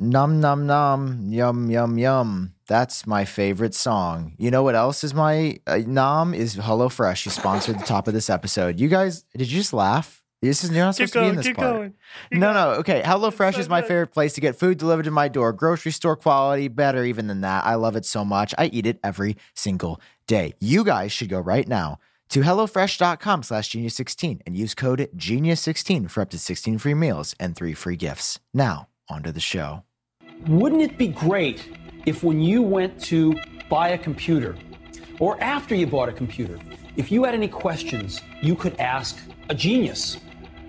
Num 0.00 0.40
num 0.40 0.64
num, 0.64 1.26
yum 1.28 1.68
yum 1.70 1.98
yum. 1.98 2.54
That's 2.68 3.04
my 3.04 3.24
favorite 3.24 3.74
song. 3.74 4.34
You 4.38 4.48
know 4.52 4.62
what 4.62 4.76
else 4.76 5.02
is 5.02 5.12
my 5.12 5.58
uh, 5.66 5.78
nom 5.86 6.34
is 6.34 6.54
HelloFresh. 6.54 7.24
You 7.24 7.32
sponsored 7.32 7.80
the 7.80 7.84
top 7.84 8.06
of 8.06 8.14
this 8.14 8.30
episode. 8.30 8.78
You 8.78 8.86
guys, 8.86 9.24
did 9.36 9.50
you 9.50 9.58
just 9.58 9.72
laugh? 9.72 10.22
This 10.40 10.62
is 10.62 10.70
you're 10.70 10.84
not 10.84 10.94
supposed 10.94 11.14
to 11.14 11.20
be 11.22 11.26
in 11.26 11.34
this 11.34 11.50
part. 11.50 11.94
No, 12.30 12.52
no. 12.52 12.70
Okay, 12.74 13.02
HelloFresh 13.02 13.54
so 13.54 13.60
is 13.60 13.68
my 13.68 13.80
good. 13.80 13.88
favorite 13.88 14.12
place 14.12 14.34
to 14.34 14.40
get 14.40 14.54
food 14.54 14.78
delivered 14.78 15.02
to 15.06 15.10
my 15.10 15.26
door. 15.26 15.52
Grocery 15.52 15.90
store 15.90 16.14
quality, 16.14 16.68
better 16.68 17.02
even 17.02 17.26
than 17.26 17.40
that. 17.40 17.64
I 17.66 17.74
love 17.74 17.96
it 17.96 18.04
so 18.04 18.24
much. 18.24 18.54
I 18.56 18.66
eat 18.66 18.86
it 18.86 19.00
every 19.02 19.36
single 19.54 20.00
day. 20.28 20.54
You 20.60 20.84
guys 20.84 21.10
should 21.10 21.28
go 21.28 21.40
right 21.40 21.66
now 21.66 21.98
to 22.28 22.42
HelloFresh.com 22.42 23.42
slash 23.42 23.70
Genius16 23.70 24.42
and 24.46 24.56
use 24.56 24.76
code 24.76 25.08
Genius16 25.16 26.08
for 26.08 26.20
up 26.20 26.30
to 26.30 26.38
16 26.38 26.78
free 26.78 26.94
meals 26.94 27.34
and 27.40 27.56
three 27.56 27.74
free 27.74 27.96
gifts. 27.96 28.38
Now, 28.54 28.86
onto 29.08 29.32
the 29.32 29.40
show. 29.40 29.82
Wouldn't 30.46 30.80
it 30.80 30.96
be 30.96 31.08
great 31.08 31.68
if 32.06 32.22
when 32.22 32.40
you 32.40 32.62
went 32.62 32.98
to 33.04 33.34
buy 33.68 33.90
a 33.90 33.98
computer, 33.98 34.56
or 35.18 35.38
after 35.42 35.74
you 35.74 35.86
bought 35.86 36.08
a 36.08 36.12
computer, 36.12 36.58
if 36.96 37.10
you 37.10 37.24
had 37.24 37.34
any 37.34 37.48
questions, 37.48 38.22
you 38.40 38.54
could 38.54 38.78
ask 38.78 39.18
a 39.50 39.54
genius? 39.54 40.18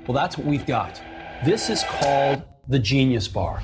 Well, 0.07 0.15
that's 0.15 0.37
what 0.37 0.47
we've 0.47 0.65
got. 0.65 1.01
This 1.45 1.69
is 1.69 1.83
called 1.83 2.43
the 2.67 2.79
Genius 2.79 3.27
Bar. 3.27 3.61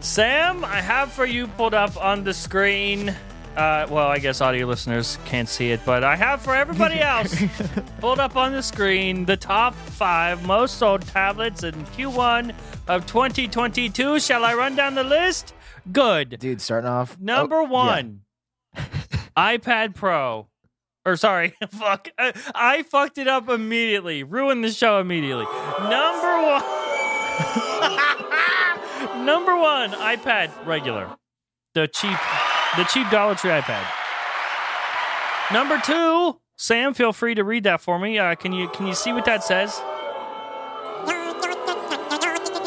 Sam, 0.00 0.64
I 0.64 0.80
have 0.80 1.12
for 1.12 1.26
you 1.26 1.46
pulled 1.46 1.74
up 1.74 1.96
on 2.02 2.24
the 2.24 2.34
screen. 2.34 3.14
Uh, 3.56 3.86
well, 3.88 4.08
I 4.08 4.18
guess 4.18 4.42
audio 4.42 4.66
listeners 4.66 5.18
can't 5.24 5.48
see 5.48 5.70
it, 5.70 5.80
but 5.86 6.04
I 6.04 6.14
have 6.14 6.42
for 6.42 6.54
everybody 6.54 7.00
else 7.00 7.42
pulled 8.00 8.20
up 8.20 8.36
on 8.36 8.52
the 8.52 8.62
screen 8.62 9.24
the 9.24 9.36
top 9.38 9.74
five 9.74 10.44
most 10.44 10.76
sold 10.76 11.00
tablets 11.06 11.62
in 11.64 11.72
Q1 11.86 12.54
of 12.86 13.06
2022. 13.06 14.20
Shall 14.20 14.44
I 14.44 14.52
run 14.52 14.76
down 14.76 14.94
the 14.94 15.04
list? 15.04 15.54
Good. 15.90 16.38
Dude, 16.38 16.60
starting 16.60 16.90
off. 16.90 17.18
Number 17.18 17.56
oh, 17.56 17.62
yeah. 17.62 17.68
one, 17.70 18.20
iPad 19.36 19.94
Pro. 19.94 20.48
Or 21.06 21.16
sorry, 21.16 21.54
fuck. 21.70 22.08
I, 22.18 22.34
I 22.54 22.82
fucked 22.82 23.16
it 23.16 23.28
up 23.28 23.48
immediately. 23.48 24.22
Ruined 24.22 24.64
the 24.64 24.70
show 24.70 25.00
immediately. 25.00 25.46
Number 25.80 26.42
one. 26.42 26.62
Number 29.24 29.56
one, 29.56 29.92
iPad 29.92 30.66
regular. 30.66 31.16
The 31.74 31.88
cheap 31.88 32.18
the 32.76 32.84
cheap 32.84 33.08
Dollar 33.10 33.34
Tree 33.34 33.50
iPad. 33.50 33.86
Number 35.52 35.78
two, 35.84 36.40
Sam, 36.56 36.94
feel 36.94 37.12
free 37.12 37.34
to 37.34 37.44
read 37.44 37.64
that 37.64 37.80
for 37.80 37.98
me. 37.98 38.18
Uh, 38.18 38.34
can 38.34 38.52
you 38.52 38.68
can 38.68 38.86
you 38.86 38.94
see 38.94 39.12
what 39.12 39.24
that 39.26 39.44
says? 39.44 39.80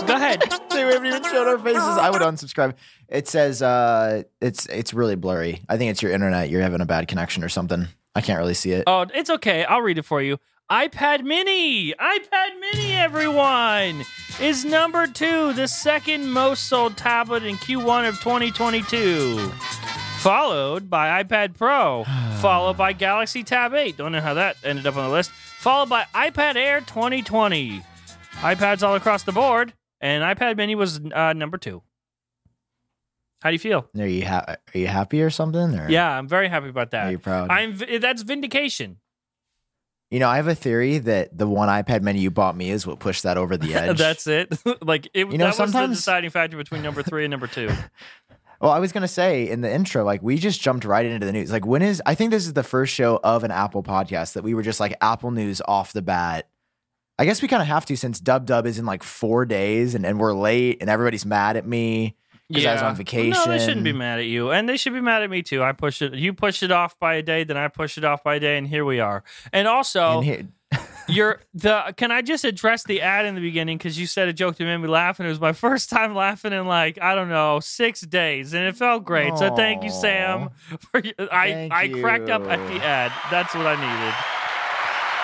Go 0.08 0.16
ahead. 0.16 0.42
They 0.72 0.82
haven't 0.82 1.06
even 1.06 1.24
shown 1.24 1.48
our 1.48 1.60
faces. 1.60 1.84
I 1.84 2.10
would 2.10 2.22
unsubscribe. 2.22 2.74
It 3.10 3.28
says 3.28 3.62
uh 3.62 4.24
it's 4.42 4.66
it's 4.68 4.94
really 4.94 5.16
blurry. 5.16 5.62
I 5.70 5.78
think 5.78 5.92
it's 5.92 6.02
your 6.02 6.12
internet. 6.12 6.50
You're 6.50 6.62
having 6.62 6.82
a 6.82 6.86
bad 6.86 7.08
connection 7.08 7.44
or 7.44 7.50
something. 7.50 7.88
I 8.16 8.22
can't 8.22 8.40
really 8.40 8.54
see 8.56 8.72
it. 8.72 8.86
Oh, 8.88 9.06
it's 9.14 9.30
okay. 9.30 9.66
I'll 9.66 9.82
read 9.82 9.98
it 9.98 10.06
for 10.06 10.22
you. 10.22 10.40
iPad 10.72 11.24
Mini, 11.24 11.94
iPad 11.94 12.60
Mini, 12.60 12.94
everyone, 12.94 14.04
is 14.42 14.64
number 14.66 15.06
two, 15.08 15.54
the 15.54 15.68
second 15.68 16.30
most 16.32 16.68
sold 16.70 16.96
tablet 16.98 17.44
in 17.44 17.58
Q1 17.58 18.08
of 18.08 18.16
2022. 18.20 19.38
Followed 20.20 20.90
by 20.90 21.24
iPad 21.24 21.58
Pro, 21.58 22.04
followed 22.42 22.78
by 22.78 22.94
Galaxy 22.94 23.44
Tab 23.44 23.74
8. 23.74 23.98
Don't 23.98 24.12
know 24.12 24.22
how 24.22 24.34
that 24.36 24.58
ended 24.64 24.88
up 24.88 24.96
on 24.96 25.06
the 25.08 25.14
list. 25.14 25.32
Followed 25.32 25.90
by 25.90 26.06
iPad 26.14 26.56
Air 26.56 26.80
2020. 26.82 27.82
iPads 28.42 28.82
all 28.84 28.96
across 28.96 29.24
the 29.24 29.32
board, 29.32 29.74
and 30.00 30.24
iPad 30.24 30.56
Mini 30.58 30.76
was 30.76 31.00
uh, 31.14 31.34
number 31.34 31.58
two. 31.58 31.82
How 33.42 33.50
do 33.50 33.54
you 33.54 33.60
feel? 33.60 33.88
Are 33.98 34.06
you 34.06 34.26
ha- 34.26 34.44
are 34.48 34.78
you 34.78 34.88
happy 34.88 35.22
or 35.22 35.30
something? 35.30 35.74
Or 35.78 35.90
Yeah, 35.90 36.10
I'm 36.10 36.28
very 36.28 36.50
happy 36.50 36.68
about 36.70 36.92
that. 36.92 37.08
are 37.08 37.12
you 37.12 37.20
proud? 37.20 37.50
I'm. 37.50 37.78
That's 38.00 38.22
vindication. 38.24 38.98
You 40.12 40.20
know, 40.20 40.28
I 40.28 40.38
have 40.38 40.48
a 40.48 40.56
theory 40.56 40.98
that 41.00 41.38
the 41.38 41.48
one 41.48 41.70
iPad 41.70 42.02
Mini 42.02 42.20
you 42.20 42.32
bought 42.32 42.56
me 42.58 42.72
is 42.72 42.86
what 42.88 43.00
pushed 43.00 43.24
that 43.24 43.38
over 43.38 43.58
the 43.58 43.74
edge. 43.76 43.98
That's 43.98 44.26
it. 44.28 44.52
like 44.84 45.08
it, 45.14 45.32
You 45.32 45.38
know, 45.38 45.46
that 45.46 45.48
was 45.48 45.58
the 45.58 45.66
sometimes- 45.68 45.98
deciding 45.98 46.30
factor 46.32 46.58
between 46.58 46.82
number 46.82 47.04
three 47.04 47.26
and 47.26 47.32
number 47.32 47.48
two. 47.48 47.70
Well, 48.62 48.72
I 48.72 48.80
was 48.80 48.92
gonna 48.92 49.08
say 49.08 49.48
in 49.50 49.62
the 49.62 49.74
intro, 49.74 50.04
like 50.04 50.22
we 50.22 50.36
just 50.38 50.60
jumped 50.60 50.84
right 50.84 51.06
into 51.06 51.26
the 51.26 51.32
news. 51.32 51.50
Like 51.50 51.66
when 51.66 51.82
is 51.82 52.02
I 52.06 52.14
think 52.14 52.32
this 52.32 52.46
is 52.46 52.52
the 52.52 52.62
first 52.62 52.94
show 52.94 53.18
of 53.24 53.46
an 53.46 53.52
Apple 53.52 53.84
podcast 53.84 54.34
that 54.34 54.44
we 54.44 54.54
were 54.54 54.64
just 54.64 54.82
like 54.82 54.94
Apple 55.00 55.32
news 55.32 55.62
off 55.66 55.94
the 55.94 56.02
bat. 56.02 56.50
I 57.18 57.24
guess 57.24 57.42
we 57.42 57.48
kind 57.48 57.62
of 57.62 57.70
have 57.70 57.86
to 57.86 57.96
since 57.96 58.20
Dub 58.20 58.46
Dub 58.46 58.66
is 58.66 58.78
in 58.78 58.86
like 58.86 59.02
four 59.02 59.46
days 59.46 59.96
and, 59.96 60.06
and 60.06 60.20
we're 60.20 60.34
late 60.34 60.80
and 60.82 60.90
everybody's 60.90 61.26
mad 61.26 61.56
at 61.56 61.66
me 61.66 62.18
because 62.50 62.66
I 62.66 62.74
was 62.74 62.82
on 62.82 62.96
vacation. 62.96 63.30
No, 63.30 63.46
they 63.46 63.60
shouldn't 63.60 63.84
be 63.84 63.94
mad 63.94 64.20
at 64.20 64.26
you, 64.26 64.52
and 64.52 64.68
they 64.68 64.76
should 64.76 64.94
be 64.94 65.02
mad 65.02 65.22
at 65.24 65.30
me 65.30 65.42
too. 65.44 65.64
I 65.64 65.72
pushed 65.72 66.02
it. 66.02 66.14
You 66.16 66.34
pushed 66.34 66.64
it 66.64 66.72
off 66.72 66.98
by 67.00 67.14
a 67.16 67.22
day, 67.22 67.44
then 67.44 67.58
I 67.58 67.68
pushed 67.68 67.98
it 67.98 68.04
off 68.04 68.24
by 68.24 68.36
a 68.36 68.40
day, 68.40 68.58
and 68.58 68.68
here 68.68 68.84
we 68.86 69.00
are. 69.00 69.24
And 69.54 69.68
also, 69.68 70.18
And 70.18 70.24
here- 70.26 70.48
you're 71.08 71.42
the. 71.54 71.94
Can 71.98 72.12
I 72.12 72.22
just 72.22 72.46
address 72.46 72.84
the 72.84 73.02
ad 73.02 73.26
in 73.26 73.34
the 73.36 73.42
beginning 73.42 73.78
because 73.78 74.00
you 74.00 74.06
said 74.08 74.28
a 74.28 74.34
joke 74.34 74.58
that 74.58 74.66
made 74.66 74.78
me 74.78 74.88
laugh, 74.88 75.20
and 75.20 75.26
it 75.28 75.30
was 75.30 75.40
my 75.40 75.54
first 75.68 75.90
time 75.90 76.14
laughing 76.16 76.54
in 76.54 76.68
like 76.68 77.00
I 77.02 77.16
don't 77.16 77.30
know 77.30 77.60
six 77.60 78.02
days, 78.02 78.54
and 78.54 78.64
it 78.66 78.76
felt 78.76 79.04
great. 79.06 79.38
So 79.38 79.56
thank 79.56 79.84
you, 79.84 79.90
Sam. 79.92 80.50
For 80.92 81.00
your- 81.02 81.14
I 81.32 81.52
Thank 81.52 81.74
I 81.74 81.88
cracked 82.02 82.30
up 82.30 82.44
at 82.44 82.60
the 82.68 82.84
ad. 82.86 83.12
That's 83.32 83.54
what 83.56 83.66
I 83.68 83.76
needed. 83.76 84.14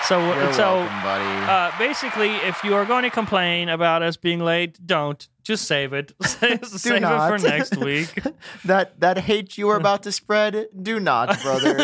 So 0.04 0.20
You're 0.20 0.52
so 0.52 0.76
welcome, 0.76 1.48
uh, 1.48 1.76
basically, 1.80 2.30
if 2.30 2.62
you 2.62 2.74
are 2.76 2.84
going 2.84 3.02
to 3.02 3.10
complain 3.10 3.68
about 3.68 4.02
us 4.02 4.16
being 4.16 4.38
late, 4.38 4.78
don't. 4.86 5.26
Just 5.46 5.66
save 5.68 5.92
it. 5.92 6.12
save 6.24 6.60
it 6.64 7.00
for 7.00 7.38
next 7.38 7.76
week. 7.84 8.20
that 8.64 8.98
that 8.98 9.16
hate 9.18 9.56
you 9.56 9.68
are 9.68 9.76
about 9.76 10.02
to 10.02 10.10
spread, 10.10 10.66
do 10.82 10.98
not, 10.98 11.40
brother. 11.42 11.76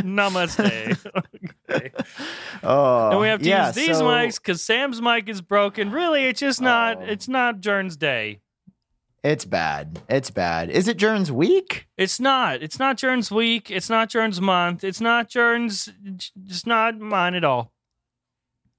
Namaste. 0.00 1.04
okay. 1.70 1.90
Oh, 2.62 3.10
And 3.10 3.20
we 3.20 3.26
have 3.28 3.42
to 3.42 3.48
yeah, 3.50 3.66
use 3.66 3.74
these 3.76 3.98
so- 3.98 4.04
mics 4.04 4.36
because 4.40 4.62
Sam's 4.62 5.02
mic 5.02 5.28
is 5.28 5.42
broken. 5.42 5.90
Really, 5.90 6.24
it's 6.24 6.40
just 6.40 6.62
not. 6.62 6.96
Oh. 6.96 7.04
It's 7.04 7.28
not 7.28 7.60
Jern's 7.60 7.98
day. 7.98 8.40
It's 9.22 9.44
bad. 9.44 10.00
It's 10.08 10.30
bad. 10.30 10.70
Is 10.70 10.88
it 10.88 10.96
Jern's 10.96 11.30
week? 11.30 11.88
It's 11.98 12.18
not. 12.18 12.62
It's 12.62 12.78
not 12.78 12.96
Jern's 12.96 13.30
week. 13.30 13.70
It's 13.70 13.90
not 13.90 14.08
Jern's 14.08 14.40
month. 14.40 14.84
It's 14.84 15.02
not 15.02 15.28
Jern's. 15.28 15.90
It's 16.46 16.64
not 16.64 16.98
mine 16.98 17.34
at 17.34 17.44
all. 17.44 17.72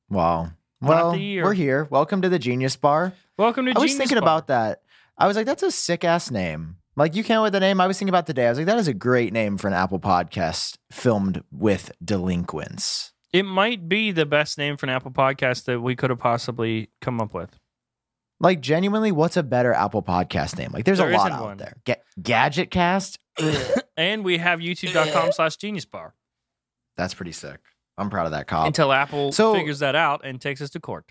Wow. 0.09 0.53
Well, 0.81 1.11
we're 1.11 1.53
here. 1.53 1.83
Welcome 1.91 2.23
to 2.23 2.29
the 2.29 2.39
Genius 2.39 2.75
Bar. 2.75 3.13
Welcome 3.37 3.65
to 3.65 3.71
I 3.71 3.79
was 3.79 3.91
Genius 3.91 3.97
thinking 3.97 4.15
Bar. 4.15 4.23
about 4.23 4.47
that. 4.47 4.81
I 5.17 5.27
was 5.27 5.35
like, 5.35 5.45
that's 5.45 5.63
a 5.63 5.71
sick 5.71 6.03
ass 6.03 6.31
name. 6.31 6.77
Like, 6.95 7.15
you 7.15 7.23
can't 7.23 7.43
with 7.43 7.53
the 7.53 7.59
name. 7.59 7.79
I 7.79 7.85
was 7.85 7.99
thinking 7.99 8.09
about 8.09 8.25
today. 8.25 8.47
I 8.47 8.49
was 8.49 8.57
like, 8.57 8.65
that 8.67 8.77
is 8.79 8.87
a 8.87 8.93
great 8.93 9.31
name 9.31 9.57
for 9.57 9.67
an 9.67 9.73
Apple 9.73 9.99
podcast 9.99 10.77
filmed 10.91 11.43
with 11.51 11.91
delinquents. 12.03 13.13
It 13.31 13.43
might 13.43 13.87
be 13.87 14.11
the 14.11 14.25
best 14.25 14.57
name 14.57 14.77
for 14.77 14.87
an 14.87 14.89
Apple 14.89 15.11
podcast 15.11 15.65
that 15.65 15.81
we 15.81 15.95
could 15.95 16.09
have 16.09 16.17
possibly 16.17 16.89
come 17.01 17.21
up 17.21 17.33
with. 17.35 17.59
Like, 18.39 18.61
genuinely, 18.61 19.11
what's 19.11 19.37
a 19.37 19.43
better 19.43 19.73
Apple 19.73 20.01
podcast 20.01 20.57
name? 20.57 20.71
Like, 20.71 20.85
there's 20.85 20.97
There 20.97 21.11
a 21.11 21.15
lot 21.15 21.27
isn't 21.27 21.39
out 21.39 21.45
one. 21.45 21.57
there. 21.57 21.75
Ga- 21.85 22.01
Gadget 22.21 22.71
Cast. 22.71 23.19
And 23.99 24.23
we 24.23 24.37
have 24.37 24.59
youtube.com 24.59 25.31
slash 25.31 25.57
genius 25.57 25.85
bar 25.85 26.13
That's 26.97 27.15
pretty 27.15 27.31
sick. 27.31 27.57
I'm 27.97 28.11
proud 28.11 28.27
of 28.27 28.31
that 28.33 28.45
cop. 28.45 28.67
until 28.67 28.93
Apple 28.93 29.31
So- 29.31 29.55
figures 29.55 29.79
that 29.79 29.95
out 29.95 30.21
and 30.23 30.39
takes 30.39 30.61
us 30.61 30.69
to 30.71 30.79
court. 30.79 31.05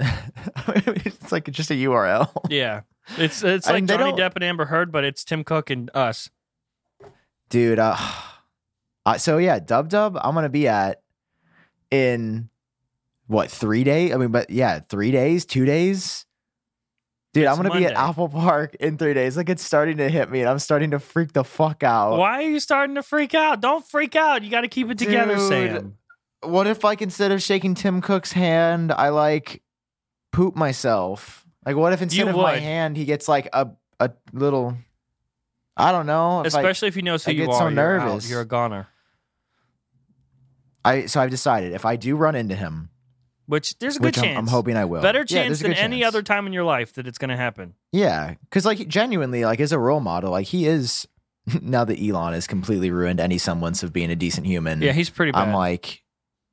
it's 0.68 1.30
like 1.32 1.50
just 1.50 1.70
a 1.70 1.74
URL. 1.74 2.30
Yeah. 2.48 2.82
It's 3.18 3.42
it's 3.42 3.66
I 3.66 3.72
like 3.72 3.82
mean, 3.82 3.86
they 3.86 3.96
Johnny 3.96 4.10
don't- 4.16 4.20
Depp 4.20 4.34
and 4.36 4.44
Amber 4.44 4.66
Heard, 4.66 4.92
but 4.92 5.04
it's 5.04 5.24
Tim 5.24 5.44
Cook 5.44 5.70
and 5.70 5.90
us. 5.94 6.30
dude. 7.48 7.78
Uh, 7.78 7.96
uh, 9.06 9.18
so 9.18 9.38
yeah, 9.38 9.58
Dub 9.58 9.88
Dub, 9.88 10.18
I'm 10.20 10.34
gonna 10.34 10.48
be 10.48 10.68
at 10.68 11.02
in 11.90 12.48
what 13.26 13.50
three 13.50 13.84
days? 13.84 14.12
I 14.12 14.16
mean, 14.16 14.30
but 14.30 14.50
yeah, 14.50 14.80
three 14.88 15.10
days, 15.10 15.44
two 15.46 15.64
days. 15.64 16.26
Dude, 17.32 17.44
It's 17.44 17.50
I'm 17.50 17.56
gonna 17.56 17.70
be 17.70 17.86
at 17.86 17.94
Monday. 17.94 18.10
Apple 18.10 18.28
Park 18.28 18.74
in 18.76 18.98
three 18.98 19.14
days. 19.14 19.36
Like 19.36 19.48
it's 19.48 19.62
starting 19.64 19.96
to 19.98 20.08
hit 20.08 20.30
me, 20.30 20.40
and 20.40 20.48
I'm 20.48 20.58
starting 20.58 20.90
to 20.92 20.98
freak 20.98 21.32
the 21.32 21.44
fuck 21.44 21.82
out. 21.82 22.16
Why 22.18 22.42
are 22.44 22.48
you 22.48 22.58
starting 22.60 22.96
to 22.96 23.02
freak 23.02 23.34
out? 23.34 23.60
Don't 23.60 23.86
freak 23.86 24.16
out. 24.16 24.42
You 24.42 24.50
got 24.50 24.62
to 24.62 24.68
keep 24.68 24.90
it 24.90 24.98
together, 24.98 25.36
Dude. 25.36 25.48
Sam. 25.48 25.96
What 26.42 26.66
if 26.66 26.82
like 26.84 27.02
instead 27.02 27.30
of 27.32 27.42
shaking 27.42 27.74
Tim 27.74 28.00
Cook's 28.00 28.32
hand, 28.32 28.90
I 28.92 29.10
like 29.10 29.62
poop 30.32 30.56
myself? 30.56 31.46
Like 31.66 31.76
what 31.76 31.92
if 31.92 32.02
instead 32.02 32.18
You 32.24 32.28
of 32.28 32.36
my 32.36 32.54
would. 32.54 32.62
hand, 32.62 32.96
he 32.96 33.04
gets 33.04 33.28
like 33.28 33.48
a 33.52 33.70
a 33.98 34.10
little. 34.32 34.76
I 35.76 35.92
don't 35.92 36.06
know. 36.06 36.40
if 36.40 36.54
I- 36.54 36.58
Especially 36.60 36.88
if 36.88 36.94
he 36.94 37.02
knows 37.02 37.24
who 37.24 37.30
I 37.30 37.34
you 37.34 37.46
get 37.46 37.48
are. 37.50 37.52
so 37.54 37.58
You're 37.60 37.68
out. 37.68 37.74
nervous. 37.74 38.30
You're 38.30 38.40
a 38.42 38.46
goner. 38.46 38.88
I 40.84 41.06
so 41.06 41.20
I've 41.20 41.30
decided 41.30 41.72
if 41.72 41.84
I 41.84 41.96
do 41.96 42.16
run 42.16 42.34
into 42.34 42.54
him, 42.54 42.90
Which 43.46 43.78
there's 43.78 43.96
a 43.96 43.98
good 43.98 44.06
which 44.06 44.18
I'm, 44.18 44.24
chance. 44.24 44.38
I'm 44.38 44.46
hoping 44.46 44.76
I 44.76 44.86
will. 44.86 45.02
Better 45.02 45.20
Yeah, 45.20 45.24
chance 45.44 45.46
there's 45.46 45.60
a 45.60 45.62
than 45.64 45.72
good 45.72 45.78
any 45.78 46.00
chance. 46.00 46.08
other 46.14 46.22
time 46.22 46.46
in 46.46 46.52
your 46.52 46.64
life 46.64 46.94
that 46.94 47.06
it's 47.06 47.18
going 47.18 47.28
to 47.30 47.36
happen. 47.36 47.74
Yeah, 47.92 48.34
because 48.44 48.64
like 48.64 48.88
genuinely, 48.88 49.44
like 49.44 49.60
as 49.60 49.72
a 49.72 49.78
role 49.78 50.00
model, 50.00 50.30
like 50.30 50.46
he 50.46 50.66
is 50.66 51.06
now 51.60 51.84
that 51.84 52.00
Elon 52.00 52.32
has 52.32 52.46
completely 52.46 52.90
ruined 52.90 53.20
any 53.20 53.36
semblance 53.38 53.82
of 53.82 53.92
being 53.92 54.10
a 54.10 54.16
decent 54.16 54.46
human. 54.46 54.80
Yeah, 54.80 54.92
he's 54.92 55.10
pretty 55.10 55.32
bad. 55.32 55.48
I'm 55.48 55.54
like, 55.54 56.02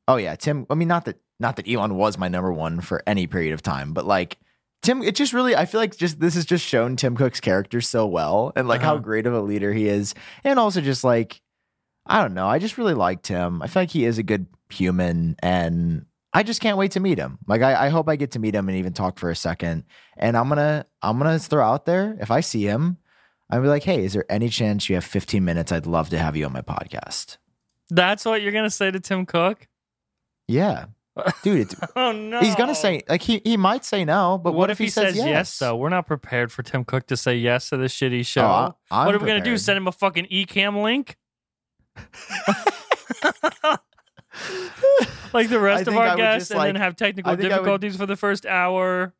oh 0.07 0.18
yeah, 0.18 0.35
Tim. 0.35 0.65
I 0.69 0.75
mean, 0.75 0.88
not 0.89 1.06
that 1.06 1.18
not 1.39 1.55
that 1.57 1.67
Elon 1.67 1.95
was 1.95 2.17
my 2.17 2.27
number 2.27 2.51
one 2.51 2.81
for 2.81 3.01
any 3.07 3.27
period 3.27 3.53
of 3.53 3.61
time, 3.61 3.93
but 3.93 4.05
like 4.05 4.37
Tim, 4.83 5.01
it 5.01 5.15
just 5.15 5.33
really 5.33 5.55
I 5.55 5.65
feel 5.65 5.79
like 5.81 5.97
just 5.97 6.19
this 6.19 6.35
has 6.35 6.45
just 6.45 6.63
shown 6.65 6.95
Tim 6.95 7.15
Cook's 7.15 7.39
character 7.41 7.81
so 7.81 8.05
well 8.05 8.53
and 8.55 8.67
like 8.67 8.81
how 8.81 8.93
Uh-huh. 8.93 9.01
great 9.03 9.25
of 9.25 9.33
a 9.33 9.41
leader 9.41 9.73
he 9.73 9.87
is, 9.87 10.13
and 10.43 10.59
also 10.59 10.81
just 10.81 11.03
like 11.03 11.41
I 12.05 12.21
don't 12.21 12.33
know, 12.33 12.47
I 12.47 12.57
just 12.59 12.77
really 12.77 12.93
liked 12.93 13.27
him. 13.27 13.61
I 13.61 13.67
feel 13.67 13.81
like 13.81 13.89
he 13.91 14.05
is 14.05 14.17
a 14.17 14.23
good 14.23 14.45
human, 14.69 15.35
and 15.43 16.05
I 16.31 16.43
just 16.43 16.61
can't 16.61 16.77
wait 16.77 16.91
to 16.91 16.99
meet 16.99 17.17
him. 17.17 17.37
Like 17.47 17.61
I, 17.61 17.87
I 17.87 17.89
hope 17.89 18.07
I 18.07 18.15
get 18.15 18.31
to 18.31 18.39
meet 18.39 18.55
him 18.55 18.69
and 18.69 18.77
even 18.77 18.93
talk 18.93 19.17
for 19.19 19.29
a 19.29 19.35
second. 19.35 19.83
And 20.15 20.37
I'm 20.37 20.47
gonna 20.47 20.85
I'm 21.01 21.17
gonna 21.17 21.39
throw 21.39 21.65
out 21.65 21.85
there 21.85 22.15
if 22.21 22.31
I 22.31 22.39
see 22.41 22.63
him, 22.65 22.97
I'll 23.49 23.61
be 23.61 23.67
like, 23.67 23.83
hey, 23.83 24.05
is 24.05 24.13
there 24.13 24.25
any 24.29 24.47
chance 24.49 24.87
you 24.89 24.95
have 24.95 25.03
15 25.05 25.43
minutes? 25.43 25.71
I'd 25.71 25.85
love 25.87 26.09
to 26.11 26.17
have 26.19 26.35
you 26.37 26.45
on 26.45 26.53
my 26.53 26.61
podcast. 26.61 27.37
That's 27.89 28.23
what 28.25 28.41
you're 28.41 28.51
gonna 28.53 28.69
say 28.69 28.89
to 28.91 28.99
Tim 28.99 29.25
Cook? 29.25 29.67
Yeah. 30.47 30.85
Dude, 31.43 31.61
it's, 31.61 31.75
Oh 31.95 32.11
no. 32.11 32.39
he's 32.39 32.55
gonna 32.55 32.75
say 32.75 33.03
like 33.07 33.21
he, 33.21 33.41
he 33.43 33.57
might 33.57 33.85
say 33.85 34.05
no, 34.05 34.37
but 34.37 34.53
what, 34.53 34.69
if 34.69 34.77
he 34.77 34.89
says, 34.89 35.15
yes? 35.15 35.57
Though 35.57 35.75
we're 35.75 35.89
not 35.89 36.07
prepared 36.07 36.51
for 36.51 36.63
Tim 36.63 36.83
Cook 36.85 37.07
to 37.07 37.17
say 37.17 37.35
yes 37.35 37.69
to 37.69 37.77
this 37.77 37.93
shitty 37.93 38.19
oh, 38.19 38.23
show. 38.23 38.75
I- 38.91 39.05
what 39.05 39.15
are 39.15 39.19
we 39.19 39.27
gonna 39.27 39.43
do? 39.43 39.57
Send 39.57 39.77
him 39.77 39.87
a 39.87 39.91
fucking 39.91 40.25
Ecamm 40.25 40.81
link? 40.83 41.17
like 45.33 45.49
the 45.49 45.59
rest 45.59 45.87
of 45.87 45.95
I 45.95 46.09
our 46.09 46.17
guests, 46.17 46.51
and 46.51 46.59
then 46.59 46.75
have 46.75 46.95
technical 46.95 47.31
I 47.31 47.35
would- 47.35 47.41
difficulties 47.41 47.95
for 47.95 48.05
the 48.05 48.15
first 48.15 48.45
hour. 48.45 49.13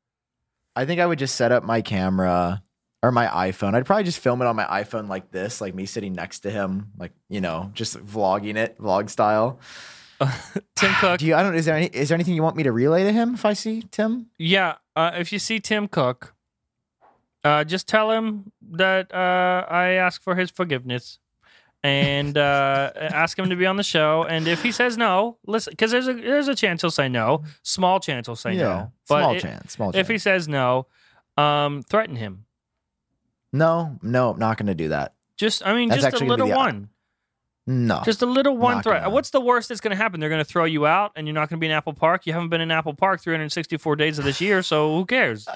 I 0.76 0.86
think 0.86 1.02
I 1.02 1.08
would 1.08 1.18
just 1.18 1.36
set 1.36 1.52
up 1.52 1.64
my 1.64 1.82
camera 1.82 2.62
or 3.02 3.12
my 3.12 3.26
iPhone. 3.26 3.74
I'd 3.74 3.86
probably 3.86 4.04
just 4.04 4.20
film 4.20 4.42
it 4.42 4.46
on 4.46 4.56
my 4.56 4.66
iPhone 4.66 5.10
like 5.10 5.32
this, 5.32 5.60
like 5.60 5.74
me 5.74 5.86
sitting 5.86 6.14
next 6.14 6.42
to 6.42 6.52
him, 6.52 6.92
like 6.98 7.14
you 7.30 7.42
know, 7.42 7.72
just 7.74 7.98
vlogging 7.98 8.56
it, 8.56 8.78
vlog 8.78 9.10
style. 9.10 9.60
Tim 10.76 10.92
Cook, 11.00 11.20
Do 11.20 11.26
you? 11.26 11.36
I 11.36 11.44
don't. 11.44 11.56
Is 11.56 11.66
there 11.66 11.76
any? 11.76 11.88
Is 11.88 12.10
there 12.10 12.16
anything 12.16 12.34
you 12.34 12.44
want 12.44 12.56
me 12.56 12.64
to 12.64 12.72
relay 12.72 13.04
to 13.04 13.12
him 13.12 13.34
if 13.36 13.46
I 13.46 13.54
see 13.54 13.84
Tim? 13.92 14.28
yeah. 14.38 14.76
Uh, 14.96 15.12
if 15.16 15.32
you 15.32 15.38
see 15.38 15.60
Tim 15.60 15.88
Cook, 15.88 16.34
uh, 17.44 17.64
just 17.64 17.88
tell 17.88 18.10
him 18.12 18.52
that 18.72 19.14
uh, 19.14 19.66
I 19.70 19.90
ask 19.90 20.22
for 20.24 20.36
his 20.36 20.50
forgiveness. 20.50 21.20
and 21.84 22.36
uh, 22.36 22.92
ask 23.00 23.38
him 23.38 23.50
to 23.52 23.56
be 23.56 23.68
on 23.68 23.78
the 23.78 23.84
show. 23.84 24.24
And 24.28 24.48
if 24.48 24.64
he 24.64 24.72
says 24.72 24.98
no, 24.98 25.38
listen, 25.46 25.72
because 25.72 25.92
there's 25.92 26.08
a 26.08 26.14
there's 26.14 26.48
a 26.48 26.56
chance 26.56 26.82
he'll 26.82 26.90
say 26.90 27.08
no, 27.08 27.44
small 27.62 28.00
chance 28.00 28.26
he'll 28.28 28.36
say 28.36 28.56
no. 28.58 28.92
But 29.08 29.20
small 29.22 29.36
it- 29.36 29.40
chance. 29.42 29.72
Small 29.74 29.92
chance. 29.92 30.02
if 30.02 30.08
he 30.12 30.18
says 30.18 30.48
no, 30.48 30.88
um, 31.38 31.84
threaten 31.84 32.16
him. 32.16 32.46
no, 33.54 34.00
no, 34.02 34.32
I'm 34.32 34.40
not 34.40 34.58
going 34.58 34.68
to 34.68 34.76
do 34.76 34.90
that. 34.90 35.14
Just, 35.38 35.64
I 35.64 35.76
mean, 35.76 35.90
That's 35.90 36.02
just 36.02 36.22
a 36.22 36.26
little 36.26 36.48
the- 36.48 36.56
one. 36.56 36.90
No, 37.70 38.02
Just 38.06 38.22
a 38.22 38.26
little 38.26 38.58
one 38.58 38.82
threat. 38.82 39.02
gonna. 39.04 39.14
What's 39.14 39.32
the 39.32 39.42
worst 39.42 39.68
that's 39.68 39.82
going 39.82 39.92
to 39.92 39.98
happen? 39.98 40.22
They're 40.22 40.30
going 40.30 40.40
to 40.40 40.50
throw 40.50 40.64
you 40.64 40.88
out, 40.88 41.12
and 41.18 41.28
you're 41.28 41.34
not 41.34 41.50
going 41.50 41.58
to 41.58 41.62
be 41.62 41.66
in 41.66 41.74
Apple 41.74 41.94
Park. 41.94 42.26
You 42.26 42.32
haven't 42.32 42.48
been 42.48 42.62
in 42.62 42.72
Apple 42.72 42.94
Park 42.94 43.20
364 43.20 43.98
days 43.98 44.18
of 44.18 44.24
this 44.24 44.40
year, 44.40 44.64
so 44.64 44.96
who 44.96 45.06
cares? 45.06 45.50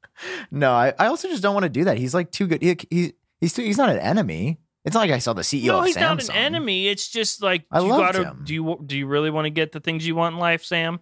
no. 0.50 0.72
I, 0.72 0.94
I 0.98 1.08
also 1.08 1.28
just 1.28 1.42
don't 1.42 1.52
want 1.52 1.64
to 1.64 1.68
do 1.68 1.84
that. 1.84 1.98
He's 1.98 2.14
like 2.14 2.30
too 2.30 2.46
good. 2.46 2.62
He, 2.62 2.74
he, 2.88 3.12
he's 3.38 3.52
too, 3.52 3.62
he's 3.62 3.76
not 3.76 3.90
an 3.90 3.98
enemy. 3.98 4.58
It's 4.86 4.94
not 4.94 5.00
like 5.00 5.10
I 5.10 5.18
saw 5.18 5.34
the 5.34 5.42
CEO 5.42 5.66
no, 5.66 5.80
of 5.80 5.84
he's 5.84 5.96
Samsung. 5.96 6.00
not 6.00 6.28
an 6.30 6.36
enemy. 6.36 6.88
It's 6.88 7.06
just 7.06 7.42
like 7.42 7.66
I 7.70 7.80
you 7.80 7.88
gotta. 7.88 8.24
him. 8.24 8.40
Do 8.44 8.54
you 8.54 8.82
do 8.86 8.96
you 8.96 9.06
really 9.06 9.28
want 9.28 9.44
to 9.44 9.50
get 9.50 9.72
the 9.72 9.80
things 9.80 10.06
you 10.06 10.14
want 10.14 10.36
in 10.36 10.38
life, 10.40 10.64
Sam? 10.64 11.00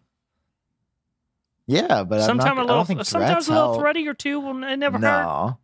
Yeah, 1.68 2.02
but 2.02 2.22
Sometimes 2.22 2.56
not, 2.56 2.64
a 2.64 2.66
little, 2.66 3.04
sometimes 3.04 3.48
a 3.48 3.52
little 3.52 3.72
help. 3.72 3.80
thready 3.80 4.08
or 4.08 4.14
two 4.14 4.40
will 4.40 4.62
it 4.64 4.76
never 4.76 4.98
hurt. 4.98 5.56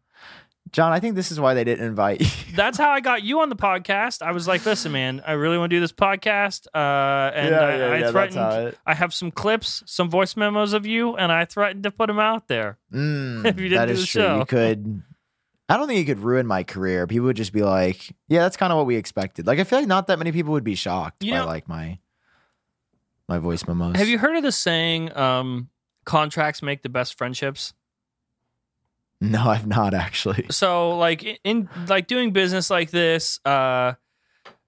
Jon. 0.73 0.91
I 0.93 1.01
think 1.01 1.15
this 1.15 1.31
is 1.31 1.39
why 1.39 1.53
they 1.55 1.65
didn't 1.65 1.85
invite 1.87 2.21
you. 2.21 2.27
That's 2.57 2.79
how 2.79 2.91
I 2.91 3.01
got 3.01 3.23
you 3.23 3.41
on 3.41 3.49
the 3.51 3.57
podcast. 3.57 4.23
I 4.23 4.33
was 4.33 4.49
like, 4.49 4.65
listen, 4.65 4.91
man, 4.93 5.23
I 5.27 5.33
really 5.33 5.59
want 5.59 5.71
to 5.71 5.77
do 5.77 5.81
this 5.81 5.93
podcast, 5.93 6.67
uh, 6.75 7.31
and 7.35 7.55
I, 7.55 8.09
I 8.09 8.11
threatened. 8.11 8.77
I 8.87 8.95
have 8.95 9.13
some 9.13 9.31
clips, 9.31 9.83
some 9.87 10.09
voice 10.11 10.37
memos 10.37 10.73
of 10.73 10.87
you, 10.87 11.15
and 11.17 11.31
I 11.31 11.45
threatened 11.45 11.83
to 11.85 11.91
put 11.91 12.07
them 12.07 12.19
out 12.19 12.49
there. 12.49 12.79
Mm, 12.93 13.45
If 13.47 13.59
you 13.61 13.69
didn't 13.69 13.79
that 13.79 13.87
do 13.87 13.93
is 13.93 14.01
the 14.01 14.07
true. 14.07 14.23
show. 14.23 14.39
You 14.39 14.45
could. 14.47 15.03
I 15.69 15.77
don't 15.77 15.87
think 15.89 15.99
you 16.01 16.05
could 16.15 16.23
ruin 16.23 16.47
my 16.47 16.65
career. 16.65 17.07
People 17.07 17.27
would 17.27 17.37
just 17.37 17.53
be 17.53 17.63
like, 17.63 18.15
"Yeah, 18.29 18.41
that's 18.41 18.57
kind 18.57 18.73
of 18.73 18.77
what 18.77 18.87
we 18.87 18.97
expected." 18.97 19.47
Like, 19.47 19.59
I 19.59 19.65
feel 19.65 19.79
like 19.79 19.89
not 19.89 20.07
that 20.09 20.19
many 20.19 20.33
people 20.33 20.53
would 20.53 20.65
be 20.65 20.75
shocked 20.75 21.23
You 21.25 21.33
by 21.33 21.39
know- 21.39 21.47
like 21.47 21.69
my 21.69 21.99
my 23.29 23.39
voice 23.39 23.67
memos. 23.67 23.97
Have 23.97 24.09
you 24.09 24.19
heard 24.19 24.37
of 24.37 24.43
the 24.43 24.53
saying, 24.53 25.17
um, 25.17 25.69
"Contracts 26.05 26.63
make 26.63 26.83
the 26.83 26.89
best 26.89 27.17
friendships"? 27.17 27.73
No, 29.23 29.49
I've 29.49 29.67
not 29.67 29.95
actually. 29.95 30.47
so 30.51 30.97
like 30.99 31.23
in- 31.23 31.39
in 31.45 31.69
like 31.89 32.07
doing 32.07 32.33
business 32.33 32.69
like 32.71 32.91
this 32.91 33.39
uh 33.45 33.95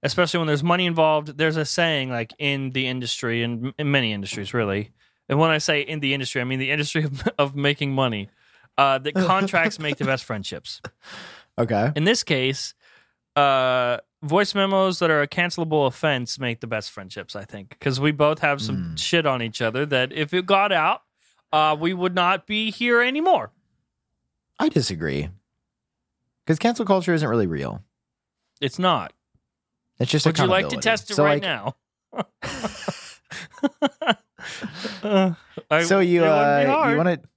especially 0.03 0.37
when 0.37 0.47
there's 0.47 0.63
money 0.63 0.85
involved 0.85 1.37
there's 1.37 1.57
a 1.57 1.65
saying 1.65 2.09
like 2.09 2.31
in 2.39 2.71
the 2.71 2.87
industry 2.87 3.43
and 3.43 3.73
in 3.77 3.89
many 3.91 4.13
industries 4.13 4.53
really 4.53 4.91
and 5.29 5.39
when 5.39 5.49
i 5.49 5.57
say 5.57 5.81
in 5.81 5.99
the 5.99 6.13
industry 6.13 6.39
i 6.41 6.43
mean 6.43 6.59
the 6.59 6.69
industry 6.71 7.03
of, 7.03 7.27
of 7.39 7.55
making 7.55 7.91
money 7.93 8.29
uh 8.77 8.97
that 8.99 9.13
contracts 9.15 9.79
make 9.79 9.97
the 9.97 10.05
best 10.05 10.23
friendships 10.29 10.81
Okay. 11.57 11.91
in 11.95 12.03
this 12.03 12.23
case 12.23 12.73
uh 13.35 13.97
voice 14.23 14.55
memos 14.55 14.99
that 14.99 15.09
are 15.09 15.21
a 15.21 15.27
cancelable 15.27 15.87
offense 15.87 16.39
make 16.39 16.59
the 16.61 16.67
best 16.67 16.91
friendships 16.91 17.35
i 17.35 17.43
think 17.43 17.69
because 17.69 17.99
we 17.99 18.11
both 18.11 18.39
have 18.39 18.61
some 18.61 18.77
Mm. 18.77 18.99
shit 18.99 19.25
on 19.25 19.41
each 19.41 19.61
other 19.61 19.85
that 19.87 20.11
if 20.13 20.33
it 20.33 20.45
got 20.45 20.71
out 20.71 21.01
uh 21.51 21.75
we 21.79 21.93
would 21.93 22.15
not 22.15 22.45
be 22.47 22.71
here 22.71 23.01
anymore 23.01 23.51
I 24.59 24.69
disagree. 24.69 25.29
Because 26.45 26.59
cancel 26.59 26.85
culture 26.85 27.13
isn't 27.13 27.27
really 27.27 27.47
real. 27.47 27.83
it's 28.61 28.79
not 28.79 29.13
It's 29.99 30.11
just. 30.11 30.25
Would 30.25 30.37
you 30.39 30.45
like 30.45 30.69
to 30.69 30.77
test 30.77 31.09
it 31.11 31.15
So, 31.15 31.23
right 31.23 31.41
like, 31.41 31.41
now? 31.41 31.75
Uh, 35.03 35.31
I- 35.71 35.83
So 35.83 35.99
you 35.99 36.23
it 36.23 36.27
wouldn't 36.29 36.67
be 36.67 36.71
uh, 36.73 36.89
you 36.89 36.97
want 36.97 37.23
to? 37.23 37.29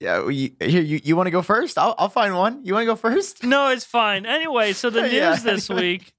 Yeah, 0.00 0.28
you, 0.28 0.50
here 0.60 0.82
you 0.82 1.00
you 1.02 1.16
want 1.16 1.28
to 1.28 1.30
go 1.30 1.40
first? 1.42 1.78
I'll 1.78 1.94
I'll 1.98 2.08
find 2.08 2.34
one. 2.36 2.64
You 2.64 2.74
want 2.74 2.82
to 2.82 2.86
go 2.86 2.96
first? 2.96 3.42
No, 3.44 3.68
it's 3.70 3.84
fine. 3.84 4.26
Anyway, 4.26 4.72
so 4.72 4.90
the 4.90 5.02
news 5.08 5.12
Yeah, 5.12 5.36
this 5.36 5.70
anyway. 5.70 5.82
week, 5.92 6.12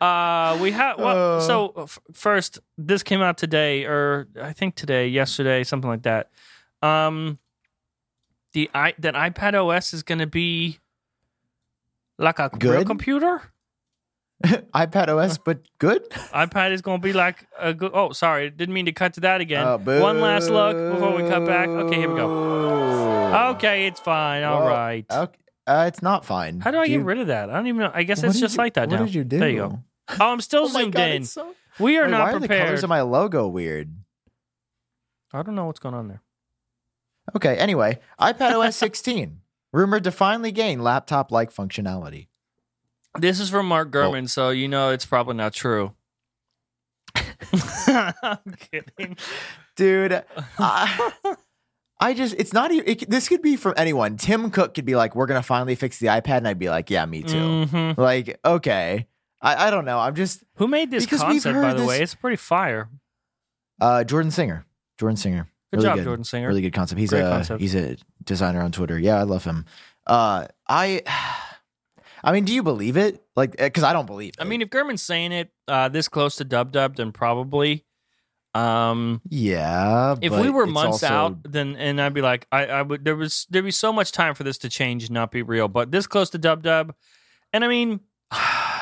uh, 0.00 0.56
we 0.60 0.70
have. 0.72 0.98
Well, 0.98 1.38
Uh. 1.38 1.40
so 1.40 1.72
f- 1.76 1.98
first, 2.14 2.60
this 2.78 3.02
came 3.02 3.20
out 3.22 3.36
today, 3.36 3.84
or 3.84 4.28
I 4.40 4.52
think 4.52 4.74
today, 4.74 5.08
yesterday, 5.08 5.64
something 5.64 5.90
like 5.90 6.02
that. 6.04 6.30
Um, 6.82 7.38
the 8.56 8.70
i 8.74 8.94
that 8.98 9.12
iPad 9.14 9.52
OS 9.54 9.92
is 9.92 10.02
going 10.02 10.18
to 10.18 10.26
be 10.26 10.78
like 12.18 12.38
a 12.38 12.48
real 12.52 12.58
Good? 12.78 12.86
computer. 12.86 13.42
iPad 14.74 15.08
OS, 15.08 15.36
but 15.38 15.60
good. 15.78 16.08
iPad 16.32 16.72
is 16.72 16.80
going 16.82 17.00
to 17.00 17.02
be 17.02 17.12
like 17.12 17.46
a 17.58 17.72
good. 17.74 17.90
Oh, 17.94 18.12
sorry, 18.12 18.48
didn't 18.50 18.74
mean 18.74 18.86
to 18.86 18.92
cut 18.92 19.12
to 19.14 19.20
that 19.20 19.40
again. 19.42 19.66
Oh, 19.66 19.76
One 20.00 20.20
last 20.20 20.48
look 20.50 20.74
before 20.94 21.14
we 21.16 21.28
cut 21.28 21.44
back. 21.46 21.68
Okay, 21.68 21.96
here 21.96 22.08
we 22.08 22.16
go. 22.16 22.28
go. 22.28 23.48
Okay, 23.56 23.86
it's 23.86 24.00
fine. 24.00 24.42
All 24.42 24.60
Well, 24.60 24.68
right. 24.68 25.04
Okay. 25.10 25.38
Uh, 25.66 25.84
it's 25.88 26.00
not 26.02 26.24
fine. 26.24 26.60
How 26.60 26.70
do 26.70 26.78
I 26.78 26.86
Do 26.86 26.92
get 26.92 26.98
you- 27.00 27.04
rid 27.04 27.18
of 27.18 27.26
that? 27.26 27.50
I 27.50 27.54
don't 27.54 27.66
even 27.66 27.80
know. 27.80 27.90
I 27.92 28.04
guess 28.04 28.22
what 28.22 28.30
it's 28.30 28.40
just 28.40 28.54
you- 28.54 28.58
like 28.58 28.74
that 28.74 28.88
what 28.88 28.98
now. 29.00 29.04
did 29.04 29.14
you 29.14 29.24
do? 29.24 29.38
There 29.38 29.48
you 29.50 29.56
go. 29.56 29.82
Oh, 30.20 30.32
I'm 30.32 30.40
still 30.40 30.64
Oh 30.64 30.68
zoomed 30.68 30.92
God, 30.94 31.08
in. 31.10 31.24
so- 31.24 31.54
We 31.78 31.98
are 31.98 32.04
Wait, 32.04 32.10
not 32.12 32.20
why 32.20 32.32
are 32.34 32.38
the 32.40 32.48
colors 32.48 32.82
of 32.84 32.88
my 32.88 33.00
logo 33.02 33.48
weird? 33.48 33.92
I 35.34 35.42
don't 35.42 35.54
know 35.56 35.66
what's 35.66 35.80
going 35.80 35.94
on 35.94 36.08
there. 36.08 36.22
Okay. 37.34 37.56
Anyway, 37.56 37.98
iPad 38.20 38.52
OS 38.54 38.76
16 38.76 39.40
rumored 39.72 40.04
to 40.04 40.10
finally 40.12 40.52
gain 40.52 40.82
laptop-like 40.82 41.52
functionality. 41.52 42.28
This 43.18 43.40
is 43.40 43.48
from 43.50 43.66
Mark 43.66 43.90
Gurman, 43.90 44.28
so 44.28 44.50
you 44.50 44.68
know 44.68 44.90
it's 44.90 45.06
probably 45.06 45.34
not 45.34 45.52
true. 45.54 45.94
I'm 47.86 48.38
kidding. 48.70 49.16
dude. 49.76 50.22
I, 50.58 51.12
I 52.00 52.14
just, 52.14 52.34
it's 52.38 52.52
not 52.52 52.72
even, 52.72 52.88
it, 52.88 53.08
this 53.10 53.28
could 53.28 53.40
be 53.42 53.56
from 53.56 53.74
anyone. 53.76 54.16
Tim 54.16 54.50
Cook 54.50 54.74
could 54.74 54.84
be 54.84 54.96
like, 54.96 55.14
we're 55.14 55.26
going 55.26 55.40
to 55.40 55.46
finally 55.46 55.74
fix 55.74 55.98
the 55.98 56.08
iPad. 56.08 56.38
And 56.38 56.48
I'd 56.48 56.58
be 56.58 56.68
like, 56.68 56.90
yeah, 56.90 57.06
me 57.06 57.22
too. 57.22 57.36
Mhm. 57.66 57.96
Like, 57.96 58.38
okay. 58.44 59.06
I, 59.40 59.68
I 59.68 59.70
don't 59.70 59.84
know. 59.84 59.98
I'm 59.98 60.14
just, 60.14 60.44
Who 60.56 60.68
made 60.68 60.90
this 60.90 61.04
Because 61.04 61.20
we've 61.20 61.42
concept, 61.42 61.54
by 61.54 61.60
heard 61.68 61.78
the 61.78 61.84
way? 61.86 62.00
It's 62.02 62.14
pretty 62.14 62.36
fire. 62.36 62.88
uh, 63.80 64.04
Jordan 64.04 64.30
Singer. 64.30 64.66
Jordan 64.98 65.16
Singer. 65.16 65.48
Good 65.72 65.78
Really 65.78 65.84
job, 65.88 65.96
good. 65.96 66.04
Jordan 66.04 66.24
Singer. 66.24 66.48
Really 66.48 66.62
good 66.62 66.72
concept. 66.72 66.98
He's 67.00 67.10
Great 67.10 67.22
a, 67.24 67.30
concept. 67.30 67.60
he's 67.60 67.74
a 67.74 67.96
designer 68.22 68.60
on 68.62 68.72
Twitter. 68.72 68.98
Yeah, 68.98 69.18
I 69.18 69.22
love 69.24 69.44
him. 69.44 69.64
Uh, 70.06 70.46
I, 70.68 71.02
I 72.24 72.32
mean, 72.32 72.44
do 72.44 72.52
you 72.54 72.62
believe 72.62 72.96
it? 72.96 73.22
Like, 73.34 73.56
because 73.56 73.82
I 73.84 73.92
don't 73.92 74.06
believe 74.06 74.30
it. 74.30 74.36
I 74.40 74.44
mean, 74.44 74.62
if 74.62 74.70
Gurman's 74.70 75.02
saying 75.02 75.32
it 75.32 75.50
uh, 75.68 75.88
this 75.88 76.08
close 76.08 76.36
to 76.36 76.44
Dub 76.44 76.72
Dub, 76.72 76.96
then 76.96 77.12
probably. 77.12 77.84
Um, 78.54 79.20
yeah. 79.28 80.16
if 80.22 80.32
we 80.32 80.48
were 80.48 80.66
months 80.66 81.02
also- 81.02 81.14
out, 81.14 81.52
then 81.52 81.76
and 81.76 82.00
I'd 82.00 82.14
be 82.14 82.22
like, 82.22 82.46
I, 82.50 82.66
I 82.66 82.82
would. 82.82 83.04
There 83.04 83.14
was 83.16 83.46
there'd 83.50 83.64
be 83.64 83.70
so 83.70 83.92
much 83.92 84.12
time 84.12 84.34
for 84.34 84.44
this 84.44 84.56
to 84.58 84.68
change 84.70 85.04
and 85.04 85.10
not 85.12 85.30
be 85.30 85.42
real. 85.42 85.68
But 85.68 85.90
this 85.90 86.06
close 86.06 86.30
to 86.30 86.38
Dub 86.38 86.62
Dub, 86.62 86.94
and 87.52 87.64
I 87.64 87.68
mean, 87.68 88.00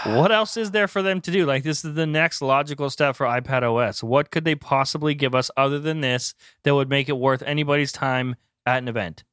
what 0.04 0.32
else 0.32 0.56
is 0.56 0.70
there 0.70 0.88
for 0.88 1.02
them 1.02 1.20
to 1.22 1.30
do? 1.30 1.46
Like 1.46 1.62
this 1.62 1.84
is 1.84 1.94
the 1.94 2.06
next 2.06 2.42
logical 2.42 2.90
step 2.90 3.16
for 3.16 3.26
iPad 3.26 3.62
OS. 3.62 4.02
What 4.02 4.30
could 4.30 4.44
they 4.44 4.54
possibly 4.54 5.14
give 5.14 5.34
us 5.34 5.50
other 5.56 5.78
than 5.78 6.00
this 6.00 6.34
that 6.62 6.74
would 6.74 6.88
make 6.88 7.08
it 7.08 7.18
worth 7.18 7.42
anybody's 7.42 7.92
time 7.92 8.36
at 8.66 8.78
an 8.78 8.88
event? 8.88 9.24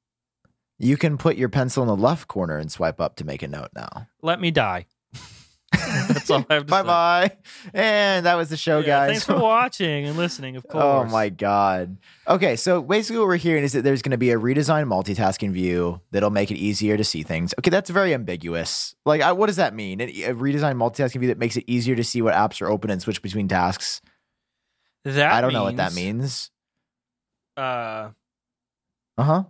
you 0.82 0.98
can 0.98 1.16
put 1.16 1.38
your 1.38 1.48
pencil 1.48 1.84
in 1.84 1.88
the 1.88 1.96
left 1.96 2.28
corner 2.28 2.58
and 2.58 2.72
swipe 2.72 3.00
up 3.00 3.16
to 3.16 3.24
make 3.24 3.44
a 3.44 3.48
note 3.48 3.70
now. 3.76 4.08
Let 4.24 4.42
me 4.42 4.50
die. 4.50 4.88
all 6.30 6.46
I 6.50 6.54
have 6.56 6.66
to 6.66 6.70
bye 6.70 6.82
say. 6.82 6.88
bye. 6.88 7.32
And 7.74 8.26
that 8.26 8.36
was 8.36 8.50
the 8.50 8.58
show, 8.58 8.80
Yeah, 8.80 8.86
guys. 8.86 9.10
Thanks 9.10 9.26
for 9.26 9.40
watching 9.42 10.06
and 10.06 10.18
listening, 10.18 10.56
of 10.56 10.68
course. 10.68 10.84
Oh 10.84 11.06
my 11.06 11.30
god. 11.30 11.98
Okay, 12.28 12.56
so 12.56 12.82
basically 12.82 13.20
what 13.20 13.28
we're 13.28 13.38
hearing 13.38 13.64
is 13.64 13.74
that 13.74 13.84
there's 13.84 14.02
going 14.02 14.12
to 14.12 14.18
be 14.18 14.32
a 14.32 14.38
redesigned 14.38 14.88
multitasking 14.88 15.52
view 15.52 16.02
that'll 16.12 16.30
make 16.30 16.52
it 16.52 16.58
easier 16.58 16.98
to 16.98 17.04
see 17.04 17.24
things. 17.24 17.54
Okay, 17.60 17.70
that's 17.70 17.90
very 17.90 18.14
ambiguous. 18.14 18.96
Like, 19.06 19.22
I, 19.22 19.32
what 19.32 19.48
does 19.48 19.56
that 19.58 19.74
mean? 19.74 20.02
A 20.02 20.06
a 20.24 20.34
redesigned 20.34 20.76
multitasking 20.78 21.20
view 21.20 21.28
that 21.30 21.38
makes 21.40 21.58
it 21.58 21.64
easier 21.68 21.96
to 21.96 22.04
see 22.04 22.22
what 22.22 22.34
apps 22.34 22.62
are 22.62 22.68
open 22.68 22.90
and 22.92 23.02
switch 23.02 23.22
between 23.22 23.48
tasks. 23.48 24.02
That 25.04 25.32
I 25.32 25.42
don't 25.42 25.54
know 25.54 25.64
what 25.64 25.78
that 25.78 25.94
means. 25.96 26.52
Uh, 27.58 28.10
Uh 29.18 29.24
huh. 29.24 29.44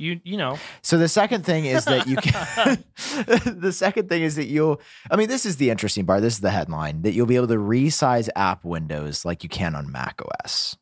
You 0.00 0.20
you 0.24 0.36
know, 0.36 0.58
So 0.82 0.98
the 0.98 1.08
second 1.08 1.44
thing 1.44 1.66
is 1.66 1.84
that 1.84 2.06
you 2.06 2.16
can. 2.16 2.84
the 3.60 3.72
second 3.72 4.08
thing 4.08 4.22
is 4.22 4.36
that 4.36 4.46
you'll. 4.46 4.80
I 5.10 5.16
mean, 5.16 5.28
this 5.28 5.46
is 5.46 5.56
the 5.56 5.70
interesting 5.70 6.06
part. 6.06 6.22
This 6.22 6.34
is 6.34 6.40
the 6.40 6.50
headline 6.50 7.02
that 7.02 7.12
you'll 7.12 7.26
be 7.26 7.36
able 7.36 7.48
to 7.48 7.56
resize 7.56 8.28
app 8.34 8.64
windows 8.64 9.24
like 9.24 9.42
you 9.42 9.48
can 9.48 9.74
on 9.74 9.92
Mac 9.92 10.20
OS. 10.44 10.76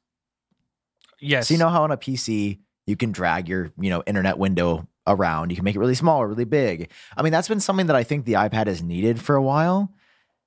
yes. 1.20 1.48
So 1.48 1.54
you 1.54 1.58
know 1.58 1.68
how 1.68 1.82
on 1.82 1.90
a 1.90 1.96
PC 1.96 2.60
you 2.86 2.96
can 2.96 3.12
drag 3.12 3.48
your, 3.48 3.70
you 3.78 3.90
know, 3.90 4.02
internet 4.06 4.38
window 4.38 4.88
around. 5.06 5.50
You 5.50 5.56
can 5.56 5.64
make 5.64 5.76
it 5.76 5.78
really 5.78 5.94
small 5.94 6.22
or 6.22 6.28
really 6.28 6.44
big. 6.44 6.90
I 7.16 7.22
mean, 7.22 7.32
that's 7.32 7.48
been 7.48 7.60
something 7.60 7.86
that 7.86 7.96
I 7.96 8.02
think 8.02 8.24
the 8.24 8.34
iPad 8.34 8.66
has 8.66 8.82
needed 8.82 9.20
for 9.20 9.36
a 9.36 9.42
while, 9.42 9.92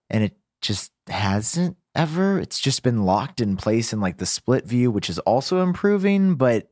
and 0.09 0.23
it 0.23 0.37
just 0.61 0.91
hasn't 1.07 1.77
ever. 1.95 2.39
It's 2.39 2.59
just 2.59 2.83
been 2.83 3.03
locked 3.03 3.41
in 3.41 3.57
place 3.57 3.93
in 3.93 3.99
like 3.99 4.17
the 4.17 4.25
split 4.25 4.65
view, 4.65 4.91
which 4.91 5.09
is 5.09 5.19
also 5.19 5.61
improving. 5.61 6.35
But 6.35 6.69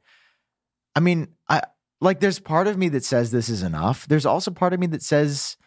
I 0.96 1.02
mean, 1.02 1.28
I 1.48 1.62
like 2.02 2.20
there's 2.20 2.40
part 2.40 2.68
of 2.68 2.78
me 2.78 2.90
that 2.90 3.04
says 3.04 3.32
this 3.32 3.50
is 3.50 3.64
enough. 3.64 4.08
There's 4.08 4.26
also 4.26 4.52
part 4.52 4.74
of 4.74 4.80
me 4.80 4.88
that 4.88 5.02
says 5.04 5.58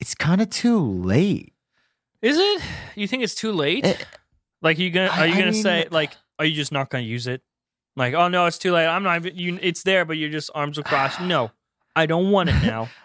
it's 0.00 0.14
kind 0.14 0.40
of 0.40 0.50
too 0.50 0.78
late. 0.80 1.52
Is 2.22 2.36
it? 2.38 2.62
You 2.96 3.06
think 3.06 3.22
it's 3.22 3.34
too 3.34 3.52
late? 3.52 3.84
Eh, 3.84 3.96
like, 4.62 4.78
you 4.78 4.90
gonna 4.90 5.08
are 5.08 5.26
you 5.26 5.34
I 5.34 5.38
gonna 5.38 5.52
mean- 5.52 5.62
say 5.62 5.88
like, 5.90 6.12
are 6.38 6.44
you 6.44 6.54
just 6.54 6.72
not 6.72 6.90
gonna 6.90 7.04
use 7.04 7.26
it? 7.26 7.42
Like, 7.96 8.14
oh 8.14 8.28
no, 8.28 8.46
it's 8.46 8.58
too 8.58 8.72
late. 8.72 8.86
I'm 8.86 9.02
not. 9.02 9.16
even- 9.24 9.36
You, 9.36 9.58
it's 9.62 9.82
there, 9.84 10.04
but 10.04 10.16
you're 10.16 10.30
just 10.30 10.50
arms 10.54 10.78
across. 10.78 11.20
No, 11.20 11.50
I 11.94 12.06
don't 12.06 12.30
want 12.30 12.48
it 12.50 12.62
now. 12.62 12.88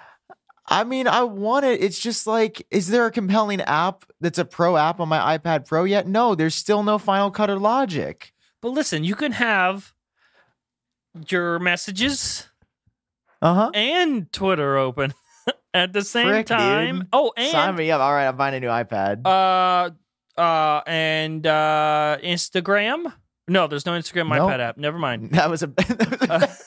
I 0.71 0.83
mean, 0.83 1.07
I 1.07 1.23
want 1.23 1.65
it. 1.65 1.81
It's 1.81 1.99
just 1.99 2.27
like, 2.27 2.65
is 2.69 2.89
there 2.89 3.05
a 3.07 3.11
compelling 3.11 3.59
app 3.61 4.05
that's 4.21 4.37
a 4.37 4.45
pro 4.45 4.77
app 4.77 4.99
on 4.99 5.07
my 5.09 5.37
iPad 5.37 5.65
Pro 5.67 5.83
yet? 5.83 6.07
No, 6.07 6.35
there's 6.35 6.53
still 6.55 6.83
no 6.83 6.97
Final 6.99 7.31
Cut 7.31 7.49
or 7.49 7.57
Logic. 7.57 8.31
but 8.61 8.69
listen, 8.69 9.03
you 9.03 9.15
can 9.15 9.31
have 9.31 9.93
your 11.27 11.57
messages 11.59 12.48
Uh 13.41 13.53
huh. 13.53 13.72
and 13.74 14.31
Twitter 14.34 14.77
open 14.77 15.13
at 15.74 15.93
the 15.93 16.01
same 16.01 16.27
Frick, 16.27 16.48
time. 16.48 17.00
dude. 17.00 17.08
Oh, 17.13 17.31
Sign 17.38 17.75
me 17.75 17.89
up. 17.91 18.01
All 18.01 18.12
right, 18.13 18.27
I'm 18.27 18.36
buying 18.38 18.55
a 18.55 18.60
new 18.60 18.67
iPad. 18.67 19.25
uh, 19.25 19.91
uh, 20.39 20.81
and 20.88 21.46
uh, 21.48 22.17
Instagram. 22.24 23.13
No, 23.48 23.67
there's 23.67 23.86
no 23.86 23.93
Instagram 23.93 24.29
Nope. 24.29 24.50
iPad 24.51 24.60
app. 24.60 24.77
Never 24.77 24.98
mind. 25.00 25.31
that 25.31 25.50
was 25.50 25.63
a, 25.63 25.72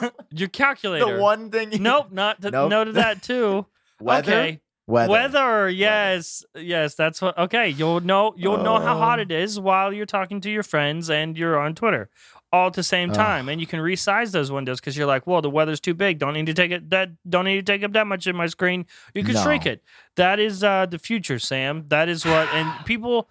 Uh, 0.02 0.10
your 0.30 0.48
calculator. 0.48 1.16
the 1.16 1.22
one 1.22 1.50
thing. 1.50 1.72
You, 1.72 1.78
Nope, 1.78 2.10
not 2.10 2.40
to, 2.42 2.50
Nope. 2.50 2.70
no 2.70 2.84
to 2.84 2.92
that 2.92 3.22
too. 3.22 3.66
Weather. 4.00 4.32
Okay. 4.32 4.60
Weather. 4.88 5.10
Weather, 5.12 5.68
yes, 5.70 6.44
yes, 6.56 6.96
that's 6.96 7.22
what. 7.22 7.38
Okay, 7.38 7.68
you'll 7.68 8.00
know 8.00 8.34
you'll 8.36 8.58
know 8.64 8.80
how 8.80 8.98
hot 8.98 9.20
Oh. 9.20 9.22
it 9.22 9.30
is 9.30 9.60
while 9.60 9.92
you're 9.92 10.06
talking 10.06 10.40
to 10.40 10.50
your 10.50 10.64
friends 10.64 11.08
and 11.08 11.38
you're 11.38 11.56
on 11.58 11.76
Twitter, 11.76 12.10
all 12.52 12.66
at 12.66 12.74
the 12.74 12.82
same 12.82 13.10
time, 13.12 13.48
and 13.48 13.60
you 13.60 13.66
can 13.66 13.80
resize 13.80 14.30
those 14.32 14.52
windows 14.52 14.78
because 14.78 14.94
you're 14.96 15.06
like, 15.06 15.26
well, 15.26 15.40
the 15.40 15.48
weather's 15.48 15.80
too 15.80 15.94
big. 15.94 16.18
Don't 16.18 16.34
need 16.34 16.46
to 16.46 16.54
take 16.54 16.70
it 16.70 16.90
that. 16.90 17.10
Don't 17.28 17.46
need 17.46 17.56
to 17.56 17.72
take 17.72 17.82
up 17.82 17.92
that 17.92 18.06
much 18.06 18.26
in 18.26 18.36
my 18.36 18.46
screen. 18.46 18.84
You 19.14 19.24
can 19.24 19.34
No. 19.34 19.42
shrink 19.42 19.64
it. 19.64 19.82
That 20.16 20.38
is 20.38 20.62
uh, 20.62 20.84
the 20.86 20.98
future, 20.98 21.38
Sam. 21.38 21.86
That 21.88 22.08
is 22.10 22.24
what. 22.26 22.48
And 22.52 22.70
people, 22.84 23.30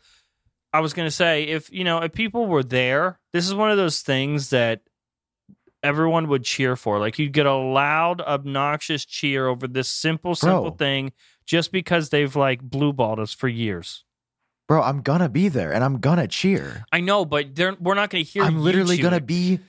I 0.74 0.80
was 0.80 0.94
gonna 0.94 1.12
say, 1.12 1.44
if 1.44 1.72
you 1.72 1.84
know, 1.84 2.00
if 2.00 2.14
people 2.14 2.48
were 2.48 2.64
there, 2.64 3.20
this 3.32 3.46
is 3.46 3.54
one 3.54 3.70
of 3.70 3.78
those 3.78 4.02
things 4.02 4.50
that 4.50 4.82
everyone 5.84 6.28
would 6.28 6.44
cheer 6.44 6.76
for. 6.76 7.00
Like 7.00 7.18
you'd 7.20 7.34
get 7.34 7.46
a 7.46 7.56
loud, 7.56 8.22
obnoxious 8.22 9.06
cheer 9.06 9.48
over 9.48 9.68
this 9.68 9.88
simple, 9.90 10.36
simple 10.36 10.70
Bro. 10.72 10.78
thing 10.78 11.12
just 11.46 11.72
because 11.72 12.10
they've 12.10 12.36
like 12.36 12.62
blue 12.62 12.94
balled 12.94 13.20
us 13.20 13.34
for 13.34 13.48
years. 13.48 14.04
Bro, 14.72 14.84
I'm 14.84 15.02
gonna 15.02 15.28
be 15.28 15.50
there 15.50 15.74
and 15.74 15.84
I'm 15.84 16.00
gonna 16.00 16.30
cheer. 16.30 16.86
I 16.94 17.02
know, 17.02 17.26
but 17.26 17.54
they're, 17.56 17.76
we're 17.78 17.94
not 17.94 18.10
to 18.12 18.24
hear. 18.24 18.44
I'm 18.44 18.62
literally 18.62 18.96
gonna 18.96 19.20
be. 19.20 19.60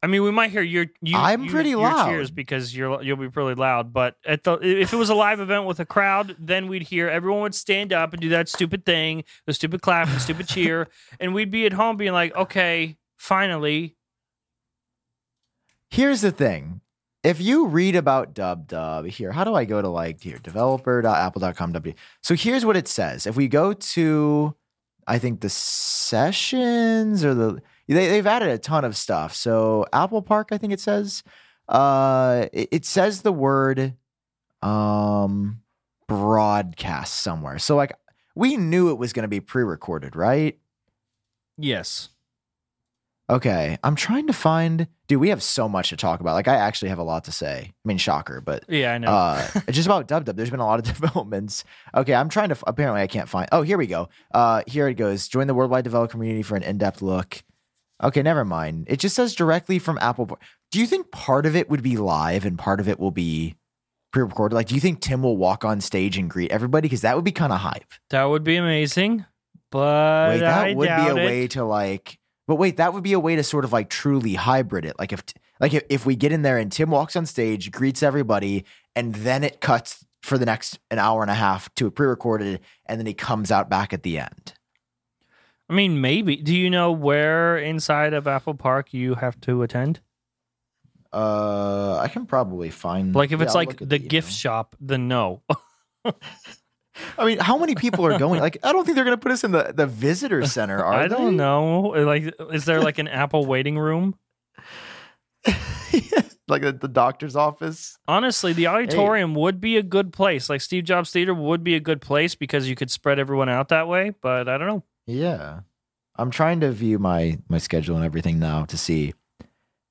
I 0.00 0.06
mean, 0.06 0.22
we 0.22 0.30
might 0.30 0.52
hear 0.52 0.62
your. 0.62 0.86
You, 1.00 1.16
I'm 1.16 1.42
you- 1.42 1.50
pretty 1.50 1.70
your 1.70 1.80
loud. 1.80 2.06
cheers 2.06 2.30
because 2.30 2.72
you're 2.72 3.02
you'll 3.02 3.16
be 3.16 3.28
pretty 3.28 3.60
loud. 3.60 3.92
But 3.92 4.18
at 4.24 4.44
the 4.44 4.52
if 4.62 4.92
it 4.92 4.96
was 4.96 5.10
a 5.10 5.16
live 5.16 5.40
event 5.40 5.64
with 5.64 5.80
a 5.80 5.84
crowd, 5.84 6.36
then 6.38 6.68
we'd 6.68 6.84
hear 6.84 7.08
everyone 7.08 7.40
would 7.40 7.56
stand 7.56 7.92
up 7.92 8.12
and 8.12 8.22
do 8.22 8.28
that 8.28 8.48
stupid 8.48 8.86
thing, 8.86 9.24
the 9.46 9.52
stupid 9.52 9.82
clap, 9.82 10.06
and 10.06 10.20
stupid 10.20 10.46
cheer, 10.46 10.86
and 11.18 11.34
we'd 11.34 11.50
be 11.50 11.66
at 11.66 11.72
home 11.72 11.96
being 11.96 12.12
like, 12.12 12.32
okay, 12.36 12.98
finally, 13.16 13.96
Here's 15.90 16.20
the 16.20 16.30
thing. 16.30 16.82
If 17.22 17.40
you 17.40 17.66
read 17.66 17.94
about 17.94 18.34
Dub 18.34 18.66
Dub 18.66 19.06
here, 19.06 19.30
how 19.30 19.44
do 19.44 19.54
I 19.54 19.64
go 19.64 19.80
to 19.80 19.88
like 19.88 20.20
here 20.20 20.38
developer.apple.com 20.38 21.72
w. 21.72 21.94
So 22.20 22.34
here's 22.34 22.64
what 22.64 22.76
it 22.76 22.88
says. 22.88 23.26
If 23.26 23.36
we 23.36 23.48
go 23.48 23.72
to 23.72 24.56
I 25.06 25.18
think 25.18 25.40
the 25.40 25.50
sessions 25.50 27.24
or 27.24 27.34
the 27.34 27.62
they, 27.88 28.08
they've 28.08 28.26
added 28.26 28.48
a 28.48 28.58
ton 28.58 28.84
of 28.84 28.96
stuff. 28.96 29.34
So 29.34 29.86
Apple 29.92 30.22
Park, 30.22 30.48
I 30.50 30.58
think 30.58 30.72
it 30.72 30.80
says. 30.80 31.22
Uh 31.68 32.46
it, 32.52 32.68
it 32.72 32.84
says 32.84 33.22
the 33.22 33.32
word 33.32 33.94
um 34.62 35.60
broadcast 36.08 37.14
somewhere. 37.20 37.58
So 37.58 37.76
like 37.76 37.92
we 38.34 38.56
knew 38.56 38.90
it 38.90 38.98
was 38.98 39.12
gonna 39.12 39.28
be 39.28 39.40
pre-recorded, 39.40 40.16
right? 40.16 40.58
yes, 41.58 42.08
Okay. 43.32 43.78
I'm 43.82 43.96
trying 43.96 44.26
to 44.26 44.32
find 44.32 44.86
dude, 45.08 45.20
we 45.20 45.30
have 45.30 45.42
so 45.42 45.68
much 45.68 45.88
to 45.90 45.96
talk 45.96 46.20
about. 46.20 46.34
Like 46.34 46.48
I 46.48 46.54
actually 46.56 46.90
have 46.90 46.98
a 46.98 47.02
lot 47.02 47.24
to 47.24 47.32
say. 47.32 47.72
I 47.72 47.88
mean, 47.88 47.98
shocker, 47.98 48.40
but 48.40 48.64
yeah, 48.68 48.92
I 48.92 48.98
know. 48.98 49.08
uh, 49.08 49.48
just 49.70 49.86
about 49.86 50.06
Dub 50.06 50.24
Dub. 50.24 50.36
There's 50.36 50.50
been 50.50 50.60
a 50.60 50.66
lot 50.66 50.78
of 50.78 50.84
developments. 50.94 51.64
Okay, 51.94 52.14
I'm 52.14 52.28
trying 52.28 52.50
to. 52.50 52.56
Apparently, 52.66 53.00
I 53.00 53.06
can't 53.06 53.28
find. 53.28 53.48
Oh, 53.52 53.62
here 53.62 53.78
we 53.78 53.86
go. 53.86 54.08
Uh, 54.32 54.62
here 54.66 54.86
it 54.88 54.94
goes. 54.94 55.28
Join 55.28 55.46
the 55.46 55.54
worldwide 55.54 55.84
developer 55.84 56.12
community 56.12 56.42
for 56.42 56.56
an 56.56 56.62
in-depth 56.62 57.02
look. 57.02 57.42
Okay, 58.02 58.22
never 58.22 58.44
mind. 58.44 58.86
It 58.88 58.98
just 58.98 59.14
says 59.16 59.34
directly 59.34 59.78
from 59.78 59.98
Apple. 60.00 60.38
Do 60.70 60.80
you 60.80 60.86
think 60.86 61.10
part 61.10 61.46
of 61.46 61.54
it 61.56 61.70
would 61.70 61.82
be 61.82 61.96
live 61.96 62.44
and 62.44 62.58
part 62.58 62.80
of 62.80 62.88
it 62.88 62.98
will 62.98 63.12
be 63.12 63.54
pre-recorded? 64.12 64.54
Like, 64.54 64.66
do 64.66 64.74
you 64.74 64.80
think 64.80 65.00
Tim 65.00 65.22
will 65.22 65.36
walk 65.36 65.64
on 65.64 65.80
stage 65.80 66.18
and 66.18 66.28
greet 66.28 66.50
everybody? 66.50 66.86
Because 66.86 67.02
that 67.02 67.14
would 67.16 67.24
be 67.24 67.32
kind 67.32 67.52
of 67.52 67.60
hype. 67.60 67.92
that 68.10 68.24
would 68.24 68.42
be 68.44 68.56
amazing, 68.56 69.24
but 69.70 70.30
Wait, 70.30 70.40
that 70.40 70.66
I 70.66 70.74
would 70.74 70.86
be 70.86 70.92
a 70.92 71.10
it. 71.10 71.14
way 71.14 71.48
to 71.48 71.64
like. 71.64 72.18
But 72.52 72.56
wait, 72.56 72.76
that 72.76 72.92
would 72.92 73.02
be 73.02 73.14
a 73.14 73.18
way 73.18 73.34
to 73.36 73.42
sort 73.42 73.64
of 73.64 73.72
like 73.72 73.88
truly 73.88 74.34
hybrid 74.34 74.84
it. 74.84 74.98
Like 74.98 75.10
if 75.10 75.24
like 75.58 75.72
if, 75.72 75.84
if 75.88 76.04
we 76.04 76.16
get 76.16 76.32
in 76.32 76.42
there 76.42 76.58
and 76.58 76.70
Tim 76.70 76.90
walks 76.90 77.16
on 77.16 77.24
stage, 77.24 77.70
greets 77.70 78.02
everybody, 78.02 78.66
and 78.94 79.14
then 79.14 79.42
it 79.42 79.62
cuts 79.62 80.04
for 80.20 80.36
the 80.36 80.44
next 80.44 80.78
an 80.90 80.98
hour 80.98 81.22
and 81.22 81.30
a 81.30 81.34
half 81.34 81.74
to 81.76 81.86
a 81.86 81.90
pre-recorded, 81.90 82.60
and 82.84 83.00
then 83.00 83.06
he 83.06 83.14
comes 83.14 83.50
out 83.50 83.70
back 83.70 83.94
at 83.94 84.02
the 84.02 84.18
end. 84.18 84.52
I 85.70 85.72
mean, 85.72 86.02
maybe. 86.02 86.36
Do 86.36 86.54
you 86.54 86.68
know 86.68 86.92
where 86.92 87.56
inside 87.56 88.12
of 88.12 88.26
Apple 88.28 88.52
Park 88.52 88.92
you 88.92 89.14
have 89.14 89.40
to 89.40 89.62
attend? 89.62 90.00
Uh, 91.10 91.96
I 92.02 92.08
can 92.08 92.26
probably 92.26 92.68
find 92.68 93.14
Like 93.14 93.32
if 93.32 93.38
yeah, 93.38 93.46
it's 93.46 93.54
I'll 93.54 93.64
like 93.64 93.78
the 93.78 93.96
email. 93.96 94.08
gift 94.10 94.30
shop, 94.30 94.76
then 94.78 95.08
no. 95.08 95.40
I 97.16 97.24
mean, 97.24 97.38
how 97.38 97.56
many 97.58 97.74
people 97.74 98.04
are 98.06 98.18
going? 98.18 98.40
Like, 98.40 98.58
I 98.62 98.72
don't 98.72 98.84
think 98.84 98.96
they're 98.96 99.04
going 99.04 99.16
to 99.16 99.20
put 99.20 99.32
us 99.32 99.44
in 99.44 99.52
the 99.52 99.72
the 99.74 99.86
visitor 99.86 100.44
center. 100.46 100.82
Are 100.82 100.92
I 100.92 101.08
don't 101.08 101.36
know. 101.36 101.80
Like, 101.80 102.34
is 102.52 102.64
there 102.64 102.80
like 102.80 102.98
an 102.98 103.08
Apple 103.08 103.46
waiting 103.46 103.78
room? 103.78 104.16
like 106.48 106.62
at 106.62 106.80
the 106.80 106.88
doctor's 106.88 107.36
office. 107.36 107.98
Honestly, 108.06 108.52
the 108.52 108.66
auditorium 108.66 109.34
would 109.34 109.60
be 109.60 109.76
a 109.76 109.82
good 109.82 110.12
place. 110.12 110.48
Like 110.50 110.60
Steve 110.60 110.84
Jobs 110.84 111.10
Theater 111.10 111.34
would 111.34 111.64
be 111.64 111.74
a 111.74 111.80
good 111.80 112.00
place 112.00 112.34
because 112.34 112.68
you 112.68 112.76
could 112.76 112.90
spread 112.90 113.18
everyone 113.18 113.48
out 113.48 113.68
that 113.68 113.88
way. 113.88 114.12
But 114.20 114.48
I 114.48 114.58
don't 114.58 114.68
know. 114.68 114.84
Yeah. 115.06 115.60
I'm 116.16 116.30
trying 116.30 116.60
to 116.60 116.70
view 116.70 116.98
my 116.98 117.38
my 117.48 117.58
schedule 117.58 117.96
and 117.96 118.04
everything 118.04 118.38
now 118.38 118.64
to 118.66 118.76
see. 118.76 119.14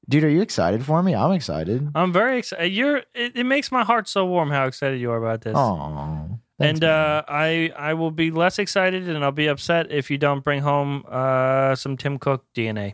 Dude, 0.07 0.23
are 0.23 0.29
you 0.29 0.41
excited 0.41 0.85
for 0.85 1.01
me? 1.01 1.15
I'm 1.15 1.31
excited. 1.31 1.89
I'm 1.95 2.11
very 2.11 2.37
excited. 2.39 2.71
You're. 2.71 2.97
It, 3.13 3.35
it 3.35 3.43
makes 3.45 3.71
my 3.71 3.83
heart 3.83 4.07
so 4.07 4.25
warm 4.25 4.49
how 4.49 4.65
excited 4.65 4.99
you 4.99 5.11
are 5.11 5.17
about 5.17 5.41
this. 5.41 5.55
Oh. 5.55 6.39
And 6.61 6.83
uh, 6.83 7.23
I 7.27 7.71
I 7.77 7.93
will 7.93 8.11
be 8.11 8.31
less 8.31 8.59
excited 8.59 9.07
and 9.09 9.23
I'll 9.23 9.31
be 9.31 9.47
upset 9.47 9.91
if 9.91 10.09
you 10.11 10.17
don't 10.17 10.43
bring 10.43 10.61
home 10.61 11.03
uh, 11.09 11.75
some 11.75 11.97
Tim 11.97 12.17
Cook 12.19 12.45
DNA. 12.55 12.93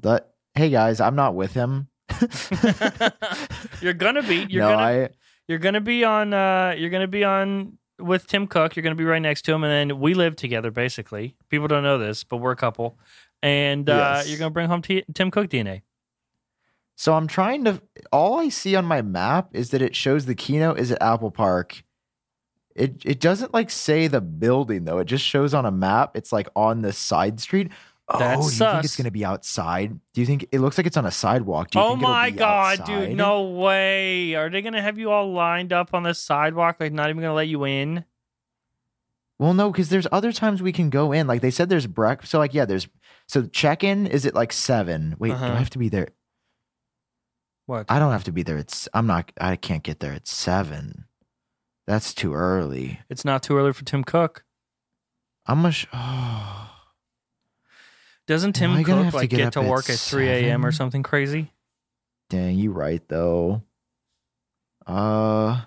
but 0.00 0.34
hey 0.54 0.70
guys, 0.70 1.00
I'm 1.00 1.16
not 1.16 1.34
with 1.34 1.54
him. 1.54 1.88
You're 3.80 3.94
gonna 3.94 4.22
be. 4.22 4.46
You're 4.48 4.62
no, 4.62 4.70
gonna. 4.70 4.76
I 4.82 5.08
You're 5.48 5.58
gonna 5.58 5.80
be 5.80 6.04
on. 6.04 6.32
Uh, 6.32 6.74
you're 6.76 6.90
gonna 6.90 7.06
be 7.08 7.24
on 7.24 7.78
with 7.98 8.26
Tim 8.26 8.46
Cook. 8.46 8.76
You're 8.76 8.82
gonna 8.82 8.94
be 8.94 9.04
right 9.04 9.20
next 9.22 9.42
to 9.42 9.52
him, 9.52 9.64
and 9.64 9.90
then 9.90 10.00
we 10.00 10.14
live 10.14 10.36
together. 10.36 10.70
Basically, 10.70 11.36
people 11.50 11.68
don't 11.68 11.82
know 11.82 11.98
this, 11.98 12.24
but 12.24 12.38
we're 12.38 12.52
a 12.52 12.56
couple, 12.56 12.98
and 13.42 13.88
uh, 13.90 14.16
Yes. 14.18 14.28
you're 14.28 14.38
gonna 14.38 14.50
bring 14.50 14.68
home 14.68 14.82
T- 14.82 15.04
Tim 15.14 15.30
Cook 15.30 15.48
DNA. 15.48 15.82
So 16.96 17.14
I'm 17.14 17.26
trying 17.28 17.64
to 17.64 17.80
all 18.10 18.40
I 18.40 18.48
see 18.48 18.74
on 18.74 18.84
my 18.84 19.02
map 19.02 19.50
is 19.52 19.70
that 19.70 19.82
it 19.82 19.94
shows 19.94 20.26
the 20.26 20.34
keynote 20.34 20.78
is 20.80 20.90
at 20.90 21.00
Apple 21.02 21.30
Park. 21.30 21.84
It 22.74 23.00
it 23.04 23.20
doesn't 23.20 23.54
like 23.54 23.70
say 23.70 24.06
the 24.08 24.20
building 24.20 24.84
though. 24.84 24.98
It 24.98 25.04
just 25.06 25.24
shows 25.24 25.54
on 25.54 25.64
a 25.64 25.70
map. 25.70 26.16
It's 26.16 26.32
like 26.32 26.48
on 26.56 26.82
the 26.82 26.92
side 26.92 27.38
street. 27.40 27.70
Oh, 28.08 28.18
That's 28.20 28.56
do 28.58 28.64
you 28.64 28.70
think 28.70 28.84
it's 28.84 28.96
gonna 28.96 29.10
be 29.10 29.24
outside? 29.24 29.98
Do 30.12 30.20
you 30.20 30.26
think 30.26 30.46
it 30.52 30.60
looks 30.60 30.78
like 30.78 30.86
it's 30.86 30.96
on 30.96 31.06
a 31.06 31.10
sidewalk? 31.10 31.70
Do 31.70 31.78
you 31.78 31.84
Oh 31.84 31.88
think 31.90 32.02
it'll 32.02 32.12
my 32.12 32.30
god, 32.30 32.80
outside? 32.80 33.06
dude! 33.08 33.16
No 33.16 33.42
way. 33.50 34.34
Are 34.34 34.48
they 34.48 34.62
gonna 34.62 34.82
have 34.82 34.96
you 34.98 35.10
all 35.10 35.32
lined 35.32 35.72
up 35.72 35.92
on 35.92 36.02
the 36.04 36.14
sidewalk, 36.14 36.76
like 36.78 36.92
not 36.92 37.08
even 37.10 37.22
gonna 37.22 37.34
let 37.34 37.48
you 37.48 37.64
in? 37.64 38.04
Well, 39.38 39.54
no, 39.54 39.70
because 39.70 39.88
there's 39.90 40.06
other 40.12 40.32
times 40.32 40.62
we 40.62 40.72
can 40.72 40.88
go 40.88 41.12
in. 41.12 41.26
Like 41.26 41.42
they 41.42 41.50
said, 41.50 41.68
there's 41.68 41.86
breakfast. 41.86 42.30
So 42.30 42.38
like, 42.38 42.54
yeah, 42.54 42.64
there's 42.64 42.88
so 43.26 43.42
check 43.46 43.82
in 43.84 44.06
is 44.06 44.24
it 44.24 44.34
like 44.34 44.52
seven? 44.52 45.16
Wait, 45.18 45.30
do 45.30 45.34
Uh-huh. 45.34 45.46
I 45.52 45.56
have 45.58 45.70
to 45.70 45.78
be 45.78 45.88
there? 45.88 46.08
What? 47.66 47.86
I 47.88 47.98
don't 47.98 48.12
have 48.12 48.24
to 48.24 48.32
be 48.32 48.42
there. 48.42 48.56
It's 48.58 48.88
I'm 48.94 49.06
not. 49.06 49.30
I 49.40 49.56
can't 49.56 49.82
get 49.82 50.00
there 50.00 50.12
at 50.12 50.26
seven. 50.26 51.04
That's 51.86 52.14
too 52.14 52.34
early. 52.34 53.00
It's 53.08 53.24
not 53.24 53.42
too 53.42 53.56
early 53.56 53.72
for 53.72 53.84
Tim 53.84 54.04
Cook. 54.04 54.44
I'm 55.46 55.64
a. 55.64 55.72
Sh- 55.72 55.86
oh. 55.92 56.70
Doesn't 58.26 58.54
Tim 58.54 58.82
Cook 58.82 59.14
like 59.14 59.30
get 59.30 59.36
get 59.36 59.52
to 59.52 59.62
work 59.62 59.88
at 59.88 59.98
3 59.98 60.28
a.m. 60.28 60.66
or 60.66 60.72
something 60.72 61.04
crazy? 61.04 61.52
Dang, 62.28 62.56
you 62.58 62.72
right 62.72 63.02
though. 63.08 63.62
Uh. 64.86 65.60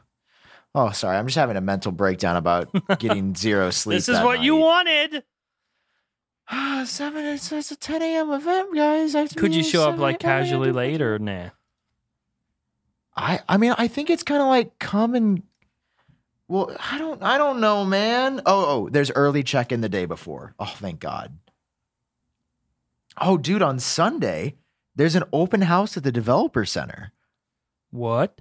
Oh, 0.75 0.91
sorry. 0.91 1.17
I'm 1.17 1.25
just 1.25 1.37
having 1.37 1.57
a 1.57 1.61
mental 1.61 1.91
breakdown 1.91 2.35
about 2.35 2.69
getting 2.99 3.35
zero 3.35 3.71
sleep. 3.71 3.97
this 3.97 4.09
is 4.09 4.19
what 4.19 4.41
you 4.41 4.55
wanted. 4.55 5.23
Ah, 6.49 6.83
seven. 6.85 7.25
It's, 7.25 7.51
it's 7.51 7.71
a 7.71 7.75
10 7.75 8.01
a.m. 8.01 8.31
event, 8.31 8.75
guys. 8.75 9.15
I 9.15 9.21
have 9.21 9.29
to 9.29 9.35
Could 9.35 9.53
you 9.55 9.63
show 9.63 9.89
up 9.89 9.97
like 9.97 10.19
casually 10.19 10.71
late 10.71 11.01
or 11.01 11.17
nah? 11.19 11.49
I 13.19 13.41
I 13.49 13.57
mean 13.57 13.75
I 13.77 13.87
think 13.87 14.09
it's 14.09 14.23
kind 14.23 14.41
of 14.41 14.47
like 14.47 14.79
come 14.79 15.13
and 15.13 15.43
well 16.47 16.75
I 16.79 16.97
don't 16.97 17.21
I 17.21 17.37
don't 17.37 17.59
know 17.59 17.83
man. 17.83 18.41
Oh 18.45 18.65
oh 18.65 18.89
there's 18.89 19.11
early 19.11 19.43
check 19.43 19.71
in 19.71 19.81
the 19.81 19.89
day 19.89 20.05
before. 20.05 20.55
Oh 20.57 20.73
thank 20.77 20.99
God. 21.01 21.37
Oh 23.19 23.37
dude 23.37 23.61
on 23.61 23.79
Sunday 23.79 24.55
there's 24.95 25.15
an 25.15 25.25
open 25.33 25.61
house 25.61 25.97
at 25.97 26.03
the 26.03 26.11
developer 26.11 26.65
center. 26.65 27.11
What? 27.91 28.39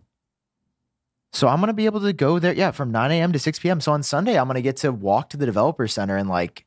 So 1.32 1.49
I'm 1.49 1.61
gonna 1.61 1.73
be 1.73 1.87
able 1.87 2.00
to 2.00 2.12
go 2.12 2.38
there 2.38 2.54
yeah 2.54 2.70
from 2.70 2.92
9 2.92 3.11
a.m. 3.11 3.32
to 3.32 3.38
6 3.38 3.58
p.m. 3.58 3.80
So 3.80 3.92
on 3.92 4.04
Sunday 4.04 4.38
I'm 4.38 4.47
gonna 4.47 4.62
get 4.62 4.76
to 4.78 4.92
walk 4.92 5.30
to 5.30 5.37
the 5.37 5.47
developer 5.47 5.88
center 5.88 6.16
and 6.16 6.28
like 6.28 6.66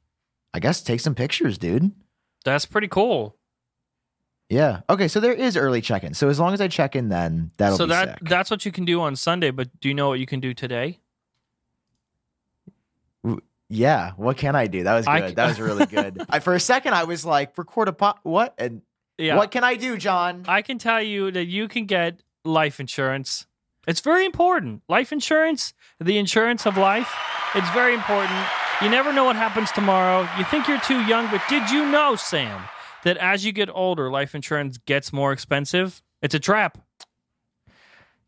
I 0.53 0.59
guess 0.59 0.81
take 0.81 0.99
some 0.99 1.15
pictures, 1.15 1.57
dude. 1.57 1.91
That's 2.43 2.65
pretty 2.65 2.89
cool. 2.89 3.37
Yeah. 4.51 4.81
Okay. 4.89 5.07
So 5.07 5.19
there 5.21 5.33
is 5.33 5.55
early 5.55 5.79
check 5.81 6.03
in. 6.03 6.13
So 6.13 6.27
as 6.27 6.39
long 6.39 6.53
as 6.53 6.59
I 6.59 6.67
check 6.67 6.95
in, 6.95 7.07
then 7.09 7.51
that'll 7.57 7.77
so 7.77 7.85
be 7.85 7.89
that 7.91 8.19
sick. 8.19 8.29
that's 8.29 8.51
what 8.51 8.65
you 8.65 8.71
can 8.71 8.83
do 8.83 8.99
on 9.01 9.15
Sunday. 9.15 9.49
But 9.49 9.79
do 9.79 9.87
you 9.87 9.93
know 9.95 10.09
what 10.09 10.19
you 10.19 10.25
can 10.25 10.39
do 10.41 10.53
today? 10.53 10.99
Yeah, 13.69 14.11
what 14.17 14.35
can 14.35 14.53
I 14.55 14.67
do? 14.67 14.83
That 14.83 14.95
was 14.95 15.05
good. 15.05 15.35
that 15.37 15.47
was 15.47 15.59
really 15.59 15.85
good. 15.89 16.21
I, 16.29 16.39
for 16.39 16.53
a 16.53 16.59
second, 16.59 16.93
I 16.93 17.05
was 17.05 17.23
like, 17.25 17.57
record 17.57 17.87
a 17.87 17.93
pop. 17.93 18.19
What? 18.23 18.53
And 18.57 18.81
Yeah. 19.17 19.37
what 19.37 19.49
can 19.51 19.63
I 19.63 19.75
do, 19.75 19.95
Jon? 19.97 20.43
I 20.47 20.61
can 20.61 20.77
tell 20.77 21.01
you 21.01 21.31
that 21.31 21.45
you 21.45 21.69
can 21.69 21.85
get 21.85 22.19
life 22.43 22.81
insurance. 22.81 23.47
It's 23.87 24.01
very 24.01 24.25
important. 24.25 24.81
Life 24.89 25.13
insurance, 25.13 25.73
the 26.01 26.17
insurance 26.17 26.65
of 26.67 26.75
life, 26.77 27.15
it's 27.55 27.69
very 27.71 27.93
important. 27.93 28.37
You 28.81 28.89
never 28.89 29.13
know 29.13 29.23
what 29.23 29.37
happens 29.37 29.71
tomorrow. 29.71 30.27
You 30.37 30.43
think 30.45 30.67
you're 30.67 30.81
too 30.81 30.99
young, 31.05 31.31
but 31.31 31.41
did 31.47 31.69
you 31.69 31.85
know, 31.89 32.15
Sam, 32.17 32.61
that 33.03 33.17
as 33.17 33.45
you 33.45 33.51
get 33.51 33.69
older, 33.73 34.09
life 34.11 34.35
insurance 34.35 34.77
gets 34.77 35.11
more 35.11 35.31
expensive? 35.31 36.01
It's 36.21 36.35
a 36.35 36.39
trap. 36.39 36.77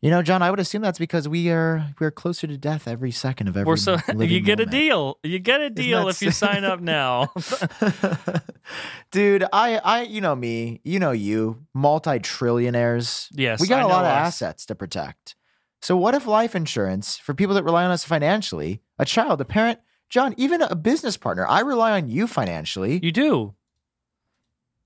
you 0.00 0.10
know, 0.10 0.20
Jon, 0.22 0.42
I 0.42 0.50
would 0.50 0.60
assume 0.60 0.82
that's 0.82 0.98
because 0.98 1.26
we 1.28 1.48
are 1.50 1.94
we're 1.98 2.10
closer 2.10 2.46
to 2.46 2.58
death 2.58 2.86
every 2.88 3.10
second 3.10 3.48
of 3.48 3.56
every. 3.56 3.66
We're 3.66 3.76
so 3.76 3.96
you 4.18 4.40
get 4.40 4.60
a 4.60 4.66
deal. 4.66 5.18
You 5.22 5.38
get 5.38 5.60
a 5.60 5.70
deal 5.70 6.08
if 6.08 6.20
you 6.20 6.30
sign 6.30 6.64
up 6.64 6.80
now. 6.80 7.32
Dude, 9.10 9.44
I, 9.52 9.76
I, 9.78 10.02
you 10.02 10.20
know 10.20 10.34
me, 10.34 10.80
you 10.84 10.98
know 10.98 11.12
you, 11.12 11.64
multi-trillionaires. 11.74 13.28
Yes, 13.32 13.60
we 13.60 13.68
got 13.68 13.80
I 13.80 13.82
a 13.82 13.86
lot 13.86 14.02
know 14.02 14.08
of 14.08 14.12
us. 14.16 14.26
assets 14.42 14.66
to 14.66 14.74
protect. 14.74 15.36
So 15.80 15.96
what 15.96 16.14
if 16.14 16.26
life 16.26 16.54
insurance 16.56 17.16
for 17.18 17.34
people 17.34 17.54
that 17.54 17.64
rely 17.64 17.84
on 17.84 17.90
us 17.90 18.04
financially, 18.04 18.80
a 18.98 19.04
child, 19.04 19.40
a 19.40 19.44
parent, 19.44 19.80
Jon, 20.08 20.34
even 20.36 20.62
a 20.62 20.74
business 20.74 21.16
partner, 21.16 21.46
I 21.46 21.60
rely 21.60 21.92
on 21.92 22.08
you 22.08 22.26
financially. 22.26 23.00
you 23.02 23.12
do. 23.12 23.54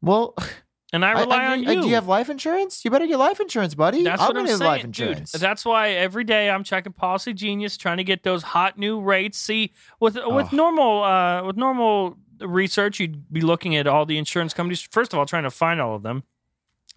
Well, 0.00 0.34
And 0.92 1.04
I 1.04 1.12
rely 1.20 1.36
I- 1.44 1.46
on 1.52 1.68
I- 1.68 1.72
you. 1.72 1.82
Do 1.82 1.88
you 1.88 1.94
have 1.96 2.08
life 2.08 2.30
insurance? 2.30 2.82
You 2.84 2.90
better 2.90 3.06
get 3.06 3.18
life 3.18 3.40
insurance, 3.40 3.74
buddy. 3.74 4.02
That's 4.04 4.22
I'm 4.22 4.28
what 4.28 4.36
I'm 4.38 4.46
saying, 4.46 4.58
life 4.60 4.90
dude. 4.90 5.26
That's 5.26 5.64
why 5.64 5.90
every 5.90 6.24
day 6.24 6.48
I'm 6.48 6.64
checking 6.64 6.92
Policy 6.94 7.34
Genius, 7.34 7.76
trying 7.76 7.98
to 7.98 8.04
get 8.04 8.22
those 8.22 8.42
hot 8.42 8.78
new 8.78 8.98
rates. 9.00 9.36
See, 9.38 9.72
with 10.00 10.14
with 10.14 10.48
Oh. 10.52 10.56
normal 10.56 11.02
uh, 11.04 11.42
with 11.44 11.56
normal 11.56 12.16
research, 12.40 13.00
you'd 13.00 13.30
be 13.32 13.40
looking 13.42 13.76
at 13.76 13.86
all 13.86 14.06
the 14.06 14.16
insurance 14.16 14.54
companies. 14.54 14.80
First 14.80 15.12
of 15.12 15.18
all, 15.18 15.26
trying 15.26 15.42
to 15.42 15.50
find 15.50 15.78
all 15.80 15.94
of 15.94 16.02
them. 16.02 16.22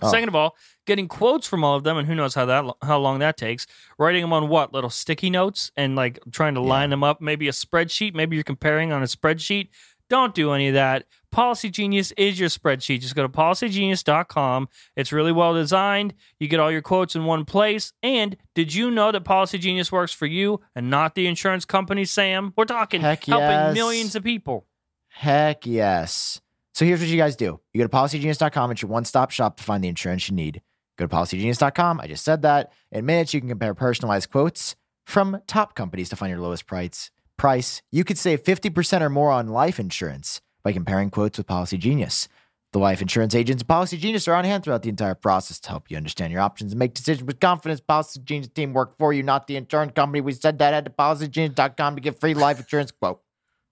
Oh. 0.03 0.09
Second 0.09 0.29
of 0.29 0.35
all, 0.35 0.55
getting 0.87 1.07
quotes 1.07 1.45
from 1.47 1.63
all 1.63 1.75
of 1.75 1.83
them, 1.83 1.97
and 1.97 2.07
who 2.07 2.15
knows 2.15 2.33
how 2.33 2.45
that 2.45 2.63
how 2.83 2.97
long 2.97 3.19
that 3.19 3.35
takes. 3.37 3.67
Writing 3.99 4.21
them 4.21 4.31
on 4.33 4.47
what 4.47 4.73
little 4.73 4.89
sticky 4.89 5.29
notes 5.29 5.69
and 5.75 5.95
like 5.97 6.17
trying 6.31 6.55
to 6.55 6.61
Yeah. 6.61 6.67
line 6.67 6.89
them 6.91 7.03
up. 7.03 7.19
Maybe 7.21 7.47
a 7.49 7.51
spreadsheet. 7.51 8.13
Maybe 8.15 8.37
you're 8.37 8.43
comparing 8.43 8.91
on 8.93 9.01
a 9.03 9.05
spreadsheet. 9.05 9.67
Don't 10.11 10.35
do 10.35 10.51
any 10.51 10.67
of 10.67 10.73
that. 10.73 11.05
Policy 11.31 11.69
Genius 11.69 12.11
is 12.17 12.37
your 12.37 12.49
spreadsheet. 12.49 12.99
Just 12.99 13.15
go 13.15 13.21
to 13.21 13.29
policygenius.com. 13.29 14.67
It's 14.97 15.13
really 15.13 15.31
well 15.31 15.53
designed. 15.53 16.15
You 16.37 16.49
get 16.49 16.59
all 16.59 16.69
your 16.69 16.81
quotes 16.81 17.15
in 17.15 17.23
one 17.23 17.45
place. 17.45 17.93
And 18.03 18.35
did 18.53 18.73
you 18.73 18.91
know 18.91 19.13
that 19.13 19.21
Policy 19.21 19.57
Genius 19.57 19.89
works 19.89 20.11
for 20.11 20.25
you 20.25 20.59
and 20.75 20.89
not 20.89 21.15
the 21.15 21.27
insurance 21.27 21.63
company, 21.63 22.03
Sam? 22.03 22.51
We're 22.57 22.65
talking 22.65 22.99
Heck 22.99 23.23
helping 23.23 23.51
yes. 23.51 23.73
millions 23.73 24.13
of 24.13 24.21
people. 24.25 24.67
Heck 25.07 25.65
yes. 25.65 26.41
So 26.73 26.83
here's 26.83 26.99
what 26.99 27.07
you 27.07 27.15
guys 27.15 27.37
do. 27.37 27.61
You 27.73 27.77
go 27.79 27.87
to 27.87 27.95
policygenius.com. 27.95 28.71
It's 28.71 28.81
your 28.81 28.91
one-stop 28.91 29.31
shop 29.31 29.55
to 29.55 29.63
find 29.63 29.81
the 29.81 29.87
insurance 29.87 30.27
you 30.27 30.35
need. 30.35 30.61
Go 30.97 31.07
to 31.07 31.15
policygenius.com. 31.15 32.01
I 32.01 32.07
just 32.07 32.25
said 32.25 32.41
that. 32.41 32.73
In 32.91 33.05
minutes, 33.05 33.33
you 33.33 33.39
can 33.39 33.47
compare 33.47 33.73
personalized 33.73 34.29
quotes 34.29 34.75
from 35.05 35.41
top 35.47 35.73
companies 35.73 36.09
to 36.09 36.17
find 36.17 36.31
your 36.31 36.41
lowest 36.41 36.67
price. 36.67 37.11
Price. 37.41 37.81
You 37.91 38.03
could 38.03 38.19
save 38.19 38.43
50% 38.43 39.01
or 39.01 39.09
more 39.09 39.31
on 39.31 39.47
life 39.47 39.79
insurance 39.79 40.41
by 40.63 40.71
comparing 40.71 41.09
quotes 41.09 41.39
with 41.39 41.47
Policy 41.47 41.75
Genius. 41.79 42.27
The 42.71 42.77
life 42.77 43.01
insurance 43.01 43.33
agents 43.33 43.61
at 43.63 43.67
Policy 43.67 43.97
Genius 43.97 44.27
are 44.27 44.35
on 44.35 44.45
hand 44.45 44.63
throughout 44.63 44.83
the 44.83 44.89
entire 44.89 45.15
process 45.15 45.59
to 45.61 45.69
help 45.69 45.89
you 45.89 45.97
understand 45.97 46.31
your 46.31 46.41
options 46.41 46.71
and 46.71 46.77
make 46.77 46.93
decisions 46.93 47.25
with 47.25 47.39
confidence. 47.39 47.81
Policy 47.81 48.19
Genius 48.23 48.49
team 48.49 48.73
work 48.73 48.95
for 48.99 49.11
you, 49.11 49.23
not 49.23 49.47
the 49.47 49.55
insurance 49.55 49.91
company. 49.95 50.21
We 50.21 50.33
said 50.33 50.59
that. 50.59 50.85
To 50.85 50.91
policygenius.com 50.91 51.95
to 51.95 52.01
get 52.01 52.19
free 52.19 52.35
life 52.35 52.59
insurance 52.59 52.91
quote. 52.91 53.21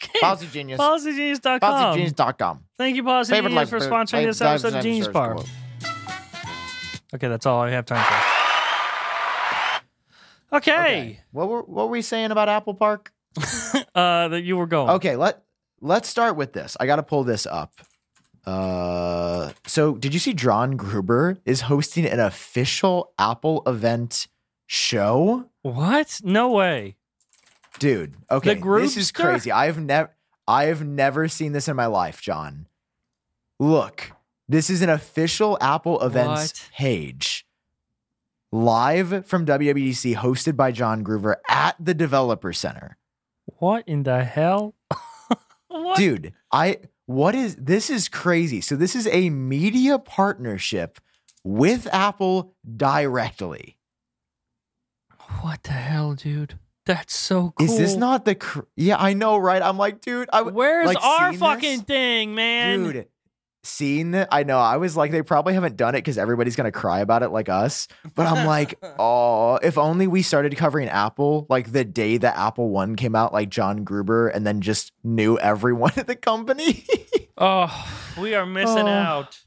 Okay. 0.05 0.19
Policy 0.19 0.47
Genius. 0.51 0.79
PolicyGenius.com. 0.79 1.59
PolicyGenius.com. 1.61 2.63
Thank 2.77 2.95
you, 2.97 3.03
Policy 3.03 3.31
Favorite 3.31 3.49
Genius, 3.51 3.71
life- 3.71 3.81
for 3.81 3.89
sponsoring 3.89 4.13
life- 4.13 4.25
this 4.25 4.41
life 4.41 4.49
episode 4.51 4.73
of 4.77 4.83
Genius 4.83 5.07
Bar. 5.07 5.33
quote. 5.35 5.49
Okay, 7.15 7.27
that's 7.27 7.45
all 7.45 7.61
I 7.61 7.69
have 7.71 7.85
time 7.85 8.03
for. 8.03 8.22
Okay. 10.53 11.19
What 11.31 11.49
were 11.49 11.61
what 11.63 11.85
were 11.87 11.91
we 11.91 12.01
saying 12.01 12.31
about 12.31 12.49
Apple 12.49 12.73
Park? 12.73 13.11
Uh, 13.95 14.27
that 14.27 14.41
you 14.41 14.57
were 14.57 14.65
going. 14.65 14.89
Okay, 14.89 15.15
let 15.15 15.43
let's 15.79 16.09
start 16.09 16.35
with 16.35 16.51
this. 16.53 16.75
I 16.79 16.87
got 16.87 16.95
to 16.95 17.03
pull 17.03 17.23
this 17.23 17.45
up. 17.45 17.73
Uh, 18.43 19.51
so 19.67 19.95
did 19.95 20.15
you 20.15 20.19
see 20.19 20.33
John 20.33 20.77
Gruber 20.77 21.37
is 21.45 21.61
hosting 21.61 22.05
an 22.05 22.19
official 22.19 23.13
Apple 23.19 23.61
event 23.67 24.27
show? 24.65 25.45
What? 25.61 26.21
No 26.23 26.49
way. 26.49 26.95
Dude, 27.77 28.15
okay, 28.31 28.55
this 28.55 28.97
is 28.97 29.11
crazy. 29.11 29.51
I've 29.51 29.79
never 29.79 30.11
I've 30.47 30.83
never 30.83 31.27
seen 31.27 31.51
this 31.53 31.67
in 31.67 31.75
my 31.75 31.85
life, 31.85 32.21
Jon. 32.21 32.67
Look, 33.59 34.11
this 34.47 34.69
is 34.69 34.81
an 34.81 34.89
official 34.89 35.57
Apple 35.61 36.01
events 36.01 36.53
What? 36.53 36.69
page. 36.75 37.45
Live 38.53 39.25
from 39.25 39.47
WWDC, 39.47 40.15
hosted 40.17 40.55
by 40.55 40.71
John 40.71 41.01
Gruber 41.01 41.41
at 41.49 41.75
the 41.79 41.95
Developer 41.95 42.53
Center. 42.53 42.99
What 43.45 43.83
in 43.87 44.03
the 44.03 44.23
hell? 44.23 44.75
what? 45.69 45.97
Dude, 45.97 46.33
I 46.51 46.77
what 47.07 47.33
is 47.33 47.55
this 47.55 47.89
is 47.89 48.07
crazy. 48.07 48.61
So 48.61 48.75
this 48.75 48.95
is 48.95 49.07
a 49.07 49.31
media 49.31 49.97
partnership 49.97 50.99
with 51.43 51.87
Apple 51.91 52.53
directly. 52.77 53.79
What 55.41 55.63
the 55.63 55.71
hell, 55.71 56.13
dude? 56.13 56.59
That's 56.85 57.17
so 57.17 57.55
cool. 57.57 57.65
Is 57.65 57.75
this 57.79 57.95
not 57.95 58.23
the 58.23 58.35
cr- 58.35 58.67
Yeah, 58.75 58.97
I 58.99 59.13
know, 59.13 59.35
right? 59.37 59.63
I'm 59.63 59.79
like, 59.79 59.99
dude, 59.99 60.29
I 60.31 60.43
Where's 60.43 60.85
like, 60.85 61.03
our 61.03 61.33
fucking 61.33 61.77
this? 61.77 61.85
thing, 61.87 62.35
man? 62.35 62.83
dude. 62.83 63.07
Seeing 63.65 64.11
that, 64.11 64.27
I 64.29 64.43
know. 64.43 64.57
I 64.59 64.75
was 64.75 64.97
like, 64.97 65.11
they 65.11 65.21
probably 65.21 65.53
haven't 65.53 65.77
done 65.77 65.95
it 65.95 65.99
because 65.99 66.17
everybody's 66.17 66.55
gonna 66.57 66.71
cry 66.71 66.99
about 66.99 67.23
it 67.23 67.29
like 67.29 67.47
us. 67.47 67.87
But 68.13 68.27
I'm 68.27 68.45
like, 68.45 68.77
oh, 68.99 69.55
if 69.63 69.77
only 69.77 70.05
we 70.05 70.21
started 70.21 70.55
covering 70.57 70.89
Apple 70.89 71.45
like 71.49 71.71
the 71.71 71.85
day 71.85 72.17
that 72.17 72.37
Apple 72.37 72.69
One 72.69 72.95
came 72.97 73.15
out, 73.15 73.31
like 73.31 73.49
John 73.49 73.85
Gruber, 73.85 74.27
and 74.27 74.45
then 74.45 74.59
just 74.59 74.91
knew 75.03 75.37
everyone 75.39 75.93
at 75.97 76.07
the 76.07 76.15
company. 76.15 76.85
Oh, 77.35 77.89
we 78.21 78.35
are 78.35 78.45
missing 78.45 78.87
Oh. 78.87 78.91
out. 78.91 79.39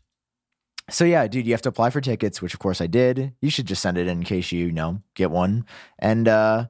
So 0.91 1.05
yeah, 1.05 1.29
dude, 1.29 1.47
you 1.47 1.53
have 1.53 1.63
to 1.63 1.69
apply 1.69 1.91
for 1.91 2.01
tickets, 2.01 2.43
which 2.43 2.53
of 2.53 2.59
course 2.59 2.81
I 2.81 2.89
did. 2.89 3.33
You 3.41 3.49
should 3.49 3.67
just 3.67 3.81
send 3.81 3.97
it 3.97 4.09
in, 4.09 4.19
in 4.19 4.25
case 4.25 4.51
you, 4.51 4.67
you 4.67 4.73
know 4.73 5.03
get 5.15 5.31
one. 5.31 5.65
And 6.01 6.27
uh 6.27 6.67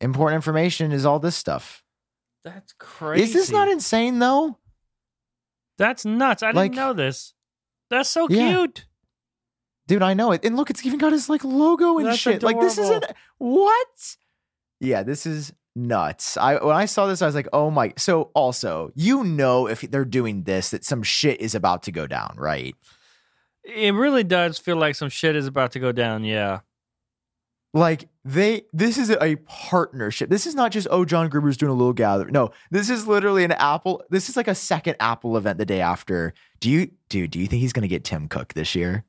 important 0.00 0.36
information 0.36 0.92
is 0.92 1.04
all 1.04 1.18
this 1.18 1.36
stuff. 1.36 1.84
That's 2.42 2.72
crazy. 2.78 3.22
Is 3.24 3.32
this 3.34 3.50
not 3.50 3.68
insane 3.68 4.18
though? 4.18 4.56
That's 5.80 6.04
nuts. 6.04 6.42
I 6.42 6.52
didn't 6.52 6.74
know 6.74 6.92
this. 6.92 7.32
That's 7.88 8.10
so 8.10 8.28
Yeah. 8.28 8.50
cute. 8.52 8.84
Dude, 9.88 10.02
I 10.02 10.12
know 10.12 10.30
it. 10.30 10.44
And 10.44 10.54
look, 10.54 10.68
it's 10.68 10.84
even 10.84 10.98
got 10.98 11.10
his 11.10 11.30
like 11.30 11.42
logo 11.42 11.96
and 11.96 12.06
That's 12.06 12.18
shit. 12.18 12.42
Like 12.42 12.60
this 12.60 12.76
isn't 12.76 13.06
what? 13.38 14.16
Yeah, 14.78 15.02
this 15.02 15.24
is 15.24 15.54
nuts. 15.74 16.36
I 16.36 16.62
when 16.62 16.76
I 16.76 16.84
saw 16.84 17.06
this, 17.06 17.22
I 17.22 17.26
was 17.26 17.34
like, 17.34 17.48
oh 17.54 17.70
my. 17.70 17.94
So 17.96 18.30
also, 18.34 18.92
you 18.94 19.24
know, 19.24 19.66
if 19.66 19.80
they're 19.80 20.04
doing 20.04 20.42
this, 20.42 20.68
that 20.70 20.84
some 20.84 21.02
shit 21.02 21.40
is 21.40 21.54
about 21.54 21.82
to 21.84 21.92
go 21.92 22.06
down, 22.06 22.34
right? 22.36 22.76
It 23.64 23.94
really 23.94 24.22
does 24.22 24.58
feel 24.58 24.76
like 24.76 24.94
some 24.96 25.08
shit 25.08 25.34
is 25.34 25.46
about 25.46 25.72
to 25.72 25.80
go 25.80 25.92
down. 25.92 26.24
Yeah. 26.24 26.60
Like 27.72 28.09
they, 28.24 28.62
this 28.72 28.98
is 28.98 29.10
a 29.10 29.36
partnership. 29.46 30.28
This 30.28 30.46
is 30.46 30.54
not 30.54 30.72
just 30.72 30.86
oh, 30.90 31.04
John 31.04 31.28
Gruber's 31.28 31.56
doing 31.56 31.70
a 31.70 31.74
little 31.74 31.92
gathering. 31.92 32.32
No, 32.32 32.50
this 32.70 32.90
is 32.90 33.06
literally 33.06 33.44
an 33.44 33.52
Apple. 33.52 34.02
This 34.10 34.28
is 34.28 34.36
like 34.36 34.48
a 34.48 34.54
second 34.54 34.96
Apple 35.00 35.36
event 35.36 35.58
the 35.58 35.64
day 35.64 35.80
after. 35.80 36.34
Do 36.60 36.68
you, 36.68 36.90
dude? 37.08 37.30
Do 37.30 37.38
you 37.38 37.46
think 37.46 37.60
he's 37.60 37.72
gonna 37.72 37.88
get 37.88 38.04
Tim 38.04 38.28
Cook 38.28 38.54
this 38.54 38.74
year? 38.74 39.04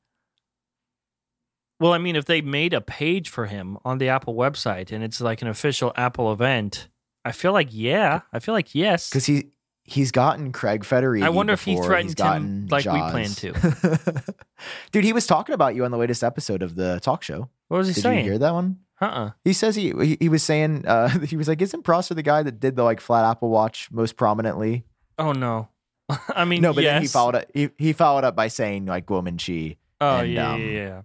Well, 1.81 1.93
I 1.93 1.97
mean, 1.97 2.15
if 2.15 2.25
they 2.25 2.41
made 2.41 2.73
a 2.73 2.81
page 2.81 3.29
for 3.29 3.47
him 3.47 3.77
on 3.83 3.97
the 3.97 4.09
Apple 4.09 4.35
website 4.35 4.91
and 4.91 5.03
it's 5.03 5.19
like 5.19 5.41
an 5.41 5.47
official 5.47 5.91
Apple 5.95 6.31
event, 6.31 6.87
I 7.25 7.31
feel 7.31 7.53
like 7.53 7.69
yeah. 7.71 8.21
I 8.31 8.39
feel 8.39 8.53
like 8.53 8.75
yes. 8.75 9.09
Because 9.09 9.25
he 9.25 9.49
he's 9.83 10.11
gotten 10.11 10.51
Craig 10.51 10.83
Federighi. 10.83 11.23
I 11.23 11.29
wonder 11.29 11.53
if 11.53 11.63
he 11.63 11.75
threatened 11.75 12.17
him 12.17 12.67
like 12.67 12.85
we 12.85 12.91
Jaws. 12.91 13.11
planned 13.11 13.37
to. 13.37 14.23
Dude, 14.91 15.03
he 15.03 15.11
was 15.11 15.27
talking 15.27 15.53
about 15.53 15.75
you 15.75 15.83
on 15.83 15.91
the 15.91 15.97
latest 15.97 16.23
episode 16.23 16.61
of 16.61 16.75
the 16.75 16.99
talk 17.01 17.23
show. 17.23 17.49
What 17.67 17.77
was 17.77 17.87
he 17.87 17.93
Did 17.95 18.01
saying? 18.01 18.25
you 18.25 18.31
hear 18.31 18.39
that 18.39 18.53
one? 18.53 18.77
Uh-uh. 19.01 19.31
He 19.43 19.53
says 19.53 19.75
he 19.75 19.91
he, 20.01 20.17
he 20.19 20.29
was 20.29 20.43
saying 20.43 20.85
uh, 20.85 21.09
he 21.25 21.35
was 21.35 21.47
like, 21.47 21.61
"Isn't 21.61 21.83
Prosser 21.83 22.13
the 22.13 22.21
guy 22.23 22.43
that 22.43 22.59
did 22.59 22.75
the 22.75 22.83
like 22.83 22.99
flat 23.01 23.25
Apple 23.29 23.49
Watch 23.49 23.89
most 23.91 24.15
prominently?" 24.15 24.85
Oh 25.17 25.31
no. 25.33 25.69
I 26.35 26.45
mean, 26.45 26.61
no, 26.61 26.73
but 26.73 26.83
yes. 26.83 26.93
then 26.95 27.01
he 27.01 27.07
followed 27.07 27.35
up. 27.35 27.45
He, 27.53 27.69
he 27.77 27.93
followed 27.93 28.23
up 28.23 28.35
by 28.35 28.47
saying 28.49 28.85
like 28.85 29.05
Kuo 29.05 29.23
Ming-Chi, 29.23 29.77
Oh 30.01 30.17
and, 30.17 30.31
yeah, 30.31 30.51
um, 30.53 30.61
yeah, 30.61 30.67
yeah. 30.67 31.01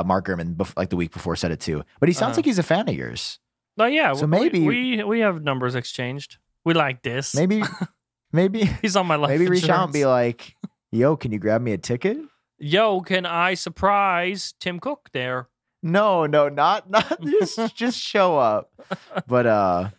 uh, 0.00 0.02
Mark 0.04 0.26
Gurman, 0.26 0.56
bef- 0.56 0.76
like 0.76 0.88
the 0.90 0.96
week 0.96 1.12
before 1.12 1.36
said 1.36 1.50
it 1.52 1.60
too. 1.60 1.82
But 2.00 2.08
he 2.08 2.12
sounds 2.14 2.32
Uh-huh. 2.32 2.38
like 2.38 2.44
he's 2.46 2.58
a 2.58 2.62
fan 2.62 2.88
of 2.88 2.94
yours. 2.94 3.38
Oh 3.78 3.84
yeah. 3.86 4.12
so 4.14 4.22
we- 4.22 4.26
maybe- 4.26 4.66
we 4.66 5.04
we 5.04 5.20
have 5.20 5.42
numbers 5.42 5.74
exchanged. 5.74 6.38
We 6.64 6.74
like 6.74 7.02
this. 7.02 7.34
Maybe, 7.34 7.62
maybe, 8.32 8.64
he's 8.80 8.96
on 8.96 9.06
my 9.06 9.16
life. 9.16 9.30
maybe 9.30 9.48
reach 9.48 9.68
out 9.68 9.84
and 9.84 9.92
be 9.92 10.06
like, 10.06 10.54
"Yo, 10.92 11.16
can 11.16 11.30
you 11.32 11.38
grab 11.38 11.60
me 11.60 11.72
a 11.72 11.78
ticket?" 11.78 12.16
Yo, 12.58 13.00
can 13.00 13.26
I 13.26 13.54
surprise 13.54 14.54
Tim 14.60 14.78
Cook 14.78 15.08
there? 15.12 15.48
No, 15.82 16.26
no, 16.26 16.48
not 16.48 16.88
not 16.90 17.20
just 17.22 17.58
just 17.76 17.98
show 17.98 18.38
up. 18.38 18.70
But 19.26 19.46
uh 19.46 19.90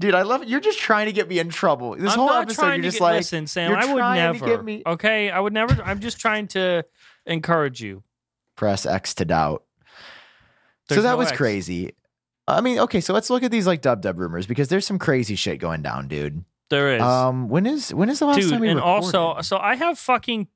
dude, 0.00 0.14
I 0.14 0.22
love 0.22 0.42
it. 0.42 0.48
You're 0.48 0.60
just 0.60 0.78
trying 0.78 1.06
to 1.06 1.12
get 1.12 1.28
me 1.28 1.38
in 1.38 1.48
trouble. 1.48 1.96
This 1.96 2.12
I'm 2.12 2.18
whole 2.18 2.28
not 2.28 2.42
episode 2.44 2.62
trying 2.62 2.74
you're 2.76 2.82
to 2.82 2.88
just 2.88 2.98
get, 2.98 3.04
like 3.04 3.16
listen, 3.16 3.46
Sam. 3.46 3.72
I 3.74 3.92
would 3.92 4.00
never. 4.00 4.46
get 4.46 4.64
me- 4.64 4.82
Okay, 4.86 5.30
I 5.30 5.40
would 5.40 5.52
never. 5.52 5.82
I'm 5.82 6.00
just 6.00 6.18
trying 6.20 6.46
to 6.48 6.84
encourage 7.26 7.80
you. 7.82 8.02
press 8.56 8.86
X 8.86 9.14
to 9.14 9.24
doubt. 9.24 9.64
so 10.88 11.02
that 11.02 11.10
no 11.12 11.16
was 11.16 11.28
X. 11.28 11.36
crazy. 11.36 11.92
I 12.46 12.60
mean, 12.62 12.78
okay, 12.78 13.00
so 13.02 13.12
let's 13.12 13.28
look 13.28 13.42
at 13.42 13.50
these 13.50 13.66
like 13.66 13.82
dub 13.82 14.00
dub 14.00 14.18
rumors 14.18 14.46
because 14.46 14.68
there's 14.68 14.86
some 14.86 14.98
crazy 14.98 15.34
shit 15.34 15.58
going 15.60 15.82
down, 15.82 16.08
dude. 16.08 16.44
There 16.70 16.94
is, 16.96 17.02
Um, 17.02 17.48
when 17.48 17.66
is 17.66 17.92
when 17.92 18.08
is 18.08 18.20
the 18.20 18.26
last 18.26 18.40
dude, 18.40 18.50
time 18.52 18.60
we 18.60 18.68
and 18.68 18.76
recorded? 18.78 19.14
also, 19.16 19.42
so 19.42 19.58
I 19.58 19.74
have 19.76 19.98
fucking 19.98 20.48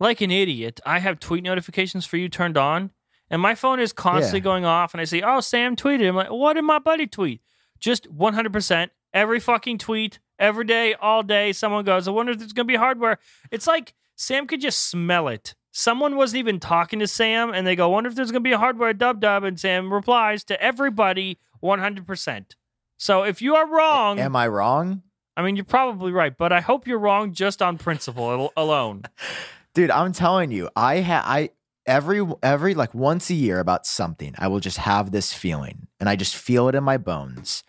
like 0.00 0.20
an 0.20 0.30
idiot. 0.30 0.80
I 0.86 1.00
have 1.00 1.18
tweet 1.20 1.42
notifications 1.44 2.06
for 2.06 2.16
you 2.16 2.28
turned 2.28 2.56
on, 2.56 2.90
and 3.30 3.40
my 3.42 3.54
phone 3.54 3.80
is 3.80 3.92
constantly 3.92 4.40
Yeah. 4.40 4.44
going 4.44 4.64
off. 4.64 4.94
And 4.94 5.00
I 5.00 5.04
say, 5.04 5.20
"Oh, 5.22 5.40
Sam 5.40 5.76
tweeted." 5.76 6.08
I'm 6.08 6.16
like, 6.16 6.30
"What 6.30 6.54
did 6.54 6.62
my 6.62 6.78
buddy 6.78 7.06
tweet?" 7.06 7.40
Just 7.78 8.08
100 8.10 8.52
percent 8.52 8.92
every 9.14 9.40
fucking 9.40 9.78
tweet, 9.78 10.18
every 10.38 10.64
day, 10.64 10.94
all 10.94 11.22
day. 11.22 11.52
Someone 11.52 11.84
goes, 11.84 12.06
"I 12.08 12.10
wonder 12.10 12.32
if 12.32 12.38
there's 12.38 12.52
gonna 12.52 12.66
be 12.66 12.76
hardware." 12.76 13.18
It's 13.50 13.66
like 13.66 13.94
Sam 14.16 14.46
could 14.46 14.60
just 14.60 14.88
smell 14.90 15.28
it. 15.28 15.54
Someone 15.70 16.16
wasn't 16.16 16.38
even 16.40 16.58
talking 16.58 16.98
to 16.98 17.06
Sam, 17.06 17.52
and 17.54 17.66
they 17.66 17.76
go, 17.76 17.88
"Wonder 17.88 18.08
if 18.08 18.16
there's 18.16 18.30
gonna 18.32 18.40
be 18.40 18.52
a 18.52 18.58
hardware 18.58 18.92
dub 18.92 19.20
dub," 19.20 19.44
and 19.44 19.58
Sam 19.60 19.92
replies 19.92 20.42
to 20.44 20.60
everybody 20.60 21.38
100 21.60 22.06
percent. 22.06 22.56
So 22.96 23.22
if 23.22 23.40
you 23.40 23.54
are 23.54 23.66
wrong, 23.68 24.18
Am 24.18 24.34
I 24.34 24.48
wrong? 24.48 25.02
I 25.36 25.42
mean, 25.42 25.54
you're 25.54 25.64
probably 25.64 26.10
right, 26.10 26.36
but 26.36 26.52
I 26.52 26.60
hope 26.60 26.88
you're 26.88 26.98
wrong 26.98 27.32
just 27.32 27.62
on 27.62 27.78
principle 27.78 28.52
alone. 28.56 29.02
Dude, 29.74 29.92
I'm 29.92 30.12
telling 30.12 30.50
you, 30.50 30.68
I 30.74 31.00
ha 31.02 31.22
I 31.24 31.50
every 31.88 32.24
every 32.42 32.74
like 32.74 32.94
once 32.94 33.30
a 33.30 33.34
year 33.34 33.58
about 33.58 33.86
something, 33.86 34.34
I 34.38 34.46
will 34.46 34.60
just 34.60 34.76
have 34.78 35.10
this 35.10 35.32
feeling, 35.32 35.88
and 35.98 36.08
I 36.08 36.14
just 36.14 36.36
feel 36.36 36.68
it 36.68 36.74
in 36.76 36.84
my 36.84 36.98
bones. 36.98 37.64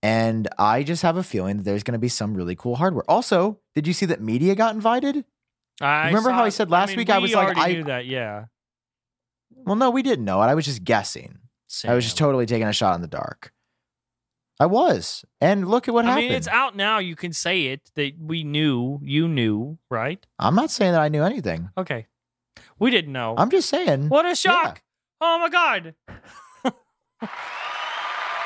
And 0.00 0.46
I 0.58 0.84
just 0.84 1.02
have 1.02 1.16
a 1.16 1.24
feeling 1.24 1.56
that 1.56 1.62
there's 1.64 1.82
going 1.82 1.94
to 1.94 1.98
be 1.98 2.08
some 2.08 2.34
really 2.34 2.54
cool 2.54 2.76
hardware. 2.76 3.02
Also, 3.10 3.58
did 3.74 3.88
you 3.88 3.92
see 3.92 4.06
that 4.06 4.20
media 4.20 4.54
got 4.54 4.72
invited? 4.76 5.24
I 5.80 6.06
Remember 6.06 6.30
how 6.30 6.44
I 6.44 6.50
said 6.50 6.70
last 6.70 6.90
mean, 6.90 6.98
week 6.98 7.10
I 7.10 7.18
was 7.18 7.34
like, 7.34 7.56
I- 7.56 7.72
knew 7.72 7.84
that, 7.84 8.06
yeah. 8.06 8.44
Well, 9.66 9.74
no, 9.74 9.90
we 9.90 10.02
didn't 10.02 10.24
know 10.24 10.40
it. 10.42 10.46
I 10.46 10.54
was 10.54 10.66
just 10.66 10.84
guessing. 10.84 11.38
I 11.84 11.94
was 11.94 12.04
just 12.04 12.16
totally 12.16 12.46
taking 12.46 12.68
a 12.68 12.72
shot 12.72 12.94
in 12.94 13.00
the 13.00 13.08
dark. 13.08 13.52
I 14.60 14.66
was, 14.66 15.24
and 15.40 15.68
look 15.68 15.86
at 15.88 15.94
what 15.94 16.04
I 16.04 16.08
happened. 16.08 16.28
mean, 16.28 16.36
it's 16.36 16.48
out 16.48 16.74
now. 16.76 16.98
You 16.98 17.14
can 17.14 17.32
say 17.32 17.66
it 17.66 17.90
that 17.94 18.12
we 18.20 18.42
knew, 18.44 18.98
you 19.02 19.28
knew, 19.28 19.78
right? 19.90 20.24
I'm 20.38 20.54
not 20.56 20.70
saying 20.70 20.92
that 20.92 21.00
I 21.00 21.08
knew 21.08 21.22
anything. 21.22 21.70
Okay, 21.76 22.06
we 22.78 22.90
didn't 22.90 23.12
know. 23.12 23.34
I'm 23.36 23.50
just 23.50 23.68
saying. 23.68 24.08
what 24.08 24.26
a 24.26 24.34
shock! 24.34 24.82
Oh 25.20 25.38
my 25.38 25.48
god! 25.48 25.94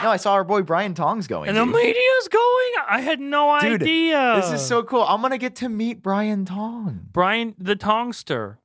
No, 0.02 0.10
I 0.10 0.16
saw 0.16 0.32
our 0.32 0.42
boy 0.42 0.62
Brian 0.62 0.94
Tongs 0.94 1.28
going. 1.28 1.48
And 1.48 1.56
the 1.56 1.64
dude. 1.64 1.74
media's 1.74 2.28
going. 2.28 2.72
I 2.88 3.00
had 3.04 3.20
no 3.20 3.56
Dude, 3.60 3.82
idea. 3.82 4.40
This 4.42 4.50
is 4.60 4.66
so 4.66 4.82
cool. 4.82 5.02
I'm 5.02 5.22
gonna 5.22 5.38
get 5.38 5.54
to 5.56 5.68
meet 5.68 6.02
Brian 6.02 6.44
Tong. 6.44 7.06
Brian 7.12 7.54
the 7.56 7.76
Tongster. 7.76 8.58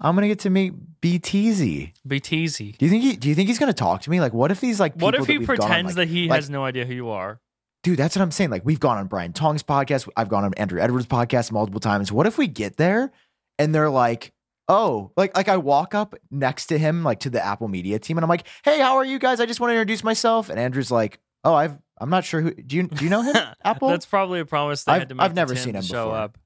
I'm 0.00 0.14
gonna 0.14 0.28
get 0.28 0.38
to 0.40 0.50
meet 0.50 0.74
BTZ. 1.00 1.92
BTZ. 2.06 2.78
Do 2.78 2.84
you 2.86 2.90
think 2.90 3.02
he? 3.02 3.16
Do 3.16 3.28
you 3.28 3.34
think 3.34 3.48
he's 3.48 3.58
gonna 3.58 3.72
talk 3.72 4.02
to 4.02 4.10
me? 4.10 4.20
Like, 4.20 4.32
what 4.32 4.52
if 4.52 4.60
he's 4.60 4.78
like? 4.78 4.94
What 4.94 5.16
if 5.16 5.26
he 5.26 5.38
we've 5.38 5.50
on, 5.50 5.56
pretends 5.56 5.96
like- 5.96 6.08
that 6.08 6.14
he 6.14 6.28
like- 6.28 6.36
has 6.36 6.50
no 6.50 6.64
idea 6.64 6.84
who 6.84 6.94
you 6.94 7.08
are? 7.08 7.40
Dude, 7.82 7.98
that's 7.98 8.14
what 8.14 8.22
I'm 8.22 8.30
saying. 8.30 8.50
Like, 8.50 8.64
we've 8.64 8.80
gone 8.80 8.98
on 8.98 9.06
Brian 9.08 9.32
Tong's 9.32 9.62
podcast. 9.64 10.08
I've 10.16 10.28
gone 10.28 10.44
on 10.44 10.52
Andru 10.54 10.80
Edwards' 10.80 11.06
podcast 11.06 11.50
multiple 11.50 11.80
times. 11.80 12.12
What 12.12 12.26
if 12.26 12.36
we 12.38 12.46
get 12.46 12.76
there 12.76 13.10
and 13.58 13.74
they're 13.74 13.90
like, 13.90 14.32
oh, 14.68 15.12
like, 15.16 15.36
like 15.36 15.48
I 15.48 15.56
walk 15.56 15.94
up 15.94 16.14
next 16.30 16.66
to 16.66 16.78
him, 16.78 17.02
like 17.04 17.20
to 17.20 17.30
the 17.30 17.44
Apple 17.44 17.68
Media 17.68 17.98
team, 17.98 18.18
and 18.18 18.24
I'm 18.24 18.28
like, 18.28 18.46
hey, 18.64 18.80
how 18.80 18.96
are 18.96 19.04
you 19.04 19.18
guys? 19.18 19.40
I 19.40 19.46
just 19.46 19.60
want 19.60 19.70
to 19.70 19.74
introduce 19.74 20.02
myself. 20.04 20.48
And 20.48 20.58
Andru's 20.58 20.90
like, 20.90 21.20
oh, 21.44 21.54
I've, 21.54 21.78
I'm 21.98 22.10
not 22.10 22.24
sure 22.24 22.40
who. 22.40 22.52
Do 22.54 22.76
you, 22.76 22.82
do 22.88 23.04
you 23.04 23.10
know 23.10 23.22
him? 23.22 23.36
Apple. 23.64 23.88
That's 23.88 24.06
probably 24.06 24.40
a 24.40 24.44
promise 24.44 24.84
they 24.84 24.92
I've- 24.92 25.00
had 25.00 25.08
to 25.10 25.14
make 25.14 25.24
I've 25.24 25.34
never 25.34 25.54
seen 25.56 25.74
him 25.74 25.82
show 25.82 26.06
before. 26.06 26.16
up. 26.18 26.38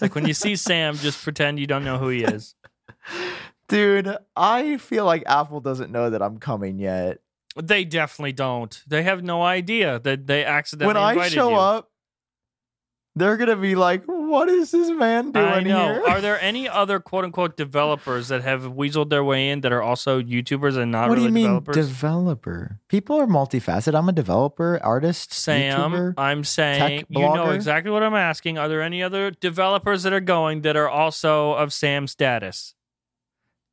Like 0.00 0.14
when 0.14 0.26
you 0.26 0.34
see 0.34 0.56
Sam, 0.56 0.96
just 0.96 1.22
pretend 1.22 1.58
you 1.58 1.66
don't 1.66 1.84
know 1.84 1.98
who 1.98 2.08
he 2.08 2.22
is. 2.24 2.54
Dude, 3.68 4.16
I 4.36 4.76
feel 4.76 5.04
like 5.04 5.24
Apple 5.26 5.60
doesn't 5.60 5.90
know 5.90 6.10
that 6.10 6.22
I'm 6.22 6.38
coming 6.38 6.78
yet. 6.78 7.18
They 7.60 7.84
definitely 7.84 8.32
don't. 8.32 8.80
They 8.86 9.02
have 9.02 9.24
no 9.24 9.42
idea 9.42 9.98
that 10.00 10.26
they 10.26 10.44
accidentally 10.44 10.94
when 10.94 11.02
I 11.02 11.12
invited 11.12 11.32
show 11.32 11.50
you. 11.50 11.56
up, 11.56 11.90
they're 13.16 13.36
gonna 13.38 13.56
be 13.56 13.74
like, 13.74 14.04
"What 14.04 14.48
is 14.48 14.70
this 14.70 14.90
man 14.90 15.32
doing 15.32 15.44
I 15.46 15.60
know. 15.60 15.94
here?" 15.94 16.02
Are 16.06 16.20
there 16.20 16.40
any 16.40 16.68
other 16.68 17.00
quote 17.00 17.24
unquote 17.24 17.56
developers 17.56 18.28
that 18.28 18.42
have 18.42 18.62
weaseled 18.64 19.08
their 19.10 19.24
way 19.24 19.48
in 19.48 19.62
that 19.62 19.72
are 19.72 19.82
also 19.82 20.20
YouTubers 20.22 20.76
and 20.76 20.92
not 20.92 21.08
what 21.08 21.14
do 21.16 21.22
really 21.22 21.28
you 21.28 21.32
mean, 21.34 21.44
developers? 21.46 21.76
developer? 21.76 22.78
People 22.88 23.16
are 23.18 23.26
multifaceted. 23.26 23.98
I'm 23.98 24.08
a 24.08 24.12
developer, 24.12 24.78
artist, 24.82 25.32
Sam, 25.32 25.92
YouTuber. 25.92 26.14
I'm 26.18 26.44
saying 26.44 27.04
you 27.08 27.20
know 27.20 27.50
exactly 27.50 27.90
what 27.90 28.02
I'm 28.02 28.14
asking. 28.14 28.58
Are 28.58 28.68
there 28.68 28.82
any 28.82 29.02
other 29.02 29.30
developers 29.30 30.02
that 30.04 30.12
are 30.12 30.20
going 30.20 30.60
that 30.62 30.76
are 30.76 30.88
also 30.88 31.52
of 31.54 31.72
Sam's 31.72 32.12
status? 32.12 32.74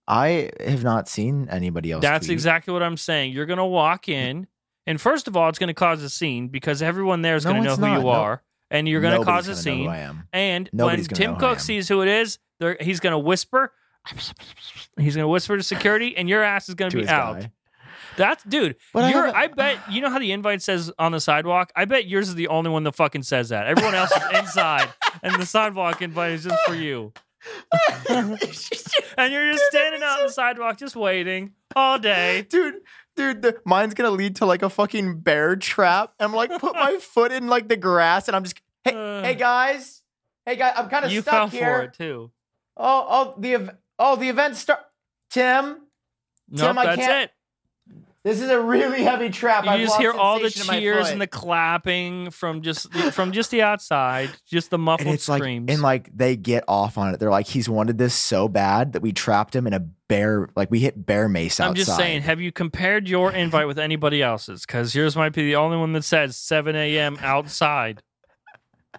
I 0.08 0.50
have 0.66 0.84
not 0.84 1.08
seen 1.08 1.48
anybody 1.50 1.92
else. 1.92 2.02
That's 2.02 2.26
tweet. 2.28 2.34
exactly 2.34 2.74
what 2.74 2.84
I'm 2.84 2.98
saying. 2.98 3.32
You're 3.32 3.46
going 3.46 3.58
to 3.58 3.66
walk 3.66 4.10
in, 4.10 4.48
and 4.86 5.00
first 5.00 5.28
of 5.30 5.38
all, 5.38 5.48
it's 5.48 5.60
going 5.60 5.70
to 5.70 5.74
cause 5.74 6.04
a 6.04 6.10
scene 6.10 6.50
because 6.50 6.82
everyone 6.82 7.22
there 7.22 7.36
is 7.38 7.46
No, 7.46 7.52
going 7.52 7.64
to 7.64 7.70
know 7.70 7.76
who 7.76 7.82
not. 7.82 7.98
you 8.00 8.04
No. 8.04 8.10
are, 8.10 8.44
and 8.74 8.88
you're 8.90 9.00
going 9.00 9.18
to 9.18 9.24
cause 9.26 9.48
a 9.48 9.52
gonna 9.52 9.56
know 9.56 9.56
who 9.56 9.84
scene. 9.84 9.88
I 9.90 9.98
am. 10.00 10.28
And 10.34 10.70
Nobody's 10.74 11.08
when 11.08 11.16
Tim 11.16 11.36
Cook 11.38 11.60
sees 11.62 11.88
who 11.88 12.02
it 12.02 12.10
is, 12.10 12.40
he's 12.82 13.00
going 13.00 13.12
to 13.14 13.20
whisper. 13.20 13.72
He's 15.00 15.16
going 15.16 15.24
to 15.24 15.28
whisper 15.30 15.56
to 15.56 15.64
security, 15.64 16.18
and 16.18 16.28
your 16.28 16.44
ass 16.44 16.68
is 16.68 16.76
going 16.76 16.92
To 16.92 16.98
be 16.98 17.08
out. 17.08 17.40
guy. 17.40 17.52
That's 18.18 18.44
dude. 18.44 18.76
But 18.94 19.06
I 19.06 19.10
you're, 19.12 19.26
haven't- 19.28 19.36
I, 19.36 19.48
bet 19.48 19.78
you 19.92 20.02
know 20.02 20.10
how 20.10 20.20
the 20.20 20.32
invite 20.34 20.62
says 20.62 20.92
on 21.00 21.14
the 21.14 21.20
sidewalk. 21.22 21.72
I 21.76 21.86
bet 21.86 22.06
yours 22.08 22.28
is 22.30 22.36
the 22.36 22.50
only 22.50 22.70
one 22.70 22.84
that 22.84 22.96
fucking 22.96 23.24
says 23.24 23.50
that. 23.50 23.66
Everyone 23.66 23.96
else 23.96 24.12
is 24.12 24.40
inside, 24.40 24.90
and 25.24 25.34
the 25.42 25.46
sidewalk 25.46 26.02
invite 26.02 26.34
is 26.34 26.44
just 26.44 26.64
for 26.66 26.76
you. 26.76 27.14
And 28.10 29.32
you're 29.32 29.52
just 29.52 29.66
standing 29.66 30.02
out 30.02 30.20
on 30.22 30.28
the 30.28 30.32
sidewalk, 30.32 30.78
just 30.78 30.96
waiting 30.96 31.52
all 31.76 32.00
day. 32.00 32.46
dude. 32.50 32.76
Dude, 33.16 33.44
the, 33.44 33.58
mine's 33.66 33.94
gonna 33.94 34.10
lead 34.10 34.38
to 34.38 34.46
like 34.48 34.64
a 34.64 34.70
fucking 34.70 35.20
bear 35.20 35.56
trap. 35.56 36.14
I'm 36.20 36.34
like, 36.34 36.50
put 36.60 36.74
my 36.74 36.98
foot 37.02 37.32
in 37.32 37.48
like 37.48 37.68
the 37.68 37.78
grass, 37.78 38.28
and 38.28 38.36
I'm 38.36 38.44
just, 38.44 38.60
hey, 38.84 38.94
Uh. 38.96 39.24
hey 39.24 39.36
guys, 39.36 40.02
hey 40.46 40.56
guys, 40.56 40.74
I'm 40.78 40.90
kind 40.90 41.06
of 41.06 41.12
stuck 41.12 41.24
fell 41.26 41.48
here. 41.48 41.66
for 41.78 41.82
it 41.84 41.94
too. 41.94 42.32
Oh, 42.76 43.06
oh, 43.10 43.36
the 43.40 43.54
ev- 43.54 43.78
oh, 44.00 44.16
the 44.16 44.30
event 44.30 44.56
start. 44.56 44.80
Tim, 45.30 45.78
Nope, 46.50 46.68
Tim, 46.68 46.78
I 46.78 46.86
that's 46.86 46.98
can't- 47.02 47.24
it. 47.26 47.32
This 48.26 48.40
is 48.40 48.50
a 48.50 48.62
really 48.62 49.04
heavy 49.04 49.30
trap. 49.30 49.66
You 49.66 49.72
I've 49.72 49.82
just 49.82 49.98
hear 49.98 50.14
all 50.14 50.40
the 50.40 50.50
sensation 50.50 50.62
in 50.62 50.68
my 50.68 50.80
cheers 50.80 51.10
and 51.10 51.20
the 51.20 51.28
clapping 51.28 52.30
from 52.32 52.62
just 52.62 52.90
from 53.12 53.34
just 53.34 53.52
the 53.52 53.62
outside, 53.64 54.30
just 54.50 54.70
the 54.70 54.78
muffled 54.78 55.08
and 55.08 55.14
it's 55.14 55.28
like 55.28 55.42
screams. 55.42 55.70
and 55.70 55.82
like 55.82 56.10
they 56.16 56.38
get 56.38 56.64
off 56.70 56.98
on 56.98 57.14
it. 57.14 57.20
They're 57.20 57.30
like, 57.30 57.48
he's 57.48 57.68
wanted 57.68 57.98
this 57.98 58.14
so 58.16 58.48
bad 58.48 58.94
that 58.94 59.02
we 59.02 59.12
trapped 59.12 59.54
him 59.54 59.68
in 59.68 59.74
a 59.74 59.82
bear. 59.82 60.48
Like 60.56 60.72
we 60.72 60.80
hit 60.80 61.06
bear 61.06 61.28
mace 61.28 61.60
outside. 61.60 61.68
I'm 61.72 61.76
just 61.76 61.98
saying, 61.98 62.22
have 62.22 62.40
you 62.40 62.54
compared 62.54 63.10
your 63.10 63.30
invite 63.30 63.68
with 63.68 63.78
anybody 63.78 64.24
else's? 64.24 64.66
Because 64.66 64.96
yours 64.96 65.18
might 65.18 65.34
be 65.34 65.44
the 65.44 65.58
only 65.58 65.76
one 65.76 65.92
that 65.92 66.06
says 66.06 66.38
7 66.38 66.78
a.m. 66.78 67.18
outside. 67.20 68.02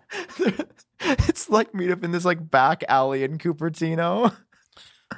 it's 1.01 1.49
like 1.51 1.75
meet 1.75 1.91
up 1.91 2.05
in 2.05 2.13
this 2.13 2.25
like 2.25 2.51
back 2.51 2.83
alley 2.89 3.25
in 3.25 3.39
Cupertino. 3.39 4.35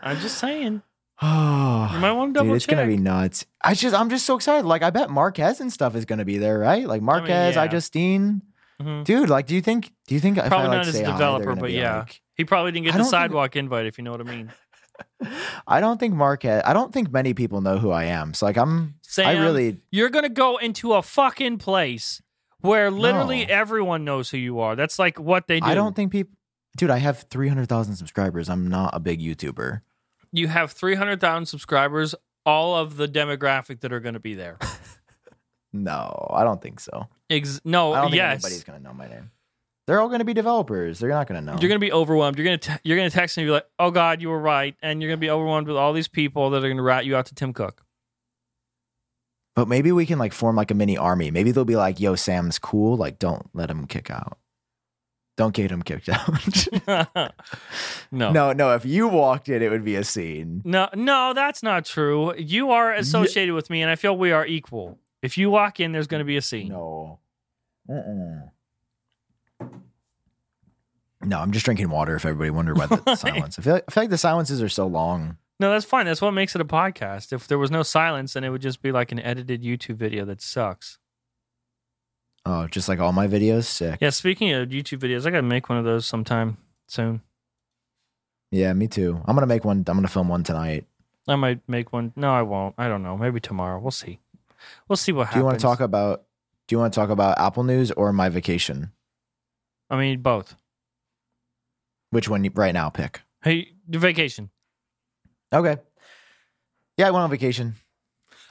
I'm 0.02 0.18
just 0.18 0.38
saying. 0.38 0.82
Oh, 1.22 1.90
You 1.94 1.98
might 2.00 2.12
want 2.12 2.34
to 2.34 2.38
double 2.40 2.50
Dude, 2.50 2.56
it's 2.56 2.66
check. 2.66 2.76
gonna 2.76 2.86
be 2.88 2.96
nuts. 2.98 3.46
I 3.62 3.74
just, 3.74 3.94
I'm 3.94 4.10
just 4.10 4.26
so 4.26 4.36
excited. 4.36 4.66
Like, 4.66 4.82
I 4.82 4.90
bet 4.90 5.08
Marques 5.10 5.60
and 5.60 5.72
stuff 5.72 5.94
is 5.96 6.04
gonna 6.04 6.24
be 6.24 6.38
there, 6.38 6.58
right? 6.58 6.86
Like 6.86 7.02
Marques, 7.02 7.28
yeah. 7.28 7.66
Justine, 7.66 8.42
Mhm. 8.82 9.04
dude. 9.04 9.30
Like, 9.30 9.46
do 9.46 9.54
you 9.54 9.62
think? 9.62 9.92
Do 10.06 10.14
you 10.14 10.20
think 10.20 10.36
if 10.38 10.46
Probably 10.46 10.66
I 10.66 10.68
like 10.70 10.76
not 10.78 10.86
as 10.88 10.94
a 10.96 11.04
developer, 11.04 11.54
but 11.56 11.70
yeah. 11.70 12.00
like- 12.00 12.20
He 12.34 12.44
probably 12.44 12.72
didn't 12.72 12.84
get 12.86 12.92
the 12.92 12.98
don't 12.98 13.04
think- 13.06 13.10
sidewalk 13.10 13.56
invite, 13.56 13.86
if 13.86 13.96
you 13.96 14.04
know 14.04 14.10
what 14.12 14.20
I 14.20 14.24
mean. 14.24 14.52
I 15.66 15.80
don't 15.80 15.98
think 15.98 16.14
Marques. 16.14 16.62
I 16.64 16.72
don't 16.74 16.92
think 16.92 17.10
many 17.10 17.32
people 17.34 17.60
know 17.62 17.78
who 17.78 17.90
I 17.90 18.04
am. 18.04 18.34
So 18.34 18.44
like, 18.46 18.56
I'm. 18.58 18.94
Sam, 19.02 19.26
I 19.28 19.38
really. 19.40 19.78
you're 19.90 20.10
gonna 20.10 20.28
go 20.28 20.56
into 20.58 20.92
a 20.94 21.00
fucking 21.02 21.58
place 21.58 22.20
where 22.66 22.90
literally 22.90 23.46
No. 23.46 23.54
everyone 23.54 24.04
knows 24.04 24.30
who 24.30 24.36
you 24.38 24.60
are. 24.60 24.76
That's 24.76 24.98
like 24.98 25.18
what 25.18 25.46
they 25.46 25.60
do. 25.60 25.66
I 25.66 25.74
don't 25.74 25.94
think 25.96 26.12
people. 26.12 26.34
Dude, 26.76 26.90
I 26.90 26.98
have 26.98 27.20
300,000 27.30 27.96
subscribers. 27.96 28.50
I'm 28.50 28.68
not 28.68 28.90
a 28.94 29.00
big 29.00 29.20
YouTuber. 29.20 29.80
you 30.32 30.48
have 30.48 30.72
300,000 30.72 31.46
subscribers, 31.46 32.14
all 32.44 32.74
of 32.76 32.96
the 32.98 33.08
demographic 33.08 33.80
that 33.80 33.92
are 33.92 34.00
going 34.00 34.12
to 34.14 34.20
be 34.20 34.34
there. 34.34 34.58
No, 35.72 36.28
I 36.32 36.44
don't 36.44 36.62
think 36.62 36.80
so. 36.80 37.06
Ex- 37.28 37.60
no, 37.64 37.92
I 37.92 38.00
don't 38.00 38.10
think 38.10 38.16
yes. 38.16 38.32
anybody's 38.44 38.64
gonna 38.64 38.78
know 38.80 38.94
my 38.94 39.08
name. 39.08 39.30
They're 39.86 40.00
all 40.00 40.08
gonna 40.08 40.24
be 40.24 40.32
developers. 40.32 40.98
They're 40.98 41.10
not 41.10 41.26
gonna 41.26 41.42
know. 41.42 41.52
You're 41.60 41.68
going 41.68 41.80
to 41.80 41.86
be 41.86 41.92
overwhelmed. 41.92 42.38
You're 42.38 42.46
going 42.46 42.58
to 42.60 42.80
you're 42.82 42.96
going 42.96 43.10
to 43.10 43.14
text 43.14 43.36
me 43.36 43.42
and 43.42 43.48
be 43.48 43.52
like, 43.52 43.66
"Oh 43.78 43.90
God, 43.90 44.22
you 44.22 44.30
were 44.30 44.38
right," 44.38 44.74
and 44.82 45.00
you're 45.02 45.08
going 45.10 45.18
to 45.18 45.24
be 45.24 45.30
overwhelmed 45.30 45.68
with 45.68 45.76
all 45.76 45.92
these 45.92 46.08
people 46.08 46.50
that 46.50 46.58
are 46.58 46.68
going 46.68 46.78
to 46.78 46.82
rat 46.82 47.04
you 47.04 47.14
out 47.14 47.26
to 47.26 47.34
Tim 47.34 47.52
Cook. 47.52 47.84
But 49.56 49.68
maybe 49.68 49.90
we 49.90 50.04
can 50.04 50.18
like 50.18 50.34
form 50.34 50.54
like 50.54 50.70
a 50.70 50.74
mini 50.74 50.98
army. 50.98 51.30
Maybe 51.30 51.50
they'll 51.50 51.64
be 51.64 51.76
like, 51.76 51.98
"Yo, 51.98 52.14
Sam's 52.14 52.58
cool. 52.58 52.96
Like, 52.96 53.18
don't 53.18 53.48
let 53.54 53.70
him 53.70 53.86
kick 53.86 54.10
out. 54.10 54.38
Don't 55.38 55.54
get 55.54 55.70
him 55.70 55.82
kicked 55.82 56.10
out." 56.10 56.68
no. 58.12 58.30
no, 58.30 58.52
no. 58.52 58.74
If 58.74 58.84
you 58.84 59.08
walked 59.08 59.48
in, 59.48 59.62
it 59.62 59.70
would 59.70 59.84
be 59.84 59.96
a 59.96 60.04
scene. 60.04 60.60
No, 60.62 60.90
no, 60.94 61.32
that's 61.34 61.62
not 61.62 61.86
true. 61.86 62.36
You 62.36 62.70
are 62.70 62.92
associated 62.92 63.54
with 63.54 63.70
me, 63.70 63.80
and 63.80 63.90
I 63.90 63.96
feel 63.96 64.16
we 64.16 64.30
are 64.30 64.46
equal. 64.46 64.98
If 65.22 65.38
you 65.38 65.48
walk 65.48 65.80
in, 65.80 65.92
there's 65.92 66.06
going 66.06 66.20
to 66.20 66.26
be 66.26 66.36
a 66.36 66.42
scene. 66.42 66.68
No. 66.68 67.18
Mm-mm. 67.90 68.50
No, 71.22 71.40
I'm 71.40 71.50
just 71.50 71.64
drinking 71.64 71.88
water. 71.88 72.14
If 72.14 72.26
everybody 72.26 72.50
wondered 72.50 72.76
why 72.76 72.86
the 72.86 73.14
silence, 73.16 73.58
I 73.58 73.62
feel, 73.62 73.72
like, 73.74 73.84
I 73.88 73.90
feel 73.90 74.02
like 74.02 74.10
the 74.10 74.18
silences 74.18 74.62
are 74.62 74.68
so 74.68 74.86
long. 74.86 75.38
No, 75.58 75.70
that's 75.70 75.84
fine. 75.86 76.06
That's 76.06 76.20
what 76.20 76.32
makes 76.32 76.54
it 76.54 76.60
a 76.60 76.66
podcast. 76.66 77.32
If 77.32 77.48
there 77.48 77.58
was 77.58 77.70
no 77.70 77.82
silence, 77.82 78.34
then 78.34 78.44
it 78.44 78.50
would 78.50 78.62
just 78.62 78.82
be 78.82 78.92
like 78.92 79.10
an 79.12 79.20
edited 79.20 79.62
YouTube 79.62 79.96
video 79.96 80.24
that 80.26 80.42
sucks. 80.42 80.98
Oh, 82.44 82.68
just 82.68 82.88
like 82.88 83.00
all 83.00 83.12
my 83.12 83.26
videos, 83.26 83.64
sick. 83.64 83.98
Yeah, 84.00 84.10
speaking 84.10 84.52
of 84.52 84.68
YouTube 84.68 84.98
videos, 84.98 85.26
I 85.26 85.30
got 85.30 85.38
to 85.38 85.42
make 85.42 85.68
one 85.68 85.78
of 85.78 85.84
those 85.84 86.06
sometime 86.06 86.58
soon. 86.86 87.22
Yeah, 88.50 88.72
me 88.74 88.86
too. 88.86 89.20
I'm 89.26 89.34
gonna 89.34 89.46
make 89.46 89.64
one. 89.64 89.78
I'm 89.78 89.96
gonna 89.96 90.08
film 90.08 90.28
one 90.28 90.44
tonight. 90.44 90.86
I 91.26 91.34
might 91.34 91.60
make 91.68 91.92
one. 91.92 92.12
No, 92.14 92.32
I 92.32 92.42
won't. 92.42 92.76
I 92.78 92.86
don't 92.88 93.02
know. 93.02 93.16
Maybe 93.16 93.40
tomorrow. 93.40 93.80
We'll 93.80 93.90
see. 93.90 94.20
We'll 94.88 94.96
see 94.96 95.12
what 95.12 95.26
happens. 95.26 95.34
Do 95.34 95.40
you 95.40 95.44
want 95.44 95.58
to 95.58 95.62
talk 95.62 95.80
about? 95.80 96.24
Do 96.68 96.74
you 96.74 96.78
want 96.78 96.92
to 96.94 97.00
talk 97.00 97.10
about 97.10 97.38
Apple 97.40 97.64
News 97.64 97.90
or 97.90 98.12
my 98.12 98.28
vacation? 98.28 98.92
I 99.90 99.96
mean, 99.96 100.20
both. 100.20 100.54
Which 102.10 102.28
one 102.28 102.44
you, 102.44 102.52
right 102.54 102.72
now? 102.72 102.88
Pick. 102.88 103.22
Hey, 103.42 103.72
the 103.88 103.98
vacation. 103.98 104.50
Okay. 105.52 105.76
Yeah, 106.96 107.08
I 107.08 107.10
went 107.10 107.22
on 107.24 107.30
vacation. 107.30 107.74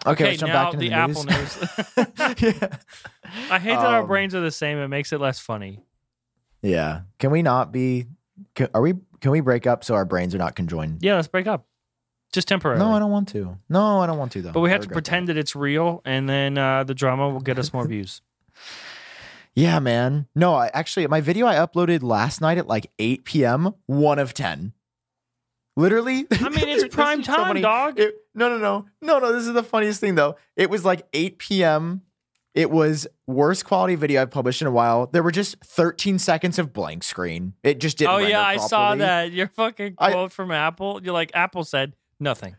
Okay, 0.06 0.12
Okay, 0.12 0.24
let's 0.26 0.40
jump 0.40 0.54
now 0.54 0.64
back 0.66 0.74
into 0.74 0.84
the 0.84 0.90
the, 0.90 0.96
Apple 0.96 1.24
news. 1.24 2.54
yeah. 2.54 2.78
I 3.52 3.60
hate 3.60 3.74
that 3.76 3.86
our 3.86 4.02
Um, 4.02 4.08
brains 4.08 4.36
are 4.36 4.42
the 4.42 4.52
same. 4.52 4.78
It 4.78 4.88
makes 4.88 5.12
it 5.12 5.20
less 5.20 5.40
funny. 5.40 5.84
Yeah. 6.62 7.02
Can 7.20 7.32
we 7.32 7.42
not 7.42 7.72
be? 7.72 8.06
Can, 8.54 8.68
are 8.74 8.82
we? 8.82 8.94
Can 9.22 9.32
we 9.32 9.40
break 9.40 9.66
up 9.66 9.84
so 9.84 9.96
our 9.96 10.06
brains 10.06 10.36
are 10.36 10.38
not 10.38 10.56
conjoined? 10.56 11.00
Yeah, 11.02 11.16
let's 11.16 11.28
break 11.28 11.48
up. 11.48 11.66
Just 12.34 12.48
temporarily. 12.48 12.84
No, 12.86 12.92
I 12.94 13.00
don't 13.00 13.12
want 13.12 13.30
to. 13.30 13.58
No, 13.70 14.00
I 14.02 14.08
don't 14.08 14.18
want 14.18 14.32
to 14.34 14.42
though. 14.42 14.52
But 14.52 14.60
we 14.60 14.70
have 14.70 14.82
to 14.82 14.90
pretend 14.90 15.30
that. 15.30 15.38
it's 15.38 15.56
real, 15.56 16.02
and 16.06 16.28
then 16.30 16.58
uh, 16.58 16.84
the 16.84 16.94
drama 16.94 17.30
will 17.30 17.40
get 17.40 17.58
us 17.58 17.74
more 17.74 17.88
views. 17.88 18.22
Yeah, 19.56 19.80
man. 19.80 20.28
No, 20.36 20.54
I 20.54 20.70
actually 20.74 21.08
my 21.08 21.22
video 21.22 21.48
I 21.48 21.56
uploaded 21.56 22.04
last 22.04 22.42
night 22.42 22.58
at 22.58 22.68
like 22.68 22.92
8 23.00 23.24
p.m. 23.26 23.74
One 23.86 24.20
of 24.20 24.34
ten. 24.34 24.74
Literally. 25.76 26.26
I 26.32 26.50
mean, 26.50 26.68
it's 26.70 26.94
prime 26.94 27.24
so 27.24 27.36
time, 27.36 27.46
funny. 27.48 27.62
dog. 27.62 28.00
It- 28.00 28.16
no, 28.34 28.50
no, 28.50 28.58
no, 28.58 28.86
no, 29.02 29.20
no. 29.20 29.34
This 29.34 29.46
is 29.48 29.54
the 29.54 29.64
funniest 29.64 30.00
thing 30.02 30.16
though. 30.16 30.36
It 30.56 30.70
was 30.70 30.84
like 30.86 31.08
8 31.14 31.38
p.m. 31.38 32.02
It 32.54 32.72
was 32.72 33.06
worst 33.28 33.66
quality 33.66 33.96
video 33.96 34.22
I've 34.22 34.32
published 34.32 34.62
in 34.62 34.68
a 34.68 34.72
while. 34.72 35.08
There 35.08 35.22
were 35.24 35.32
just 35.32 35.58
13 35.66 36.20
seconds 36.20 36.58
of 36.58 36.72
blank 36.72 37.04
screen. 37.04 37.54
It 37.64 37.80
just 37.80 37.98
didn't. 37.98 38.14
oh 38.14 38.18
yeah, 38.18 38.42
I 38.42 38.58
saw 38.58 38.96
that. 38.96 39.32
Your 39.34 39.48
fucking 39.48 39.96
I- 39.98 40.12
quote 40.12 40.32
from 40.32 40.52
Apple. 40.52 41.02
You're 41.04 41.14
like, 41.14 41.32
Apple 41.34 41.64
said 41.66 41.94
nothing. 42.20 42.56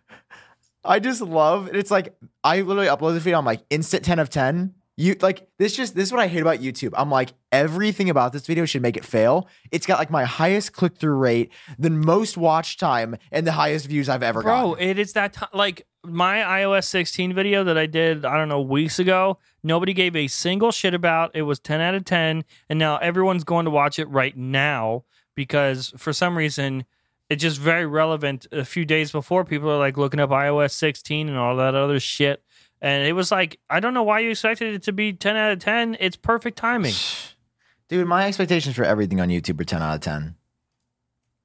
I 0.84 1.00
just 1.00 1.20
love 1.20 1.74
it's 1.74 1.90
like 1.90 2.14
I 2.44 2.60
literally 2.60 2.88
uploaded 2.88 3.14
the 3.14 3.20
video. 3.20 3.38
I'm 3.38 3.44
like 3.44 3.62
instant 3.70 4.04
10 4.04 4.18
of 4.18 4.30
10. 4.30 4.74
You 4.98 5.14
like 5.20 5.46
this 5.58 5.76
just 5.76 5.94
this 5.94 6.08
is 6.08 6.12
what 6.12 6.22
I 6.22 6.26
hate 6.26 6.40
about 6.40 6.60
YouTube. 6.60 6.94
I'm 6.96 7.10
like 7.10 7.34
everything 7.52 8.08
about 8.08 8.32
this 8.32 8.46
video 8.46 8.64
should 8.64 8.80
make 8.80 8.96
it 8.96 9.04
fail. 9.04 9.46
It's 9.70 9.84
got 9.84 9.98
like 9.98 10.10
my 10.10 10.24
highest 10.24 10.72
click 10.72 10.96
through 10.96 11.16
rate, 11.16 11.52
the 11.78 11.90
most 11.90 12.38
watch 12.38 12.78
time, 12.78 13.16
and 13.30 13.46
the 13.46 13.52
highest 13.52 13.88
views 13.88 14.08
I've 14.08 14.22
ever 14.22 14.42
Bro, 14.42 14.70
gotten. 14.70 14.88
it 14.88 14.98
is 14.98 15.12
that 15.12 15.34
ti 15.34 15.46
like 15.52 15.86
my 16.02 16.38
iOS 16.38 16.84
16 16.84 17.34
video 17.34 17.62
that 17.64 17.76
I 17.76 17.84
did, 17.84 18.24
I 18.24 18.38
don't 18.38 18.48
know, 18.48 18.62
weeks 18.62 18.98
ago. 18.98 19.38
Nobody 19.62 19.92
gave 19.92 20.16
a 20.16 20.28
single 20.28 20.70
shit 20.70 20.94
about. 20.94 21.30
It 21.34 21.42
was 21.42 21.58
10 21.58 21.80
out 21.80 21.94
of 21.94 22.04
10, 22.06 22.44
and 22.70 22.78
now 22.78 22.96
everyone's 22.96 23.44
going 23.44 23.66
to 23.66 23.70
watch 23.70 23.98
it 23.98 24.08
right 24.08 24.36
now 24.36 25.04
because 25.34 25.92
for 25.98 26.14
some 26.14 26.38
reason 26.38 26.86
it's 27.28 27.42
just 27.42 27.58
very 27.58 27.84
relevant. 27.86 28.46
A 28.52 28.64
few 28.64 28.84
days 28.84 29.10
before, 29.12 29.44
people 29.44 29.70
are 29.70 29.78
like 29.78 29.98
looking 29.98 30.20
up 30.20 30.30
iOS 30.30 30.70
16 30.70 31.28
and 31.28 31.36
all 31.36 31.56
that 31.56 31.74
other 31.74 31.98
shit, 32.00 32.42
and 32.82 33.06
it 33.06 33.12
was 33.12 33.30
like, 33.30 33.58
I 33.70 33.80
don't 33.80 33.94
know 33.94 34.02
why 34.02 34.20
you 34.20 34.30
expected 34.30 34.74
it 34.74 34.82
to 34.84 34.92
be 34.92 35.12
10 35.12 35.36
out 35.36 35.52
of 35.52 35.58
10. 35.58 35.96
It's 36.00 36.16
perfect 36.16 36.58
timing. 36.58 36.94
Dude, 37.88 38.06
my 38.08 38.26
expectations 38.26 38.74
for 38.76 38.84
everything 38.84 39.20
on 39.20 39.28
YouTube 39.28 39.60
are 39.60 39.64
10 39.64 39.82
out 39.82 39.94
of 39.94 40.00
10. 40.00 40.34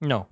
No, 0.01 0.27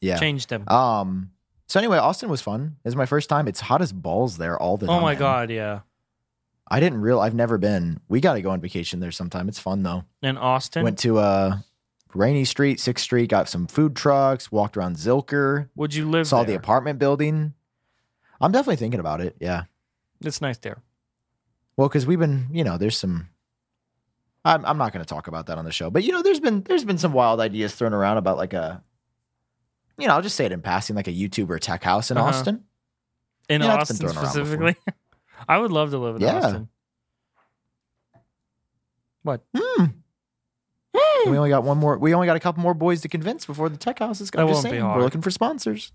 Yeah. 0.00 0.18
change 0.18 0.46
them. 0.46 0.68
Um. 0.68 1.30
So 1.68 1.80
anyway, 1.80 1.98
Austin 1.98 2.28
was 2.28 2.40
fun. 2.40 2.76
It's 2.84 2.94
my 2.94 3.06
first 3.06 3.28
time. 3.28 3.48
It's 3.48 3.58
hot 3.60 3.82
as 3.82 3.92
balls 3.92 4.36
there 4.36 4.56
all 4.56 4.76
the 4.76 4.86
time. 4.86 4.94
Oh 4.96 5.00
my 5.00 5.16
god, 5.16 5.50
yeah. 5.50 5.80
I 6.68 6.78
didn't 6.78 7.00
real. 7.00 7.18
I've 7.18 7.34
never 7.34 7.58
been. 7.58 7.98
We 8.08 8.20
got 8.20 8.34
to 8.34 8.42
go 8.42 8.50
on 8.50 8.60
vacation 8.60 9.00
there 9.00 9.10
sometime. 9.10 9.48
It's 9.48 9.58
fun 9.58 9.82
though. 9.82 10.04
In 10.22 10.36
Austin, 10.36 10.84
Went 10.84 10.98
to 11.00 11.18
uh 11.18 11.56
Rainy 12.14 12.44
Street, 12.44 12.78
Sixth 12.78 13.02
Street. 13.02 13.28
Got 13.28 13.48
some 13.48 13.66
food 13.66 13.96
trucks. 13.96 14.52
Walked 14.52 14.76
around 14.76 14.94
Zilker. 14.96 15.68
would 15.74 15.92
you 15.92 16.08
live 16.08 16.28
Saw 16.28 16.38
there? 16.38 16.46
the 16.46 16.54
apartment 16.54 17.00
building. 17.00 17.54
I'm 18.40 18.52
definitely 18.52 18.76
thinking 18.76 19.00
about 19.00 19.20
it. 19.20 19.36
Yeah. 19.40 19.64
It's 20.22 20.40
nice 20.40 20.58
there. 20.58 20.82
Well, 21.76 21.88
because 21.88 22.06
we've 22.06 22.18
been, 22.18 22.48
you 22.52 22.64
know, 22.64 22.78
there's 22.78 22.96
some. 22.96 23.28
I'm 24.44 24.64
I'm 24.64 24.78
not 24.78 24.92
going 24.92 25.04
to 25.04 25.08
talk 25.08 25.26
about 25.26 25.46
that 25.46 25.58
on 25.58 25.64
the 25.64 25.72
show, 25.72 25.90
but 25.90 26.04
you 26.04 26.12
know, 26.12 26.22
there's 26.22 26.40
been 26.40 26.62
there's 26.62 26.84
been 26.84 26.98
some 26.98 27.12
wild 27.12 27.40
ideas 27.40 27.74
thrown 27.74 27.92
around 27.92 28.16
about 28.18 28.36
like 28.36 28.52
a. 28.52 28.82
You 29.98 30.06
know, 30.06 30.14
I'll 30.14 30.22
just 30.22 30.36
say 30.36 30.44
it 30.46 30.52
in 30.52 30.60
passing, 30.62 30.94
like 30.96 31.08
a 31.08 31.12
YouTuber 31.12 31.58
tech 31.60 31.82
house 31.82 32.10
in 32.10 32.16
Uh-huh. 32.16 32.28
Austin. 32.28 32.64
In 33.48 33.62
it's 33.62 33.68
been 33.68 33.78
Austin 33.80 34.08
specifically. 34.10 34.76
I 35.48 35.58
would 35.58 35.72
love 35.72 35.90
to 35.90 35.98
live 35.98 36.16
in 36.16 36.22
Yeah. 36.22 36.36
Austin. 36.38 36.68
What? 39.22 39.42
Hmm. 39.56 39.84
We 41.28 41.36
only 41.36 41.50
got 41.50 41.64
one 41.64 41.78
more. 41.78 41.98
We 41.98 42.14
only 42.14 42.26
got 42.26 42.36
a 42.36 42.40
couple 42.40 42.62
more 42.62 42.74
boys 42.74 43.00
to 43.00 43.08
convince 43.08 43.44
before 43.46 43.68
the 43.68 43.76
tech 43.76 43.98
house 43.98 44.20
is 44.20 44.30
That 44.30 44.38
going. 44.38 44.48
Just 44.48 44.58
won't 44.58 44.64
be 44.66 44.70
saying, 44.76 44.82
hard. 44.82 44.96
we're 44.98 45.02
looking 45.04 45.22
for 45.22 45.30
sponsors. 45.32 45.90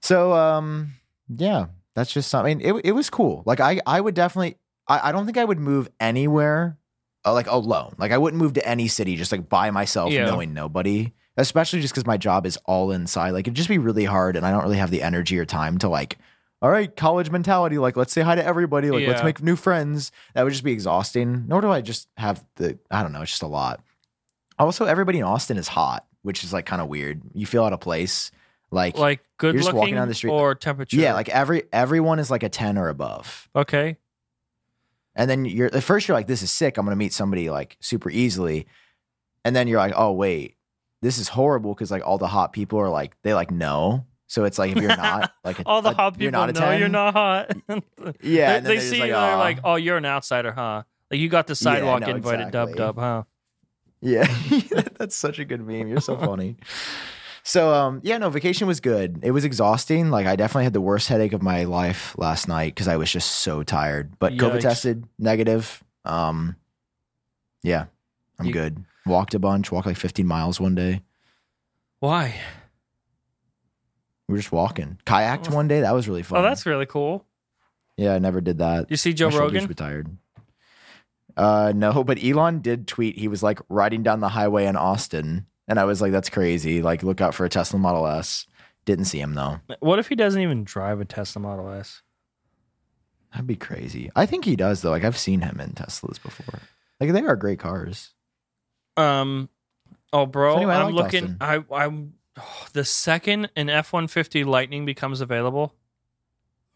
So, 0.00 0.32
um, 0.32 0.92
yeah, 1.36 1.66
that's 1.94 2.12
just 2.12 2.28
something. 2.30 2.60
It 2.60 2.72
it 2.84 2.92
was 2.92 3.10
cool. 3.10 3.42
Like 3.46 3.60
I 3.60 3.80
I 3.86 4.00
would 4.00 4.14
definitely. 4.14 4.56
I, 4.88 5.08
I 5.10 5.12
don't 5.12 5.24
think 5.24 5.38
I 5.38 5.44
would 5.44 5.58
move 5.60 5.88
anywhere, 6.00 6.76
uh, 7.24 7.32
like 7.32 7.46
alone. 7.46 7.94
Like 7.98 8.10
I 8.12 8.18
wouldn't 8.18 8.42
move 8.42 8.54
to 8.54 8.66
any 8.68 8.88
city 8.88 9.14
just 9.16 9.30
like 9.32 9.48
by 9.48 9.70
myself, 9.70 10.12
Yeah. 10.12 10.24
knowing 10.26 10.52
nobody. 10.54 11.12
Especially 11.36 11.80
just 11.80 11.94
because 11.94 12.06
my 12.06 12.16
job 12.16 12.44
is 12.44 12.56
all 12.66 12.90
inside. 12.90 13.30
Like 13.30 13.44
it'd 13.46 13.54
just 13.54 13.68
be 13.68 13.78
really 13.78 14.04
hard, 14.04 14.36
and 14.36 14.44
I 14.44 14.50
don't 14.50 14.62
really 14.64 14.78
have 14.78 14.90
the 14.90 15.02
energy 15.02 15.38
or 15.38 15.44
time 15.44 15.78
to 15.78 15.88
like. 15.88 16.18
All 16.62 16.68
right, 16.70 16.94
college 16.94 17.30
mentality. 17.30 17.78
Like, 17.78 17.96
let's 17.96 18.12
say 18.12 18.20
hi 18.20 18.34
to 18.34 18.44
everybody. 18.44 18.90
Like, 18.90 19.06
let's 19.06 19.20
Yeah. 19.20 19.24
make 19.24 19.42
new 19.42 19.56
friends. 19.56 20.12
That 20.34 20.42
would 20.42 20.50
just 20.52 20.62
be 20.64 20.72
exhausting. 20.72 21.46
Nor 21.48 21.62
do 21.62 21.70
I 21.70 21.80
just 21.80 22.08
have 22.18 22.44
the. 22.56 22.78
I 22.90 23.02
don't 23.02 23.12
know. 23.12 23.22
It's 23.22 23.30
just 23.30 23.42
a 23.42 23.46
lot. 23.46 23.80
Also, 24.58 24.84
everybody 24.84 25.18
in 25.18 25.24
Austin 25.24 25.56
is 25.56 25.68
hot, 25.68 26.04
which 26.20 26.44
is 26.44 26.52
like 26.52 26.66
kind 26.66 26.82
of 26.82 26.88
weird. 26.88 27.22
You 27.32 27.46
feel 27.46 27.64
out 27.64 27.72
of 27.72 27.80
place. 27.80 28.30
Like, 28.72 28.96
Like 28.96 29.20
good 29.36 29.54
You're 29.54 29.62
just 29.62 29.72
walking 29.74 29.80
looking 29.80 29.94
down 29.96 30.08
the 30.08 30.14
street- 30.14 30.30
or 30.30 30.54
temperature? 30.54 30.96
yeah, 30.96 31.14
like 31.14 31.28
every 31.28 31.64
everyone 31.72 32.18
is 32.20 32.30
like 32.30 32.42
a 32.42 32.48
ten 32.48 32.78
or 32.78 32.88
above. 32.88 33.48
okay. 33.56 33.96
And 35.16 35.28
then 35.28 35.44
you're 35.44 35.74
at 35.74 35.82
first 35.82 36.06
you're 36.06 36.16
like, 36.16 36.28
this 36.28 36.42
is 36.42 36.52
sick. 36.52 36.78
I'm 36.78 36.86
gonna 36.86 36.94
meet 36.96 37.12
somebody 37.12 37.50
like 37.50 37.76
super 37.80 38.10
easily. 38.10 38.66
And 39.44 39.56
then 39.56 39.66
you're 39.68 39.78
like, 39.80 39.94
oh 39.96 40.12
wait, 40.12 40.56
this 41.02 41.18
is 41.18 41.28
horrible 41.28 41.74
because 41.74 41.90
like 41.90 42.06
all 42.06 42.16
the 42.18 42.28
hot 42.28 42.52
people 42.52 42.78
are 42.78 42.88
like 42.88 43.16
they 43.22 43.34
like 43.34 43.50
no. 43.50 44.06
So 44.28 44.44
it's 44.44 44.56
like 44.58 44.70
if 44.76 44.78
you're 44.80 44.96
not 44.96 45.32
like 45.44 45.58
a, 45.58 45.62
All 45.66 45.82
the 45.82 45.90
a- 45.90 45.94
hot 45.94 46.20
you're 46.20 46.30
people 46.30 46.46
not 46.46 46.50
a 46.50 46.52
know 46.60 46.70
you're 46.76 46.88
not 46.88 47.12
hot. 47.14 47.50
Yeah, 48.22 48.60
they, 48.60 48.76
they 48.76 48.80
see 48.80 49.00
like, 49.00 49.08
you. 49.08 49.14
They're 49.14 49.36
like, 49.36 49.58
"Oh, 49.64 49.74
you're 49.74 49.96
an 49.96 50.06
outsider, 50.06 50.52
huh? 50.52 50.84
Like 51.10 51.18
you 51.18 51.28
got 51.28 51.48
the 51.48 51.52
Yeah, 51.52 51.74
sidewalk 51.74 52.02
no, 52.02 52.14
invited, 52.14 52.52
dub 52.52 52.68
exactly. 52.68 52.78
dub, 52.78 52.98
huh?" 52.98 53.22
Yeah, 54.00 54.32
that's 54.98 55.16
such 55.16 55.40
a 55.40 55.44
good 55.44 55.66
meme. 55.66 55.88
You're 55.88 56.00
so 56.00 56.16
funny. 56.16 56.56
So 57.42 57.72
um 57.74 58.00
yeah, 58.02 58.18
no, 58.18 58.30
vacation 58.30 58.66
was 58.66 58.80
good. 58.80 59.20
It 59.22 59.30
was 59.30 59.44
exhausting. 59.44 60.10
Like 60.10 60.26
I 60.26 60.36
definitely 60.36 60.64
had 60.64 60.72
the 60.72 60.80
worst 60.80 61.08
headache 61.08 61.32
of 61.32 61.42
my 61.42 61.64
life 61.64 62.14
last 62.18 62.48
night 62.48 62.74
because 62.74 62.88
I 62.88 62.96
was 62.96 63.10
just 63.10 63.30
so 63.30 63.62
tired. 63.62 64.18
But 64.18 64.34
COVID 64.34 64.60
tested 64.60 65.04
negative. 65.18 65.82
Um 66.04 66.56
yeah, 67.62 67.86
I'm 68.38 68.46
You- 68.46 68.52
good. 68.52 68.84
Walked 69.06 69.34
a 69.34 69.38
bunch, 69.38 69.72
walked 69.72 69.86
like 69.86 69.96
15 69.96 70.26
miles 70.26 70.60
one 70.60 70.74
day. 70.74 71.00
Why? 72.00 72.34
We 74.28 74.32
were 74.34 74.38
just 74.38 74.52
walking. 74.52 74.98
Kayaked 75.06 75.50
one 75.50 75.66
day. 75.68 75.80
That 75.80 75.94
was 75.94 76.06
really 76.06 76.22
fun. 76.22 76.38
Oh, 76.38 76.42
that's 76.42 76.66
really 76.66 76.86
cool. 76.86 77.24
yeah, 77.96 78.14
I 78.14 78.18
never 78.18 78.40
did 78.40 78.58
that. 78.58 78.90
You 78.90 78.96
see 78.96 79.12
Joe 79.14 79.30
My 79.30 79.38
Rogan? 79.38 79.66
were 79.66 79.74
tired. 79.74 80.16
Uh 81.36 81.72
no, 81.74 82.04
but 82.04 82.22
Elon 82.22 82.60
did 82.60 82.86
tweet 82.86 83.16
he 83.18 83.28
was 83.28 83.42
like 83.42 83.60
riding 83.68 84.02
down 84.02 84.20
the 84.20 84.28
highway 84.28 84.66
in 84.66 84.76
Austin. 84.76 85.46
And 85.70 85.78
I 85.78 85.84
was 85.84 86.02
like, 86.02 86.10
that's 86.10 86.28
crazy. 86.28 86.82
Like, 86.82 87.04
look 87.04 87.20
out 87.20 87.32
for 87.32 87.44
a 87.46 87.48
Tesla 87.48 87.78
Model 87.78 88.04
S. 88.04 88.44
Didn't 88.86 89.04
see 89.04 89.20
him 89.20 89.34
though. 89.34 89.60
What 89.78 90.00
if 90.00 90.08
he 90.08 90.16
doesn't 90.16 90.42
even 90.42 90.64
drive 90.64 91.00
a 91.00 91.04
Tesla 91.04 91.40
Model 91.40 91.70
S? 91.70 92.02
That'd 93.32 93.46
be 93.46 93.54
crazy. 93.54 94.10
I 94.16 94.26
think 94.26 94.44
he 94.44 94.56
does 94.56 94.82
though. 94.82 94.90
Like 94.90 95.04
I've 95.04 95.16
seen 95.16 95.42
him 95.42 95.60
in 95.60 95.70
Teslas 95.70 96.20
before. 96.20 96.58
Like 96.98 97.12
they 97.12 97.22
are 97.22 97.36
great 97.36 97.60
cars. 97.60 98.10
Um. 98.96 99.48
Oh, 100.12 100.26
bro, 100.26 100.54
So 100.54 100.56
anyway, 100.56 100.74
I 100.74 100.82
I'm 100.82 100.92
liked 100.92 101.14
looking. 101.14 101.36
I 101.40 101.62
I'm 101.72 102.14
oh, 102.36 102.66
the 102.72 102.84
second 102.84 103.50
an 103.54 103.70
F 103.70 103.92
one 103.92 104.08
fifty 104.08 104.42
Lightning 104.42 104.84
becomes 104.84 105.20
available, 105.20 105.74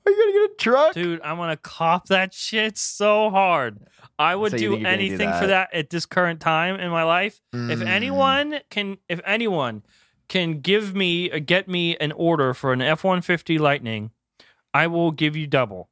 Are 0.06 0.10
you 0.12 0.18
gonna 0.18 0.32
get 0.32 0.50
a 0.50 0.54
truck? 0.62 0.94
dude. 0.94 1.20
I'm 1.22 1.36
gonna 1.36 1.56
cop 1.56 2.06
that 2.08 2.34
shit 2.34 2.76
so 2.78 3.30
hard. 3.30 3.78
I 4.18 4.34
would 4.36 4.52
So 4.52 4.58
do 4.58 4.70
think 4.72 4.82
do 4.82 4.86
anything 4.88 5.32
for 5.32 5.46
that 5.46 5.72
at 5.74 5.90
this 5.90 6.06
current 6.06 6.40
time 6.40 6.78
in 6.78 6.90
my 6.90 7.02
life. 7.04 7.40
If 7.52 7.80
Mm. 7.80 7.86
anyone 7.86 8.60
can, 8.70 8.98
if 9.08 9.20
anyone 9.24 9.82
can 10.28 10.60
give 10.60 10.94
me, 10.94 11.30
uh, 11.30 11.38
get 11.38 11.68
me 11.68 11.96
an 11.96 12.12
order 12.12 12.54
for 12.54 12.72
an 12.72 12.80
F 12.82 13.02
one 13.04 13.22
fifty 13.22 13.58
Lightning, 13.58 14.10
I 14.72 14.86
will 14.86 15.10
give 15.10 15.36
you 15.36 15.46
double. 15.46 15.90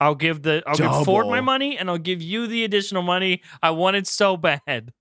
I'll 0.00 0.14
give 0.14 0.42
the 0.42 0.62
I'll 0.66 0.76
give 0.76 1.04
Ford 1.04 1.26
my 1.28 1.40
money 1.40 1.76
and 1.78 1.88
I'll 1.90 1.98
give 1.98 2.20
you 2.22 2.46
the 2.46 2.64
additional 2.64 3.02
money. 3.02 3.42
I 3.62 3.70
want 3.70 3.96
it 3.96 4.06
so 4.06 4.36
bad. 4.36 4.92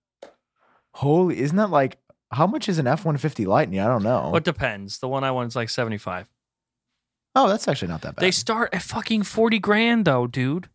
Holy, 0.96 1.40
isn't 1.40 1.58
that 1.58 1.70
like 1.70 1.98
how 2.32 2.46
much 2.46 2.70
is 2.70 2.78
an 2.80 2.88
F 2.88 3.06
one 3.06 3.18
fifty 3.18 3.46
Lightning? 3.46 3.80
I 3.80 3.88
don't 3.88 4.04
know. 4.04 4.24
Well, 4.26 4.36
it 4.36 4.44
depends. 4.44 5.00
The 5.00 5.08
one 5.08 5.24
I 5.24 5.32
want 5.32 5.48
is 5.48 5.56
like 5.56 5.70
seventy 5.70 5.98
five. 5.98 6.28
Oh, 7.36 7.48
that's 7.48 7.68
actually 7.68 7.88
not 7.90 8.02
that 8.02 8.16
bad. 8.16 8.22
They 8.24 8.32
start 8.32 8.74
at 8.74 8.82
fucking 8.82 9.24
forty 9.24 9.60
grand 9.60 10.06
though, 10.06 10.28
dude. 10.28 10.70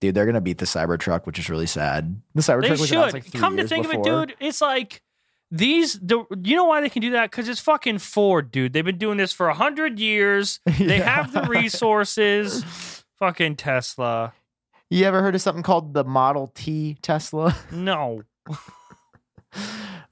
Dude, 0.00 0.14
they're 0.14 0.26
gonna 0.26 0.40
beat 0.40 0.58
the 0.58 0.64
Cybertruck, 0.66 1.26
which 1.26 1.38
is 1.38 1.50
really 1.50 1.66
sad. 1.66 2.20
The 2.34 2.40
Cybertruck 2.42 2.62
They 2.62 2.70
was 2.70 2.86
should. 2.86 2.96
announced 2.98 3.14
like 3.14 3.32
Come 3.32 3.56
to 3.58 3.68
think 3.68 3.84
of 3.84 3.92
it, 3.92 4.02
dude, 4.02 4.34
it's 4.40 4.60
like 4.60 5.02
these. 5.50 5.98
The 6.00 6.24
you 6.42 6.56
know 6.56 6.64
why 6.64 6.80
they 6.80 6.88
can 6.88 7.02
do 7.02 7.10
that? 7.10 7.30
Because 7.30 7.48
it's 7.48 7.60
fucking 7.60 7.98
Ford, 7.98 8.50
dude. 8.50 8.72
They've 8.72 8.84
been 8.84 8.98
doing 8.98 9.18
this 9.18 9.32
for 9.32 9.48
a 9.48 9.54
hundred 9.54 9.98
years. 9.98 10.60
They 10.78 10.98
Yeah. 10.98 11.08
have 11.22 11.32
the 11.32 11.42
resources. 11.42 12.64
fucking 13.18 13.56
Tesla. 13.56 14.32
You 14.88 15.04
ever 15.04 15.20
heard 15.20 15.34
of 15.34 15.42
something 15.42 15.62
called 15.62 15.92
the 15.94 16.02
Model 16.04 16.46
T 16.54 16.96
Tesla? 17.02 17.54
No. 17.70 18.22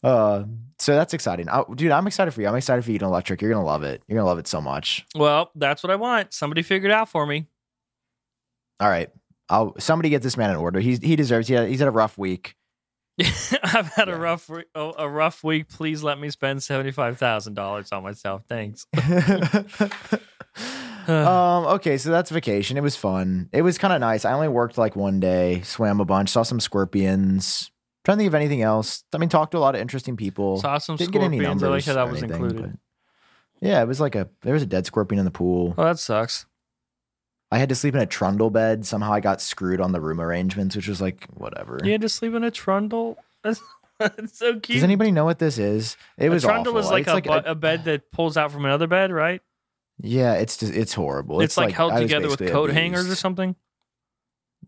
Uh, 0.02 0.44
so 0.78 0.94
that's 0.94 1.12
exciting, 1.12 1.48
I, 1.48 1.64
dude. 1.74 1.90
I'm 1.90 2.06
excited 2.06 2.32
for 2.32 2.40
you. 2.40 2.48
I'm 2.48 2.54
excited 2.54 2.84
for 2.84 2.92
you 2.92 2.98
to 3.00 3.04
electric. 3.04 3.42
You're 3.42 3.50
gonna 3.50 3.64
love 3.64 3.82
it. 3.82 4.02
You're 4.06 4.16
gonna 4.16 4.28
love 4.28 4.38
it 4.38 4.46
so 4.46 4.60
much. 4.60 5.04
Well, 5.14 5.50
that's 5.54 5.82
what 5.82 5.90
I 5.90 5.96
want. 5.96 6.32
Somebody 6.32 6.62
figured 6.62 6.92
out 6.92 7.08
for 7.08 7.26
me. 7.26 7.46
All 8.80 8.88
right, 8.88 9.10
I'll 9.48 9.74
somebody 9.80 10.08
get 10.08 10.22
this 10.22 10.36
man 10.36 10.50
an 10.50 10.56
order. 10.56 10.78
He's 10.78 11.00
he 11.00 11.16
deserves. 11.16 11.48
He 11.48 11.56
he's 11.66 11.80
had 11.80 11.88
a 11.88 11.92
rough 11.92 12.16
week. 12.16 12.54
I've 13.20 13.92
had 13.94 14.08
a 14.08 14.16
rough 14.16 14.48
re- 14.48 14.64
a, 14.76 14.92
a 14.98 15.08
rough 15.08 15.42
week. 15.42 15.68
Please 15.68 16.04
let 16.04 16.20
me 16.20 16.30
spend 16.30 16.62
seventy 16.62 16.92
five 16.92 17.18
thousand 17.18 17.54
dollars 17.54 17.90
on 17.90 18.04
myself. 18.04 18.42
Thanks. 18.48 18.86
um. 21.08 21.66
Okay, 21.66 21.98
so 21.98 22.10
that's 22.10 22.30
vacation. 22.30 22.76
It 22.76 22.84
was 22.84 22.94
fun. 22.94 23.48
It 23.52 23.62
was 23.62 23.78
kind 23.78 23.92
of 23.92 24.00
nice. 24.00 24.24
I 24.24 24.32
only 24.32 24.48
worked 24.48 24.78
like 24.78 24.94
one 24.94 25.18
day. 25.18 25.62
Swam 25.62 25.98
a 25.98 26.04
bunch. 26.04 26.30
Saw 26.30 26.44
some 26.44 26.60
scorpions. 26.60 27.72
Trying 28.04 28.18
to 28.18 28.20
think 28.22 28.28
of 28.28 28.34
anything 28.34 28.62
else. 28.62 29.04
I 29.12 29.18
mean, 29.18 29.28
talked 29.28 29.52
to 29.52 29.58
a 29.58 29.60
lot 29.60 29.74
of 29.74 29.80
interesting 29.80 30.16
people. 30.16 30.58
Saw 30.58 30.78
some 30.78 30.96
Didn't 30.96 31.12
get 31.12 31.22
any 31.22 31.38
scorpions. 31.38 31.62
I 31.62 31.68
like 31.68 31.84
how 31.84 31.94
that 31.94 32.10
was 32.10 32.22
anything, 32.22 32.42
included. 32.42 32.78
Yeah, 33.60 33.82
it 33.82 33.88
was 33.88 34.00
like 34.00 34.14
a 34.14 34.28
there 34.42 34.54
was 34.54 34.62
a 34.62 34.66
dead 34.66 34.86
scorpion 34.86 35.18
in 35.18 35.24
the 35.24 35.30
pool. 35.30 35.74
Oh, 35.76 35.84
that 35.84 35.98
sucks. 35.98 36.46
I 37.50 37.58
had 37.58 37.70
to 37.70 37.74
sleep 37.74 37.94
in 37.94 38.00
a 38.00 38.06
trundle 38.06 38.50
bed. 38.50 38.86
Somehow 38.86 39.12
I 39.12 39.20
got 39.20 39.40
screwed 39.40 39.80
on 39.80 39.92
the 39.92 40.00
room 40.00 40.20
arrangements, 40.20 40.76
which 40.76 40.86
was 40.86 41.00
like 41.00 41.26
whatever. 41.34 41.80
You 41.82 41.92
had 41.92 42.02
to 42.02 42.08
sleep 42.08 42.34
in 42.34 42.44
a 42.44 42.50
trundle. 42.50 43.16
That's, 43.42 43.60
that's 43.98 44.38
so 44.38 44.60
cute. 44.60 44.76
Does 44.76 44.84
anybody 44.84 45.10
know 45.10 45.24
what 45.24 45.38
this 45.38 45.58
is? 45.58 45.96
It 46.18 46.28
was 46.28 46.44
a 46.44 46.46
trundle 46.46 46.74
awful. 46.76 46.86
is 46.86 46.90
like, 46.90 47.06
It's 47.08 47.26
a, 47.26 47.42
bu- 47.42 47.50
a 47.50 47.54
bed 47.54 47.84
that 47.84 48.12
pulls 48.12 48.36
out 48.36 48.52
from 48.52 48.64
another 48.64 48.86
bed, 48.86 49.10
right? 49.12 49.40
yeah, 50.00 50.34
it's 50.34 50.56
just 50.58 50.72
it's 50.74 50.94
horrible. 50.94 51.40
It's, 51.40 51.56
like, 51.56 51.72
held 51.72 51.96
together 51.96 52.28
with 52.28 52.46
coat 52.50 52.70
hangers 52.70 53.10
or 53.10 53.16
something. 53.16 53.56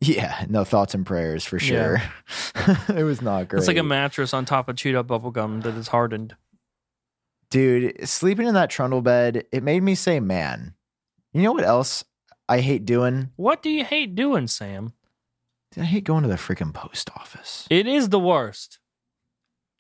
Yeah, 0.00 0.46
no 0.48 0.64
thoughts 0.64 0.94
and 0.94 1.04
prayers 1.04 1.44
for 1.44 1.58
sure. 1.58 2.02
it 2.88 3.04
was 3.04 3.20
not 3.20 3.48
great. 3.48 3.58
It's 3.58 3.68
like 3.68 3.76
a 3.76 3.82
mattress 3.82 4.32
on 4.32 4.44
top 4.46 4.68
of 4.68 4.76
chewed 4.76 4.94
up 4.94 5.06
bubble 5.06 5.30
gum 5.30 5.60
that 5.60 5.74
is 5.74 5.88
hardened. 5.88 6.36
dude. 7.50 8.08
Sleeping 8.08 8.46
in 8.46 8.54
that 8.54 8.70
trundle 8.70 9.02
bed, 9.02 9.44
it 9.52 9.62
made 9.62 9.82
me 9.82 9.94
say, 9.94 10.18
"Man, 10.20 10.74
you 11.32 11.42
know 11.42 11.52
what 11.52 11.64
else 11.64 12.04
I 12.48 12.60
hate 12.60 12.84
doing? 12.86 13.30
What 13.36 13.62
do 13.62 13.68
you 13.70 13.84
hate 13.84 14.14
doing, 14.14 14.46
Sam? 14.46 14.94
I 15.76 15.82
hate 15.84 16.04
going 16.04 16.22
to 16.22 16.28
the 16.28 16.34
freaking 16.36 16.74
post 16.74 17.10
office, 17.14 17.66
It 17.70 17.86
is 17.86 18.08
the 18.08 18.18
worst. 18.18 18.78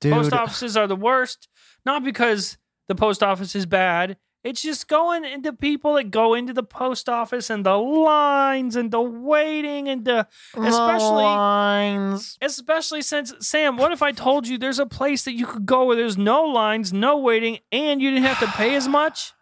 dude. 0.00 0.12
Post 0.12 0.32
offices 0.32 0.76
are 0.76 0.86
the 0.86 0.94
worst, 0.96 1.48
not 1.84 2.04
because 2.04 2.58
the 2.88 2.94
post 2.94 3.22
office 3.22 3.56
is 3.56 3.66
bad. 3.66 4.16
It's 4.42 4.62
just 4.62 4.88
going 4.88 5.24
into 5.26 5.52
people 5.52 5.94
that 5.94 6.10
go 6.10 6.32
into 6.32 6.54
the 6.54 6.62
post 6.62 7.08
office 7.10 7.50
and 7.50 7.64
the 7.66 7.76
lines 7.76 8.74
and 8.74 8.90
the 8.90 9.00
waiting 9.02 9.86
and 9.88 10.04
the 10.04 10.26
especially 10.54 11.24
lines. 11.24 12.38
especially 12.40 13.02
since 13.02 13.34
Sam, 13.40 13.76
what 13.76 13.92
if 13.92 14.02
I 14.02 14.12
told 14.12 14.48
you 14.48 14.56
there's 14.56 14.78
a 14.78 14.86
place 14.86 15.24
that 15.24 15.34
you 15.34 15.46
could 15.46 15.66
go 15.66 15.84
where 15.84 15.96
there's 15.96 16.16
no 16.16 16.44
lines, 16.44 16.90
no 16.92 17.18
waiting, 17.18 17.58
and 17.70 18.00
you 18.00 18.10
didn't 18.10 18.24
have 18.24 18.38
to 18.40 18.46
pay 18.56 18.74
as 18.74 18.88
much? 18.88 19.34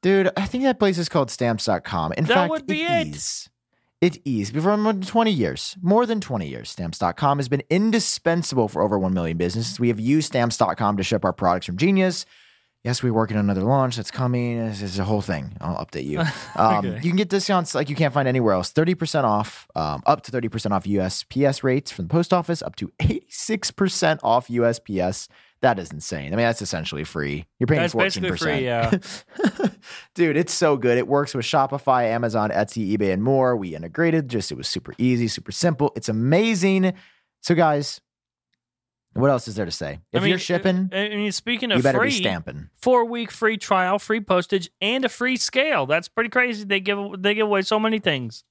Dude, 0.00 0.30
I 0.36 0.46
think 0.46 0.64
that 0.64 0.78
place 0.78 0.96
is 0.96 1.08
called 1.08 1.30
stamps.com. 1.30 2.12
In 2.12 2.24
That 2.24 2.34
fact, 2.34 2.50
would 2.50 2.66
be 2.66 2.84
it 2.84 3.08
it. 3.08 3.14
is. 3.16 3.50
It 4.00 4.18
is. 4.24 4.50
For 4.50 4.76
more 4.76 4.92
than 4.92 5.02
20 5.02 5.30
years, 5.32 5.76
more 5.82 6.06
than 6.06 6.20
20 6.20 6.48
years, 6.48 6.70
stamps.com 6.70 7.38
has 7.40 7.48
been 7.48 7.64
indispensable 7.68 8.68
for 8.68 8.80
over 8.80 8.96
1 8.98 9.12
million 9.12 9.36
businesses. 9.36 9.80
We 9.80 9.88
have 9.88 9.98
used 9.98 10.28
stamps.com 10.28 10.96
to 10.96 11.02
ship 11.02 11.24
our 11.24 11.32
products 11.32 11.66
from 11.66 11.76
Genius. 11.76 12.24
Yes, 12.84 13.02
we're 13.02 13.12
working 13.12 13.36
on 13.36 13.44
another 13.44 13.62
launch 13.64 13.96
that's 13.96 14.10
coming. 14.10 14.56
This 14.58 14.82
is 14.82 14.98
a 14.98 15.04
whole 15.04 15.20
thing. 15.20 15.56
I'll 15.60 15.84
update 15.84 16.04
you. 16.06 16.20
Um, 16.56 16.86
Okay. 16.86 16.96
You 16.96 17.10
can 17.10 17.16
get 17.16 17.28
discounts 17.28 17.74
like 17.74 17.88
you 17.90 17.96
can't 17.96 18.14
find 18.14 18.26
anywhere 18.28 18.54
else 18.54 18.72
30% 18.72 19.24
off, 19.24 19.66
um, 19.76 20.02
up 20.06 20.22
to 20.22 20.32
30% 20.32 20.70
off 20.72 20.84
USPS 20.84 21.62
rates 21.62 21.90
from 21.90 22.06
the 22.06 22.08
post 22.08 22.32
office, 22.32 22.62
up 22.62 22.76
to 22.76 22.88
86% 23.00 24.18
off 24.22 24.48
USPS. 24.48 25.28
That 25.60 25.78
is 25.80 25.90
insane. 25.90 26.32
I 26.32 26.36
mean, 26.36 26.46
that's 26.46 26.62
essentially 26.62 27.02
free. 27.02 27.46
You're 27.58 27.66
paying 27.66 27.80
That's 27.80 27.94
14%. 27.94 27.98
basically 27.98 28.36
free, 28.36 28.64
yeah. 28.64 28.90
Dude, 30.14 30.36
it's 30.36 30.52
so 30.52 30.76
good. 30.76 30.98
It 30.98 31.08
works 31.08 31.34
with 31.34 31.44
Shopify, 31.44 32.04
Amazon, 32.04 32.50
Etsy, 32.50 32.96
eBay, 32.96 33.12
and 33.12 33.22
more. 33.24 33.56
We 33.56 33.74
integrated. 33.74 34.28
Just 34.28 34.52
it 34.52 34.56
was 34.56 34.68
super 34.68 34.94
easy, 34.98 35.26
super 35.26 35.50
simple. 35.50 35.92
It's 35.96 36.08
amazing. 36.08 36.92
So, 37.42 37.56
guys, 37.56 38.00
what 39.20 39.30
else 39.30 39.48
is 39.48 39.54
there 39.54 39.64
to 39.64 39.70
say? 39.70 40.00
If 40.12 40.20
I 40.20 40.24
mean, 40.24 40.28
you're 40.30 40.36
uh, 40.36 40.40
shipping, 40.40 40.90
I 40.92 41.08
mean, 41.10 41.32
speaking 41.32 41.72
of 41.72 41.78
you 41.78 41.82
better 41.82 41.98
free, 41.98 42.08
be 42.08 42.16
stamping. 42.16 42.70
four 42.74 43.04
week 43.04 43.30
free 43.30 43.56
trial, 43.56 43.98
free 43.98 44.20
postage, 44.20 44.70
and 44.80 45.04
a 45.04 45.08
free 45.08 45.36
scale. 45.36 45.86
That's 45.86 46.08
pretty 46.08 46.30
crazy. 46.30 46.64
They 46.64 46.80
give 46.80 46.98
they 47.18 47.34
give 47.34 47.46
away 47.46 47.62
so 47.62 47.78
many 47.78 47.98
things. 47.98 48.44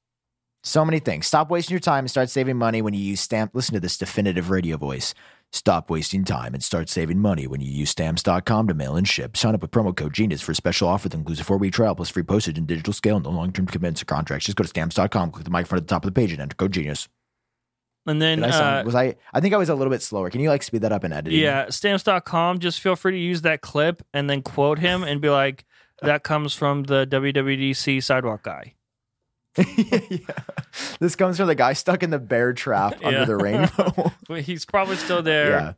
So 0.64 0.84
many 0.84 1.00
things. 1.00 1.28
Stop 1.28 1.50
wasting 1.50 1.76
your 1.76 1.80
time 1.80 2.04
and 2.04 2.10
start 2.12 2.30
saving 2.30 2.58
money 2.58 2.82
when 2.82 2.94
you 2.94 3.00
use 3.00 3.22
Stamp. 3.22 3.52
Listen 3.54 3.76
to 3.76 3.80
this 3.80 3.98
definitive 3.98 4.50
radio 4.50 4.76
voice. 4.76 5.14
Stop 5.54 5.90
wasting 5.90 6.26
time 6.26 6.54
and 6.54 6.62
start 6.62 6.90
saving 6.90 7.20
money 7.20 7.48
when 7.48 7.62
you 7.62 7.72
use 7.72 7.90
stamps.com 7.92 8.68
to 8.68 8.74
mail 8.74 8.98
and 8.98 9.08
ship. 9.08 9.38
Sign 9.38 9.56
up 9.56 9.62
with 9.62 9.72
promo 9.72 9.96
code 9.96 10.14
GENIUS 10.14 10.42
for 10.42 10.52
a 10.52 10.56
special 10.56 10.90
offer 10.90 11.08
that 11.08 11.18
includes 11.18 11.40
a 11.40 11.46
four 11.46 11.58
week 11.58 11.74
trial 11.74 11.96
plus 11.96 12.10
free 12.10 12.24
postage 12.24 12.58
and 12.58 12.68
digital 12.68 12.92
scale. 12.92 13.16
And 13.16 13.26
no 13.26 13.32
long 13.32 13.54
term 13.54 13.66
commitments 13.66 14.02
or 14.02 14.06
contracts. 14.06 14.46
Just 14.46 14.58
go 14.58 14.64
to 14.64 14.68
stamps.com, 14.68 15.32
click 15.32 15.46
the 15.46 15.50
microphone 15.52 15.78
at 15.78 15.88
the 15.88 15.94
top 15.94 16.04
of 16.04 16.14
the 16.14 16.20
page, 16.20 16.34
and 16.34 16.42
enter 16.42 16.56
code 16.56 16.74
GENIUS. 16.74 17.08
And 18.08 18.22
then, 18.22 18.44
I 18.44 18.52
sound, 18.52 18.80
uh, 18.80 18.84
was 18.86 18.96
I? 18.96 19.16
I 19.34 19.42
think 19.42 19.54
I 19.54 19.58
was 19.58 19.68
a 19.70 19.76
little 19.76 19.92
bit 19.92 20.02
slower. 20.02 20.30
Can 20.30 20.40
you 20.42 20.50
like 20.50 20.64
speed 20.64 20.82
that 20.82 20.92
up 20.94 21.04
in 21.04 21.12
editing? 21.12 21.40
yeah, 21.40 21.70
stamps.com, 21.70 22.60
just 22.60 22.80
feel 22.80 22.96
free 22.96 23.12
to 23.12 23.18
use 23.18 23.42
that 23.42 23.62
clip 23.62 24.02
and 24.14 24.30
then 24.30 24.42
quote 24.42 24.80
him 24.80 25.04
and 25.04 25.20
be 25.20 25.30
like, 25.30 25.66
that 26.02 26.24
comes 26.24 26.54
from 26.54 26.84
the 26.84 27.06
WWDC 27.06 28.02
sidewalk 28.04 28.44
guy. 28.44 28.76
yeah. 29.58 30.18
This 31.00 31.16
comes 31.16 31.38
from 31.38 31.48
the 31.48 31.56
guy 31.56 31.74
stuck 31.74 32.04
in 32.04 32.12
the 32.12 32.20
bear 32.20 32.54
trap 32.54 32.96
Yeah. 33.02 33.08
under 33.08 33.26
the 33.26 33.36
rainbow. 33.38 34.12
He's 34.42 34.66
probably 34.66 34.96
still 34.96 35.22
there. 35.22 35.50
yeah. 35.50 35.74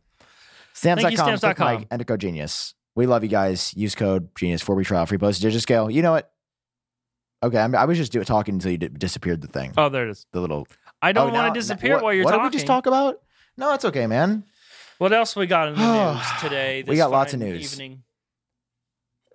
Stamps.com, 0.73 1.09
Thank 1.09 1.17
you, 1.17 1.23
click 1.23 1.37
stamps.com. 1.39 1.85
Mike, 1.89 2.07
code 2.07 2.19
genius. 2.21 2.75
We 2.95 3.05
love 3.05 3.23
you 3.23 3.29
guys. 3.29 3.73
Use 3.75 3.95
code 3.95 4.35
genius 4.35 4.61
four 4.61 4.75
week 4.75 4.87
trial 4.87 5.05
free 5.05 5.17
post 5.17 5.41
Digiscale. 5.41 5.91
You 5.93 6.01
know 6.01 6.11
what? 6.11 6.31
Okay, 7.41 7.57
I, 7.57 7.67
mean, 7.67 7.75
I 7.75 7.85
was 7.85 7.97
just 7.97 8.11
do, 8.11 8.21
talking 8.25 8.55
until 8.55 8.71
you 8.71 8.77
di- 8.77 8.89
disappeared 8.89 9.41
the 9.41 9.47
thing. 9.47 9.73
Oh, 9.77 9.87
there 9.87 10.05
it 10.07 10.11
is. 10.11 10.25
The 10.33 10.41
little. 10.41 10.67
I 11.01 11.11
don't 11.11 11.29
Oh, 11.29 11.33
want 11.33 11.47
now- 11.47 11.53
to 11.53 11.59
disappear 11.59 11.95
what, 11.95 12.03
while 12.03 12.13
you're 12.13 12.25
what 12.25 12.31
talking. 12.31 12.43
What 12.43 12.51
did 12.51 12.55
we 12.55 12.59
just 12.59 12.67
talk 12.67 12.85
about? 12.85 13.21
No, 13.57 13.73
it's 13.73 13.85
okay, 13.85 14.05
man. 14.07 14.43
What 14.97 15.13
else 15.13 15.35
we 15.35 15.47
got 15.47 15.69
in 15.69 15.75
the 15.75 16.13
news 16.13 16.25
today? 16.41 16.83
We 16.85 16.97
got 16.97 17.09
lots 17.11 17.33
of 17.33 17.39
news. 17.39 17.73
Evening? 17.73 18.03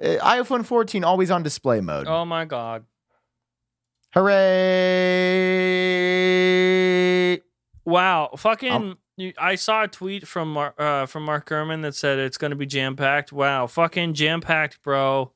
Uh, 0.02 0.18
iPhone 0.22 0.64
14 0.64 1.04
always 1.04 1.30
on 1.30 1.42
display 1.42 1.80
mode. 1.80 2.06
Oh 2.06 2.24
my 2.24 2.44
god! 2.44 2.84
Hooray! 5.64 7.40
Wow, 7.84 8.30
fucking! 8.36 8.72
Um, 8.72 8.98
I 9.38 9.54
saw 9.54 9.84
a 9.84 9.88
tweet 9.88 10.26
from 10.26 10.52
Mar- 10.52 10.74
uh, 10.78 11.06
from 11.06 11.24
Mark 11.24 11.48
Gurman 11.48 11.82
that 11.82 11.94
said 11.94 12.18
it's 12.18 12.36
going 12.38 12.50
to 12.50 12.56
be 12.56 12.66
jam 12.66 12.96
packed. 12.96 13.32
Wow, 13.32 13.66
fucking 13.66 14.14
jam 14.14 14.40
packed, 14.40 14.82
bro. 14.82 15.32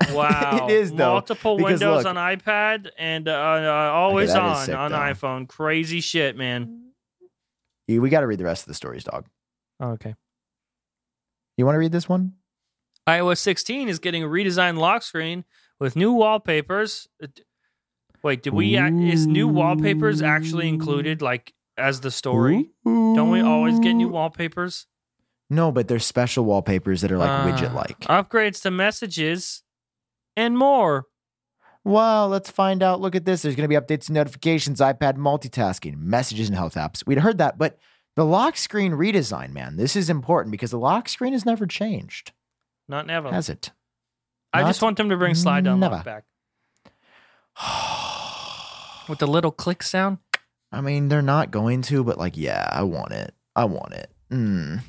Wow, 0.12 0.66
It 0.68 0.72
is, 0.72 0.92
though, 0.92 1.12
Multiple 1.14 1.56
because 1.56 1.80
windows 1.80 2.04
look- 2.04 2.16
on 2.16 2.16
iPad 2.16 2.88
and 2.98 3.28
uh, 3.28 3.32
uh, 3.32 3.90
always 3.92 4.30
is 4.30 4.34
on 4.36 4.64
sick, 4.66 4.74
on 4.74 4.92
though. 4.92 4.96
iPhone. 4.98 5.48
Crazy 5.48 6.00
shit, 6.00 6.36
man. 6.36 6.92
You- 7.86 8.00
we 8.00 8.08
got 8.10 8.20
to 8.20 8.26
read 8.26 8.38
the 8.38 8.44
rest 8.44 8.62
of 8.62 8.68
the 8.68 8.74
stories, 8.74 9.04
dog. 9.04 9.26
Okay. 9.82 10.14
You 11.56 11.66
want 11.66 11.74
to 11.74 11.78
read 11.80 11.92
this 11.92 12.08
one? 12.08 12.34
iOS 13.08 13.38
16 13.38 13.88
is 13.88 13.98
getting 13.98 14.22
a 14.22 14.26
redesigned 14.26 14.78
lock 14.78 15.02
screen 15.02 15.44
with 15.80 15.96
new 15.96 16.12
wallpapers. 16.12 17.08
Wait, 18.22 18.42
did 18.42 18.52
we? 18.54 18.76
act- 18.76 18.94
Is 18.96 19.26
new 19.26 19.48
wallpapers 19.48 20.22
actually 20.22 20.68
included, 20.68 21.22
like 21.22 21.52
as 21.76 22.00
the 22.00 22.10
story? 22.10 22.70
Don't 22.84 23.30
we 23.30 23.40
always 23.40 23.78
get 23.80 23.94
new 23.94 24.08
wallpapers? 24.08 24.86
No, 25.50 25.72
but 25.72 25.88
there's 25.88 26.04
special 26.04 26.44
wallpapers 26.44 27.00
that 27.00 27.10
are 27.10 27.16
like 27.18 27.30
Uh, 27.30 27.46
widget 27.46 27.74
like. 27.74 28.00
upgrades 28.00 28.60
to 28.62 28.70
messages 28.70 29.62
and 30.38 30.56
more. 30.56 31.06
Wow, 31.84 32.26
let's 32.26 32.50
find 32.50 32.82
out. 32.82 33.00
Look 33.00 33.14
at 33.16 33.24
this. 33.24 33.42
There's 33.42 33.56
going 33.56 33.68
to 33.68 33.80
be 33.80 33.80
updates 33.80 34.06
and 34.08 34.14
notifications, 34.14 34.78
iPad 34.80 35.16
multitasking, 35.16 35.98
messages, 35.98 36.48
and 36.48 36.56
health 36.56 36.74
apps. 36.74 37.04
We'd 37.06 37.18
heard 37.18 37.38
that, 37.38 37.58
but 37.58 37.78
the 38.14 38.24
lock 38.24 38.56
screen 38.56 38.92
redesign, 38.92 39.52
man, 39.52 39.76
this 39.76 39.96
is 39.96 40.08
important 40.10 40.52
because 40.52 40.70
the 40.70 40.78
lock 40.78 41.08
screen 41.08 41.32
has 41.32 41.44
never 41.46 41.66
changed, 41.66 42.32
Not 42.88 43.06
never. 43.06 43.30
has 43.30 43.48
it? 43.48 43.72
I 44.52 44.62
just 44.64 44.80
want 44.82 44.96
them 44.96 45.08
to 45.10 45.16
bring 45.16 45.34
slide 45.34 45.64
down 45.64 45.80
never. 45.80 45.96
lock 45.96 46.04
back 46.04 46.24
with 49.08 49.18
the 49.18 49.26
little 49.26 49.50
click 49.50 49.82
sound. 49.82 50.18
I 50.70 50.80
mean, 50.80 51.08
they're 51.08 51.22
not 51.22 51.50
going 51.50 51.82
to, 51.82 52.04
but 52.04 52.18
like, 52.18 52.36
yeah, 52.36 52.68
I 52.70 52.82
want 52.82 53.12
it. 53.12 53.34
I 53.56 53.64
want 53.64 53.92
it. 53.94 54.10
Mm. 54.30 54.80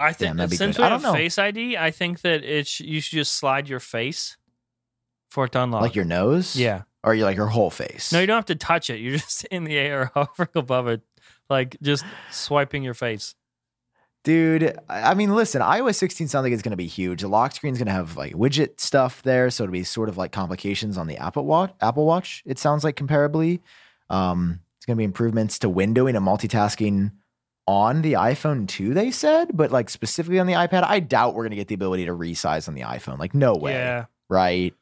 I 0.00 0.12
think 0.12 0.30
Damn, 0.30 0.36
that'd 0.38 0.50
be 0.50 0.56
since 0.56 0.76
good. 0.76 0.82
we 0.82 0.88
have. 0.88 1.14
Face 1.14 1.38
ID, 1.38 1.76
I 1.76 1.90
think 1.90 2.20
that 2.22 2.42
it 2.42 2.66
sh- 2.66 2.80
you 2.80 3.00
should 3.00 3.16
just 3.16 3.34
slide 3.34 3.68
your 3.68 3.80
face 3.80 4.36
for 5.30 5.44
it 5.44 5.52
to 5.52 5.62
unlock. 5.62 5.82
Like 5.82 5.94
your 5.94 6.04
nose? 6.04 6.56
yeah. 6.56 6.82
Or 7.02 7.14
you 7.14 7.24
like 7.24 7.36
your 7.36 7.48
whole 7.48 7.68
face? 7.68 8.12
No, 8.14 8.20
you 8.20 8.26
don't 8.26 8.36
have 8.36 8.46
to 8.46 8.54
touch 8.54 8.88
it. 8.88 8.96
You're 9.00 9.18
just 9.18 9.44
in 9.46 9.64
the 9.64 9.76
air, 9.76 10.10
hovering 10.14 10.48
above 10.54 10.88
it, 10.88 11.02
like 11.50 11.76
just 11.82 12.02
swiping 12.30 12.82
your 12.82 12.94
face. 12.94 13.34
Dude, 14.24 14.74
I 14.88 15.10
I 15.10 15.14
mean, 15.14 15.34
listen, 15.34 15.60
iOS 15.60 15.96
16 15.96 16.28
sounds 16.28 16.44
like 16.44 16.52
it's 16.54 16.62
going 16.62 16.70
to 16.70 16.78
be 16.78 16.86
huge. 16.86 17.20
The 17.20 17.28
lock 17.28 17.52
screen's 17.52 17.76
going 17.76 17.88
to 17.88 17.92
have 17.92 18.16
like 18.16 18.32
widget 18.32 18.80
stuff 18.80 19.22
there, 19.22 19.50
so 19.50 19.64
it'll 19.64 19.72
be 19.72 19.84
sort 19.84 20.08
of 20.08 20.16
like 20.16 20.32
complications 20.32 20.96
on 20.96 21.06
the 21.06 21.18
Apple 21.18 21.44
Watch. 21.44 21.74
Apple 21.82 22.06
Watch, 22.06 22.42
it 22.46 22.58
sounds 22.58 22.84
like 22.84 22.96
comparably. 22.96 23.60
Um, 24.08 24.60
it's 24.78 24.86
going 24.86 24.96
to 24.96 24.98
be 24.98 25.04
improvements 25.04 25.58
to 25.58 25.68
windowing 25.68 26.16
and 26.16 26.26
multitasking 26.26 27.12
on 27.66 28.02
the 28.02 28.14
iPhone 28.14 28.68
too. 28.68 28.92
They 28.94 29.10
said, 29.10 29.56
but 29.56 29.70
like 29.70 29.88
specifically 29.90 30.38
on 30.38 30.46
the 30.46 30.52
iPad, 30.54 30.84
I 30.84 31.00
doubt 31.00 31.34
we're 31.34 31.44
going 31.44 31.50
to 31.50 31.56
get 31.56 31.68
the 31.68 31.74
ability 31.74 32.06
to 32.06 32.12
resize 32.12 32.68
on 32.68 32.74
the 32.74 32.82
iPhone. 32.82 33.18
Like, 33.18 33.34
no 33.34 33.54
way, 33.54 33.72
Yeah. 33.72 34.04
right? 34.28 34.74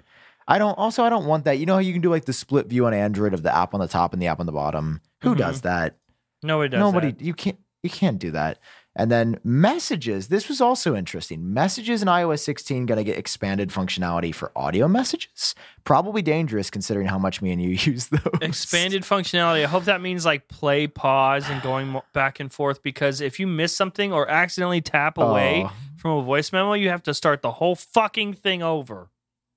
I 0.48 0.58
don't. 0.58 0.76
Also, 0.76 1.04
I 1.04 1.08
don't 1.10 1.26
want 1.26 1.44
that. 1.44 1.58
You 1.58 1.66
know 1.66 1.74
how 1.74 1.78
you 1.80 1.92
can 1.92 2.02
do 2.02 2.10
like 2.10 2.24
the 2.24 2.32
split 2.32 2.66
view 2.66 2.86
on 2.86 2.92
Android 2.94 3.32
of 3.34 3.42
the 3.44 3.54
app 3.54 3.74
on 3.74 3.80
the 3.80 3.86
top 3.88 4.12
and 4.12 4.20
the 4.20 4.26
app 4.26 4.40
on 4.40 4.46
the 4.46 4.52
bottom. 4.52 5.00
Who 5.22 5.34
Mhm. 5.34 5.38
does 5.38 5.60
that? 5.60 5.96
Nobody 6.42 6.70
does. 6.70 6.80
Nobody. 6.80 7.12
that. 7.12 7.20
You 7.20 7.34
can't. 7.34 7.58
You 7.84 7.90
can't 7.90 8.18
do 8.18 8.32
that. 8.32 8.58
And 8.94 9.10
then 9.10 9.40
messages. 9.42 10.28
This 10.28 10.48
was 10.50 10.60
also 10.60 10.94
interesting. 10.94 11.54
Messages 11.54 12.02
in 12.02 12.08
iOS 12.08 12.40
16 12.40 12.84
going 12.84 12.98
to 12.98 13.04
get 13.04 13.16
expanded 13.16 13.70
functionality 13.70 14.34
for 14.34 14.52
audio 14.54 14.86
messages. 14.86 15.54
Probably 15.84 16.20
dangerous 16.20 16.68
considering 16.68 17.06
how 17.06 17.18
much 17.18 17.40
me 17.40 17.52
and 17.52 17.62
you 17.62 17.70
use 17.92 18.08
those. 18.08 18.20
Expanded 18.42 19.02
functionality. 19.02 19.64
I 19.64 19.66
hope 19.68 19.84
that 19.84 20.02
means 20.02 20.26
like 20.26 20.46
play, 20.48 20.86
pause, 20.86 21.48
and 21.48 21.62
going 21.62 21.98
back 22.12 22.38
and 22.38 22.52
forth. 22.52 22.82
Because 22.82 23.22
if 23.22 23.40
you 23.40 23.46
miss 23.46 23.74
something 23.74 24.12
or 24.12 24.28
accidentally 24.28 24.82
tap 24.82 25.16
away 25.16 25.64
Oh. 25.66 25.72
from 25.96 26.10
a 26.18 26.22
voice 26.22 26.52
memo, 26.52 26.74
you 26.74 26.90
have 26.90 27.02
to 27.04 27.14
start 27.14 27.40
the 27.40 27.52
whole 27.52 27.74
fucking 27.74 28.34
thing 28.34 28.62
over. 28.62 29.08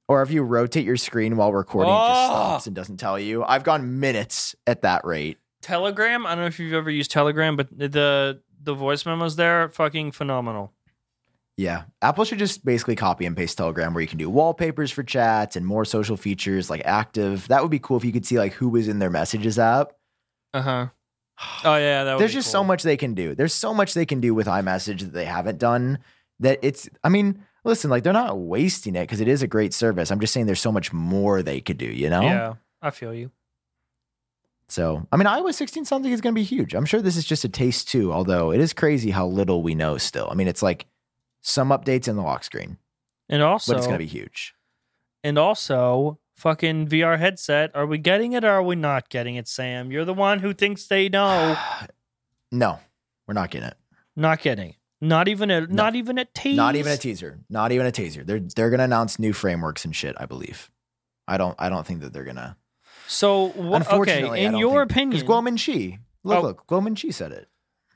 Or 0.07 0.21
if 0.21 0.31
you 0.31 0.43
rotate 0.43 0.85
your 0.85 0.97
screen 0.97 1.35
while 1.35 1.51
recording, 1.51 1.91
it 1.91 1.97
just 1.97 2.31
Oh. 2.31 2.35
stops 2.35 2.67
and 2.67 2.75
doesn't 2.75 2.97
tell 2.97 3.19
you. 3.19 3.43
I've 3.43 3.63
gone 3.65 3.99
minutes 3.99 4.55
at 4.65 4.83
that 4.83 5.03
rate. 5.03 5.39
Telegram. 5.61 6.27
I 6.27 6.35
don't 6.35 6.41
know 6.43 6.45
if 6.45 6.59
you've 6.59 6.73
ever 6.73 6.91
used 6.91 7.09
Telegram, 7.09 7.55
but 7.55 7.67
the 7.75 8.39
the 8.65 8.73
voice 8.73 9.05
memos 9.05 9.35
there, 9.35 9.69
fucking 9.69 10.11
phenomenal. 10.11 10.73
Yeah. 11.57 11.83
Apple 12.01 12.25
should 12.25 12.39
just 12.39 12.65
basically 12.65 12.95
copy 12.95 13.25
and 13.25 13.37
paste 13.37 13.57
Telegram 13.57 13.93
where 13.93 14.01
you 14.01 14.07
can 14.07 14.17
do 14.17 14.29
wallpapers 14.29 14.91
for 14.91 15.03
chats 15.03 15.55
and 15.55 15.65
more 15.65 15.85
social 15.85 16.17
features 16.17 16.69
like 16.69 16.81
active. 16.83 17.47
That 17.47 17.61
would 17.61 17.71
be 17.71 17.79
cool 17.79 17.97
if 17.97 18.03
you 18.03 18.11
could 18.11 18.25
see 18.25 18.37
like 18.37 18.53
who 18.53 18.67
was 18.67 18.87
in 18.87 18.99
their 18.99 19.09
messages 19.09 19.57
app. 19.57 19.93
Uh 20.53 20.61
huh. 20.61 20.87
Oh 21.63 21.75
yeah, 21.75 22.03
that 22.03 22.13
would 22.13 22.21
There's 22.21 22.33
just 22.33 22.51
so 22.51 22.63
much 22.63 22.83
they 22.83 22.97
can 22.97 23.13
do. 23.13 23.35
There's 23.35 23.53
so 23.53 23.73
much 23.73 23.93
they 23.93 24.05
can 24.05 24.19
do 24.19 24.33
with 24.33 24.47
iMessage 24.47 24.99
that 24.99 25.13
they 25.13 25.25
haven't 25.25 25.57
done 25.57 25.99
that 26.39 26.59
it's 26.61 26.89
I 27.03 27.09
mean, 27.09 27.43
listen, 27.63 27.89
like 27.89 28.03
they're 28.03 28.13
not 28.13 28.37
wasting 28.37 28.95
it 28.95 29.01
because 29.01 29.21
it 29.21 29.27
is 29.27 29.41
a 29.41 29.47
great 29.47 29.73
service. 29.73 30.11
I'm 30.11 30.19
just 30.19 30.33
saying 30.33 30.45
there's 30.47 30.61
so 30.61 30.71
much 30.71 30.91
more 30.91 31.41
they 31.41 31.61
could 31.61 31.77
do, 31.77 31.85
you 31.85 32.09
know? 32.09 32.21
Yeah, 32.21 32.53
I 32.81 32.91
feel 32.91 33.13
you. 33.13 33.31
So, 34.67 35.07
I 35.11 35.17
mean, 35.17 35.27
iOS 35.27 35.53
16 35.55 35.85
sounds 35.85 36.03
like 36.03 36.11
it's 36.11 36.21
going 36.21 36.33
to 36.33 36.39
be 36.39 36.43
huge. 36.43 36.73
I'm 36.73 36.85
sure 36.85 37.01
this 37.01 37.17
is 37.17 37.25
just 37.25 37.43
a 37.43 37.49
taste 37.49 37.87
too, 37.87 38.11
although 38.11 38.51
it 38.51 38.59
is 38.59 38.73
crazy 38.73 39.11
how 39.11 39.27
little 39.27 39.61
we 39.61 39.75
know 39.75 39.97
still. 39.97 40.27
I 40.31 40.33
mean, 40.35 40.47
it's 40.47 40.63
like 40.63 40.87
some 41.41 41.69
updates 41.69 42.07
in 42.07 42.15
the 42.15 42.23
lock 42.23 42.43
screen, 42.43 42.77
And 43.29 43.43
also, 43.43 43.73
but 43.73 43.77
it's 43.77 43.85
going 43.87 43.99
to 43.99 44.03
be 44.03 44.07
huge. 44.09 44.55
and 45.23 45.37
also, 45.37 46.19
fucking 46.35 46.87
VR 46.87 47.19
headset. 47.19 47.71
Are 47.75 47.85
we 47.85 47.97
getting 47.99 48.33
it 48.33 48.43
or 48.43 48.49
are 48.49 48.63
we 48.63 48.75
not 48.75 49.09
getting 49.09 49.35
it, 49.35 49.47
Sam? 49.47 49.91
You're 49.91 50.03
the 50.05 50.13
one 50.13 50.39
who 50.39 50.53
thinks 50.53 50.87
they 50.87 51.09
know. 51.09 51.55
no, 52.51 52.79
we're 53.27 53.33
not 53.35 53.51
getting 53.51 53.67
it. 53.69 53.77
not 54.15 54.41
getting 54.41 54.69
it. 54.71 54.75
Not 55.01 55.27
even 55.27 55.51
a 55.51 55.61
not 55.67 55.95
even 55.95 56.17
a 56.17 56.25
tease. 56.25 56.55
Not 56.57 56.75
even 56.75 56.91
a 56.91 56.97
teaser. 56.97 57.39
Not 57.49 57.71
even 57.71 57.85
a 57.85 57.91
teaser. 57.91 58.23
They're 58.23 58.39
they're 58.39 58.69
going 58.69 58.79
to 58.79 58.85
announce 58.85 59.19
new 59.19 59.33
frameworks 59.33 59.85
and 59.85 59.95
shit, 59.95 60.15
I 60.19 60.25
believe. 60.25 60.71
I 61.27 61.37
don't 61.37 61.53
I 61.59 61.69
don't 61.69 61.85
think 61.85 61.99
that 62.01 62.13
they're 62.13 62.23
going 62.23 62.37
to 62.37 62.55
So 63.07 63.51
Unfortunately, 63.51 64.29
okay, 64.39 64.45
in 64.45 64.57
your 64.57 64.81
think- 64.81 64.91
opinion, 64.91 65.27
Kuo 65.27 65.43
Ming-Chi, 65.43 65.99
look, 66.23 66.37
Oh. 66.37 66.41
look, 66.41 66.67
Kuo 66.67 66.83
Ming-Chi 66.83 67.09
said 67.09 67.31
it. 67.31 67.47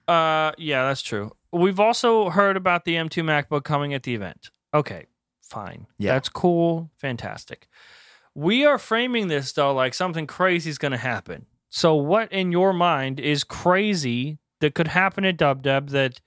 Uh, 0.07 0.51
yeah, 0.57 0.87
that's 0.87 1.01
true. 1.01 1.31
We've 1.51 1.79
also 1.79 2.29
heard 2.29 2.57
about 2.57 2.85
the 2.85 2.95
M2 2.95 3.23
MacBook 3.23 3.63
coming 3.63 3.93
at 3.93 4.03
the 4.03 4.13
event. 4.15 4.49
Okay, 4.73 5.05
fine. 5.41 5.87
Yeah. 5.97 6.13
That's 6.13 6.29
cool. 6.29 6.91
Fantastic. 6.97 7.67
We 8.35 8.65
are 8.65 8.77
framing 8.77 9.27
this 9.27 9.51
though 9.51 9.73
like 9.73 9.93
something 9.93 10.27
crazy 10.27 10.69
is 10.69 10.77
going 10.77 10.91
to 10.91 10.97
happen. 10.97 11.47
So, 11.69 11.95
what 11.95 12.31
in 12.31 12.51
your 12.51 12.73
mind 12.73 13.19
is 13.19 13.43
crazy 13.43 14.37
that 14.61 14.75
could 14.75 14.89
happen 14.89 15.25
at 15.25 15.37
DubDub 15.37 15.89
that 15.89 16.21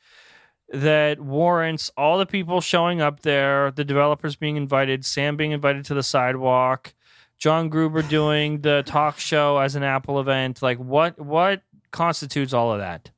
that 0.72 1.20
warrants 1.20 1.90
all 1.96 2.18
the 2.18 2.26
people 2.26 2.60
showing 2.60 3.00
up 3.00 3.20
there, 3.20 3.70
the 3.70 3.84
developers 3.84 4.36
being 4.36 4.56
invited, 4.56 5.04
Sam 5.04 5.36
being 5.36 5.52
invited 5.52 5.84
to 5.86 5.94
the 5.94 6.02
sidewalk, 6.02 6.94
John 7.42 7.70
Gruber 7.70 8.02
doing 8.02 8.60
the 8.60 8.84
talk 8.86 9.18
show 9.18 9.58
as 9.58 9.74
an 9.74 9.82
Apple 9.82 10.20
event? 10.20 10.62
Like, 10.62 10.78
what 10.78 11.18
what 11.18 11.62
constitutes 11.90 12.52
all 12.52 12.72
of 12.72 12.78
that? 12.78 13.10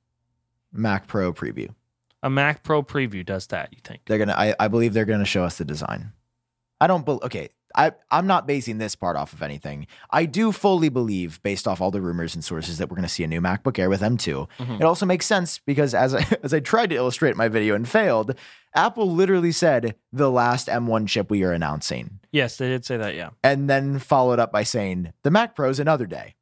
Mac 0.72 1.06
Pro 1.06 1.30
preview. 1.34 1.68
A 2.22 2.30
Mac 2.30 2.62
Pro 2.62 2.82
preview 2.82 3.22
does 3.22 3.48
that, 3.48 3.68
you 3.74 3.80
think? 3.84 4.00
They're 4.06 4.16
gonna. 4.16 4.32
I, 4.32 4.54
I 4.58 4.68
believe 4.68 4.94
they're 4.94 5.04
gonna 5.04 5.26
show 5.26 5.44
us 5.44 5.58
the 5.58 5.66
design. 5.66 6.12
I 6.80 6.86
don't. 6.86 7.04
believe 7.04 7.20
okay. 7.24 7.50
I 7.74 7.92
I'm 8.10 8.26
not 8.26 8.46
basing 8.46 8.78
this 8.78 8.94
part 8.96 9.16
off 9.18 9.34
of 9.34 9.42
anything. 9.42 9.88
I 10.10 10.24
do 10.24 10.52
fully 10.52 10.88
believe, 10.88 11.42
based 11.42 11.68
off 11.68 11.82
all 11.82 11.90
the 11.90 12.00
rumors 12.00 12.34
and 12.34 12.42
sources, 12.42 12.78
that 12.78 12.88
we're 12.88 12.96
gonna 12.96 13.10
see 13.10 13.24
a 13.24 13.26
new 13.26 13.42
MacBook 13.42 13.78
Air 13.78 13.90
with 13.90 14.00
M2. 14.00 14.48
Mhm. 14.58 14.80
It 14.80 14.84
also 14.84 15.04
makes 15.04 15.26
sense 15.26 15.58
because 15.58 15.92
as 15.92 16.14
I 16.14 16.24
as 16.42 16.54
I 16.54 16.60
tried 16.60 16.88
to 16.90 16.96
illustrate 16.96 17.36
my 17.36 17.48
video 17.48 17.74
and 17.74 17.86
failed, 17.86 18.36
Apple 18.74 19.10
literally 19.10 19.52
said 19.52 19.94
the 20.12 20.30
last 20.30 20.66
M1 20.68 21.06
chip 21.08 21.30
we 21.30 21.42
are 21.44 21.52
announcing, 21.52 22.18
Yes, 22.32 22.56
they 22.56 22.68
did 22.68 22.84
say 22.84 22.96
that, 22.96 23.14
yeah. 23.14 23.30
and 23.44 23.70
then 23.70 23.98
followed 24.00 24.38
up 24.40 24.50
by 24.50 24.64
saying 24.64 25.12
the 25.22 25.30
Mac 25.30 25.54
Pro's 25.54 25.78
another 25.78 26.06
day. 26.06 26.34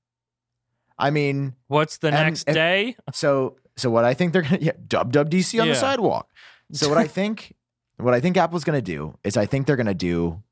I 0.99 1.11
mean, 1.11 1.55
What's 1.69 1.99
the 1.99 2.09
And- 2.09 2.17
next 2.17 2.45
and- 2.49 2.55
day? 2.55 2.97
so 3.13 3.57
so 3.77 3.91
what 3.91 4.05
I 4.05 4.15
think 4.15 4.33
they're 4.33 4.43
gonna 4.43 4.59
yeah, 4.61 4.73
dub 4.87 5.13
dub 5.13 5.31
DC 5.31 5.59
on 5.61 5.67
Yeah. 5.67 5.73
the 5.75 5.79
sidewalk. 5.81 6.31
So 6.73 6.89
what 6.89 6.99
I 6.99 7.07
think 7.19 7.55
what 7.99 8.15
I 8.15 8.21
think 8.21 8.37
Apple's 8.37 8.65
gonna 8.65 8.83
do 8.83 9.19
is 9.25 9.37
I 9.37 9.47
think 9.47 9.67
they're 9.67 9.77
gonna 9.77 9.95
do 9.95 10.43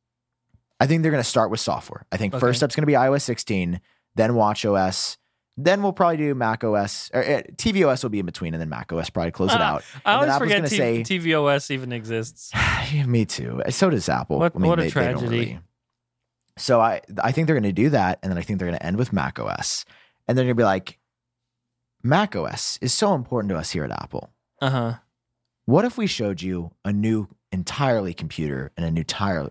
I 0.80 0.86
think 0.86 1.02
they're 1.02 1.10
gonna 1.10 1.24
start 1.24 1.50
with 1.50 1.60
software. 1.60 2.04
I 2.12 2.16
think 2.16 2.34
Okay. 2.34 2.40
first 2.40 2.58
step's 2.58 2.74
gonna 2.74 2.86
be 2.86 2.94
iOS 2.94 3.22
16, 3.22 3.80
then 4.16 4.34
Watch 4.34 4.64
OS, 4.64 5.18
then 5.64 5.82
we'll 5.82 5.92
probably 5.92 6.16
do 6.18 6.34
Mac 6.34 6.62
OS 6.64 7.10
or 7.12 7.22
uh, 7.22 7.42
tvOS 7.56 8.02
will 8.02 8.10
be 8.10 8.18
in 8.20 8.26
between, 8.26 8.54
and 8.54 8.60
then 8.60 8.68
Mac 8.68 8.92
OS 8.92 9.10
probably 9.10 9.30
close 9.32 9.52
it 9.52 9.60
Ah, 9.60 9.74
out. 9.74 9.84
I 10.04 10.14
always 10.14 10.36
forget 10.38 10.68
T- 10.68 10.76
say, 10.76 11.00
TVOS 11.02 11.70
even 11.70 11.92
exists. 11.92 12.50
Me 13.06 13.24
too. 13.24 13.62
So 13.70 13.90
does 13.90 14.08
Apple. 14.08 14.38
What- 14.38 14.52
I 14.54 14.58
mean, 14.58 14.68
what 14.68 14.78
a 14.78 14.82
they- 14.82 14.88
they 14.88 14.92
tragedy. 14.92 15.28
really- 15.28 15.60
So 16.58 16.80
I 16.80 17.00
I 17.22 17.32
think 17.32 17.46
they're 17.46 17.56
going 17.56 17.62
to 17.64 17.72
do 17.72 17.90
that, 17.90 18.18
and 18.22 18.30
then 18.30 18.38
I 18.38 18.42
think 18.42 18.58
they're 18.58 18.68
going 18.68 18.78
to 18.78 18.84
end 18.86 18.96
with 18.98 19.12
Mac 19.12 19.38
OS, 19.38 19.84
and 20.28 20.36
they're 20.36 20.44
going 20.44 20.56
to 20.56 20.60
be 20.60 20.64
like, 20.64 20.98
Mac 22.02 22.34
OS 22.36 22.78
is 22.82 22.92
so 22.94 23.14
important 23.14 23.50
to 23.50 23.56
us 23.58 23.70
here 23.70 23.84
at 23.84 23.90
Apple. 23.90 24.30
Uh 24.60 24.70
huh. 24.70 24.94
What 25.66 25.84
if 25.84 25.96
we 25.98 26.06
showed 26.06 26.42
you 26.42 26.72
a 26.84 26.92
new 26.92 27.28
entirely 27.52 28.12
computer 28.14 28.72
and 28.76 28.84
a 28.86 28.90
new 28.90 29.04
tire? 29.04 29.48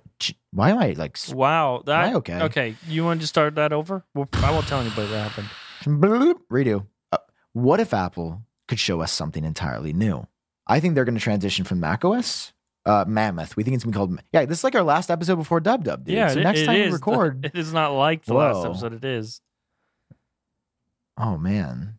Why 0.52 0.72
am 0.72 0.78
I 0.80 0.92
like 0.98 1.18
Wow. 1.32 1.84
That 1.86 2.06
I 2.06 2.14
okay? 2.16 2.42
Okay. 2.44 2.76
You 2.88 3.06
want 3.06 3.22
to 3.22 3.28
start 3.28 3.56
that 3.56 3.72
over? 3.72 4.04
Well, 4.14 4.28
I 4.34 4.52
won't 4.52 4.68
tell 4.68 4.82
anybody 4.82 5.10
what 5.10 5.20
happened. 5.20 5.48
Bloop, 5.86 6.40
redo? 6.52 6.86
Uh, 7.12 7.18
what 7.54 7.80
if 7.80 7.94
Apple 7.94 8.42
could 8.68 8.80
show 8.80 9.02
us 9.02 9.12
something 9.12 9.44
entirely 9.44 9.94
new? 9.94 10.28
I 10.68 10.80
think 10.80 10.96
they're 10.96 11.06
going 11.06 11.16
to 11.18 11.22
transition 11.22 11.66
from 11.66 11.80
macOS 11.80 12.54
Uh, 12.86 13.06
Mammoth. 13.08 13.56
We 13.58 13.64
think 13.64 13.76
it's 13.76 13.84
gonna 13.84 13.92
be 13.92 13.98
called. 13.98 14.22
Yeah, 14.32 14.46
this 14.46 14.60
is 14.60 14.64
like 14.64 14.76
our 14.76 14.84
last 14.84 15.10
episode 15.12 15.36
before 15.36 15.60
Dub 15.60 15.84
Dub, 15.84 16.06
dude. 16.06 16.16
yeah. 16.16 16.30
so 16.30 16.40
it- 16.40 16.44
next 16.44 16.60
it 16.62 16.66
time 16.66 16.76
we 16.76 16.90
record, 16.92 17.46
it 17.46 17.56
is 17.58 17.74
not 17.74 17.94
like 17.94 18.26
the 18.26 18.34
last 18.34 18.58
Whoa. 18.58 18.72
episode. 18.72 18.94
It 18.94 19.04
is. 19.06 19.42
Oh 21.18 21.38
man, 21.38 21.98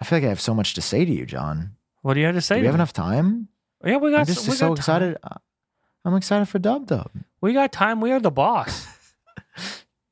I 0.00 0.04
feel 0.04 0.18
like 0.18 0.24
I 0.26 0.28
have 0.28 0.40
so 0.40 0.54
much 0.54 0.74
to 0.74 0.80
say 0.82 1.04
to 1.04 1.10
you, 1.12 1.26
John. 1.26 1.76
What 2.02 2.14
do 2.14 2.20
you 2.20 2.26
have 2.26 2.34
to 2.36 2.40
say? 2.40 2.56
Do 2.56 2.60
we 2.60 2.64
to 2.64 2.68
have 2.68 2.74
enough 2.76 2.92
time? 2.92 3.48
Yeah, 3.84 3.96
we 3.96 4.10
got. 4.12 4.20
I'm 4.20 4.26
just 4.26 4.44
so 4.44 4.68
got 4.68 4.78
excited. 4.78 5.16
Uh, 5.22 5.36
I'm 6.04 6.14
excited 6.14 6.46
for 6.48 6.58
Dub 6.60 6.86
Dub. 6.86 7.10
We 7.40 7.52
got 7.52 7.72
time. 7.72 8.00
We 8.00 8.12
are 8.12 8.20
the 8.20 8.30
boss. 8.30 8.86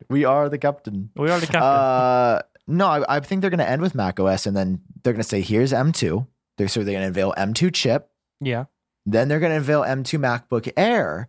We 0.09 0.25
are 0.25 0.49
the 0.49 0.59
captain. 0.59 1.11
We 1.15 1.31
are 1.31 1.39
the 1.39 1.47
captain. 1.47 1.63
Uh, 1.63 2.43
no, 2.71 2.87
I, 2.87 3.17
I 3.17 3.21
think 3.21 3.41
they're 3.41 3.51
going 3.51 3.59
to 3.59 3.69
end 3.69 3.83
with 3.83 3.95
Mac 3.95 4.19
OS, 4.21 4.47
and 4.47 4.57
then 4.57 4.81
they're 5.03 5.13
going 5.13 5.23
to 5.23 5.29
say, 5.29 5.41
"Here's 5.41 5.73
M2." 5.73 6.27
They're 6.57 6.69
so 6.69 6.83
they're 6.85 6.93
going 6.95 7.03
to 7.03 7.07
unveil 7.09 7.35
M2 7.37 7.73
chip. 7.75 8.11
yeah. 8.41 8.65
Then 9.07 9.29
they're 9.29 9.41
going 9.41 9.51
to 9.51 9.57
unveil 9.57 9.83
M2 9.83 10.19
MacBook 10.21 10.71
Air, 10.77 11.29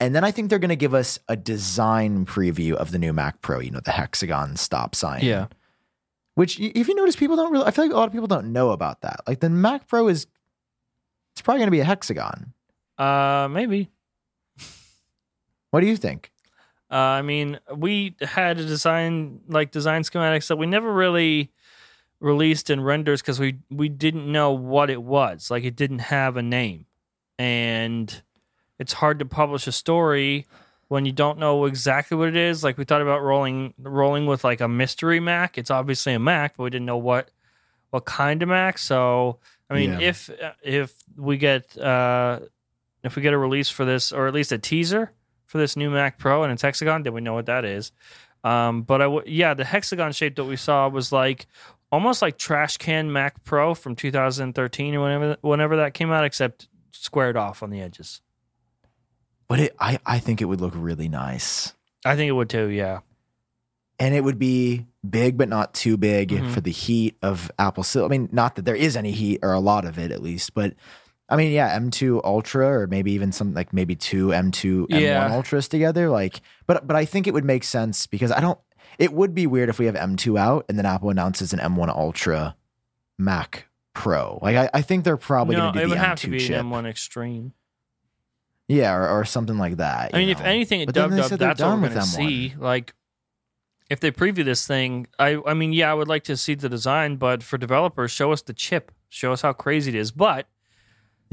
and 0.00 0.14
then 0.14 0.24
I 0.24 0.30
think 0.30 0.48
they're 0.48 0.58
going 0.58 0.70
to 0.70 0.76
give 0.76 0.94
us 0.94 1.18
a 1.28 1.36
design 1.36 2.24
preview 2.24 2.72
of 2.72 2.90
the 2.92 2.98
new 2.98 3.12
Mac 3.12 3.42
Pro. 3.42 3.60
You 3.60 3.70
know, 3.70 3.80
the 3.80 3.92
hexagon 3.92 4.56
stop 4.56 4.94
sign. 4.94 5.22
Yeah. 5.22 5.46
Which, 6.34 6.58
if 6.58 6.88
you 6.88 6.94
notice, 6.94 7.14
people 7.14 7.36
don't 7.36 7.52
really. 7.52 7.66
I 7.66 7.70
feel 7.72 7.84
like 7.84 7.92
a 7.92 7.96
lot 7.96 8.06
of 8.06 8.12
people 8.12 8.26
don't 8.26 8.52
know 8.52 8.70
about 8.70 9.02
that. 9.02 9.20
Like 9.28 9.40
the 9.40 9.50
Mac 9.50 9.86
Pro 9.86 10.08
is, 10.08 10.26
it's 11.34 11.42
probably 11.42 11.60
going 11.60 11.68
to 11.68 11.72
be 11.72 11.80
a 11.80 11.84
hexagon. 11.84 12.52
Uh, 12.98 13.48
maybe. 13.50 13.90
What 15.70 15.80
do 15.80 15.86
you 15.86 15.96
think? 15.96 16.30
Uh, 16.94 17.18
I 17.18 17.22
mean, 17.22 17.58
we 17.74 18.14
had 18.22 18.60
a 18.60 18.64
design 18.64 19.40
like 19.48 19.72
design 19.72 20.02
schematics 20.02 20.46
that 20.46 20.56
we 20.56 20.66
never 20.66 20.92
really 20.92 21.50
released 22.20 22.70
in 22.70 22.80
renders 22.80 23.20
because 23.20 23.40
we 23.40 23.58
we 23.68 23.88
didn't 23.88 24.30
know 24.30 24.52
what 24.52 24.90
it 24.90 25.02
was. 25.02 25.50
Like 25.50 25.64
it 25.64 25.74
didn't 25.74 25.98
have 25.98 26.36
a 26.36 26.42
name, 26.42 26.86
and 27.36 28.22
it's 28.78 28.92
hard 28.92 29.18
to 29.18 29.24
publish 29.24 29.66
a 29.66 29.72
story 29.72 30.46
when 30.86 31.04
you 31.04 31.10
don't 31.12 31.38
know 31.38 31.64
exactly 31.64 32.16
what 32.16 32.28
it 32.28 32.36
is. 32.36 32.62
Like 32.62 32.78
we 32.78 32.84
thought 32.84 33.02
about 33.02 33.22
rolling 33.22 33.74
rolling 33.78 34.26
with 34.26 34.44
like 34.44 34.60
a 34.60 34.68
mystery 34.68 35.18
Mac. 35.18 35.58
It's 35.58 35.72
obviously 35.72 36.14
a 36.14 36.20
Mac, 36.20 36.56
but 36.56 36.62
we 36.62 36.70
didn't 36.70 36.86
know 36.86 36.96
what 36.98 37.30
what 37.90 38.04
kind 38.04 38.40
of 38.42 38.48
Mac. 38.48 38.78
So 38.78 39.38
I 39.68 39.74
mean, 39.74 39.94
Yeah. 39.94 40.00
if 40.00 40.30
if 40.62 40.94
we 41.16 41.38
get 41.38 41.76
uh, 41.76 42.38
if 43.02 43.16
we 43.16 43.22
get 43.22 43.32
a 43.32 43.38
release 43.38 43.68
for 43.68 43.84
this, 43.84 44.12
or 44.12 44.28
at 44.28 44.34
least 44.34 44.52
a 44.52 44.58
teaser 44.58 45.10
for 45.54 45.58
this 45.58 45.76
new 45.76 45.88
Mac 45.88 46.18
Pro 46.18 46.42
and 46.42 46.52
it's 46.52 46.62
hexagon, 46.62 47.04
then 47.04 47.12
we 47.12 47.20
know 47.20 47.32
what 47.34 47.46
that 47.46 47.64
is. 47.64 47.92
Um, 48.42 48.82
but 48.82 49.00
I 49.00 49.04
w- 49.04 49.22
yeah, 49.24 49.54
the 49.54 49.64
hexagon 49.64 50.10
shape 50.10 50.34
that 50.34 50.44
we 50.46 50.56
saw 50.56 50.88
was 50.88 51.12
like 51.12 51.46
almost 51.92 52.22
like 52.22 52.38
trash 52.38 52.76
can 52.76 53.12
Mac 53.12 53.44
Pro 53.44 53.72
from 53.72 53.94
2013 53.94 54.96
or 54.96 55.00
whenever 55.00 55.36
whenever 55.42 55.76
that 55.76 55.94
came 55.94 56.10
out, 56.10 56.24
except 56.24 56.66
squared 56.90 57.36
off 57.36 57.62
on 57.62 57.70
the 57.70 57.80
edges. 57.80 58.20
But 59.46 59.60
it, 59.60 59.76
I, 59.78 60.00
I 60.04 60.18
think 60.18 60.42
it 60.42 60.46
would 60.46 60.60
look 60.60 60.72
really 60.74 61.08
nice. 61.08 61.72
I 62.04 62.16
think 62.16 62.28
it 62.28 62.32
would 62.32 62.50
too. 62.50 62.66
Yeah. 62.66 62.98
and 64.00 64.12
it 64.12 64.24
would 64.24 64.40
be 64.40 64.86
big 65.08 65.38
but 65.38 65.48
not 65.48 65.72
too 65.72 65.96
big 65.96 66.30
Mhm. 66.30 66.50
for 66.50 66.60
the 66.60 66.72
heat 66.72 67.16
of 67.22 67.48
Apple. 67.60 67.84
I 68.04 68.08
mean, 68.08 68.28
not 68.32 68.56
that 68.56 68.64
there 68.64 68.74
is 68.74 68.96
any 68.96 69.12
heat 69.12 69.38
or 69.40 69.52
a 69.52 69.60
lot 69.60 69.84
of 69.84 70.00
it 70.00 70.10
at 70.10 70.20
least, 70.20 70.52
but 70.52 70.74
I 71.28 71.36
mean, 71.36 71.52
yeah, 71.52 71.78
M2 71.78 72.22
Ultra 72.22 72.66
or 72.80 72.86
maybe 72.86 73.12
even 73.12 73.32
some 73.32 73.54
like 73.54 73.72
maybe 73.72 73.96
two 73.96 74.28
M2 74.28 74.88
M1 74.88 75.00
Yeah. 75.00 75.32
Ultras 75.34 75.68
together. 75.68 76.08
Like, 76.10 76.40
but 76.66 76.86
but 76.86 76.96
I 76.96 77.04
think 77.04 77.26
it 77.26 77.34
would 77.34 77.44
make 77.44 77.64
sense 77.64 78.06
because 78.06 78.30
I 78.30 78.40
don't. 78.40 78.58
It 78.98 79.12
would 79.12 79.34
be 79.34 79.46
weird 79.46 79.68
if 79.68 79.78
we 79.78 79.86
have 79.86 79.94
M2 79.94 80.38
out 80.38 80.66
and 80.68 80.78
then 80.78 80.86
Apple 80.86 81.10
announces 81.10 81.52
an 81.52 81.58
M1 81.58 81.88
Ultra 81.88 82.54
Mac 83.18 83.66
Pro. 83.94 84.38
Like, 84.42 84.56
I, 84.56 84.70
I 84.74 84.82
think 84.82 85.04
they're 85.04 85.16
probably 85.16 85.56
no, 85.56 85.72
going 85.72 85.74
to 85.74 85.78
it 85.80 85.82
do 85.82 85.88
the 85.88 85.94
would 85.94 85.98
M2 85.98 86.06
have 86.06 86.20
to 86.20 86.30
be 86.30 86.38
chip. 86.40 86.60
an 86.60 86.66
M1 86.70 86.86
Extreme. 86.86 87.52
Yeah, 88.68 88.94
or, 88.94 89.08
or 89.08 89.24
something 89.24 89.58
like 89.58 89.76
that. 89.78 90.10
I 90.14 90.18
mean, 90.18 90.28
if 90.30 90.40
anything, 90.40 90.82
at 90.82 90.92
Dub 90.94 91.10
Dub, 91.10 91.28
that's 91.38 91.60
what 91.60 91.70
we're 91.76 91.80
with 91.82 91.94
going 91.94 92.06
to 92.06 92.10
M1. 92.12 92.14
see. 92.14 92.54
Like, 92.58 92.94
if 93.90 94.00
they 94.00 94.10
preview 94.10 94.44
this 94.44 94.66
thing, 94.66 95.06
I, 95.18 95.40
I 95.46 95.52
mean, 95.54 95.72
yeah, 95.72 95.90
I 95.90 95.94
would 95.94 96.08
like 96.08 96.24
to 96.24 96.36
see 96.36 96.54
the 96.54 96.68
design, 96.68 97.16
but 97.16 97.42
for 97.42 97.58
developers, 97.58 98.10
show 98.10 98.32
us 98.32 98.40
the 98.42 98.54
chip, 98.54 98.90
show 99.08 99.32
us 99.32 99.42
how 99.42 99.52
crazy 99.52 99.90
it 99.90 99.94
is. 99.96 100.12
But 100.12 100.46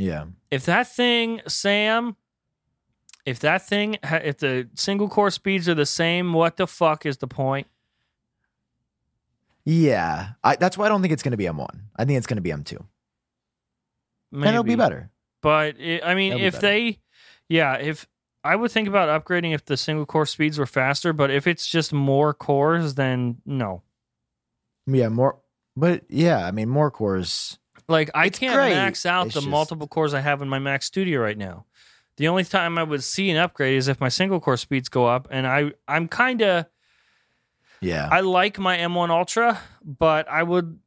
yeah, 0.02 0.26
if 0.50 0.66
that 0.66 0.88
thing, 0.88 1.42
Sam, 1.48 2.16
if 3.26 3.40
that 3.40 3.68
thing, 3.68 3.98
if 4.04 4.38
the 4.38 4.68
single 4.76 5.08
core 5.08 5.32
speeds 5.32 5.70
are 5.70 5.76
the 5.76 5.86
same, 5.86 6.34
what 6.34 6.58
the 6.58 6.68
fuck 6.68 7.06
is 7.06 7.18
the 7.18 7.28
point? 7.28 7.68
yeah, 9.64 10.30
I, 10.44 10.56
that's 10.56 10.76
why 10.78 10.88
I 10.88 10.90
don't 10.90 11.02
think 11.02 11.14
it's 11.14 11.22
going 11.24 11.32
to 11.32 11.38
be 11.38 11.46
M1. 11.46 11.68
I 11.96 12.06
think 12.06 12.18
it's 12.18 12.26
going 12.28 12.38
to 12.38 12.42
be 12.42 12.50
M2, 12.50 12.84
Maybe. 14.32 14.48
and 14.48 14.56
it'll 14.56 14.64
be 14.64 14.76
better. 14.76 15.12
But 15.42 15.80
it, 15.80 16.02
I 16.04 16.16
mean, 16.16 16.32
That'll 16.32 16.48
if 16.48 16.54
better. 16.56 16.68
they, 16.68 17.00
yeah, 17.48 17.76
if 17.76 18.08
I 18.44 18.56
would 18.56 18.72
think 18.72 18.88
about 18.88 19.24
upgrading 19.24 19.54
if 19.54 19.66
the 19.66 19.78
single 19.78 20.06
core 20.06 20.26
speeds 20.26 20.58
were 20.58 20.66
faster, 20.66 21.14
but 21.14 21.30
if 21.30 21.46
it's 21.46 21.68
just 21.68 21.94
more 21.94 22.34
cores, 22.34 22.96
then 22.96 23.38
no. 23.46 23.84
Yeah, 24.88 25.10
more. 25.10 25.38
But 25.78 26.04
yeah, 26.10 26.46
I 26.46 26.52
mean, 26.52 26.70
more 26.70 26.90
cores. 26.90 27.60
Like 27.92 28.10
I 28.16 28.26
It's 28.28 28.40
can't 28.40 28.56
great. 28.56 28.72
max 28.74 29.06
out 29.06 29.28
It's 29.28 29.36
the 29.36 29.42
just- 29.42 29.50
multiple 29.50 29.88
cores 29.88 30.14
I 30.14 30.22
have 30.22 30.42
in 30.42 30.50
my 30.50 30.60
Mac 30.60 30.82
Studio 30.84 31.20
right 31.22 31.38
now. 31.38 31.66
The 32.18 32.28
only 32.28 32.44
time 32.44 32.78
I 32.78 32.84
would 32.84 33.04
see 33.04 33.30
an 33.30 33.38
upgrade 33.38 33.78
is 33.78 33.88
if 33.88 34.00
my 34.02 34.10
single 34.10 34.40
core 34.40 34.58
speeds 34.58 34.90
go 34.90 35.06
up, 35.08 35.28
and 35.32 35.46
I 35.48 35.72
I'm 35.88 36.08
kind 36.08 36.42
of 36.42 36.66
Yeah, 37.82 38.08
I 38.12 38.20
like 38.22 38.60
my 38.60 38.78
M1 38.78 39.10
Ultra, 39.10 39.60
but 39.84 40.28
I 40.30 40.44
would 40.44 40.80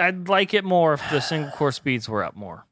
I'd 0.00 0.28
like 0.28 0.54
it 0.54 0.64
more 0.64 0.94
if 0.94 1.02
the 1.10 1.20
single 1.30 1.50
core 1.52 1.72
speeds 1.72 2.08
were 2.08 2.24
up 2.24 2.34
more. 2.36 2.66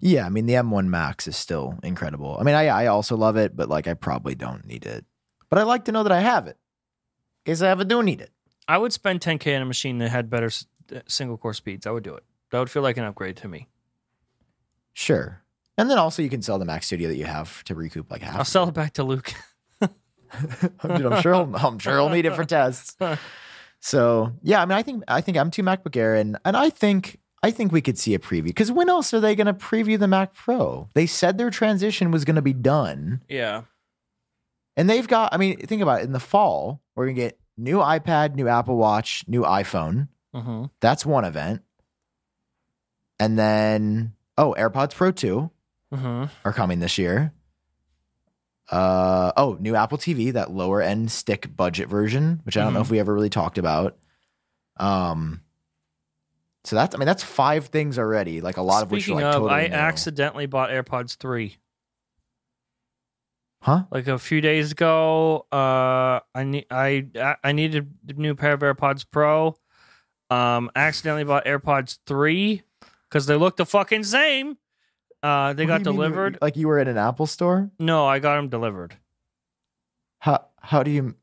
yeah. 0.00 0.26
I 0.26 0.28
mean, 0.28 0.46
the 0.46 0.54
M1 0.54 0.86
Max 0.88 1.26
is 1.26 1.36
still 1.36 1.78
incredible. 1.82 2.36
I 2.38 2.42
mean, 2.44 2.54
I 2.54 2.66
I 2.66 2.86
also 2.86 3.16
love 3.16 3.36
it, 3.36 3.56
but 3.56 3.68
like, 3.68 3.88
I 3.88 3.94
probably 3.94 4.34
don't 4.34 4.64
need 4.66 4.86
it. 4.86 5.04
But 5.50 5.58
I 5.58 5.62
like 5.62 5.84
to 5.86 5.92
know 5.92 6.02
that 6.02 6.12
I 6.12 6.20
have 6.20 6.46
it, 6.46 6.58
in 7.44 7.50
case 7.52 7.62
I 7.62 7.68
ever 7.68 7.84
do 7.84 8.02
need 8.02 8.20
it. 8.20 8.30
I 8.68 8.78
would 8.78 8.92
spend 8.92 9.20
10k 9.20 9.56
on 9.56 9.62
a 9.62 9.64
machine 9.64 9.98
that 9.98 10.10
had 10.10 10.28
better 10.28 10.50
uh, 10.94 11.00
single 11.08 11.36
core 11.38 11.54
speeds. 11.54 11.86
I 11.86 11.90
would 11.92 12.02
do 12.04 12.14
it. 12.14 12.24
That 12.50 12.58
would 12.60 12.70
feel 12.70 12.82
like 12.82 12.96
an 12.96 13.04
upgrade 13.04 13.36
to 13.38 13.48
me. 13.48 13.68
Sure. 14.92 15.42
And 15.78 15.90
then 15.90 15.98
also, 15.98 16.22
you 16.22 16.30
can 16.30 16.40
sell 16.42 16.58
the 16.58 16.64
Mac 16.64 16.82
Studio 16.82 17.08
that 17.08 17.16
you 17.16 17.26
have 17.26 17.62
to 17.64 17.74
recoup 17.74 18.10
like 18.10 18.22
half. 18.22 18.36
I'll 18.36 18.44
sell 18.44 18.68
it 18.68 18.74
back 18.74 18.94
to 18.94 19.04
Luke. 19.04 19.32
Dude, 19.80 19.92
I'm 20.82 21.22
sure. 21.22 21.34
He'll, 21.34 21.56
I'm 21.56 21.78
sure 21.78 21.96
he'll 21.96 22.08
need 22.08 22.26
it 22.26 22.34
for 22.34 22.44
tests. 22.46 22.96
So 23.80 24.32
yeah, 24.42 24.62
I 24.62 24.66
mean, 24.66 24.76
I 24.76 24.82
think 24.82 25.04
I 25.06 25.20
think 25.20 25.36
M2 25.36 25.62
MacBook 25.62 25.96
Air, 25.96 26.14
and 26.14 26.38
and 26.44 26.56
I 26.56 26.70
think 26.70 27.18
I 27.42 27.50
think 27.50 27.72
we 27.72 27.80
could 27.80 27.98
see 27.98 28.14
a 28.14 28.18
preview 28.18 28.44
because 28.44 28.72
when 28.72 28.88
else 28.88 29.12
are 29.14 29.20
they 29.20 29.36
going 29.36 29.46
to 29.46 29.54
preview 29.54 29.98
the 29.98 30.08
Mac 30.08 30.34
Pro? 30.34 30.88
They 30.94 31.06
said 31.06 31.38
their 31.38 31.50
transition 31.50 32.10
was 32.10 32.24
going 32.24 32.36
to 32.36 32.42
be 32.42 32.52
done. 32.52 33.22
Yeah. 33.28 33.62
And 34.76 34.90
they've 34.90 35.06
got, 35.06 35.32
I 35.32 35.38
mean, 35.38 35.58
think 35.58 35.80
about 35.80 36.00
it. 36.00 36.04
In 36.04 36.12
the 36.12 36.20
fall, 36.20 36.82
we're 36.94 37.06
going 37.06 37.16
to 37.16 37.22
get 37.22 37.38
new 37.56 37.78
iPad, 37.78 38.34
new 38.34 38.48
Apple 38.48 38.76
Watch, 38.76 39.24
new 39.26 39.42
iPhone. 39.42 40.08
hmm 40.34 40.64
That's 40.80 41.06
one 41.06 41.24
event. 41.24 41.62
And 43.18 43.38
then, 43.38 44.12
oh, 44.36 44.54
AirPods 44.58 44.94
Pro 44.94 45.10
2 45.10 45.50
hmm 45.92 46.24
are 46.44 46.52
coming 46.52 46.80
this 46.80 46.98
year. 46.98 47.32
Uh, 48.70 49.30
oh, 49.36 49.56
new 49.60 49.76
Apple 49.76 49.98
TV, 49.98 50.32
that 50.32 50.50
lower 50.50 50.82
end 50.82 51.10
stick 51.10 51.54
budget 51.56 51.88
version, 51.88 52.40
which 52.44 52.56
I 52.56 52.64
don't 52.64 52.74
know 52.74 52.80
if 52.80 52.90
we 52.90 52.98
ever 52.98 53.14
really 53.14 53.30
talked 53.30 53.58
about. 53.58 53.96
Um, 54.78 55.42
so 56.64 56.74
that's, 56.74 56.94
I 56.94 56.98
mean, 56.98 57.06
that's 57.06 57.22
five 57.22 57.66
things 57.66 57.96
already, 57.96 58.40
like 58.40 58.56
a 58.56 58.62
lot 58.62 58.82
of 58.82 58.90
which 58.90 59.04
Speaking 59.04 59.18
like 59.18 59.26
of, 59.26 59.34
totally 59.34 59.52
I 59.52 59.64
accidentally 59.66 60.46
bought 60.46 60.70
AirPods 60.70 61.16
three. 61.16 61.58
Huh? 63.62 63.84
Like 63.90 64.08
a 64.08 64.18
few 64.18 64.40
days 64.40 64.72
ago, 64.72 65.46
uh, 65.52 66.20
I 66.34 66.44
need 66.44 66.66
I 66.70 67.06
I 67.42 67.52
needed 67.52 67.88
a 68.08 68.12
new 68.12 68.34
pair 68.34 68.52
of 68.52 68.60
AirPods 68.60 69.06
Pro. 69.10 69.56
Um, 70.28 70.70
accidentally 70.74 71.24
bought 71.24 71.44
AirPods 71.44 71.98
three 72.06 72.62
because 73.16 73.26
they 73.26 73.34
look 73.36 73.56
the 73.56 73.64
fucking 73.64 74.04
same. 74.04 74.58
Uh, 75.22 75.54
they 75.54 75.64
What 75.64 75.68
got 75.68 75.82
do 75.84 75.90
you 75.90 75.92
mean 75.96 76.02
you- 76.02 76.08
delivered. 76.08 76.38
like 76.42 76.56
you 76.56 76.68
were 76.68 76.78
in 76.78 76.86
an 76.88 76.98
Apple 76.98 77.26
store. 77.26 77.70
No, 77.78 78.06
I 78.06 78.18
got 78.18 78.36
them 78.36 78.48
delivered. 78.50 78.96
How 80.18 80.44
how 80.60 80.82
do 80.82 80.90
you 80.90 81.14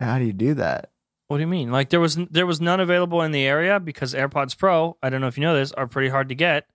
how 0.00 0.18
do 0.18 0.24
you 0.24 0.32
do 0.32 0.54
that? 0.54 0.90
What 1.28 1.36
do 1.36 1.42
you 1.42 1.46
mean? 1.46 1.70
Like 1.70 1.90
there 1.90 2.00
was 2.00 2.16
there 2.16 2.46
was 2.46 2.60
none 2.60 2.80
available 2.80 3.20
in 3.22 3.32
the 3.32 3.44
area 3.44 3.78
because 3.78 4.14
AirPods 4.14 4.56
Pro, 4.56 4.96
I 5.02 5.10
don't 5.10 5.20
know 5.20 5.26
if 5.26 5.36
you 5.36 5.42
know 5.42 5.54
this, 5.54 5.72
are 5.72 5.86
pretty 5.86 6.08
hard 6.08 6.28
to 6.30 6.34
get. 6.34 6.66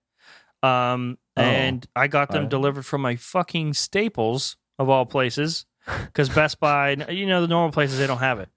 Um, 0.62 1.18
Oh, 1.36 1.40
and 1.40 1.84
I 1.96 2.06
got 2.08 2.28
them 2.28 2.36
alright. 2.36 2.50
delivered 2.50 2.84
from 2.84 3.00
my 3.00 3.16
fucking 3.16 3.72
Staples 3.72 4.58
of 4.78 4.90
all 4.90 5.06
places, 5.06 5.64
because 6.06 6.28
Best 6.28 6.60
Buy, 6.60 6.90
you 7.08 7.24
know, 7.24 7.40
the 7.40 7.48
normal 7.48 7.72
places 7.72 7.98
they 7.98 8.06
don't 8.06 8.18
have 8.18 8.38
it. 8.38 8.50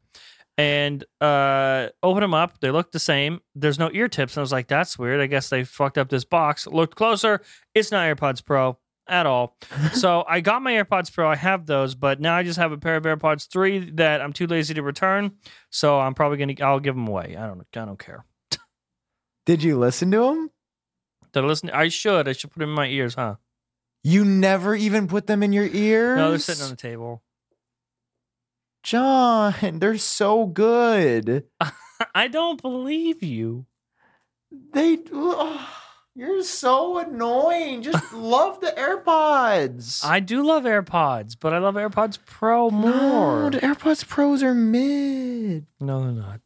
And 0.58 1.03
uh, 1.20 1.89
open 2.01 2.22
them 2.22 2.34
up, 2.34 2.62
they 2.62 2.72
look 2.72 2.91
the 2.91 2.99
same. 2.99 3.41
There's 3.56 3.78
no 3.78 3.89
ear 3.91 4.08
tips, 4.08 4.34
and 4.34 4.39
I 4.39 4.41
was 4.41 4.53
like, 4.53 4.68
that's 4.68 4.97
weird. 4.97 5.20
I 5.20 5.28
guess 5.28 5.49
they 5.49 5.66
fucked 5.66 5.97
up 5.97 6.10
this 6.10 6.24
box. 6.24 6.66
Looked 6.66 6.95
closer, 6.95 7.41
it's 7.74 7.91
not 7.91 8.06
AirPods 8.06 8.43
Pro 8.43 8.78
at 9.08 9.26
all. 9.26 9.58
so 9.93 10.24
I 10.28 10.41
got 10.41 10.62
my 10.62 10.74
AirPods 10.74 11.14
Pro. 11.14 11.30
I 11.30 11.36
have 11.36 11.66
those, 11.66 11.95
but 11.95 12.20
now 12.20 12.36
I 12.36 12.43
just 12.43 12.58
have 12.58 12.72
a 12.72 12.78
pair 12.78 12.95
of 12.95 13.03
AirPods 13.03 13.47
three 13.47 13.91
that 13.91 14.22
I'm 14.22 14.34
too 14.34 14.47
lazy 14.47 14.74
to 14.76 14.82
return. 14.82 15.34
So 15.70 15.99
I'm 15.99 16.14
probably 16.14 16.38
gonna 16.38 16.56
I'll 16.62 16.80
give 16.80 16.95
them 16.95 17.08
away. 17.08 17.36
I 17.38 17.47
don't 17.47 17.62
I 17.76 17.86
don't 17.86 17.99
care. 17.99 18.26
Did 19.45 19.62
you 19.62 19.78
listen 19.78 20.10
to 20.12 20.20
them? 20.20 20.49
Did 21.34 21.43
I 21.43 21.47
listen? 21.47 21.70
I 21.70 21.89
should. 21.89 22.28
I 22.28 22.32
should 22.32 22.51
put 22.51 22.60
them 22.60 22.70
in 22.70 22.76
my 22.76 22.88
ears, 22.88 23.16
huh? 23.16 23.36
You 24.03 24.24
never 24.24 24.76
even 24.76 25.08
put 25.08 25.28
them 25.28 25.43
in 25.43 25.51
your 25.51 25.66
ears. 25.66 26.18
No, 26.18 26.30
they're 26.30 26.39
sitting 26.39 26.64
on 26.64 26.70
the 26.70 26.76
table. 26.76 27.24
John, 28.86 29.80
they're 29.80 29.98
so 29.98 30.46
good. 30.46 31.46
I 32.16 32.28
don't 32.28 32.62
believe 32.62 33.24
you. 33.24 33.66
They 34.74 35.00
ugh, 35.12 35.60
you're 36.16 36.44
so 36.44 37.00
annoying. 37.00 37.82
Just 37.82 38.14
love 38.14 38.62
the 38.62 38.68
AirPods. 38.68 40.06
I 40.06 40.20
do 40.20 40.44
love 40.46 40.64
AirPods, 40.64 41.36
but 41.40 41.52
I 41.52 41.58
love 41.58 41.76
AirPods 41.76 42.20
Pro 42.26 42.70
No, 42.70 42.78
more. 42.78 43.50
the 43.50 43.58
AirPods 43.60 44.08
Pros 44.08 44.44
are 44.44 44.54
mid. 44.54 45.66
No, 45.80 46.04
they're 46.04 46.12
not. 46.12 46.42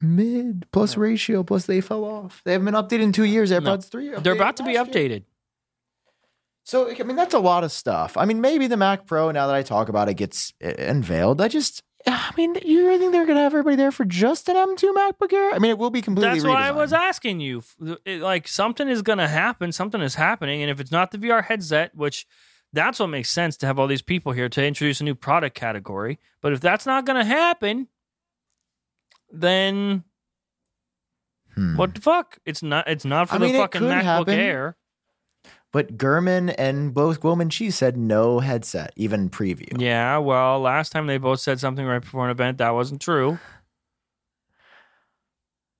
Mid 0.00 0.66
plus 0.72 0.96
ratio 0.96 1.42
plus 1.42 1.66
they 1.66 1.80
fell 1.80 2.04
off. 2.04 2.40
They 2.44 2.52
haven't 2.52 2.64
been 2.64 2.74
updated 2.74 3.02
in 3.02 3.12
two 3.12 3.24
years. 3.24 3.50
AirPods 3.50 3.88
three. 3.90 4.10
They're 4.18 4.32
about 4.34 4.56
to 4.56 4.62
be 4.62 4.74
updated. 4.74 5.24
So 6.66 6.90
I 6.90 7.00
mean, 7.04 7.14
that's 7.14 7.32
a 7.32 7.38
lot 7.38 7.62
of 7.62 7.70
stuff. 7.70 8.16
I 8.16 8.24
mean, 8.24 8.40
maybe 8.40 8.66
the 8.66 8.76
Mac 8.76 9.06
Pro. 9.06 9.30
Now 9.30 9.46
that 9.46 9.54
I 9.54 9.62
talk 9.62 9.88
about 9.88 10.08
it, 10.08 10.14
gets 10.14 10.52
uh, 10.64 10.72
unveiled. 10.78 11.40
I 11.40 11.46
just, 11.46 11.84
I 12.08 12.32
mean, 12.36 12.56
you 12.64 12.84
really 12.88 12.98
think 12.98 13.12
they're 13.12 13.24
gonna 13.24 13.38
have 13.42 13.52
everybody 13.54 13.76
there 13.76 13.92
for 13.92 14.04
just 14.04 14.48
an 14.48 14.56
M2 14.56 14.92
MacBook 14.92 15.32
Air? 15.32 15.52
I 15.54 15.60
mean, 15.60 15.70
it 15.70 15.78
will 15.78 15.90
be 15.90 16.02
completely. 16.02 16.28
That's 16.40 16.44
what 16.44 16.56
I 16.60 16.72
was 16.72 16.92
asking 16.92 17.38
you. 17.38 17.62
It- 18.04 18.20
like 18.20 18.48
something 18.48 18.88
is 18.88 19.02
going 19.02 19.18
to 19.18 19.28
happen. 19.28 19.70
Something 19.70 20.00
is 20.00 20.16
happening, 20.16 20.60
and 20.60 20.68
if 20.68 20.80
it's 20.80 20.90
not 20.90 21.12
the 21.12 21.18
VR 21.18 21.44
headset, 21.44 21.94
which 21.94 22.26
that's 22.72 22.98
what 22.98 23.06
makes 23.10 23.30
sense 23.30 23.56
to 23.58 23.66
have 23.66 23.78
all 23.78 23.86
these 23.86 24.02
people 24.02 24.32
here 24.32 24.48
to 24.48 24.64
introduce 24.66 25.00
a 25.00 25.04
new 25.04 25.14
product 25.14 25.54
category. 25.54 26.18
But 26.40 26.52
if 26.52 26.60
that's 26.60 26.84
not 26.84 27.06
going 27.06 27.18
to 27.18 27.24
happen, 27.24 27.86
then 29.30 30.02
Hmm. 31.54 31.76
what 31.76 31.94
the 31.94 32.00
fuck? 32.00 32.38
It's 32.44 32.62
not. 32.62 32.88
It's 32.88 33.04
not 33.04 33.28
for 33.28 33.36
I 33.36 33.38
the 33.38 33.46
mean, 33.46 33.54
it 33.54 33.58
fucking 33.58 33.82
MacBook 33.82 34.02
happen. 34.02 34.34
Air. 34.34 34.76
But 35.76 35.98
Gurman 35.98 36.54
and 36.56 36.94
both 36.94 37.20
Kuo 37.20 37.36
Ming-Chi 37.36 37.68
said 37.68 37.98
no 37.98 38.40
headset, 38.40 38.94
even 38.96 39.28
preview. 39.28 39.78
Yeah. 39.78 40.16
Well, 40.16 40.58
last 40.58 40.90
time 40.90 41.06
they 41.06 41.18
both 41.18 41.40
said 41.40 41.60
something 41.60 41.84
right 41.84 41.98
before 42.00 42.24
an 42.24 42.30
event 42.30 42.56
that 42.56 42.70
wasn't 42.70 43.02
true. 43.02 43.38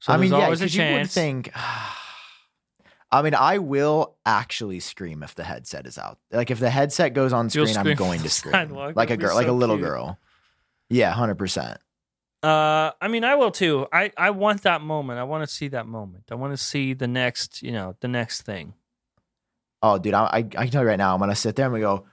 So 0.01 0.13
I 0.13 0.19
mean, 0.19 0.33
yeah, 0.33 0.45
always 0.45 0.61
a 0.61 0.65
'cause 0.65 0.75
you 0.75 0.85
would 0.85 1.09
think. 1.11 1.51
I 3.11 3.23
mean, 3.23 3.35
I 3.35 3.57
will 3.57 4.17
actually 4.27 4.81
scream 4.81 5.23
if 5.23 5.35
the 5.35 5.45
headset 5.45 5.87
is 5.87 5.97
out. 5.97 6.19
Like 6.31 6.51
if 6.51 6.59
the 6.61 6.69
headset 6.69 7.15
goes 7.15 7.33
on 7.33 7.49
You'll 7.51 7.67
screen, 7.67 7.87
I'm 7.87 7.97
going 7.97 8.21
to 8.21 8.29
scream 8.29 8.53
sidewalk. 8.53 8.97
like 8.97 9.09
a 9.09 9.17
That'd 9.17 9.25
girl, 9.25 9.35
like 9.35 9.47
a 9.47 9.53
little 9.53 9.77
cute. 9.77 9.89
girl. 9.89 10.19
Yeah, 10.91 11.11
hundred 11.13 11.37
percent. 11.39 11.79
Uh, 12.43 12.91
I 13.01 13.09
mean, 13.09 13.25
I 13.25 13.37
will 13.37 13.51
too. 13.51 13.87
I 13.91 14.13
I 14.19 14.29
want 14.29 14.61
that 14.65 14.83
moment. 14.83 15.19
I 15.21 15.23
want 15.23 15.49
to 15.49 15.51
see 15.51 15.69
that 15.69 15.87
moment. 15.87 16.25
I 16.31 16.35
want 16.35 16.53
to 16.53 16.59
see 16.59 16.93
the 16.93 17.09
next, 17.09 17.63
you 17.63 17.73
know, 17.73 17.97
the 18.01 18.09
next 18.09 18.43
thing. 18.43 18.75
Oh, 19.87 19.99
dude, 19.99 20.15
I, 20.15 20.45
I 20.59 20.67
tell 20.67 20.83
you 20.83 20.89
right 20.89 20.99
now, 20.99 21.15
I'm 21.15 21.21
gonna 21.21 21.37
sit 21.37 21.55
there 21.55 21.67
and 21.67 21.73
we 21.75 21.79
go, 21.79 22.07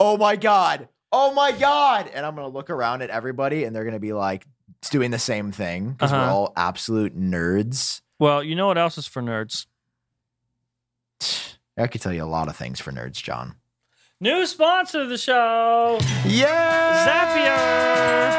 oh 0.00 0.16
my 0.16 0.34
god, 0.36 0.88
oh 1.12 1.34
my 1.34 1.52
god, 1.52 2.10
and 2.14 2.24
I'm 2.24 2.34
gonna 2.34 2.48
look 2.48 2.70
around 2.70 3.02
at 3.02 3.10
everybody, 3.10 3.64
and 3.64 3.76
they're 3.76 3.84
gonna 3.84 3.98
be 4.00 4.14
like 4.14 4.46
it's 4.78 4.88
doing 4.88 5.10
the 5.10 5.18
same 5.18 5.52
thing 5.52 5.90
because 5.92 6.10
we're 6.10 6.16
Uh-huh. 6.18 6.34
all 6.34 6.52
absolute 6.56 7.14
nerds. 7.18 8.00
Well, 8.18 8.42
you 8.42 8.54
know 8.54 8.66
what 8.66 8.78
else 8.78 8.96
is 8.96 9.06
for 9.06 9.20
nerds? 9.20 9.66
I 11.76 11.86
could 11.86 12.00
tell 12.00 12.14
you 12.14 12.24
a 12.24 12.24
lot 12.24 12.48
of 12.48 12.56
things 12.56 12.80
for 12.80 12.92
nerds, 12.92 13.22
John. 13.22 13.56
New 14.20 14.46
sponsor 14.46 15.02
of 15.02 15.10
the 15.10 15.18
show, 15.18 15.98
Yeah, 16.24 17.06
Zapier. 17.06 18.32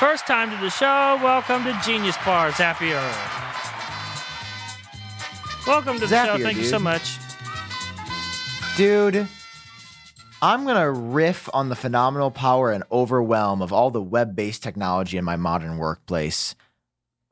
First 0.00 0.26
time 0.26 0.50
to 0.50 0.56
the 0.56 0.68
show. 0.70 1.20
Welcome 1.22 1.62
to 1.64 1.80
Genius 1.84 2.16
Bar, 2.24 2.50
Zapier. 2.50 3.00
Welcome 5.66 5.94
to 6.00 6.06
the 6.06 6.08
show. 6.08 6.36
Zapier, 6.36 6.42
Thank 6.42 6.58
you 6.58 6.64
so 6.64 6.78
much. 6.80 7.18
Dude, 8.76 9.28
I'm 10.42 10.64
going 10.64 10.74
to 10.74 10.90
riff 10.90 11.48
on 11.54 11.68
the 11.68 11.76
phenomenal 11.76 12.32
power 12.32 12.72
and 12.72 12.82
overwhelm 12.90 13.62
of 13.62 13.72
all 13.72 13.92
the 13.92 14.02
web 14.02 14.34
based 14.34 14.64
technology 14.64 15.16
in 15.16 15.24
my 15.24 15.36
modern 15.36 15.78
workplace. 15.78 16.56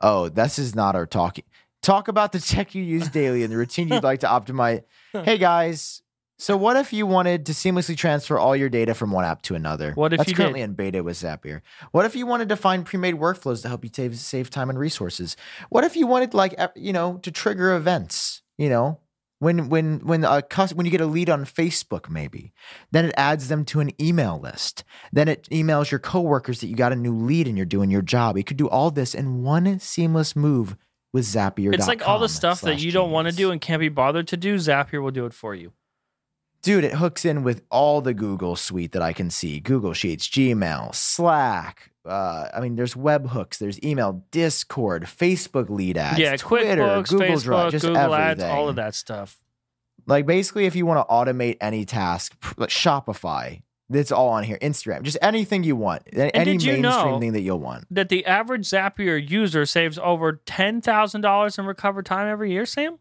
Oh, 0.00 0.28
this 0.28 0.56
is 0.60 0.76
not 0.76 0.94
our 0.94 1.04
talking. 1.04 1.44
Talk 1.82 2.06
about 2.06 2.30
the 2.30 2.38
tech 2.38 2.76
you 2.76 2.84
use 2.84 3.08
daily 3.08 3.42
and 3.42 3.52
the 3.52 3.56
routine 3.56 3.88
you'd 3.88 4.04
like 4.04 4.20
to 4.20 4.28
optimize. 4.28 4.84
Hey, 5.24 5.36
guys. 5.36 6.00
So, 6.38 6.56
what 6.56 6.76
if 6.76 6.92
you 6.92 7.06
wanted 7.06 7.44
to 7.46 7.52
seamlessly 7.52 7.96
transfer 7.96 8.38
all 8.38 8.56
your 8.56 8.68
data 8.68 8.94
from 8.94 9.10
one 9.10 9.24
app 9.24 9.42
to 9.42 9.54
another? 9.54 9.92
What 9.92 10.12
if 10.12 10.18
That's 10.18 10.30
you 10.30 10.36
currently 10.36 10.60
did? 10.60 10.70
in 10.70 10.74
beta 10.74 11.02
with 11.02 11.18
Zapier. 11.18 11.60
What 11.90 12.06
if 12.06 12.16
you 12.16 12.24
wanted 12.24 12.48
to 12.48 12.56
find 12.56 12.86
pre-made 12.86 13.16
workflows 13.16 13.62
to 13.62 13.68
help 13.68 13.84
you 13.84 13.90
save 13.92 14.16
save 14.16 14.48
time 14.48 14.70
and 14.70 14.78
resources? 14.78 15.36
What 15.70 15.84
if 15.84 15.96
you 15.96 16.06
wanted, 16.06 16.34
like, 16.34 16.58
you 16.76 16.92
know, 16.92 17.18
to 17.18 17.30
trigger 17.30 17.74
events? 17.74 18.42
You 18.56 18.70
know, 18.70 19.00
when 19.42 19.68
when 19.68 19.98
when 20.00 20.22
a 20.22 20.40
cus- 20.40 20.72
when 20.72 20.86
you 20.86 20.92
get 20.92 21.00
a 21.00 21.06
lead 21.06 21.28
on 21.28 21.44
Facebook, 21.44 22.08
maybe 22.08 22.52
then 22.92 23.04
it 23.06 23.14
adds 23.16 23.48
them 23.48 23.64
to 23.64 23.80
an 23.80 23.90
email 24.00 24.38
list. 24.38 24.84
Then 25.12 25.26
it 25.26 25.48
emails 25.50 25.90
your 25.90 25.98
coworkers 25.98 26.60
that 26.60 26.68
you 26.68 26.76
got 26.76 26.92
a 26.92 26.96
new 26.96 27.14
lead 27.14 27.48
and 27.48 27.56
you're 27.56 27.66
doing 27.66 27.90
your 27.90 28.02
job. 28.02 28.36
You 28.36 28.44
could 28.44 28.56
do 28.56 28.68
all 28.68 28.92
this 28.92 29.16
in 29.16 29.42
one 29.42 29.80
seamless 29.80 30.36
move 30.36 30.76
with 31.12 31.24
Zapier. 31.24 31.74
It's 31.74 31.88
like 31.88 32.06
all 32.06 32.20
the 32.20 32.28
stuff 32.28 32.60
that 32.60 32.78
you 32.78 32.92
don't 32.92 33.10
want 33.10 33.28
to 33.28 33.34
do 33.34 33.50
and 33.50 33.60
can't 33.60 33.80
be 33.80 33.88
bothered 33.88 34.28
to 34.28 34.36
do. 34.36 34.54
Zapier 34.54 35.02
will 35.02 35.10
do 35.10 35.26
it 35.26 35.34
for 35.34 35.56
you. 35.56 35.72
Dude, 36.62 36.84
it 36.84 36.94
hooks 36.94 37.24
in 37.24 37.42
with 37.42 37.62
all 37.68 38.00
the 38.00 38.14
Google 38.14 38.54
suite 38.54 38.92
that 38.92 39.02
I 39.02 39.12
can 39.12 39.28
see 39.28 39.58
Google 39.58 39.92
Sheets, 39.92 40.28
Gmail, 40.28 40.94
Slack. 40.94 41.90
Uh, 42.04 42.48
I 42.52 42.60
mean, 42.60 42.74
there's 42.76 42.94
webhooks, 42.94 43.58
there's 43.58 43.82
email, 43.84 44.24
Discord, 44.32 45.04
Facebook 45.04 45.70
lead 45.70 45.96
ads, 45.96 46.18
yeah, 46.18 46.36
Twitter, 46.36 46.82
QuickBooks, 46.82 47.08
Google 47.10 47.26
Facebook, 47.28 47.42
Drive, 47.44 47.70
just 47.70 47.84
Google 47.84 48.14
everything. 48.14 48.44
Ads, 48.44 48.54
all 48.54 48.68
of 48.68 48.76
that 48.76 48.94
stuff. 48.94 49.40
Like 50.06 50.26
basically, 50.26 50.66
if 50.66 50.74
you 50.74 50.84
want 50.84 51.06
to 51.06 51.12
automate 51.12 51.58
any 51.60 51.84
task, 51.84 52.34
like 52.56 52.70
Shopify, 52.70 53.62
it's 53.88 54.10
all 54.10 54.30
on 54.30 54.42
here. 54.42 54.58
Instagram, 54.60 55.02
just 55.02 55.18
anything 55.22 55.62
you 55.62 55.76
want, 55.76 56.02
A- 56.12 56.34
any 56.36 56.52
you 56.56 56.72
mainstream 56.82 57.20
thing 57.20 57.32
that 57.34 57.42
you'll 57.42 57.60
want. 57.60 57.84
That 57.90 58.08
the 58.08 58.26
average 58.26 58.68
Zapier 58.68 59.30
user 59.30 59.64
saves 59.64 59.98
over 59.98 60.40
ten 60.44 60.80
thousand 60.80 61.20
dollars 61.20 61.56
in 61.58 61.66
recovered 61.66 62.06
time 62.06 62.26
every 62.26 62.50
year, 62.50 62.66
Sam. 62.66 62.98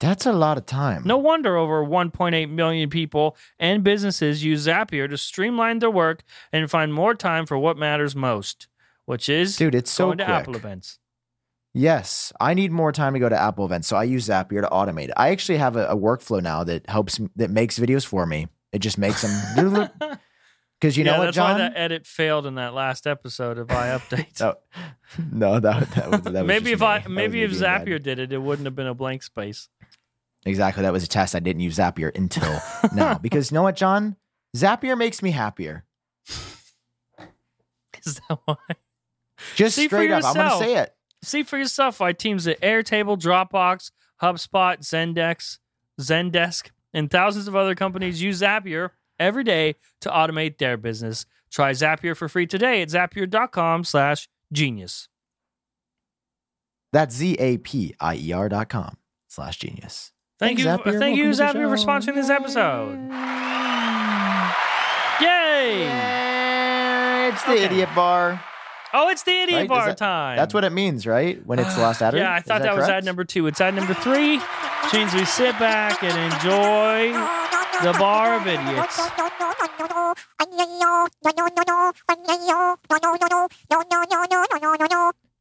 That's 0.00 0.26
a 0.26 0.32
lot 0.32 0.58
of 0.58 0.66
time. 0.66 1.02
No 1.04 1.16
wonder 1.16 1.56
over 1.56 1.84
1.8 1.84 2.50
million 2.50 2.88
people 2.88 3.36
and 3.58 3.82
businesses 3.82 4.44
use 4.44 4.66
Zapier 4.66 5.08
to 5.10 5.18
streamline 5.18 5.80
their 5.80 5.90
work 5.90 6.22
and 6.52 6.70
find 6.70 6.94
more 6.94 7.14
time 7.14 7.46
for 7.46 7.58
what 7.58 7.76
matters 7.76 8.14
most, 8.14 8.68
which 9.06 9.28
is 9.28 9.56
dude, 9.56 9.74
it's 9.74 9.90
so 9.90 10.06
going 10.06 10.18
quick. 10.18 10.28
to 10.28 10.32
Apple 10.32 10.56
events. 10.56 10.98
Yes, 11.74 12.32
I 12.40 12.54
need 12.54 12.72
more 12.72 12.92
time 12.92 13.12
to 13.14 13.20
go 13.20 13.28
to 13.28 13.38
Apple 13.40 13.64
events, 13.64 13.88
so 13.88 13.96
I 13.96 14.04
use 14.04 14.28
Zapier 14.28 14.62
to 14.62 14.68
automate 14.68 15.06
it. 15.08 15.14
I 15.16 15.30
actually 15.30 15.58
have 15.58 15.76
a, 15.76 15.86
a 15.86 15.96
workflow 15.96 16.42
now 16.42 16.64
that 16.64 16.88
helps 16.88 17.20
that 17.36 17.50
makes 17.50 17.78
videos 17.78 18.06
for 18.06 18.24
me. 18.24 18.48
It 18.72 18.78
just 18.78 18.98
makes 18.98 19.22
them 19.56 19.88
because 20.80 20.96
you 20.96 21.04
know 21.04 21.12
yeah, 21.12 21.18
what, 21.18 21.24
that's 21.26 21.34
John? 21.34 21.52
why 21.52 21.58
that 21.58 21.72
edit 21.76 22.06
failed 22.06 22.46
in 22.46 22.54
that 22.54 22.72
last 22.72 23.06
episode 23.06 23.58
of 23.58 23.66
iUpdate. 23.68 24.40
Oh, 24.40 24.54
no, 25.32 25.60
that, 25.60 25.90
that 25.90 26.10
was 26.10 26.20
that 26.22 26.32
was 26.32 26.44
maybe 26.44 26.72
if 26.72 26.80
me. 26.80 26.86
I 26.86 26.98
That 27.00 27.10
maybe 27.10 27.42
if 27.42 27.50
being 27.50 27.62
bad. 27.62 27.86
Zapier 27.86 28.02
did 28.02 28.18
it, 28.18 28.32
it 28.32 28.38
wouldn't 28.38 28.66
have 28.66 28.74
been 28.74 28.86
a 28.86 28.94
blank 28.94 29.22
space. 29.22 29.68
Exactly 30.46 30.82
that 30.82 30.92
was 30.92 31.04
a 31.04 31.08
test. 31.08 31.34
I 31.34 31.40
didn't 31.40 31.60
use 31.60 31.78
Zapier 31.78 32.14
until 32.16 32.60
now 32.94 33.18
because 33.18 33.50
you 33.50 33.56
know 33.56 33.62
what, 33.62 33.76
John? 33.76 34.16
Zapier 34.56 34.96
makes 34.96 35.22
me 35.22 35.30
happier. 35.30 35.84
Is 38.04 38.20
that 38.28 38.38
why? 38.44 38.56
Just 39.54 39.76
See 39.76 39.86
straight 39.86 40.10
up, 40.10 40.24
I'm 40.24 40.34
gonna 40.34 40.58
say 40.58 40.76
it. 40.76 40.94
See 41.22 41.42
for 41.42 41.58
yourself 41.58 42.00
why 42.00 42.12
teams 42.12 42.46
at 42.46 42.60
Airtable, 42.60 43.18
Dropbox, 43.18 43.90
HubSpot, 44.22 44.78
Zendesk, 44.78 45.58
Zendesk, 46.00 46.70
and 46.94 47.10
thousands 47.10 47.48
of 47.48 47.56
other 47.56 47.74
companies 47.74 48.22
use 48.22 48.40
Zapier 48.40 48.90
every 49.18 49.44
day 49.44 49.74
to 50.00 50.08
automate 50.10 50.58
their 50.58 50.76
business. 50.76 51.26
Try 51.50 51.72
Zapier 51.72 52.16
for 52.16 52.28
free 52.28 52.46
today 52.46 52.82
at 52.82 52.88
zapier.com 52.88 53.84
slash 53.84 54.28
genius. 54.52 55.08
That's 56.92 57.14
Z 57.14 57.34
A 57.38 57.58
P 57.58 57.94
I 58.00 58.16
E 58.16 58.32
R 58.32 58.48
dot 58.48 58.68
com 58.68 58.96
slash 59.28 59.58
genius. 59.58 60.12
Thank 60.38 60.58
Thanks, 60.60 60.62
you, 60.62 60.68
Zapier. 60.92 60.98
thank 61.00 61.16
you, 61.16 61.24
Welcome 61.30 61.46
to 61.48 61.52
the 61.52 61.58
Zapier, 61.58 61.70
for 61.70 61.76
show. 61.78 61.86
sponsoring 61.86 62.14
this 62.14 62.30
episode. 62.30 63.10
Yay! 65.20 65.80
Yay, 65.84 67.28
It's 67.32 67.42
the 67.42 67.52
Okay. 67.52 67.64
idiot 67.64 67.88
bar. 67.94 68.40
Oh, 68.94 69.08
it's 69.08 69.22
the 69.24 69.32
idiot 69.42 69.56
Right? 69.56 69.62
Is 69.64 69.68
bar 69.68 69.86
that- 69.88 69.98
time. 69.98 70.36
That's 70.36 70.54
what 70.54 70.62
it 70.64 70.70
means, 70.70 71.06
right? 71.06 71.44
When 71.44 71.58
it's 71.58 71.74
the 71.74 71.82
last 71.82 72.00
ad 72.00 72.14
read? 72.14 72.20
Yeah, 72.20 72.32
I 72.32 72.40
thought 72.40 72.62
that, 72.62 72.74
was 72.74 72.86
correct? 72.86 72.98
ad 72.98 73.04
number 73.04 73.24
two. 73.24 73.46
It's 73.48 73.60
ad 73.60 73.74
number 73.74 73.94
three, 73.94 74.38
which 74.38 74.92
means 74.94 75.12
we 75.12 75.24
sit 75.24 75.58
back 75.58 76.02
and 76.04 76.16
enjoy 76.32 77.12
the 77.82 77.92
bar 77.98 78.34
of 78.36 78.46
idiots. 78.46 78.98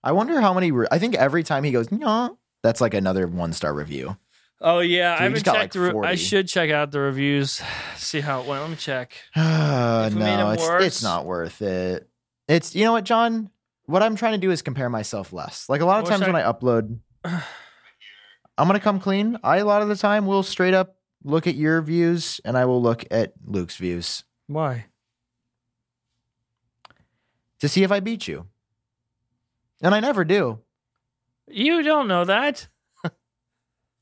I 0.03 0.11
wonder 0.11 0.41
how 0.41 0.53
many. 0.53 0.71
Re- 0.71 0.87
I 0.91 0.99
think 0.99 1.15
every 1.15 1.43
time 1.43 1.63
he 1.63 1.71
goes, 1.71 1.91
no, 1.91 2.37
that's 2.63 2.81
like 2.81 2.93
another 2.93 3.27
one 3.27 3.53
star 3.53 3.73
review. 3.73 4.17
Oh 4.60 4.80
yeah, 4.80 5.16
So 5.16 5.20
I 5.20 5.24
haven't 5.24 5.43
checked. 5.45 5.58
like, 5.58 5.72
the 5.74 5.80
re- 5.80 6.08
I 6.08 6.16
should 6.16 6.47
check 6.47 6.72
out 6.72 6.91
the 6.91 6.99
reviews, 6.99 7.62
see 7.95 8.22
how 8.22 8.41
it 8.41 8.47
went. 8.47 8.62
Let 8.62 8.70
me 8.72 8.76
check. 8.76 9.14
Uh, 9.36 10.05
If 10.08 10.14
we 10.14 10.20
made 10.20 10.38
no, 10.38 10.51
it's, 10.51 10.64
worse- 10.64 10.84
it's 10.86 11.03
not 11.03 11.26
worth 11.26 11.62
it. 11.62 12.08
It's 12.47 12.76
you 12.76 12.84
know 12.86 12.93
what, 12.93 13.03
John. 13.03 13.49
What 13.86 14.03
I'm 14.03 14.16
trying 14.16 14.34
to 14.34 14.38
do 14.39 14.51
is 14.51 14.62
compare 14.62 14.89
myself 14.89 15.32
less. 15.32 15.70
Like 15.70 15.82
a 15.82 15.86
lot 15.86 15.99
of 16.01 16.08
I 16.08 16.10
times 16.10 16.22
when 16.26 16.36
I- 16.36 16.47
I 16.47 16.51
upload, 16.51 16.99
I'm 17.24 18.68
gonna 18.68 18.80
come 18.80 18.99
clean. 18.99 19.38
I 19.43 19.58
a 19.58 19.66
lot 19.66 19.82
of 19.82 19.88
the 19.89 19.95
time 19.95 20.26
will 20.26 20.43
straight 20.43 20.74
up 20.74 20.95
look 21.24 21.45
at 21.47 21.55
your 21.55 21.82
views 21.82 22.41
and 22.43 22.58
I 22.58 22.66
will 22.66 22.82
look 22.82 23.05
at 23.12 23.34
Luke's 23.45 23.76
views 23.78 24.24
Why? 24.47 24.86
to 27.60 27.68
see 27.70 27.84
if 27.84 27.91
I 27.91 27.99
beat 27.99 28.28
you. 28.28 28.47
And 29.82 29.93
I 29.93 29.99
never 29.99 30.24
do. 30.26 30.60
You 31.47 31.82
don't 31.84 32.08
know 32.08 32.26
that. 32.26 32.68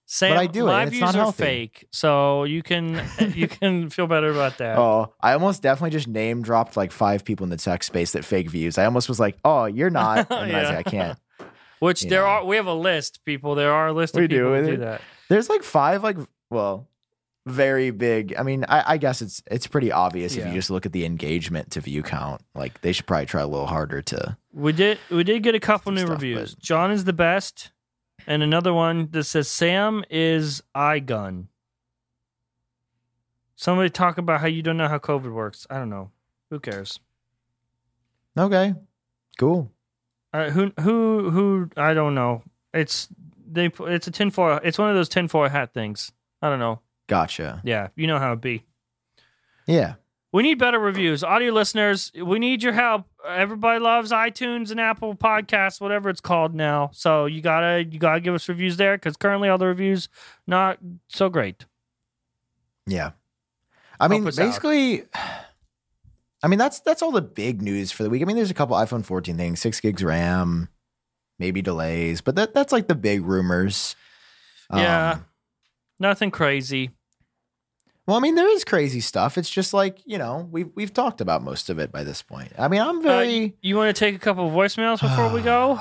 Sam, 0.07 0.37
I 0.37 0.45
do 0.47 0.65
it, 0.67 0.71
My 0.71 0.83
it's 0.83 0.91
views 0.91 1.01
not 1.01 1.15
are 1.15 1.17
healthy. 1.17 1.43
fake, 1.43 1.87
so 1.91 2.43
you 2.43 2.61
can 2.61 3.03
you 3.33 3.47
can 3.47 3.89
feel 3.89 4.05
better 4.07 4.29
about 4.29 4.57
that. 4.59 4.77
Oh, 4.77 5.13
I 5.19 5.33
almost 5.33 5.61
definitely 5.63 5.89
just 5.91 6.07
name 6.07 6.41
dropped 6.43 6.77
like 6.77 6.91
five 6.91 7.25
people 7.25 7.43
in 7.43 7.49
the 7.49 7.57
tech 7.57 7.83
space 7.83 8.11
that 8.11 8.23
fake 8.23 8.49
views. 8.49 8.77
I 8.77 8.85
almost 8.85 9.09
was 9.09 9.19
like, 9.19 9.37
oh, 9.43 9.65
you're 9.65 9.89
not. 10.03 10.27
And 10.31 10.51
then 10.51 10.55
I 10.55 10.59
was 10.59 10.69
Yeah. 10.69 10.75
like, 10.77 10.87
I 10.87 10.89
can't. 10.91 11.19
Which 11.79 12.03
there 12.03 12.21
know. 12.21 12.27
are. 12.27 12.45
We 12.45 12.55
have 12.55 12.67
a 12.67 12.73
list, 12.73 13.25
people. 13.25 13.55
There 13.55 13.71
are 13.73 13.87
a 13.87 13.93
list 13.93 14.15
of 14.15 14.21
We 14.21 14.27
do, 14.27 14.35
people 14.37 14.49
who 14.49 14.55
is 14.61 14.67
do 14.67 14.73
it? 14.75 14.77
that. 14.77 15.01
There's 15.27 15.49
like 15.49 15.63
five, 15.63 16.03
like, 16.03 16.17
well, 16.51 16.87
very 17.47 17.91
big. 17.91 18.33
I 18.37 18.43
mean, 18.43 18.63
I, 18.67 18.93
I 18.93 18.97
guess 18.97 19.21
it's 19.21 19.41
it's 19.51 19.67
pretty 19.67 19.91
obvious 19.91 20.35
if 20.35 20.45
you 20.47 20.53
just 20.53 20.69
look 20.69 20.85
at 20.85 20.93
the 20.93 21.05
engagement 21.05 21.71
to 21.71 21.81
view 21.81 22.01
count. 22.03 22.41
Like, 22.55 22.81
they 22.81 22.91
should 22.91 23.05
probably 23.07 23.25
try 23.25 23.41
a 23.41 23.47
little 23.47 23.67
harder 23.67 24.01
to. 24.03 24.37
We 24.53 24.71
did 24.71 24.99
we 25.09 25.23
did 25.23 25.43
get 25.43 25.53
a 25.55 25.59
couple 25.59 25.91
new 25.91 26.01
stuff, 26.01 26.11
reviews. 26.11 26.55
but- 26.55 26.63
John 26.63 26.91
is 26.91 27.03
the 27.03 27.13
best, 27.13 27.71
and 28.27 28.43
another 28.43 28.73
one 28.73 29.09
that 29.11 29.23
says 29.25 29.47
Sam 29.49 30.03
is 30.09 30.61
eye 30.73 30.99
gun. 30.99 31.47
Somebody 33.55 33.89
talk 33.89 34.17
about 34.17 34.41
how 34.41 34.47
you 34.47 34.61
don't 34.61 34.77
know 34.77 34.87
how 34.87 34.99
COVID 34.99 35.31
works. 35.31 35.65
I 35.69 35.77
don't 35.77 35.89
know. 35.89 36.11
Who 36.49 36.59
cares? 36.59 36.99
Okay, 38.37 38.73
cool. 39.37 39.71
Uh, 40.33 40.49
who 40.49 40.71
who 40.79 41.29
who? 41.29 41.69
I 41.77 41.93
don't 41.93 42.15
know. 42.15 42.43
It's 42.73 43.07
they. 43.49 43.71
It's 43.79 44.07
a 44.07 44.11
tinfoil. 44.11 44.59
It's 44.63 44.77
one 44.77 44.89
of 44.89 44.95
those 44.95 45.07
tinfoil 45.07 45.47
hat 45.47 45.73
things. 45.73 46.11
I 46.41 46.49
don't 46.49 46.59
know. 46.59 46.81
Gotcha. 47.07 47.61
Yeah, 47.63 47.89
you 47.95 48.07
know 48.07 48.19
how 48.19 48.33
it 48.33 48.41
be. 48.41 48.63
Yeah. 49.65 49.95
We 50.31 50.43
need 50.43 50.59
better 50.59 50.79
reviews. 50.79 51.23
Audio 51.23 51.53
listeners, 51.53 52.11
we 52.13 52.39
need 52.39 52.61
your 52.61 52.73
help. 52.73 53.05
Everybody 53.27 53.79
loves 53.79 54.11
iTunes 54.11 54.71
and 54.71 54.79
Apple 54.79 55.15
Podcasts, 55.15 55.81
whatever 55.81 56.09
it's 56.09 56.21
called 56.21 56.53
now. 56.53 56.89
So 56.93 57.25
you 57.25 57.41
gotta 57.41 57.83
you 57.83 57.99
gotta 57.99 58.19
give 58.19 58.33
us 58.33 58.47
reviews 58.47 58.77
there 58.77 58.97
because 58.97 59.17
currently 59.17 59.49
all 59.49 59.57
the 59.57 59.67
reviews 59.67 60.09
not 60.47 60.79
so 61.07 61.29
great. 61.29 61.65
Yeah. 62.85 63.11
I 63.99 64.07
mean, 64.07 64.27
us 64.27 64.37
out. 64.37 64.45
basically, 64.45 65.03
I 66.43 66.47
mean 66.47 66.59
that's 66.59 66.79
that's 66.81 67.01
all 67.01 67.11
the 67.11 67.21
big 67.21 67.61
news 67.61 67.91
for 67.91 68.03
the 68.03 68.09
week. 68.09 68.21
I 68.21 68.25
mean, 68.25 68.35
there's 68.35 68.51
a 68.51 68.55
couple 68.55 68.75
iPhone 68.75 69.05
14 69.05 69.37
things, 69.37 69.59
six 69.59 69.79
gigs 69.79 70.03
RAM, 70.03 70.69
maybe 71.39 71.61
delays, 71.61 72.21
but 72.21 72.35
that 72.35 72.53
that's 72.53 72.71
like 72.71 72.87
the 72.87 72.95
big 72.95 73.23
rumors. 73.23 73.95
Yeah. 74.73 75.11
Um, 75.11 75.25
Nothing 75.99 76.31
crazy. 76.31 76.91
Well, 78.07 78.17
I 78.17 78.19
mean, 78.19 78.35
there 78.35 78.49
is 78.49 78.63
crazy 78.63 78.99
stuff. 79.01 79.37
It's 79.37 79.49
just 79.49 79.73
like 79.73 79.99
you 80.05 80.17
know 80.17 80.47
we've 80.51 80.69
we've 80.75 80.93
talked 80.93 81.21
about 81.21 81.43
most 81.43 81.69
of 81.69 81.79
it 81.79 81.91
by 81.91 82.03
this 82.03 82.21
point. 82.21 82.51
I 82.57 82.67
mean, 82.67 82.81
I'm 82.81 82.99
Uh, 82.99 83.01
very 83.01 83.55
you 83.61 83.75
want 83.77 83.95
to 83.95 83.99
take 83.99 84.15
a 84.15 84.19
couple 84.19 84.47
of 84.47 84.53
voicemails 84.53 85.01
before 85.01 85.31
we 85.33 85.41
go? 85.53 85.79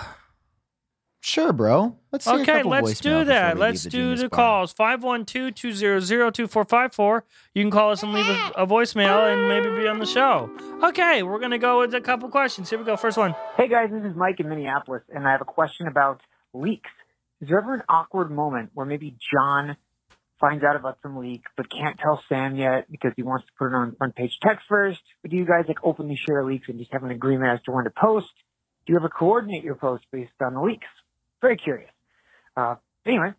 sure, 1.21 1.53
bro. 1.55 1.97
Let's 2.13 2.27
see 2.27 2.31
Okay, 2.33 2.45
couple 2.59 2.71
let's 2.71 3.01
do 3.01 3.25
that. 3.25 3.57
Let's 3.59 3.85
leave 3.87 3.93
do 3.93 3.99
Genius 3.99 4.21
the 4.21 4.29
Bar. 4.29 4.37
calls. 4.37 4.75
512-200-2454. 4.75 7.23
You 7.55 7.63
can 7.65 7.71
call 7.71 7.91
us 7.91 8.03
and 8.03 8.13
leave 8.13 8.29
a, 8.29 8.53
a 8.57 8.67
voicemail 8.67 9.33
and 9.33 9.49
maybe 9.49 9.75
be 9.81 9.89
on 9.89 9.99
the 9.99 10.07
show. 10.07 10.51
Okay, 10.83 11.23
we're 11.23 11.39
gonna 11.41 11.59
go 11.59 11.81
with 11.81 11.95
a 11.95 12.01
couple 12.01 12.29
questions. 12.29 12.69
Here 12.71 12.79
we 12.79 12.85
go. 12.85 12.97
First 12.97 13.17
one. 13.17 13.35
Hey 13.57 13.69
guys, 13.69 13.91
this 13.91 14.05
is 14.05 14.15
Mike 14.15 14.39
in 14.41 14.49
Minneapolis, 14.49 15.03
and 15.15 15.27
I 15.27 15.33
have 15.33 15.41
a 15.41 15.45
question 15.47 15.87
about 15.89 16.21
leaks. 16.53 16.91
Is 17.41 17.49
there 17.49 17.59
ever 17.59 17.75
an 17.75 17.83
awkward 17.89 18.31
moment 18.31 18.71
where 18.75 18.87
maybe 18.87 19.17
John 19.33 19.77
finds 20.41 20.65
out 20.65 20.77
about 20.77 20.99
some 21.03 21.17
leak 21.17 21.43
but 21.57 21.71
can't 21.71 21.99
tell 21.99 22.23
Sam 22.29 22.57
yet 22.57 22.91
because 22.91 23.13
he 23.17 23.23
wants 23.23 23.47
to 23.47 23.53
put 23.59 23.69
it 23.69 23.75
on 23.75 23.95
Front 23.97 24.17
Page 24.17 24.39
Tech 24.43 24.61
first? 24.69 25.01
But 25.23 25.31
do 25.31 25.37
you 25.37 25.47
guys 25.47 25.65
like 25.69 25.79
openly 25.83 26.17
share 26.17 26.45
leaks 26.45 26.69
and 26.69 26.79
just 26.79 26.93
have 26.93 27.05
an 27.05 27.11
agreement 27.11 27.51
as 27.59 27.63
to 27.65 27.73
when 27.73 27.85
to 27.85 27.91
post? 27.91 28.29
Do 28.87 28.93
you 28.93 28.99
ever 28.99 29.09
coordinate 29.09 29.65
your 29.65 29.77
posts 29.77 30.07
based 30.13 30.33
on 30.43 30.55
the 30.55 30.61
leaks? 30.61 30.87
Very 31.41 31.57
curious. 31.57 31.91
Uh, 32.57 32.77
anyway, 33.07 33.33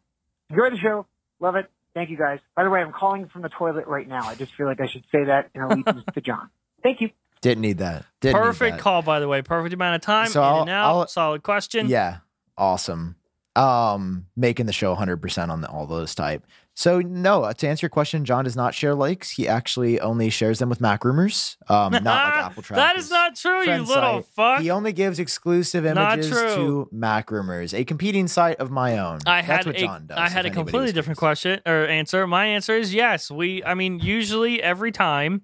enjoy 0.50 0.70
the 0.72 0.78
show. 0.78 1.06
Love 1.39 1.56
it. 1.56 1.70
Thank 1.93 2.10
you 2.10 2.18
guys. 2.18 2.39
By 2.56 2.64
the 2.64 2.70
way, 2.70 2.82
I'm 2.82 2.91
calling 2.91 3.28
from 3.28 3.41
the 3.41 3.50
toilet 3.50 3.88
right 3.88 4.08
now. 4.08 4.24
I 4.28 4.36
just 4.36 4.54
feel 4.56 4.66
like 4.66 4.82
I 4.82 4.88
should 4.88 5.04
say 5.12 5.26
that 5.26 5.50
in 5.54 5.62
allegiance 5.62 6.04
to 6.14 6.22
John. 6.22 6.50
Thank 6.84 7.00
you. 7.02 7.10
Didn't 7.41 7.62
need 7.62 7.78
that. 7.78 8.06
Didn't 8.22 8.41
need 8.41 8.48
Perfect 8.48 8.78
that. 8.78 8.82
call, 8.82 9.02
by 9.02 9.20
the 9.20 9.28
way. 9.28 9.41
Perfect 9.41 9.74
amount 9.74 9.96
of 9.96 10.02
time. 10.02 10.28
So 10.28 10.41
in 10.41 10.48
I'll- 10.48 10.62
and 10.62 10.70
out. 10.70 10.86
I'll- 10.86 11.08
Solid 11.08 11.43
question. 11.43 11.88
Yeah, 11.88 12.18
awesome. 12.58 13.16
Um, 13.56 14.26
making 14.36 14.66
the 14.66 14.74
show 14.74 14.93
100% 14.96 15.50
on 15.50 15.62
the, 15.62 15.70
all 15.70 15.86
those 15.88 16.14
type. 16.16 16.43
So 16.78 16.99
no, 16.99 17.43
uh, 17.43 17.53
to 17.53 17.67
answer 17.69 17.86
your 17.86 17.89
question, 17.89 18.26
John 18.26 18.43
does 18.43 18.57
not 18.57 18.76
share 18.76 18.93
likes. 18.93 19.32
He 19.32 19.47
actually 19.47 19.99
only 20.01 20.30
shares 20.30 20.59
them 20.59 20.67
with 20.67 20.80
MacRumors, 20.80 21.55
um, 21.69 21.93
not 21.93 22.03
like 22.03 22.55
AppleTrack. 22.55 22.76
that 22.76 22.97
is 22.97 23.09
not 23.09 23.38
true, 23.38 23.61
you 23.61 23.82
little 23.82 24.21
site. 24.21 24.26
fuck. 24.36 24.61
He 24.61 24.69
only 24.69 24.91
gives 24.91 25.17
exclusive 25.17 25.86
images 25.86 26.30
to 26.30 26.89
MacRumors, 26.93 27.73
a 27.73 27.86
competing 27.86 28.28
site 28.28 28.57
of 28.57 28.71
my 28.71 28.97
own. 28.97 29.19
I 29.26 29.41
That's 29.41 29.47
had 29.47 29.65
what 29.67 29.76
a, 29.78 29.80
John 29.80 30.07
does. 30.07 30.17
I 30.17 30.28
had 30.28 30.45
a 30.45 30.49
completely 30.49 30.91
different 30.91 31.17
question 31.17 31.61
or 31.65 31.86
answer. 31.88 32.28
My 32.28 32.45
answer 32.47 32.76
is 32.76 32.93
yes. 32.93 33.32
We, 33.32 33.63
I 33.63 33.73
mean, 33.73 33.99
usually 33.99 34.61
every 34.61 34.91
time. 34.91 35.43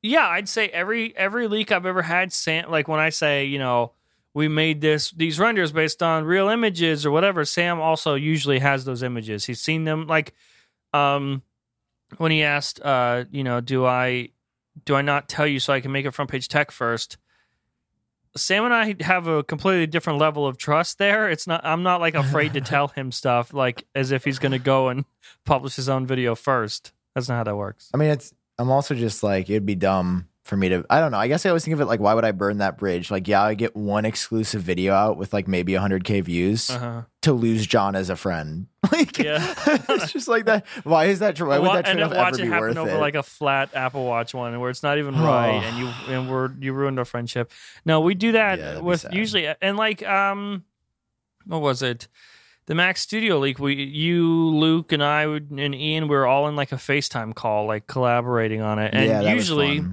Yeah, 0.00 0.28
I'd 0.28 0.48
say 0.48 0.68
every 0.68 1.16
every 1.16 1.48
leak 1.48 1.72
I've 1.72 1.84
ever 1.84 2.02
had, 2.02 2.32
Sam, 2.32 2.70
like 2.70 2.86
when 2.86 3.00
I 3.00 3.08
say, 3.08 3.46
you 3.46 3.58
know, 3.58 3.92
we 4.38 4.46
made 4.46 4.80
this 4.80 5.10
these 5.10 5.40
renders 5.40 5.72
based 5.72 6.00
on 6.00 6.24
real 6.24 6.48
images 6.48 7.04
or 7.04 7.10
whatever. 7.10 7.44
Sam 7.44 7.80
also 7.80 8.14
usually 8.14 8.60
has 8.60 8.84
those 8.84 9.02
images. 9.02 9.44
He's 9.44 9.60
seen 9.60 9.82
them. 9.82 10.06
Like, 10.06 10.32
um, 10.94 11.42
when 12.18 12.30
he 12.30 12.44
asked, 12.44 12.80
uh, 12.80 13.24
you 13.32 13.42
know, 13.42 13.60
do 13.60 13.84
I 13.84 14.28
do 14.84 14.94
I 14.94 15.02
not 15.02 15.28
tell 15.28 15.44
you 15.44 15.58
so 15.58 15.72
I 15.72 15.80
can 15.80 15.90
make 15.90 16.06
a 16.06 16.12
front 16.12 16.30
page 16.30 16.46
tech 16.46 16.70
first? 16.70 17.16
Sam 18.36 18.64
and 18.64 18.72
I 18.72 18.94
have 19.00 19.26
a 19.26 19.42
completely 19.42 19.88
different 19.88 20.20
level 20.20 20.46
of 20.46 20.56
trust 20.56 20.98
there. 20.98 21.28
It's 21.28 21.48
not 21.48 21.62
I'm 21.64 21.82
not 21.82 22.00
like 22.00 22.14
afraid 22.14 22.54
to 22.54 22.60
tell 22.74 22.86
him 22.86 23.10
stuff 23.10 23.52
like 23.52 23.88
as 23.96 24.12
if 24.12 24.22
he's 24.22 24.38
going 24.38 24.52
to 24.52 24.60
go 24.60 24.86
and 24.86 25.04
publish 25.46 25.74
his 25.74 25.88
own 25.88 26.06
video 26.06 26.36
first. 26.36 26.92
That's 27.16 27.28
not 27.28 27.38
how 27.38 27.44
that 27.44 27.56
works. 27.56 27.90
I 27.92 27.96
mean, 27.96 28.10
it's. 28.10 28.32
I'm 28.56 28.70
also 28.70 28.94
just 28.94 29.24
like 29.24 29.50
it'd 29.50 29.66
be 29.66 29.74
dumb 29.74 30.27
for 30.48 30.56
me 30.56 30.70
to. 30.70 30.84
I 30.90 30.98
don't 30.98 31.12
know. 31.12 31.18
I 31.18 31.28
guess 31.28 31.44
I 31.46 31.50
always 31.50 31.64
think 31.64 31.74
of 31.74 31.80
it 31.80 31.84
like, 31.84 32.00
why 32.00 32.14
would 32.14 32.24
I 32.24 32.32
burn 32.32 32.58
that 32.58 32.78
bridge? 32.78 33.10
Like, 33.10 33.28
yeah, 33.28 33.42
I 33.42 33.54
get 33.54 33.76
one 33.76 34.04
exclusive 34.04 34.62
video 34.62 34.94
out 34.94 35.16
with 35.18 35.32
like 35.32 35.46
maybe 35.46 35.74
100k 35.74 36.24
views 36.24 36.70
Uh-huh. 36.70 37.02
to 37.22 37.32
lose 37.32 37.66
John 37.66 37.94
as 37.94 38.10
a 38.10 38.16
friend. 38.16 38.66
Like, 38.90 39.18
Yeah. 39.18 39.54
it's 39.66 40.12
just 40.12 40.28
like 40.28 40.46
that. 40.46 40.66
Why 40.84 41.04
is 41.06 41.18
that? 41.18 41.38
Why 41.38 41.58
would 41.58 41.70
that 41.72 41.84
trade 41.84 42.00
off 42.02 42.12
ever 42.12 42.34
it 42.40 42.42
be 42.42 42.48
worth 42.50 42.76
over 42.78 42.90
it? 42.90 42.98
like 42.98 43.14
a 43.14 43.22
flat 43.22 43.68
Apple 43.74 44.04
Watch 44.06 44.32
one 44.32 44.58
where 44.58 44.70
it's 44.70 44.82
not 44.82 44.96
even 44.98 45.14
right, 45.20 45.62
and 45.62 45.76
you 45.78 45.88
and 46.08 46.30
we're 46.30 46.50
you 46.58 46.72
ruined 46.72 46.98
our 46.98 47.04
friendship. 47.04 47.52
No, 47.84 48.00
we 48.00 48.14
do 48.14 48.32
that 48.32 48.58
Yeah, 48.58 48.78
with 48.80 49.04
usually 49.12 49.46
and 49.60 49.76
like 49.76 50.02
um, 50.08 50.64
what 51.44 51.60
was 51.60 51.82
it? 51.82 52.08
The 52.66 52.74
Mac 52.74 52.96
Studio 52.96 53.38
leak. 53.38 53.58
We 53.58 53.74
you 53.74 54.24
Luke 54.56 54.92
and 54.92 55.02
I 55.02 55.26
would, 55.26 55.50
and 55.50 55.74
Ian 55.74 56.04
we 56.08 56.16
were 56.16 56.26
all 56.26 56.48
in 56.48 56.56
like 56.56 56.72
a 56.72 56.76
FaceTime 56.76 57.34
call, 57.34 57.66
like 57.66 57.86
collaborating 57.86 58.62
on 58.62 58.78
it, 58.78 58.94
and 58.94 59.06
yeah, 59.06 59.32
usually. 59.34 59.84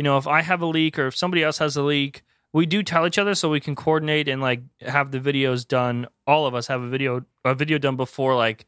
You 0.00 0.02
know, 0.02 0.16
if 0.16 0.26
I 0.26 0.40
have 0.40 0.62
a 0.62 0.66
leak 0.66 0.98
or 0.98 1.08
if 1.08 1.14
somebody 1.14 1.42
else 1.44 1.58
has 1.58 1.76
a 1.76 1.82
leak, 1.82 2.22
we 2.54 2.64
do 2.64 2.82
tell 2.82 3.06
each 3.06 3.18
other 3.18 3.34
so 3.34 3.50
we 3.50 3.60
can 3.60 3.74
coordinate 3.74 4.28
and 4.28 4.40
like 4.40 4.62
have 4.80 5.10
the 5.10 5.20
videos 5.20 5.68
done. 5.68 6.06
All 6.26 6.46
of 6.46 6.54
us 6.54 6.68
have 6.68 6.80
a 6.80 6.88
video 6.88 7.26
a 7.44 7.54
video 7.54 7.76
done 7.76 7.96
before 7.96 8.34
like 8.34 8.64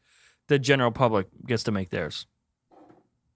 the 0.47 0.59
general 0.59 0.91
public 0.91 1.25
gets 1.47 1.63
to 1.63 1.71
make 1.71 1.89
theirs. 1.89 2.27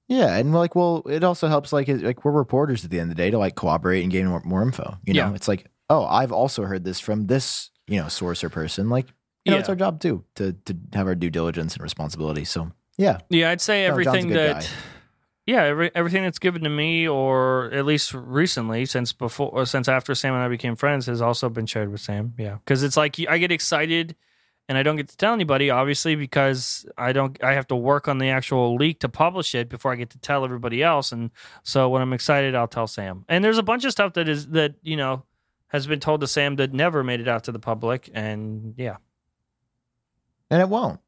Yeah, 0.07 0.35
and 0.37 0.53
like, 0.53 0.75
well, 0.75 1.01
it 1.09 1.23
also 1.23 1.47
helps. 1.47 1.73
Like, 1.73 1.87
like 1.87 2.23
we're 2.23 2.33
reporters 2.33 2.85
at 2.85 2.91
the 2.91 2.99
end 2.99 3.09
of 3.09 3.17
the 3.17 3.23
day 3.23 3.31
to 3.31 3.39
like 3.39 3.55
cooperate 3.55 4.03
and 4.03 4.11
gain 4.11 4.27
more, 4.27 4.43
more 4.45 4.61
info. 4.61 4.95
You 5.03 5.15
know, 5.15 5.29
Yeah. 5.29 5.33
it's 5.33 5.47
like, 5.47 5.65
oh, 5.89 6.05
I've 6.05 6.31
also 6.31 6.65
heard 6.65 6.83
this 6.83 6.99
from 6.99 7.25
this, 7.25 7.71
you 7.87 7.99
know, 7.99 8.09
source 8.09 8.43
or 8.43 8.49
person. 8.51 8.89
Like, 8.89 9.07
you 9.43 9.51
know, 9.53 9.57
it's 9.57 9.69
our 9.69 9.75
job 9.75 9.99
too 10.01 10.23
to 10.35 10.53
to 10.65 10.77
have 10.93 11.07
our 11.07 11.15
due 11.15 11.31
diligence 11.31 11.73
and 11.73 11.81
responsibility. 11.81 12.45
So, 12.45 12.73
yeah, 12.95 13.17
Yeah, 13.31 13.49
I'd 13.49 13.59
say 13.59 13.85
oh, 13.85 13.87
No, 13.87 13.91
everything 13.93 14.27
that. 14.29 14.61
guy. 14.61 14.67
Yeah, 15.47 15.63
every, 15.63 15.89
everything 15.95 16.23
that's 16.23 16.39
given 16.39 16.63
to 16.63 16.69
me, 16.69 17.07
or 17.07 17.71
at 17.71 17.85
least 17.85 18.13
recently, 18.13 18.85
since 18.85 19.13
before, 19.13 19.49
or 19.51 19.61
uh, 19.61 19.65
since 19.65 19.87
after 19.87 20.13
Sam 20.13 20.33
and 20.33 20.43
I 20.43 20.49
became 20.49 20.75
friends, 20.75 21.05
has 21.05 21.21
also 21.21 21.47
been 21.47 21.65
shared 21.65 21.89
with 21.89 22.01
Sam. 22.01 22.33
Yeah, 22.37 22.55
because 22.55 22.83
it's 22.83 22.97
like 22.97 23.15
I 23.29 23.37
get 23.37 23.49
excited, 23.49 24.17
and 24.67 24.77
I 24.77 24.83
don't 24.83 24.97
get 24.97 25.07
to 25.07 25.15
tell 25.15 25.33
anybody, 25.33 25.69
obviously, 25.69 26.15
because 26.15 26.85
I 26.97 27.13
don't. 27.13 27.41
I 27.41 27.53
have 27.53 27.65
to 27.67 27.77
work 27.77 28.09
on 28.09 28.17
the 28.17 28.27
actual 28.27 28.75
leak 28.75 28.99
to 28.99 29.09
publish 29.09 29.55
it 29.55 29.69
before 29.69 29.93
I 29.93 29.95
get 29.95 30.09
to 30.09 30.19
tell 30.19 30.43
everybody 30.43 30.83
else. 30.83 31.13
And 31.13 31.31
so 31.63 31.87
when 31.87 32.01
I'm 32.01 32.11
excited, 32.11 32.53
I'll 32.53 32.67
tell 32.67 32.87
Sam. 32.87 33.23
And 33.29 33.41
there's 33.41 33.57
a 33.57 33.63
bunch 33.63 33.85
of 33.85 33.93
stuff 33.93 34.13
that 34.15 34.27
is 34.27 34.49
that 34.49 34.75
you 34.83 34.97
know 34.97 35.23
has 35.67 35.87
been 35.87 36.01
told 36.01 36.19
to 36.21 36.27
Sam 36.27 36.57
that 36.57 36.73
never 36.73 37.05
made 37.05 37.21
it 37.21 37.27
out 37.29 37.45
to 37.45 37.53
the 37.53 37.59
public, 37.59 38.09
and 38.13 38.73
yeah, 38.75 38.97
and 40.49 40.61
it 40.61 40.67
won't. 40.67 40.99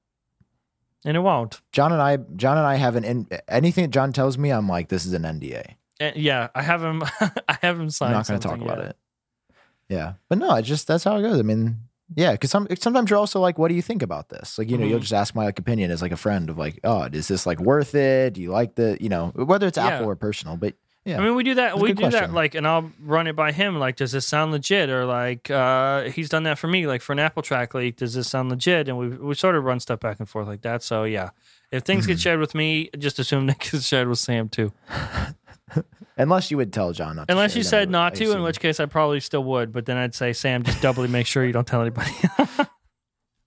And 1.05 1.15
it 1.17 1.21
won't. 1.21 1.61
John 1.71 1.91
and 1.91 2.01
I, 2.01 2.17
John 2.35 2.57
and 2.57 2.65
I 2.67 2.75
have 2.75 2.95
an 2.95 3.03
in, 3.03 3.27
anything 3.47 3.83
that 3.85 3.91
John 3.91 4.11
tells 4.13 4.37
me, 4.37 4.51
I'm 4.51 4.67
like, 4.67 4.89
this 4.89 5.05
is 5.05 5.13
an 5.13 5.23
NDA. 5.23 5.75
And 5.99 6.15
yeah, 6.15 6.47
I 6.55 6.61
have 6.61 6.81
him. 6.83 7.03
I 7.47 7.57
have 7.61 7.79
him 7.79 7.89
signed. 7.89 8.11
I'm 8.13 8.19
not 8.19 8.27
going 8.27 8.39
to 8.39 8.43
talk 8.43 8.51
something 8.57 8.67
about 8.69 8.85
it. 8.85 8.97
Yeah, 9.89 10.13
but 10.29 10.37
no, 10.37 10.49
I 10.49 10.61
just 10.61 10.87
that's 10.87 11.03
how 11.03 11.17
it 11.17 11.21
goes. 11.23 11.39
I 11.39 11.41
mean, 11.41 11.77
yeah, 12.15 12.33
because 12.33 12.51
some, 12.51 12.67
sometimes 12.79 13.09
you're 13.09 13.19
also 13.19 13.39
like, 13.39 13.57
what 13.57 13.69
do 13.69 13.75
you 13.75 13.81
think 13.81 14.01
about 14.01 14.29
this? 14.29 14.57
Like, 14.57 14.69
you 14.69 14.77
know, 14.77 14.85
you'll 14.85 14.99
Mhm. 14.99 15.03
just 15.03 15.13
ask 15.13 15.33
my 15.35 15.45
like 15.45 15.57
opinion 15.59 15.89
as 15.91 16.01
like 16.01 16.11
a 16.11 16.17
friend 16.17 16.49
of 16.49 16.57
like, 16.57 16.79
oh, 16.83 17.03
is 17.11 17.27
this 17.27 17.45
like 17.45 17.59
worth 17.59 17.95
it? 17.95 18.33
Do 18.33 18.41
you 18.41 18.51
like 18.51 18.75
the, 18.75 18.97
you 19.01 19.09
know, 19.09 19.27
whether 19.35 19.67
it's 19.67 19.77
Yeah. 19.77 19.87
Apple 19.87 20.07
or 20.07 20.15
personal, 20.15 20.57
but 20.57 20.75
yeah, 21.09 21.19
I 21.19 21.23
mean, 21.23 21.35
we 21.35 21.43
do 21.43 21.55
that. 21.55 21.71
That's 21.71 21.81
We 21.81 21.89
good 21.93 21.97
do 21.97 22.09
that, 22.11 22.33
like, 22.33 22.55
and 22.55 22.67
I'll 22.67 22.91
run 23.01 23.27
it 23.27 23.35
by 23.35 23.51
him. 23.51 23.77
Like, 23.79 23.95
does 23.95 24.11
this 24.11 24.25
sound 24.25 24.51
legit? 24.51 24.89
Or 24.89 25.05
like, 25.05 25.49
uh, 25.51 26.03
he's 26.09 26.29
done 26.29 26.43
that 26.43 26.57
for 26.59 26.67
me. 26.67 26.87
Like 26.87 27.01
for 27.01 27.13
an 27.13 27.19
AppleTrack 27.19 27.73
leak, 27.73 27.97
does 27.97 28.13
this 28.13 28.29
sound 28.29 28.49
legit? 28.49 28.87
And 28.87 28.97
we 28.97 29.07
we 29.09 29.35
sort 29.35 29.55
of 29.55 29.63
run 29.63 29.79
stuff 29.79 29.99
back 29.99 30.19
and 30.19 30.29
forth 30.29 30.47
like 30.47 30.61
that. 30.61 30.83
So 30.83 31.03
yeah, 31.03 31.29
if 31.71 31.83
things 31.83 32.03
Mm-hmm. 32.03 32.11
get 32.13 32.19
shared 32.19 32.39
with 32.39 32.55
me, 32.55 32.89
just 32.97 33.19
assume 33.19 33.47
they 33.47 33.53
get 33.55 33.81
shared 33.83 34.07
with 34.07 34.19
Sam 34.19 34.49
too. 34.49 34.71
unless 36.17 36.51
you 36.51 36.57
would 36.57 36.73
tell 36.73 36.91
John 36.93 37.15
not. 37.15 37.27
to 37.27 37.33
Unless 37.33 37.51
share, 37.53 37.57
you 37.59 37.63
said 37.63 37.79
would- 37.87 37.89
not 37.91 38.15
to, 38.15 38.31
in 38.31 38.41
which 38.43 38.59
case 38.59 38.79
I 38.79 38.85
probably 38.85 39.19
still 39.19 39.43
would. 39.45 39.71
But 39.71 39.85
then 39.85 39.97
I'd 39.97 40.15
say, 40.15 40.33
Sam, 40.33 40.63
just 40.63 40.81
doubly 40.81 41.07
make 41.07 41.27
sure 41.27 41.45
you 41.45 41.53
don't 41.53 41.67
tell 41.67 41.81
anybody. 41.81 42.11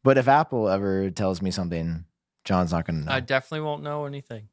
But 0.05 0.19
if 0.19 0.27
Apple 0.27 0.69
ever 0.69 1.11
tells 1.11 1.41
me 1.41 1.53
something, 1.53 2.07
John's 2.45 2.73
not 2.73 2.89
going 2.89 2.99
to 3.01 3.07
know. 3.07 3.13
I 3.13 3.21
definitely 3.21 3.61
won't 3.61 3.85
know 3.85 4.05
anything. 4.05 4.49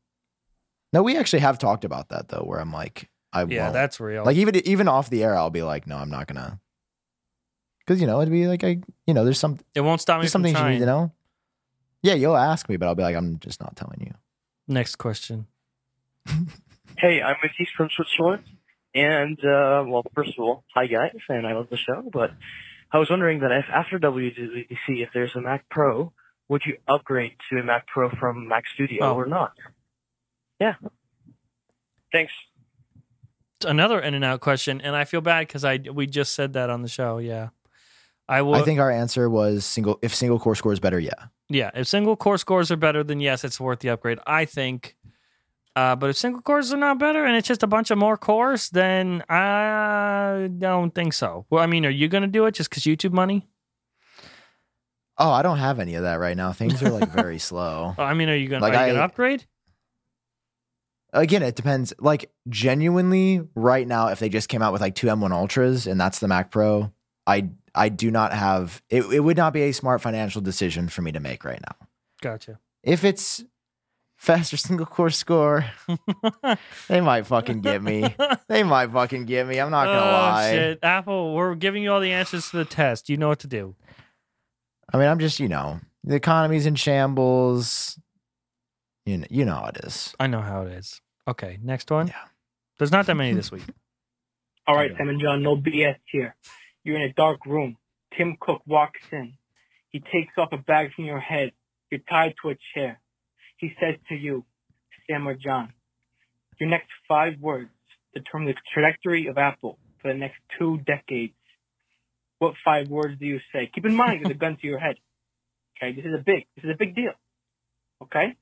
No, 0.93 1.03
we 1.03 1.17
actually 1.17 1.39
have 1.39 1.59
talked 1.59 1.85
about 1.85 2.09
that 2.09 2.29
though, 2.29 2.43
where 2.43 2.59
I'm 2.59 2.71
like, 2.73 3.09
I 3.33 3.43
Yeah, 3.43 3.63
won't. 3.63 3.73
that's 3.73 3.99
real. 3.99 4.25
like 4.25 4.37
even 4.37 4.55
even 4.67 4.87
off 4.87 5.09
the 5.09 5.23
air, 5.23 5.35
I'll 5.35 5.49
be 5.49 5.61
like, 5.63 5.85
no, 5.87 5.97
I'm 5.97 6.09
not 6.09 6.27
gonna, 6.27 6.59
because 7.79 8.01
you 8.01 8.07
know 8.07 8.21
it'd 8.21 8.31
be 8.31 8.47
like 8.47 8.63
I, 8.63 8.79
you 9.07 9.13
know, 9.13 9.23
there's 9.23 9.39
some 9.39 9.59
it 9.75 9.81
won't 9.81 10.01
stop 10.01 10.17
me 10.19 10.23
there's 10.23 10.31
from 10.31 10.43
some 10.45 10.53
things 10.53 10.59
you 10.59 10.69
need 10.73 10.79
to 10.79 10.85
know. 10.85 11.11
Yeah, 12.01 12.13
you'll 12.13 12.37
ask 12.37 12.69
me, 12.69 12.77
but 12.77 12.87
I'll 12.87 12.95
be 12.95 13.03
like, 13.03 13.15
I'm 13.15 13.39
just 13.39 13.59
not 13.61 13.75
telling 13.75 13.99
you. 14.01 14.13
Next 14.67 14.95
question. 14.95 15.47
Hey, 16.97 17.21
I'm 17.21 17.37
Matisse 17.41 17.69
from 17.77 17.87
Switzerland. 17.95 18.43
And, 18.93 19.37
uh, 19.39 19.85
well, 19.87 20.03
first 20.13 20.31
of 20.37 20.43
all, 20.43 20.65
hi 20.75 20.85
guys, 20.87 21.15
and 21.29 21.47
I 21.47 21.53
love 21.53 21.67
the 21.69 21.77
show, 21.77 22.09
but 22.11 22.31
I 22.91 22.97
was 22.97 23.09
wondering 23.09 23.39
that 23.39 23.51
if 23.53 23.65
after 23.71 23.97
WWDC, 23.99 24.67
if 24.87 25.09
there's 25.13 25.33
a 25.35 25.39
Mac 25.41 25.69
Pro, 25.69 26.11
would 26.49 26.63
you 26.65 26.77
upgrade 26.89 27.35
to 27.51 27.59
a 27.59 27.63
Mac 27.63 27.87
Pro 27.87 28.09
from 28.09 28.49
Mac 28.49 28.65
Studio 28.73 29.05
Oh. 29.05 29.15
or 29.15 29.27
not? 29.27 29.53
Yeah. 30.59 30.75
Thanks. 32.11 32.33
Another 33.65 33.99
in 33.99 34.13
and 34.13 34.23
out 34.23 34.39
question, 34.39 34.79
and 34.81 34.95
I 34.95 35.03
feel 35.03 35.21
bad 35.21 35.41
because 35.47 35.65
I 35.65 35.79
we 35.93 36.07
just 36.07 36.33
said 36.33 36.53
that 36.53 36.69
on 36.69 36.81
the 36.81 36.87
show. 36.87 37.17
Yeah, 37.17 37.49
I 38.27 38.41
will. 38.41 38.55
I 38.55 38.61
think 38.61 38.79
our 38.79 38.89
answer 38.89 39.29
was 39.29 39.65
single. 39.65 39.99
If 40.01 40.15
single 40.15 40.39
core 40.39 40.55
score 40.55 40.71
is 40.71 40.79
better, 40.79 40.99
yeah. 40.99 41.11
Yeah, 41.49 41.71
if 41.73 41.87
single 41.87 42.15
core 42.15 42.37
scores 42.37 42.71
are 42.71 42.77
better, 42.77 43.03
then 43.03 43.19
yes, 43.19 43.43
it's 43.43 43.59
worth 43.59 43.79
the 43.79 43.89
upgrade. 43.89 44.19
I 44.25 44.45
think. 44.45 44.95
Uh, 45.75 45.95
but 45.95 46.09
if 46.09 46.17
single 46.17 46.41
cores 46.41 46.73
are 46.73 46.77
not 46.77 46.99
better 46.99 47.23
and 47.25 47.35
it's 47.37 47.47
just 47.47 47.63
a 47.63 47.67
bunch 47.67 47.91
of 47.91 47.97
more 47.97 48.17
cores, 48.17 48.69
then 48.69 49.23
I 49.29 50.49
don't 50.57 50.93
think 50.95 51.13
so. 51.13 51.45
Well, 51.49 51.61
I 51.63 51.67
mean, 51.67 51.85
are 51.85 51.89
you 51.91 52.07
going 52.07 52.23
to 52.23 52.27
do 52.27 52.45
it 52.47 52.53
just 52.55 52.69
because 52.69 52.83
YouTube 52.83 53.11
money? 53.13 53.47
Oh, 55.17 55.31
I 55.31 55.41
don't 55.41 55.57
have 55.57 55.79
any 55.79 55.95
of 55.95 56.03
that 56.03 56.15
right 56.19 56.35
now. 56.35 56.51
Things 56.53 56.81
are 56.81 56.89
like 56.89 57.09
very 57.11 57.39
slow. 57.49 57.93
Oh, 57.97 58.03
I 58.03 58.13
mean, 58.13 58.29
are 58.29 58.35
you 58.35 58.47
going 58.49 58.61
Like, 58.61 58.73
to 58.73 58.79
I- 58.79 59.03
upgrade? 59.03 59.45
Again, 61.11 61.41
it 61.41 61.55
depends. 61.55 61.93
Like 61.99 62.31
genuinely, 62.47 63.41
right 63.55 63.87
now, 63.87 64.07
if 64.07 64.19
they 64.19 64.29
just 64.29 64.49
came 64.49 64.61
out 64.61 64.73
with 64.73 64.81
like 64.81 64.95
two 64.95 65.07
M1 65.07 65.31
Ultras 65.31 65.87
and 65.87 65.99
that's 65.99 66.19
the 66.19 66.27
Mac 66.27 66.51
Pro, 66.51 66.91
I 67.25 67.49
I 67.73 67.89
do 67.89 68.11
not 68.11 68.33
have. 68.33 68.81
It, 68.89 69.03
it 69.05 69.19
would 69.21 69.37
not 69.37 69.53
be 69.53 69.63
a 69.63 69.71
smart 69.71 70.01
financial 70.01 70.41
decision 70.41 70.89
for 70.89 71.01
me 71.01 71.11
to 71.11 71.19
make 71.19 71.43
right 71.43 71.61
now. 71.61 71.87
Gotcha. 72.21 72.59
If 72.83 73.03
it's 73.03 73.43
faster 74.17 74.57
single 74.57 74.85
core 74.85 75.09
score, 75.09 75.65
they 76.87 77.01
might 77.01 77.25
fucking 77.25 77.61
get 77.61 77.81
me. 77.81 78.15
They 78.47 78.63
might 78.63 78.91
fucking 78.91 79.25
get 79.25 79.47
me. 79.47 79.59
I'm 79.59 79.71
not 79.71 79.85
gonna 79.85 79.99
oh, 79.99 80.11
lie. 80.11 80.51
shit. 80.51 80.79
Apple, 80.83 81.33
we're 81.33 81.55
giving 81.55 81.83
you 81.83 81.91
all 81.91 81.99
the 81.99 82.11
answers 82.11 82.49
to 82.51 82.57
the 82.57 82.65
test. 82.65 83.09
You 83.09 83.17
know 83.17 83.29
what 83.29 83.39
to 83.39 83.47
do. 83.47 83.75
I 84.93 84.97
mean, 84.97 85.07
I'm 85.07 85.19
just 85.19 85.39
you 85.39 85.47
know 85.47 85.79
the 86.03 86.15
economy's 86.15 86.65
in 86.65 86.75
shambles. 86.75 87.99
You 89.09 89.17
know, 89.17 89.27
you 89.31 89.43
know 89.43 89.55
how 89.55 89.65
it 89.65 89.77
is. 89.83 90.13
I 90.19 90.27
know 90.27 90.41
how 90.41 90.61
it 90.67 90.73
is. 90.73 91.01
Okay, 91.27 91.57
next 91.63 91.89
one. 91.89 92.07
Yeah. 92.07 92.25
There's 92.77 92.91
not 92.91 93.07
that 93.07 93.15
many 93.15 93.33
this 93.33 93.51
week. 93.51 93.63
All 94.67 94.75
right, 94.75 94.91
Sam 94.95 95.09
and 95.09 95.19
John, 95.19 95.41
no 95.41 95.57
BS 95.57 95.95
here. 96.05 96.35
You're 96.83 96.97
in 96.97 97.09
a 97.09 97.13
dark 97.13 97.43
room. 97.47 97.77
Tim 98.15 98.37
Cook 98.39 98.61
walks 98.67 99.01
in. 99.11 99.33
He 99.89 99.99
takes 99.99 100.33
off 100.37 100.49
a 100.51 100.57
bag 100.57 100.93
from 100.93 101.05
your 101.05 101.19
head. 101.19 101.53
You're 101.89 102.01
tied 102.07 102.35
to 102.43 102.51
a 102.51 102.55
chair. 102.75 103.01
He 103.57 103.73
says 103.81 103.95
to 104.09 104.15
you, 104.15 104.45
Sam 105.09 105.27
or 105.27 105.33
John, 105.33 105.73
your 106.59 106.69
next 106.69 106.89
five 107.07 107.39
words 107.39 107.71
determine 108.13 108.49
the 108.49 108.55
trajectory 108.71 109.25
of 109.25 109.39
Apple 109.39 109.79
for 110.03 110.13
the 110.13 110.19
next 110.19 110.37
two 110.59 110.77
decades. 110.85 111.33
What 112.37 112.53
five 112.63 112.89
words 112.89 113.19
do 113.19 113.25
you 113.25 113.39
say? 113.51 113.71
Keep 113.73 113.87
in 113.87 113.95
mind, 113.95 114.23
there's 114.23 114.35
a 114.35 114.37
gun 114.37 114.57
to 114.57 114.67
your 114.67 114.77
head. 114.77 114.97
Okay, 115.77 115.93
this 115.93 116.05
is 116.05 116.13
a 116.13 116.23
big, 116.23 116.45
this 116.55 116.65
is 116.65 116.71
a 116.71 116.77
big 116.77 116.95
deal. 116.95 117.13
Okay? 118.03 118.35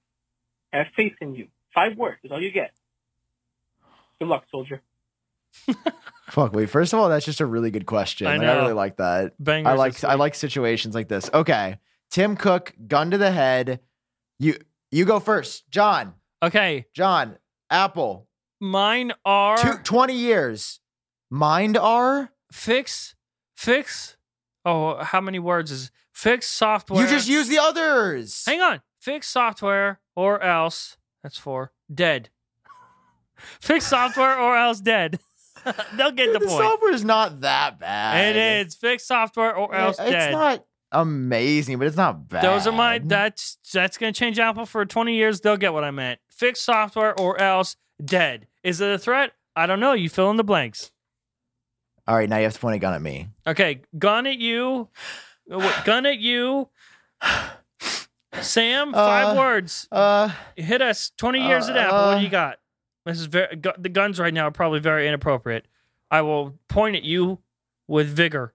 I 0.74 0.78
have 0.78 0.88
faith 0.96 1.14
in 1.22 1.36
you. 1.36 1.48
Five 1.74 1.98
words 1.98 2.18
is 2.24 2.32
all 2.32 2.42
you 2.42 2.52
get. 2.52 2.72
Good 4.20 4.28
luck, 4.28 4.46
soldier. 4.52 4.82
Fuck. 6.30 6.54
Wait. 6.54 6.70
First 6.70 6.94
of 6.94 7.00
all, 7.00 7.10
that's 7.10 7.26
just 7.26 7.40
a 7.40 7.46
really 7.46 7.72
good 7.72 7.86
question. 7.86 8.28
I 8.28 8.38
Like, 8.38 8.48
I 8.48 8.56
really 8.62 8.74
like 8.74 8.98
that. 8.98 9.34
Bangers 9.40 9.72
I 9.72 9.76
like 9.76 10.04
I 10.04 10.16
like 10.16 10.36
situations 10.36 10.94
like 10.96 11.08
this. 11.08 11.30
Okay. 11.34 11.78
Tim 12.10 12.36
Cook, 12.36 12.74
gun 12.88 13.12
to 13.12 13.18
the 13.18 13.32
head. 13.32 13.80
You 14.40 14.58
you 14.92 15.06
go 15.06 15.20
first. 15.20 15.70
John. 15.70 16.14
Okay, 16.44 16.86
John. 16.94 17.38
Apple. 17.70 18.28
mine 18.62 19.12
are 19.26 19.58
Two, 19.58 19.78
20 19.84 20.14
years. 20.14 20.80
Mind 21.30 21.78
R? 21.78 22.32
fix, 22.52 23.16
fix. 23.56 24.16
Oh, 24.64 25.04
how 25.04 25.20
many 25.20 25.40
words 25.40 25.72
is 25.72 25.92
fix 26.14 26.48
software? 26.48 27.04
You 27.04 27.10
just 27.10 27.28
use 27.28 27.48
the 27.50 27.58
others. 27.60 28.44
hang 28.46 28.62
on. 28.62 28.82
Fix 29.08 29.30
software 29.30 30.02
or 30.18 30.42
else. 30.44 30.98
That's 31.24 31.38
four. 31.38 31.72
Dead. 31.90 32.30
fix 33.38 33.88
software 33.88 34.38
or 34.38 34.58
else 34.58 34.82
dead. 34.82 35.18
They'll 35.96 36.12
get 36.12 36.34
the 36.34 36.40
the 36.40 36.46
point. 36.46 36.60
software 36.60 36.92
is 36.92 37.06
not 37.06 37.40
that 37.40 37.80
bad. 37.80 38.36
It 38.36 38.68
is 38.68 38.76
fix 38.76 39.06
software 39.06 39.56
or 39.56 39.74
else 39.74 39.96
dead. 39.96 40.08
It's 40.08 40.14
dead. 40.14 40.32
not 40.34 40.66
amazing, 40.92 41.78
but 41.78 41.88
it's 41.88 41.96
not 41.96 42.28
bad. 42.28 42.44
Those 42.44 42.68
are 42.68 42.74
my 42.74 43.00
that's 43.00 43.58
that's 43.72 43.98
gonna 43.98 44.12
change 44.12 44.40
Apple 44.40 44.66
for 44.66 44.86
20 44.86 45.16
years. 45.16 45.40
They'll 45.40 45.56
get 45.56 45.72
what 45.72 45.86
I 45.86 45.92
meant. 45.92 46.20
Fix 46.30 46.60
software 46.60 47.18
or 47.18 47.40
else 47.40 47.78
dead. 48.04 48.48
Is 48.62 48.82
it 48.82 48.92
a 48.92 48.98
threat? 48.98 49.32
I 49.56 49.68
don't 49.68 49.80
know. 49.80 49.94
You 49.94 50.10
fill 50.10 50.30
in 50.32 50.36
the 50.36 50.44
blanks. 50.44 50.92
All 52.10 52.16
right, 52.18 52.28
now 52.28 52.40
you 52.40 52.44
have 52.44 52.56
to 52.56 52.60
point 52.60 52.76
a 52.76 52.80
gun 52.80 52.94
at 52.94 53.02
me. 53.02 53.30
Okay, 53.48 53.84
gun 53.98 54.28
at 54.28 54.38
you. 54.38 54.90
Gun 55.86 56.06
at 56.06 56.20
you. 56.20 56.68
Sam, 58.42 58.92
five 58.94 59.36
Uh, 59.36 59.40
words. 59.40 59.88
Uh 59.92 60.32
Hit 60.56 60.82
us. 60.82 61.12
20 61.18 61.48
years 61.48 61.70
at 61.70 61.78
Apple. 61.78 61.98
What 61.98 62.16
do 62.16 62.22
you 62.22 62.28
uh, 62.28 62.32
got? 62.32 62.58
This 63.06 63.20
is 63.20 63.26
very 63.28 63.56
gu- 63.56 63.72
the 63.78 63.90
guns 63.90 64.20
right 64.20 64.34
now 64.34 64.48
are 64.48 64.52
probably 64.52 64.80
very 64.80 65.08
inappropriate. 65.08 65.66
I 66.12 66.22
will 66.22 66.58
point 66.68 66.96
at 66.96 67.04
you 67.04 67.40
with 67.88 68.08
vigor. 68.08 68.54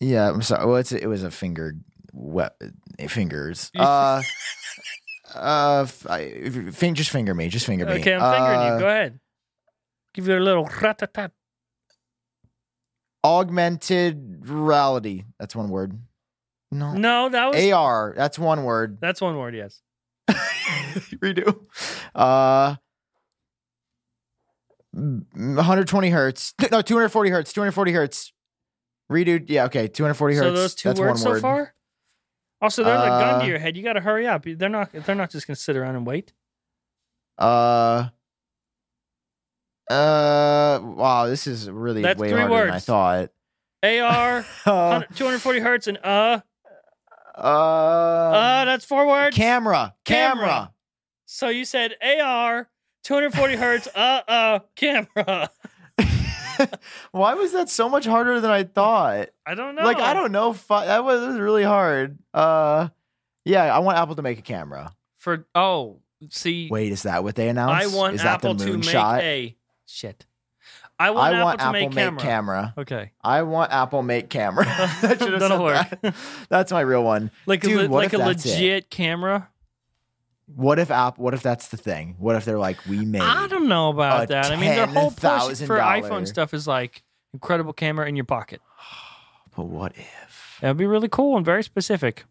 yeah, 0.00 0.28
I'm 0.30 0.42
sorry. 0.42 0.66
Well, 0.66 0.76
it's, 0.76 0.92
it 0.92 1.06
was 1.06 1.22
a 1.22 1.30
finger 1.30 1.74
we- 2.12 3.06
fingers. 3.08 3.70
Uh 3.78 4.22
uh 5.34 5.82
f- 5.88 6.06
I, 6.10 6.50
just 6.92 7.08
finger 7.10 7.34
me, 7.34 7.48
just 7.48 7.64
finger 7.64 7.86
me. 7.86 7.92
Okay, 8.00 8.14
I'm 8.14 8.20
fingering 8.34 8.60
Uh, 8.60 8.74
you. 8.74 8.80
Go 8.80 8.88
ahead. 8.88 9.20
Give 10.12 10.28
you 10.28 10.36
a 10.36 10.40
little 10.40 10.64
rat-tat-tat. 10.82 11.32
Augmented 13.24 14.46
reality. 14.48 15.24
That's 15.38 15.54
one 15.56 15.70
word. 15.70 15.98
No. 16.72 16.94
No, 16.94 17.28
that 17.28 17.52
was 17.54 17.72
AR. 17.72 18.14
That's 18.16 18.38
one 18.38 18.64
word. 18.64 18.98
that's 19.00 19.20
one 19.20 19.36
word. 19.36 19.54
Yes. 19.54 19.82
Redo. 20.30 21.66
Uh, 22.14 22.76
mm, 24.96 25.24
120 25.36 26.10
hertz. 26.10 26.54
No, 26.70 26.80
240 26.80 27.30
hertz. 27.30 27.52
240 27.52 27.92
hertz. 27.92 28.32
Redo. 29.10 29.44
Yeah, 29.46 29.66
okay. 29.66 29.86
240 29.86 30.34
hertz. 30.36 30.46
So 30.46 30.52
those 30.54 30.74
two 30.74 30.88
That's 30.88 31.00
words 31.00 31.24
one 31.24 31.34
so 31.36 31.40
far. 31.40 31.74
Also, 32.62 32.84
they're 32.84 32.96
the 32.96 33.06
gun 33.06 33.34
Uh, 33.34 33.40
to 33.42 33.46
your 33.46 33.58
head. 33.58 33.76
You 33.76 33.82
got 33.82 33.94
to 33.94 34.00
hurry 34.00 34.26
up. 34.26 34.44
They're 34.46 34.68
not. 34.68 34.90
They're 34.92 35.14
not 35.14 35.30
just 35.30 35.46
to 35.48 35.56
sit 35.56 35.76
around 35.76 35.96
and 35.96 36.06
wait. 36.06 36.32
Uh. 37.36 38.08
Uh. 39.90 40.80
Wow. 40.82 41.26
This 41.26 41.46
is 41.46 41.68
really 41.68 42.00
That's 42.02 42.18
way 42.18 42.30
harder 42.30 42.66
than 42.66 42.70
I 42.70 42.78
thought. 42.78 43.30
AR, 43.82 44.46
Uh. 44.64 45.00
240 45.16 45.58
hertz, 45.60 45.86
and 45.88 45.98
uh, 46.04 46.40
Uh. 47.36 47.40
uh, 47.40 48.64
that's 48.64 48.84
four 48.84 49.06
words. 49.06 49.36
camera. 49.36 49.94
Camera. 50.04 50.46
Camera. 50.46 50.72
So 51.26 51.48
you 51.48 51.64
said 51.64 51.94
AR, 52.02 52.68
240 53.04 53.56
hertz, 53.56 53.88
uh, 53.94 54.20
uh, 54.28 54.58
camera. 54.76 55.50
Why 57.10 57.34
was 57.34 57.52
that 57.52 57.70
so 57.70 57.88
much 57.88 58.04
harder 58.04 58.40
than 58.40 58.50
I 58.50 58.64
thought? 58.64 59.30
I 59.46 59.54
don't 59.54 59.74
know. 59.74 59.82
Like 59.82 59.98
I 59.98 60.14
don't 60.14 60.32
know. 60.32 60.52
Fu- 60.52 60.74
that 60.74 61.04
was, 61.04 61.20
that 61.20 61.28
was 61.28 61.38
really 61.38 61.64
hard. 61.64 62.18
Uh. 62.34 62.88
Yeah, 63.44 63.74
I 63.74 63.80
want 63.80 63.98
Apple 63.98 64.14
to 64.16 64.22
make 64.22 64.38
a 64.38 64.42
camera. 64.42 64.92
For 65.18 65.46
oh, 65.54 65.98
see, 66.30 66.68
Wait, 66.70 66.92
is 66.92 67.02
that 67.02 67.24
what 67.24 67.34
they 67.34 67.48
announced? 67.48 67.94
I 67.94 67.96
want 67.96 68.14
is 68.14 68.22
that 68.22 68.34
Apple 68.34 68.54
the 68.54 68.66
to 68.66 68.78
make 68.78 68.94
a 68.94 69.56
shit. 69.86 70.26
I 71.02 71.10
want 71.10 71.34
I 71.34 71.36
Apple 71.36 71.44
want 71.44 71.60
Apple 71.60 71.72
make, 71.72 71.88
make 71.90 72.04
camera. 72.04 72.20
camera. 72.20 72.74
Okay, 72.78 73.10
I 73.22 73.42
want 73.42 73.72
Apple 73.72 74.02
make 74.02 74.30
camera. 74.30 74.64
Have 74.64 75.18
That'll 75.18 75.62
work. 75.62 76.00
that. 76.02 76.14
That's 76.48 76.70
my 76.70 76.80
real 76.80 77.02
one. 77.02 77.30
like 77.46 77.62
Dude, 77.62 77.90
a, 77.90 77.92
like 77.92 78.12
a 78.12 78.18
that's 78.18 78.46
it? 78.46 78.50
legit 78.50 78.90
camera. 78.90 79.48
What 80.54 80.78
if 80.78 80.90
app? 80.90 81.18
What 81.18 81.34
if 81.34 81.42
that's 81.42 81.68
the 81.68 81.76
thing? 81.76 82.16
What 82.18 82.36
if 82.36 82.44
they're 82.44 82.58
like, 82.58 82.76
we 82.86 83.04
made? 83.04 83.22
I 83.22 83.46
don't 83.48 83.68
know 83.68 83.88
about 83.88 84.28
that. 84.28 84.52
I 84.52 84.56
mean, 84.56 84.70
their 84.70 84.86
whole 84.86 85.10
push 85.10 85.58
for 85.60 85.78
iPhone 85.78 86.28
stuff 86.28 86.52
is 86.52 86.66
like 86.68 87.02
incredible 87.32 87.72
camera 87.72 88.06
in 88.08 88.16
your 88.16 88.24
pocket. 88.26 88.60
But 89.54 89.64
what 89.66 89.92
if? 89.96 90.58
That 90.62 90.68
would 90.68 90.76
be 90.78 90.86
really 90.86 91.08
cool 91.08 91.36
and 91.36 91.44
very 91.44 91.62
specific. 91.62 92.24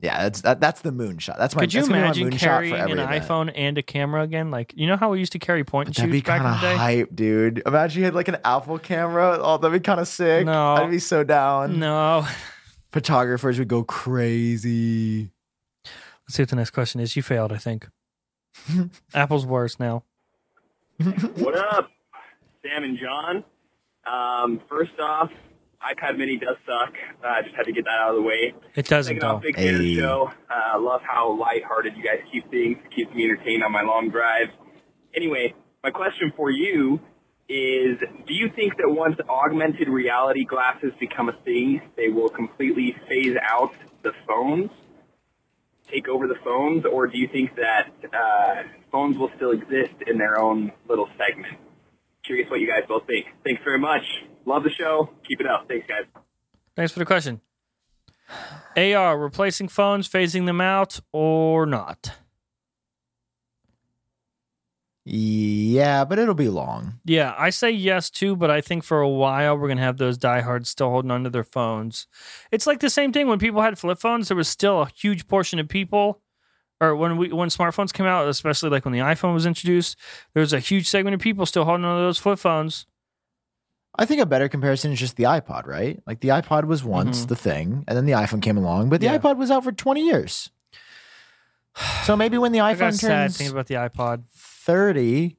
Yeah, 0.00 0.24
that's 0.24 0.42
that, 0.42 0.60
that's 0.60 0.82
the 0.82 0.90
moonshot. 0.90 1.38
That's 1.38 1.54
my. 1.56 1.62
Could 1.62 1.72
you 1.72 1.80
that's 1.80 1.88
gonna 1.88 2.00
be 2.00 2.02
my 2.02 2.06
imagine 2.28 2.38
carrying 2.38 2.74
an 2.74 2.98
event. 2.98 3.24
iPhone 3.24 3.52
and 3.54 3.78
a 3.78 3.82
camera 3.82 4.22
again? 4.22 4.50
Like 4.50 4.74
you 4.76 4.86
know 4.86 4.96
how 4.96 5.10
we 5.10 5.18
used 5.20 5.32
to 5.32 5.38
carry 5.38 5.64
point 5.64 5.88
and 5.88 5.94
That'd 5.96 6.10
be 6.10 6.18
shoots 6.18 6.26
back 6.26 6.42
kind 6.42 6.48
in 6.48 6.54
of 6.54 6.60
the 6.60 6.68
day. 6.68 6.76
hype, 6.76 7.14
dude. 7.16 7.62
Imagine 7.64 8.00
you 8.00 8.04
had 8.04 8.14
like 8.14 8.28
an 8.28 8.36
Apple 8.44 8.78
camera. 8.78 9.38
Oh, 9.40 9.56
that'd 9.56 9.72
be 9.72 9.82
kind 9.82 9.98
of 9.98 10.06
sick. 10.06 10.44
No. 10.44 10.74
I'd 10.74 10.90
be 10.90 10.98
so 10.98 11.24
down. 11.24 11.78
No. 11.78 12.26
Photographers 12.92 13.58
would 13.58 13.68
go 13.68 13.84
crazy. 13.84 15.30
Let's 16.26 16.34
see 16.36 16.42
what 16.42 16.50
the 16.50 16.56
next 16.56 16.70
question 16.70 17.00
is. 17.00 17.16
You 17.16 17.22
failed, 17.22 17.52
I 17.52 17.58
think. 17.58 17.88
Apple's 19.14 19.46
worse 19.46 19.78
now. 19.80 20.02
What 21.36 21.56
up, 21.56 21.90
Sam 22.62 22.84
and 22.84 22.98
Jon? 22.98 23.44
Um, 24.10 24.60
first 24.68 24.98
off, 25.00 25.30
iPad 25.94 26.16
Mini 26.18 26.36
does 26.38 26.56
suck. 26.66 26.94
I 27.24 27.40
uh, 27.40 27.42
just 27.42 27.54
had 27.54 27.66
to 27.66 27.72
get 27.72 27.84
that 27.84 27.98
out 28.00 28.10
of 28.10 28.16
the 28.16 28.22
way. 28.22 28.54
It 28.74 28.86
doesn't 28.86 29.14
Second 29.16 29.28
though. 29.28 29.38
big 29.38 29.56
fan 29.56 29.74
of 29.74 29.80
the 29.80 29.94
Hey. 29.94 30.00
show. 30.00 30.30
Uh, 30.50 30.80
love 30.80 31.00
how 31.02 31.38
lighthearted 31.38 31.96
you 31.96 32.02
guys 32.02 32.20
keep 32.32 32.50
things. 32.50 32.78
It 32.84 32.90
keeps 32.94 33.14
me 33.14 33.24
entertained 33.24 33.62
on 33.62 33.72
my 33.72 33.82
long 33.82 34.10
drives. 34.10 34.50
Anyway, 35.14 35.54
my 35.84 35.90
question 35.90 36.32
for 36.36 36.50
you 36.50 37.00
is, 37.48 37.98
do 38.26 38.34
you 38.34 38.50
think 38.56 38.76
that 38.78 38.88
once 38.90 39.16
augmented 39.28 39.88
reality 39.88 40.44
glasses 40.44 40.92
become 40.98 41.28
a 41.28 41.36
thing, 41.44 41.80
they 41.96 42.08
will 42.08 42.28
completely 42.28 42.94
phase 43.08 43.36
out 43.40 43.70
the 44.02 44.12
phones, 44.26 44.70
take 45.90 46.08
over 46.08 46.26
the 46.26 46.34
phones, 46.44 46.84
or 46.84 47.06
do 47.06 47.16
you 47.18 47.28
think 47.28 47.54
that 47.56 47.90
uh, 48.12 48.62
phones 48.90 49.16
will 49.16 49.30
still 49.36 49.52
exist 49.52 49.94
in 50.06 50.18
their 50.18 50.38
own 50.40 50.72
little 50.88 51.08
segment? 51.16 51.54
Curious 52.24 52.50
what 52.50 52.58
you 52.60 52.66
guys 52.66 52.82
both 52.88 53.06
think. 53.06 53.26
Thanks 53.44 53.62
very 53.64 53.78
much. 53.78 54.02
Love 54.46 54.62
the 54.62 54.70
show. 54.70 55.10
Keep 55.26 55.40
it 55.42 55.46
up. 55.46 55.66
Thanks, 55.68 55.86
guys. 55.86 56.04
Thanks 56.76 56.92
for 56.92 57.00
the 57.00 57.04
question. 57.04 57.40
AR 58.76 59.18
replacing 59.18 59.68
phones, 59.68 60.08
phasing 60.08 60.46
them 60.46 60.60
out, 60.60 61.00
or 61.12 61.66
not? 61.66 62.12
Yeah, 65.08 66.04
but 66.04 66.18
it'll 66.18 66.34
be 66.34 66.48
long. 66.48 66.98
Yeah, 67.04 67.32
I 67.38 67.50
say 67.50 67.70
yes 67.70 68.10
too, 68.10 68.34
but 68.34 68.50
I 68.50 68.60
think 68.60 68.82
for 68.82 69.00
a 69.00 69.08
while 69.08 69.56
we're 69.56 69.68
gonna 69.68 69.80
have 69.80 69.98
those 69.98 70.18
diehards 70.18 70.68
still 70.68 70.90
holding 70.90 71.12
onto 71.12 71.30
their 71.30 71.44
phones. 71.44 72.08
It's 72.50 72.66
like 72.66 72.80
the 72.80 72.90
same 72.90 73.12
thing 73.12 73.28
when 73.28 73.38
people 73.38 73.62
had 73.62 73.78
flip 73.78 74.00
phones. 74.00 74.26
There 74.28 74.36
was 74.36 74.48
still 74.48 74.82
a 74.82 74.90
huge 74.96 75.28
portion 75.28 75.60
of 75.60 75.68
people, 75.68 76.20
or 76.80 76.96
when 76.96 77.16
we 77.18 77.32
when 77.32 77.50
smartphones 77.50 77.92
came 77.92 78.06
out, 78.06 78.26
especially 78.26 78.68
like 78.70 78.84
when 78.84 78.92
the 78.92 78.98
iPhone 78.98 79.32
was 79.32 79.46
introduced, 79.46 79.96
there 80.34 80.40
was 80.40 80.52
a 80.52 80.58
huge 80.58 80.88
segment 80.88 81.14
of 81.14 81.20
people 81.20 81.46
still 81.46 81.64
holding 81.64 81.84
onto 81.84 82.04
those 82.04 82.18
flip 82.18 82.40
phones. 82.40 82.86
I 83.98 84.04
think 84.04 84.20
a 84.20 84.26
better 84.26 84.48
comparison 84.48 84.92
is 84.92 85.00
just 85.00 85.16
the 85.16 85.24
iPod, 85.24 85.66
right? 85.66 86.02
Like 86.06 86.20
the 86.20 86.28
iPod 86.28 86.64
was 86.64 86.84
once 86.84 87.24
Mhm. 87.24 87.28
the 87.28 87.36
thing, 87.36 87.84
and 87.88 87.96
then 87.96 88.04
the 88.06 88.12
iPhone 88.12 88.42
came 88.42 88.56
along, 88.58 88.90
but 88.90 89.00
the 89.00 89.06
Yeah. 89.06 89.18
iPod 89.18 89.36
was 89.38 89.50
out 89.50 89.64
for 89.64 89.72
20 89.72 90.04
years. 90.04 90.50
So 92.04 92.16
maybe 92.16 92.38
when 92.38 92.52
the 92.52 92.58
iPhone 92.60 92.94
sad 92.94 93.08
turns 93.08 93.36
thinking 93.38 93.52
about 93.52 93.66
the 93.66 93.74
iPod. 93.74 94.24
30, 94.32 95.36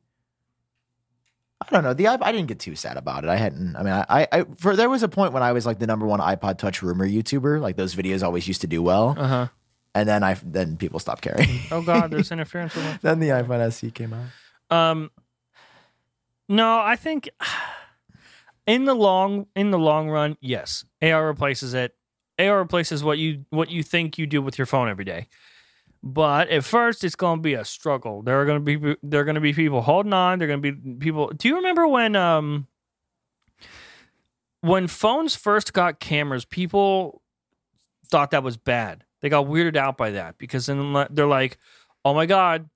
I 1.59 1.69
don't 1.71 1.83
know. 1.83 1.93
The 1.93 2.05
iP- 2.05 2.23
I 2.23 2.31
didn't 2.31 2.47
get 2.47 2.59
too 2.59 2.75
sad 2.75 2.95
about 2.97 3.23
it. 3.23 3.29
I 3.29 3.35
hadn't. 3.35 3.75
I 3.75 3.83
mean, 3.83 3.93
I, 3.93 4.05
I, 4.09 4.27
I 4.31 4.45
for 4.57 4.75
there 4.75 4.89
was 4.89 5.01
a 5.03 5.09
point 5.09 5.33
when 5.33 5.41
I 5.43 5.51
was 5.51 5.65
like 5.65 5.79
the 5.79 5.87
number 5.87 6.05
one 6.05 6.19
iPod 6.19 6.57
Touch 6.59 6.81
rumor 6.83 7.07
YouTuber. 7.07 7.59
Like 7.59 7.75
those 7.75 7.95
videos 7.95 8.21
always 8.23 8.47
used 8.47 8.61
to 8.61 8.67
do 8.67 8.81
well, 8.83 9.15
Uh 9.17 9.27
huh. 9.27 9.47
and 9.95 10.07
then 10.07 10.23
I 10.23 10.35
then 10.43 10.77
people 10.77 10.99
stopped 10.99 11.21
caring. 11.23 11.49
Oh 11.71 11.81
God, 11.81 12.11
there's 12.11 12.31
interference 12.35 12.73
then 13.01 13.19
the 13.19 13.29
iPhone 13.29 13.59
SE 13.71 13.89
came 13.91 14.13
out. 14.13 14.27
Um, 14.75 15.11
no, 16.47 16.79
I 16.79 16.95
think 16.95 17.29
in 18.67 18.85
the 18.85 18.93
long 18.93 19.47
in 19.55 19.71
the 19.71 19.79
long 19.79 20.09
run, 20.09 20.37
yes, 20.41 20.85
AR 21.01 21.25
replaces 21.25 21.73
it. 21.73 21.95
AR 22.37 22.59
replaces 22.59 23.03
what 23.03 23.17
you 23.17 23.45
what 23.49 23.71
you 23.71 23.81
think 23.81 24.17
you 24.17 24.27
do 24.27 24.41
with 24.41 24.59
your 24.59 24.67
phone 24.67 24.89
every 24.89 25.05
day. 25.05 25.27
But 26.03 26.49
at 26.49 26.63
first, 26.63 27.03
it's 27.03 27.15
going 27.15 27.39
to 27.39 27.41
be 27.41 27.55
a 27.55 27.65
struggle. 27.65 28.21
There 28.21 28.39
are 28.39 28.45
going 28.45 28.63
to 28.63 28.79
be 28.79 28.95
there 29.01 29.21
are 29.21 29.25
going 29.25 29.35
to 29.35 29.41
be 29.41 29.53
people 29.53 29.81
holding 29.81 30.13
on. 30.13 30.37
There 30.37 30.47
are 30.47 30.55
going 30.55 30.61
to 30.61 30.71
be 30.71 30.95
people. 30.99 31.31
Do 31.35 31.47
you 31.47 31.55
remember 31.55 31.87
when 31.87 32.15
um 32.15 32.67
when 34.61 34.87
phones 34.87 35.35
first 35.35 35.73
got 35.73 35.99
cameras? 35.99 36.45
People 36.45 37.21
thought 38.09 38.31
that 38.31 38.43
was 38.43 38.57
bad. 38.57 39.05
They 39.21 39.29
got 39.29 39.47
weirded 39.47 39.75
out 39.75 39.97
by 39.97 40.11
that 40.11 40.37
because 40.37 40.67
then 40.67 41.07
they're 41.09 41.25
like, 41.25 41.57
"Oh 42.05 42.13
my 42.13 42.27
god, 42.27 42.69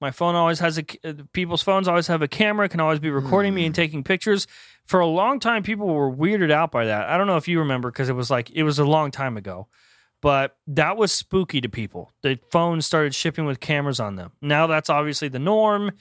my 0.00 0.10
phone 0.10 0.34
always 0.34 0.60
has 0.60 0.78
a 0.78 0.84
people's 1.32 1.62
phones 1.62 1.88
always 1.88 2.06
have 2.06 2.22
a 2.22 2.28
camera, 2.28 2.68
can 2.68 2.80
always 2.80 3.00
be 3.00 3.10
recording 3.10 3.54
me 3.54 3.66
and 3.66 3.74
taking 3.74 4.04
pictures. 4.04 4.46
For 4.88 5.00
a 5.00 5.06
long 5.06 5.38
time, 5.38 5.62
people 5.62 5.86
were 5.86 6.10
weirded 6.10 6.50
out 6.50 6.72
by 6.72 6.86
that. 6.86 7.08
I 7.08 7.18
don't 7.18 7.26
know 7.26 7.36
if 7.36 7.46
you 7.46 7.58
remember 7.58 7.90
because 7.90 8.08
it 8.08 8.14
was 8.14 8.30
like 8.30 8.50
it 8.50 8.62
was 8.62 8.78
a 8.78 8.84
long 8.84 9.10
time 9.10 9.36
ago, 9.36 9.68
but 10.22 10.56
that 10.66 10.96
was 10.96 11.12
spooky 11.12 11.60
to 11.60 11.68
people. 11.68 12.12
The 12.22 12.40
phones 12.50 12.86
started 12.86 13.14
shipping 13.14 13.44
with 13.44 13.60
cameras 13.60 14.00
on 14.00 14.16
them. 14.16 14.32
Now 14.40 14.66
that's 14.66 14.88
obviously 14.88 15.28
the 15.28 15.38
norm. 15.38 15.92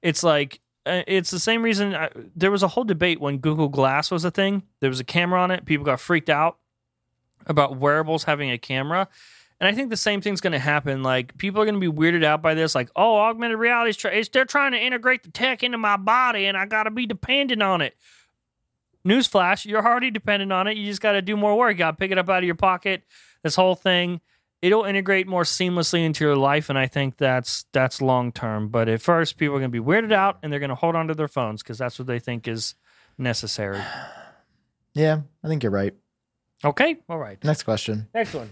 It's 0.00 0.22
like 0.22 0.60
uh, 0.86 1.02
it's 1.08 1.32
the 1.32 1.40
same 1.40 1.62
reason 1.62 1.94
I, 1.94 2.10
there 2.36 2.52
was 2.52 2.62
a 2.62 2.68
whole 2.68 2.84
debate 2.84 3.20
when 3.20 3.38
Google 3.38 3.68
Glass 3.68 4.12
was 4.12 4.24
a 4.24 4.30
thing. 4.30 4.62
There 4.80 4.90
was 4.90 5.00
a 5.00 5.04
camera 5.04 5.42
on 5.42 5.50
it. 5.50 5.64
People 5.64 5.84
got 5.84 5.98
freaked 5.98 6.30
out 6.30 6.58
about 7.46 7.76
wearables 7.76 8.24
having 8.24 8.50
a 8.52 8.58
camera. 8.58 9.08
And 9.58 9.66
I 9.68 9.72
think 9.72 9.90
the 9.90 9.96
same 9.96 10.20
thing's 10.20 10.40
going 10.40 10.52
to 10.52 10.58
happen. 10.58 11.02
Like 11.02 11.36
people 11.38 11.60
are 11.60 11.64
going 11.64 11.80
to 11.80 11.90
be 11.90 11.92
weirded 11.92 12.24
out 12.24 12.42
by 12.42 12.54
this. 12.54 12.74
Like, 12.74 12.90
oh, 12.94 13.16
augmented 13.16 13.58
reality 13.58 13.90
is 13.90 13.96
try- 13.96 14.12
it's, 14.12 14.28
they're 14.28 14.44
trying 14.44 14.72
to 14.72 14.78
integrate 14.78 15.22
the 15.22 15.30
tech 15.30 15.62
into 15.62 15.78
my 15.78 15.96
body, 15.96 16.46
and 16.46 16.56
I 16.56 16.66
got 16.66 16.84
to 16.84 16.90
be 16.90 17.06
dependent 17.06 17.62
on 17.62 17.80
it. 17.80 17.96
Newsflash: 19.06 19.64
You're 19.64 19.86
already 19.86 20.10
dependent 20.10 20.52
on 20.52 20.66
it. 20.66 20.76
You 20.76 20.86
just 20.86 21.00
got 21.00 21.12
to 21.12 21.22
do 21.22 21.36
more 21.36 21.56
work. 21.56 21.72
You 21.72 21.78
got 21.78 21.92
to 21.92 21.96
pick 21.96 22.10
it 22.10 22.18
up 22.18 22.28
out 22.28 22.38
of 22.38 22.44
your 22.44 22.56
pocket. 22.56 23.04
This 23.42 23.54
whole 23.54 23.76
thing, 23.76 24.20
it'll 24.60 24.84
integrate 24.84 25.26
more 25.28 25.44
seamlessly 25.44 26.04
into 26.04 26.24
your 26.24 26.36
life, 26.36 26.68
and 26.68 26.78
I 26.78 26.86
think 26.86 27.16
that's 27.16 27.64
that's 27.72 28.02
long 28.02 28.32
term. 28.32 28.68
But 28.68 28.88
at 28.88 29.00
first, 29.00 29.36
people 29.36 29.54
are 29.54 29.60
going 29.60 29.70
to 29.70 29.80
be 29.80 29.84
weirded 29.84 30.12
out, 30.12 30.38
and 30.42 30.52
they're 30.52 30.60
going 30.60 30.70
to 30.70 30.74
hold 30.74 30.96
on 30.96 31.08
to 31.08 31.14
their 31.14 31.28
phones 31.28 31.62
because 31.62 31.78
that's 31.78 31.98
what 31.98 32.06
they 32.06 32.18
think 32.18 32.48
is 32.48 32.74
necessary. 33.18 33.80
Yeah, 34.94 35.20
I 35.44 35.48
think 35.48 35.62
you're 35.62 35.70
right. 35.72 35.92
Okay, 36.64 36.96
all 37.06 37.18
right. 37.18 37.36
Next 37.44 37.64
question. 37.64 38.08
Next 38.14 38.32
one. 38.32 38.48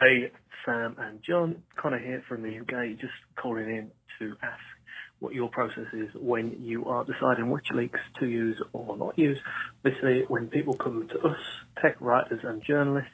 Hey, 0.00 0.32
Sam 0.64 0.96
and 0.98 1.22
Jon, 1.22 1.62
Connor 1.76 2.00
here 2.00 2.24
from 2.28 2.42
the 2.42 2.58
UK, 2.58 2.98
just 2.98 3.12
calling 3.36 3.70
in 3.70 3.90
to 4.18 4.36
ask 4.42 4.58
what 5.20 5.34
your 5.34 5.48
process 5.48 5.86
is 5.92 6.08
when 6.14 6.62
you 6.62 6.84
are 6.86 7.04
deciding 7.04 7.50
which 7.50 7.70
leaks 7.72 8.00
to 8.20 8.26
use 8.26 8.60
or 8.72 8.96
not 8.96 9.18
use. 9.18 9.38
Basically, 9.82 10.22
when 10.28 10.48
people 10.48 10.74
come 10.74 11.08
to 11.08 11.20
us, 11.20 11.40
tech 11.80 11.96
writers 12.00 12.40
and 12.44 12.62
journalists, 12.62 13.10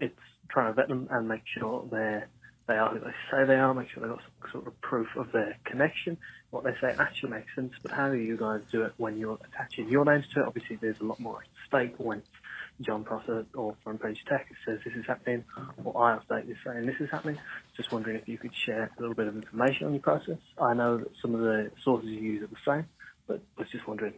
it's 0.00 0.18
trying 0.48 0.66
to 0.66 0.72
vet 0.72 0.88
them 0.88 1.08
and 1.10 1.28
make 1.28 1.42
sure 1.46 1.86
they're 1.90 2.28
they 2.66 2.76
are 2.78 2.88
who 2.90 2.98
they 2.98 3.12
say 3.30 3.44
they 3.44 3.56
are, 3.56 3.74
make 3.74 3.90
sure 3.90 4.00
they've 4.02 4.16
got 4.16 4.22
some 4.22 4.50
sort 4.50 4.66
of 4.66 4.80
proof 4.80 5.16
of 5.16 5.32
their 5.32 5.58
connection. 5.64 6.16
What 6.50 6.64
they 6.64 6.74
say 6.80 6.94
actually 6.98 7.30
makes 7.30 7.54
sense, 7.54 7.74
but 7.82 7.92
how 7.92 8.10
do 8.10 8.16
you 8.16 8.36
guys 8.36 8.62
do 8.72 8.84
it 8.84 8.94
when 8.96 9.18
you're 9.18 9.38
attaching 9.52 9.88
your 9.88 10.04
names 10.04 10.26
to 10.32 10.40
it? 10.40 10.46
Obviously, 10.46 10.76
there's 10.76 11.00
a 11.00 11.04
lot 11.04 11.20
more 11.20 11.40
at 11.40 11.48
stake 11.68 11.94
when 11.98 12.22
Jon 12.80 13.04
Prosser 13.04 13.46
or 13.54 13.76
Front 13.84 14.02
Page 14.02 14.24
Tech 14.28 14.46
says 14.66 14.80
this 14.84 14.94
is 14.94 15.04
happening, 15.06 15.44
or 15.84 15.94
iUpdate 15.94 16.48
this 16.48 16.56
saying 16.66 16.86
this 16.86 16.96
is 17.00 17.08
happening. 17.10 17.38
Just 17.76 17.92
wondering 17.92 18.16
if 18.16 18.28
you 18.28 18.36
could 18.38 18.54
share 18.54 18.90
a 18.98 19.00
little 19.00 19.14
bit 19.14 19.28
of 19.28 19.36
information 19.36 19.86
on 19.86 19.92
your 19.92 20.02
process. 20.02 20.38
I 20.60 20.74
know 20.74 20.98
that 20.98 21.10
some 21.22 21.34
of 21.34 21.40
the 21.40 21.70
sources 21.82 22.08
you 22.10 22.20
use 22.20 22.42
are 22.42 22.48
the 22.48 22.56
same, 22.66 22.86
but 23.26 23.40
was 23.56 23.68
just 23.70 23.86
wondering 23.86 24.14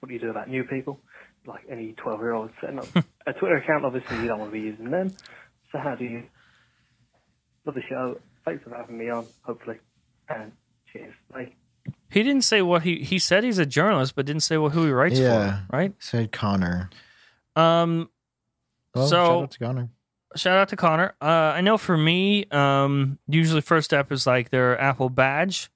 what 0.00 0.08
do 0.08 0.14
you 0.14 0.20
do 0.20 0.28
about 0.30 0.50
new 0.50 0.64
people, 0.64 1.00
like 1.46 1.62
any 1.70 1.92
12 1.92 2.20
year 2.20 2.32
old 2.34 2.50
setting 2.60 2.78
up 2.78 2.88
a 3.26 3.32
Twitter 3.32 3.56
account? 3.56 3.84
Obviously, 3.86 4.18
you 4.18 4.28
don't 4.28 4.38
want 4.38 4.50
to 4.52 4.58
be 4.58 4.60
using 4.66 4.90
them. 4.90 5.10
So 5.72 5.78
how 5.78 5.94
do 5.94 6.04
you? 6.04 6.24
Love 7.64 7.74
the 7.74 7.82
show. 7.88 8.20
Thanks 8.44 8.62
for 8.64 8.76
having 8.76 8.98
me 8.98 9.08
on. 9.08 9.26
Hopefully, 9.42 9.78
and 10.28 10.52
cheers. 10.92 11.14
Bye. 11.32 11.52
He 12.10 12.22
didn't 12.22 12.42
say 12.44 12.60
what 12.60 12.82
he 12.82 12.98
he 13.02 13.18
said. 13.18 13.44
He's 13.44 13.58
a 13.58 13.64
journalist, 13.66 14.14
but 14.14 14.26
didn't 14.26 14.42
say 14.42 14.58
what 14.58 14.72
who 14.72 14.84
he 14.84 14.90
writes 14.90 15.18
Yeah. 15.18 15.62
for. 15.68 15.76
Right. 15.76 15.94
Said 15.98 16.30
Connor. 16.32 16.90
Um. 17.56 18.10
Well, 18.94 19.08
so 19.08 19.16
shout 19.16 19.42
out 19.42 19.50
to 19.50 19.58
Connor. 19.58 19.88
shout 20.36 20.58
out 20.58 20.68
to 20.68 20.76
Connor. 20.76 21.14
Uh, 21.20 21.52
I 21.56 21.60
know 21.60 21.78
for 21.78 21.96
me, 21.96 22.44
um, 22.50 23.18
usually 23.26 23.60
first 23.60 23.86
step 23.86 24.12
is 24.12 24.26
like 24.26 24.50
their 24.50 24.80
Apple 24.80 25.08
badge. 25.08 25.70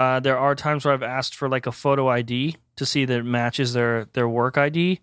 Uh, 0.00 0.18
there 0.18 0.38
are 0.38 0.54
times 0.54 0.84
where 0.84 0.94
I've 0.94 1.02
asked 1.02 1.34
for 1.34 1.48
like 1.48 1.66
a 1.66 1.72
photo 1.72 2.08
ID 2.08 2.56
to 2.76 2.86
see 2.86 3.04
that 3.04 3.18
it 3.20 3.24
matches 3.24 3.72
their 3.72 4.06
their 4.14 4.28
work 4.28 4.56
ID. 4.58 5.00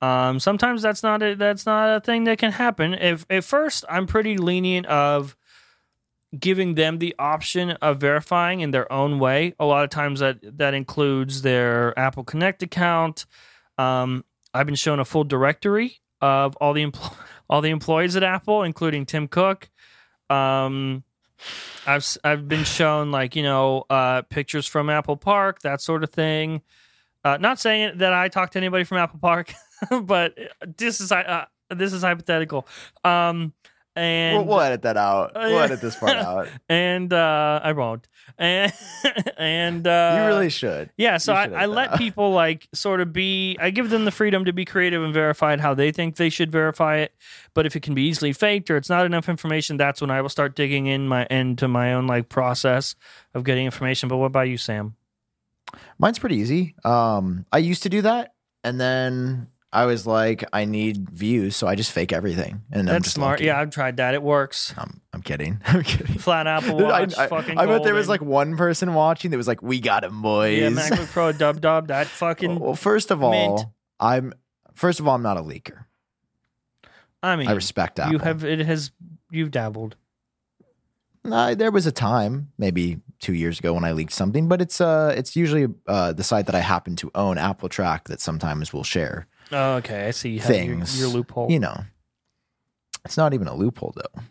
Um, 0.00 0.38
sometimes 0.40 0.82
that's 0.82 1.02
not 1.02 1.22
a, 1.22 1.34
that's 1.34 1.66
not 1.66 1.96
a 1.96 2.00
thing 2.00 2.24
that 2.24 2.38
can 2.38 2.52
happen. 2.52 2.94
If 2.94 3.26
at 3.30 3.44
first 3.44 3.84
I'm 3.88 4.06
pretty 4.06 4.38
lenient 4.38 4.86
of 4.86 5.36
giving 6.38 6.74
them 6.74 6.98
the 6.98 7.14
option 7.18 7.72
of 7.72 8.00
verifying 8.00 8.60
in 8.60 8.70
their 8.70 8.90
own 8.92 9.18
way. 9.18 9.54
A 9.58 9.64
lot 9.64 9.84
of 9.84 9.90
times 9.90 10.20
that 10.20 10.38
that 10.58 10.74
includes 10.74 11.42
their 11.42 11.98
Apple 11.98 12.24
Connect 12.24 12.62
account. 12.62 13.26
Um, 13.76 14.24
I've 14.54 14.66
been 14.66 14.74
shown 14.74 15.00
a 15.00 15.04
full 15.04 15.24
directory 15.24 16.00
of 16.20 16.56
all 16.56 16.72
the 16.72 16.84
empl- 16.84 17.14
all 17.50 17.60
the 17.60 17.70
employees 17.70 18.16
at 18.16 18.22
Apple, 18.22 18.62
including 18.62 19.06
Tim 19.06 19.28
Cook. 19.28 19.70
Um, 20.30 21.04
I've 21.86 22.06
I've 22.24 22.48
been 22.48 22.64
shown 22.64 23.10
like 23.10 23.36
you 23.36 23.42
know 23.42 23.84
uh, 23.88 24.22
pictures 24.22 24.66
from 24.66 24.90
Apple 24.90 25.16
Park, 25.16 25.60
that 25.62 25.80
sort 25.80 26.02
of 26.04 26.10
thing. 26.10 26.62
Uh, 27.24 27.36
not 27.38 27.58
saying 27.58 27.98
that 27.98 28.12
I 28.12 28.28
talked 28.28 28.52
to 28.54 28.58
anybody 28.58 28.84
from 28.84 28.98
Apple 28.98 29.18
Park, 29.18 29.52
but 30.02 30.36
this 30.76 31.00
is 31.00 31.12
uh, 31.12 31.46
this 31.70 31.92
is 31.92 32.02
hypothetical. 32.02 32.66
Um, 33.04 33.52
and 33.98 34.36
We'll, 34.38 34.46
we'll 34.56 34.60
edit 34.60 34.82
that 34.82 34.96
out. 34.96 35.32
Uh, 35.36 35.40
we'll 35.50 35.58
edit 35.60 35.80
this 35.80 35.96
part 35.96 36.16
out. 36.16 36.48
and 36.68 37.12
uh, 37.12 37.60
I 37.62 37.72
won't. 37.72 38.06
And 38.38 38.72
and 39.36 39.86
uh, 39.86 40.16
you 40.20 40.26
really 40.28 40.50
should. 40.50 40.90
yeah, 40.96 41.16
so 41.16 41.32
You 41.32 41.38
I, 41.54 41.62
I 41.62 41.66
let 41.66 41.92
out. 41.92 41.98
people 41.98 42.30
like 42.32 42.68
sort 42.72 43.00
of 43.00 43.12
be. 43.12 43.56
I 43.58 43.70
give 43.70 43.90
them 43.90 44.04
the 44.04 44.10
freedom 44.12 44.44
to 44.44 44.52
be 44.52 44.64
creative 44.64 45.02
and 45.02 45.12
verify 45.12 45.54
it 45.54 45.60
how 45.60 45.74
they 45.74 45.90
think 45.90 46.16
they 46.16 46.28
should 46.28 46.52
verify 46.52 46.98
it. 46.98 47.12
But 47.54 47.66
if 47.66 47.74
it 47.74 47.80
can 47.80 47.94
be 47.94 48.02
easily 48.02 48.32
faked 48.32 48.70
or 48.70 48.76
it's 48.76 48.88
not 48.90 49.06
enough 49.06 49.28
information, 49.28 49.76
that's 49.76 50.00
when 50.00 50.10
I 50.10 50.20
will 50.22 50.28
start 50.28 50.54
digging 50.54 50.86
in 50.86 51.08
my 51.08 51.26
into 51.30 51.66
my 51.68 51.94
own 51.94 52.06
like 52.06 52.28
process 52.28 52.94
of 53.34 53.42
getting 53.44 53.64
information. 53.64 54.08
But 54.08 54.18
what 54.18 54.26
about 54.26 54.48
you, 54.48 54.58
Sam? 54.58 54.94
Mine's 55.98 56.18
pretty 56.18 56.36
easy. 56.36 56.74
Um, 56.84 57.44
I 57.50 57.58
used 57.58 57.82
to 57.84 57.88
do 57.88 58.02
that, 58.02 58.34
and 58.62 58.80
then 58.80 59.48
I 59.70 59.84
was 59.84 60.06
like, 60.06 60.44
I 60.52 60.64
need 60.64 61.10
views, 61.10 61.54
so 61.54 61.66
I 61.66 61.74
just 61.74 61.92
fake 61.92 62.10
everything, 62.10 62.62
and 62.72 62.88
I'm 62.88 62.94
That's 62.94 63.04
just 63.04 63.16
smart. 63.16 63.32
lucky. 63.32 63.44
Yeah, 63.46 63.60
I've 63.60 63.68
tried 63.68 63.98
that. 63.98 64.14
It 64.14 64.22
works. 64.22 64.72
I'm, 64.78 65.02
I'm 65.12 65.20
kidding. 65.20 65.60
I'm 65.66 65.82
kidding. 65.82 66.18
Flat 66.18 66.46
Apple 66.46 66.78
Watch, 66.82 67.18
I, 67.18 67.24
I, 67.24 67.26
fucking. 67.26 67.58
I 67.58 67.66
bet 67.66 67.84
there 67.84 67.94
was 67.94 68.08
like 68.08 68.22
one 68.22 68.56
person 68.56 68.94
watching 68.94 69.30
that 69.30 69.36
was 69.36 69.48
like, 69.48 69.62
"We 69.62 69.80
got 69.80 70.04
him, 70.04 70.22
boys." 70.22 70.58
yeah, 70.58 70.70
MacBook 70.70 71.08
Pro 71.08 71.32
Dub 71.32 71.60
Dub. 71.60 71.88
That 71.88 72.06
fucking. 72.06 72.58
well, 72.58 72.74
first 72.74 73.10
of 73.10 73.22
all, 73.22 73.30
mint. 73.30 73.66
I'm 74.00 74.32
first 74.74 75.00
of 75.00 75.08
all, 75.08 75.14
I'm 75.14 75.22
not 75.22 75.36
a 75.36 75.42
leaker. 75.42 75.84
I 77.22 77.36
mean, 77.36 77.48
I 77.48 77.52
respect 77.52 77.98
Apple. 77.98 78.12
you 78.12 78.18
have 78.20 78.44
it 78.44 78.60
has 78.60 78.90
you've 79.30 79.50
dabbled. 79.50 79.96
Uh, 81.24 81.54
there 81.54 81.70
was 81.70 81.86
a 81.86 81.92
time, 81.92 82.52
maybe 82.56 83.00
two 83.18 83.34
years 83.34 83.58
ago, 83.58 83.74
when 83.74 83.84
I 83.84 83.92
leaked 83.92 84.12
something, 84.12 84.48
but 84.48 84.62
it's 84.62 84.80
uh, 84.80 85.12
it's 85.14 85.36
usually 85.36 85.66
uh, 85.86 86.14
the 86.14 86.24
site 86.24 86.46
that 86.46 86.54
I 86.54 86.60
happen 86.60 86.96
to 86.96 87.10
own, 87.14 87.36
AppleTrack, 87.36 88.04
that 88.04 88.22
sometimes 88.22 88.72
will 88.72 88.84
share 88.84 89.26
Oh, 89.52 89.74
okay, 89.76 90.06
I 90.06 90.10
see. 90.12 90.30
You 90.30 90.40
have 90.40 90.50
your, 90.54 90.84
your 90.84 91.08
loophole. 91.08 91.50
You 91.50 91.58
know, 91.60 91.80
it's 93.04 93.16
not 93.16 93.34
even 93.34 93.48
a 93.48 93.54
loophole 93.54 93.94
though. 93.96 94.22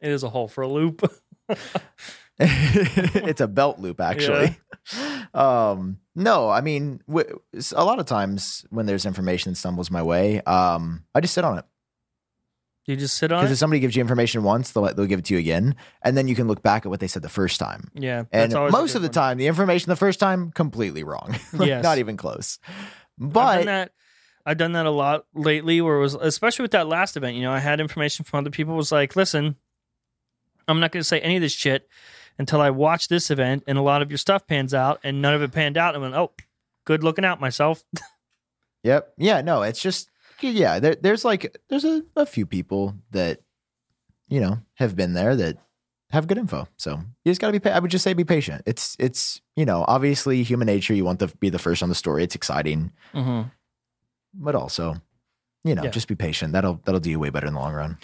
It 0.00 0.10
is 0.10 0.22
a 0.22 0.28
hole 0.28 0.48
for 0.48 0.62
a 0.62 0.68
loop. 0.68 1.02
it's 2.38 3.40
a 3.40 3.48
belt 3.48 3.78
loop, 3.78 4.00
actually. 4.00 4.56
Um, 5.32 5.98
no, 6.14 6.48
I 6.50 6.60
mean, 6.60 7.00
w- 7.08 7.40
a 7.74 7.84
lot 7.84 7.98
of 7.98 8.06
times 8.06 8.64
when 8.70 8.84
there's 8.86 9.04
information 9.06 9.50
that 9.52 9.56
stumbles 9.56 9.90
my 9.90 10.02
way, 10.02 10.42
um, 10.42 11.04
I 11.14 11.20
just 11.20 11.34
sit 11.34 11.42
on 11.42 11.58
it. 11.58 11.64
You 12.86 12.94
just 12.94 13.16
sit 13.16 13.32
on 13.32 13.38
it? 13.38 13.40
Because 13.42 13.52
if 13.52 13.58
somebody 13.58 13.80
gives 13.80 13.96
you 13.96 14.00
information 14.02 14.44
once, 14.44 14.70
they'll 14.70 14.84
they'll 14.94 15.06
give 15.06 15.18
it 15.20 15.24
to 15.24 15.34
you 15.34 15.40
again, 15.40 15.74
and 16.02 16.16
then 16.16 16.28
you 16.28 16.36
can 16.36 16.46
look 16.46 16.62
back 16.62 16.84
at 16.86 16.90
what 16.90 17.00
they 17.00 17.08
said 17.08 17.22
the 17.22 17.28
first 17.30 17.58
time. 17.58 17.90
Yeah, 17.94 18.24
And 18.30 18.52
that's 18.52 18.54
always 18.54 18.74
a 18.74 18.76
most 18.76 18.94
of 18.94 19.02
the 19.02 19.08
one. 19.08 19.12
time, 19.14 19.38
the 19.38 19.46
information 19.48 19.88
the 19.90 19.96
first 19.96 20.20
time 20.20 20.52
completely 20.52 21.02
wrong. 21.02 21.34
Like, 21.54 21.66
Yes. 21.68 21.82
not 21.82 21.98
even 21.98 22.16
close. 22.16 22.58
But 23.18 23.64
that. 23.64 23.92
I've 24.46 24.58
done 24.58 24.72
that 24.72 24.86
a 24.86 24.90
lot 24.90 25.26
lately. 25.34 25.80
Where 25.80 25.96
it 25.96 26.00
was 26.00 26.14
especially 26.14 26.64
with 26.64 26.72
that 26.72 26.88
last 26.88 27.16
event. 27.16 27.36
You 27.36 27.42
know, 27.42 27.52
I 27.52 27.60
had 27.60 27.80
information 27.80 28.24
from 28.24 28.38
other 28.38 28.50
people. 28.50 28.74
Was 28.74 28.92
like, 28.92 29.16
listen, 29.16 29.56
I'm 30.68 30.80
not 30.80 30.92
going 30.92 31.00
to 31.00 31.08
say 31.08 31.20
any 31.20 31.36
of 31.36 31.42
this 31.42 31.52
shit 31.52 31.88
until 32.38 32.60
I 32.60 32.70
watch 32.70 33.08
this 33.08 33.30
event, 33.30 33.64
and 33.66 33.78
a 33.78 33.82
lot 33.82 34.02
of 34.02 34.10
your 34.10 34.18
stuff 34.18 34.46
pans 34.46 34.74
out, 34.74 35.00
and 35.02 35.22
none 35.22 35.34
of 35.34 35.42
it 35.42 35.52
panned 35.52 35.78
out. 35.78 35.94
And 35.94 36.04
I 36.04 36.08
went, 36.08 36.16
oh, 36.16 36.32
good 36.84 37.04
looking 37.04 37.24
out 37.24 37.40
myself. 37.40 37.84
Yep. 38.84 39.14
Yeah. 39.16 39.40
No, 39.40 39.62
it's 39.62 39.80
just 39.80 40.10
yeah. 40.40 40.78
There, 40.78 40.94
there's 40.94 41.24
like 41.24 41.56
there's 41.68 41.84
a, 41.86 42.02
a 42.14 42.26
few 42.26 42.46
people 42.46 42.94
that 43.10 43.40
you 44.28 44.40
know 44.40 44.58
have 44.74 44.94
been 44.94 45.14
there 45.14 45.34
that 45.34 45.56
have 46.14 46.26
good 46.26 46.38
info. 46.38 46.66
So 46.76 46.92
you 47.24 47.30
just 47.30 47.40
got 47.40 47.48
to 47.48 47.52
be. 47.52 47.58
Pa- 47.60 47.70
I 47.70 47.78
would 47.78 47.90
just 47.90 48.02
say 48.04 48.14
be 48.14 48.24
patient. 48.24 48.62
It's 48.66 48.96
it's 48.98 49.40
you 49.56 49.64
know 49.64 49.84
obviously 49.86 50.42
human 50.42 50.66
nature. 50.66 50.94
You 50.94 51.04
want 51.04 51.18
to 51.20 51.28
be 51.38 51.50
the 51.50 51.58
first 51.58 51.82
on 51.82 51.88
the 51.88 51.94
story. 51.94 52.24
It's 52.24 52.34
exciting, 52.34 52.92
mm-hmm. 53.12 53.48
but 54.34 54.54
also 54.54 54.96
you 55.64 55.74
know 55.74 55.84
Yeah. 55.84 55.90
just 55.90 56.08
be 56.08 56.14
patient. 56.14 56.52
That'll 56.52 56.80
that'll 56.84 57.00
do 57.00 57.10
you 57.10 57.20
way 57.20 57.30
better 57.30 57.46
in 57.46 57.54
the 57.54 57.60
long 57.60 57.74
run. 57.74 57.98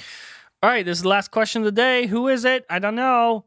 All 0.62 0.68
right, 0.68 0.84
this 0.84 0.98
is 0.98 1.02
the 1.02 1.08
last 1.08 1.30
question 1.30 1.62
of 1.62 1.66
the 1.66 1.72
day. 1.72 2.06
Who 2.06 2.28
is 2.28 2.44
it? 2.44 2.66
I 2.68 2.78
don't 2.78 2.94
know. 2.94 3.46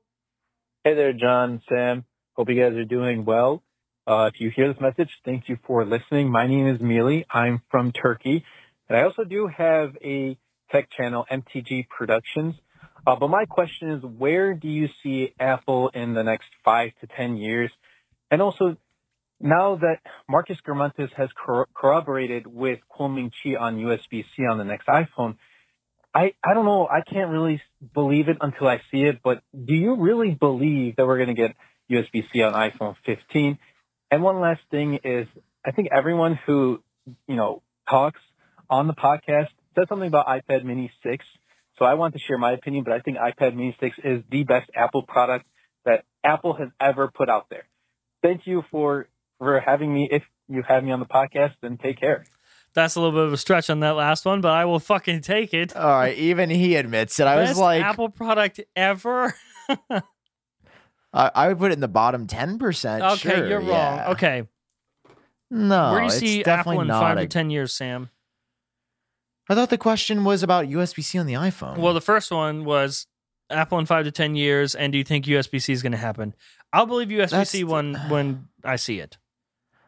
Hey 0.83 0.95
there, 0.95 1.13
Jon, 1.13 1.61
Sam. 1.69 2.05
Hope 2.33 2.49
you 2.49 2.55
guys 2.55 2.73
are 2.73 2.85
doing 2.85 3.23
well. 3.23 3.61
Uh, 4.05 4.29
if 4.33 4.41
you 4.41 4.49
hear 4.49 4.67
this 4.67 4.81
message, 4.81 5.19
thank 5.23 5.47
you 5.47 5.57
for 5.65 5.85
listening. 5.85 6.29
My 6.29 6.47
name 6.47 6.67
is 6.67 6.81
Mealy. 6.81 7.25
I'm 7.29 7.61
from 7.69 7.91
Turkey. 7.91 8.43
And 8.89 8.97
I 8.97 9.03
also 9.03 9.23
do 9.23 9.47
have 9.47 9.95
a 10.03 10.37
tech 10.71 10.89
channel, 10.89 11.25
MTG 11.31 11.87
Productions. 11.87 12.55
Uh, 13.05 13.15
but 13.17 13.29
my 13.29 13.45
question 13.45 13.91
is, 13.91 14.03
where 14.03 14.53
do 14.53 14.67
you 14.67 14.87
see 15.01 15.33
Apple 15.39 15.89
in 15.89 16.13
the 16.13 16.23
next 16.23 16.47
five 16.63 16.91
to 17.01 17.07
10 17.07 17.37
years? 17.37 17.71
And 18.31 18.41
also, 18.41 18.77
now 19.39 19.75
that 19.75 19.99
Marcus 20.29 20.57
Germantes 20.65 21.09
has 21.17 21.29
cor- 21.33 21.67
corroborated 21.73 22.47
with 22.47 22.79
Kuo 22.89 23.13
Ming-Chi 23.13 23.55
on 23.55 23.77
USB-C 23.77 24.45
on 24.49 24.57
the 24.57 24.63
next 24.63 24.87
iPhone, 24.87 25.35
I, 26.15 26.33
I 26.43 26.53
don't 26.53 26.65
know. 26.65 26.87
I 26.87 27.01
can't 27.01 27.31
really 27.31 27.61
believe 27.93 28.29
it 28.29 28.37
until 28.39 28.67
I 28.67 28.81
see 28.91 29.03
it, 29.03 29.19
but 29.23 29.41
do 29.53 29.73
you 29.73 29.95
really 29.97 30.31
believe 30.31 30.95
that 30.95 31.05
we're 31.05 31.17
going 31.17 31.35
to 31.35 31.41
get 31.41 31.55
USB-C 31.91 32.41
on 32.41 32.53
iPhone 32.53 32.95
15? 33.05 33.57
And 34.11 34.23
one 34.23 34.39
last 34.39 34.61
thing 34.71 34.99
is, 35.03 35.27
I 35.65 35.71
think 35.71 35.89
everyone 35.91 36.39
who, 36.45 36.81
you 37.27 37.35
know, 37.35 37.63
talks 37.89 38.21
on 38.69 38.87
the 38.87 38.93
podcast 38.93 39.47
says 39.75 39.87
something 39.89 40.07
about 40.07 40.27
iPad 40.27 40.63
mini 40.63 40.91
6. 41.03 41.25
So 41.79 41.85
I 41.85 41.95
want 41.95 42.13
to 42.13 42.19
share 42.19 42.37
my 42.37 42.51
opinion, 42.51 42.83
but 42.83 42.93
I 42.93 42.99
think 42.99 43.17
iPad 43.17 43.55
mini 43.55 43.75
6 43.79 43.97
is 44.03 44.23
the 44.29 44.43
best 44.43 44.69
Apple 44.75 45.03
product 45.03 45.45
that 45.85 46.05
Apple 46.23 46.53
has 46.53 46.69
ever 46.79 47.09
put 47.13 47.29
out 47.29 47.47
there. 47.49 47.65
Thank 48.21 48.45
you 48.45 48.63
for, 48.71 49.07
for 49.39 49.59
having 49.59 49.93
me. 49.93 50.07
If 50.11 50.23
you 50.47 50.63
have 50.67 50.83
me 50.83 50.91
on 50.91 50.99
the 50.99 51.05
podcast, 51.05 51.53
then 51.61 51.77
take 51.77 51.99
care. 51.99 52.25
That's 52.73 52.95
a 52.95 53.01
little 53.01 53.17
bit 53.17 53.27
of 53.27 53.33
a 53.33 53.37
stretch 53.37 53.69
on 53.69 53.81
that 53.81 53.91
last 53.91 54.25
one, 54.25 54.41
but 54.41 54.51
I 54.51 54.65
will 54.65 54.79
fucking 54.79 55.21
take 55.21 55.53
it. 55.53 55.75
All 55.75 55.87
right, 55.87 56.17
even 56.17 56.49
he 56.49 56.75
admits 56.75 57.19
it. 57.19 57.27
I 57.27 57.35
was 57.37 57.49
Best 57.51 57.59
like, 57.59 57.83
Apple 57.83 58.09
product 58.09 58.61
ever. 58.75 59.35
I, 59.89 60.01
I 61.13 61.47
would 61.49 61.59
put 61.59 61.71
it 61.71 61.75
in 61.75 61.81
the 61.81 61.87
bottom 61.87 62.25
ten 62.25 62.57
percent. 62.57 63.03
okay, 63.03 63.17
sure, 63.17 63.47
you're 63.47 63.61
wrong. 63.61 63.99
Okay, 64.13 64.47
no, 65.51 65.91
where 65.91 65.99
do 65.99 66.05
you 66.05 66.11
see 66.11 66.41
definitely 66.41 66.77
Apple 66.77 66.81
in 66.81 66.87
five 66.87 67.17
a- 67.17 67.21
to 67.21 67.27
ten 67.27 67.51
years, 67.51 67.73
Sam? 67.73 68.09
I 69.49 69.55
thought 69.55 69.69
the 69.69 69.77
question 69.77 70.23
was 70.23 70.41
about 70.43 70.65
USB 70.67 71.03
C 71.03 71.17
on 71.19 71.25
the 71.25 71.33
iPhone. 71.33 71.77
Well, 71.77 71.93
the 71.93 72.01
first 72.01 72.31
one 72.31 72.63
was 72.63 73.07
Apple 73.49 73.77
in 73.79 73.85
five 73.85 74.05
to 74.05 74.11
ten 74.11 74.35
years, 74.35 74.73
and 74.75 74.91
do 74.93 74.97
you 74.97 75.03
think 75.03 75.25
USB 75.25 75.61
C 75.61 75.73
is 75.73 75.81
going 75.81 75.91
to 75.91 75.97
happen? 75.97 76.33
I'll 76.71 76.85
believe 76.85 77.09
USB 77.09 77.45
C 77.45 77.63
when 77.63 77.95
when 78.09 78.47
I 78.63 78.77
see 78.77 78.99
it. 78.99 79.17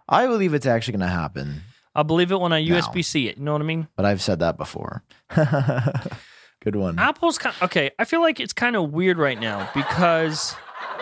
I 0.09 0.27
believe 0.27 0.53
it's 0.53 0.65
actually 0.67 0.91
going 0.93 1.07
to 1.09 1.15
happen, 1.15 1.61
I'll 1.95 2.03
believe 2.03 2.31
it 2.31 2.39
when 2.39 2.53
I 2.53 2.61
Now. 2.63 2.79
USB 2.79 3.03
C 3.03 3.27
it. 3.29 3.37
You 3.37 3.43
know 3.43 3.53
what 3.53 3.61
I 3.61 3.65
mean? 3.65 3.87
but 3.95 4.05
I've 4.05 4.21
said 4.21 4.39
that 4.39 4.57
before. 4.57 5.03
Good 6.61 6.75
one. 6.75 6.99
Apple's 6.99 7.37
kind. 7.37 7.55
of, 7.55 7.63
Okay, 7.63 7.91
I 7.97 8.05
feel 8.05 8.21
like 8.21 8.39
it's 8.39 8.53
kind 8.53 8.75
of 8.75 8.91
weird 8.91 9.17
right 9.17 9.39
now 9.39 9.69
because 9.73 10.55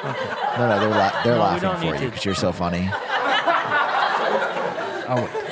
No, 0.03 0.11
no, 0.57 0.79
they're 0.79 0.89
la- 0.89 1.23
they're 1.23 1.35
No, 1.35 1.39
laughing 1.41 1.89
for 1.89 1.95
you 2.01 2.09
because 2.09 2.23
you're 2.25 2.35
so 2.35 2.51
funny. 2.51 2.89
oh. 5.09 5.42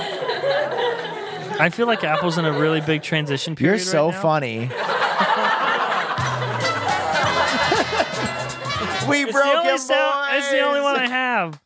I 1.62 1.70
feel 1.70 1.88
like 1.88 2.04
Apple's 2.04 2.38
in 2.38 2.44
a 2.46 2.52
really 2.52 2.82
big 2.82 3.04
transition 3.04 3.56
period. 3.56 3.78
You're 3.78 3.86
so 3.86 4.06
right 4.08 4.14
now. 4.16 4.22
funny. 4.22 4.58
we 9.10 9.24
It's 9.24 9.32
broke 9.32 9.46
the 9.46 9.58
only 9.60 9.72
him, 9.72 9.78
sound- 9.78 10.36
It's 10.38 10.52
the 10.52 10.60
only 10.62 10.82
one 10.82 10.96
I 10.98 11.08
have. 11.08 11.62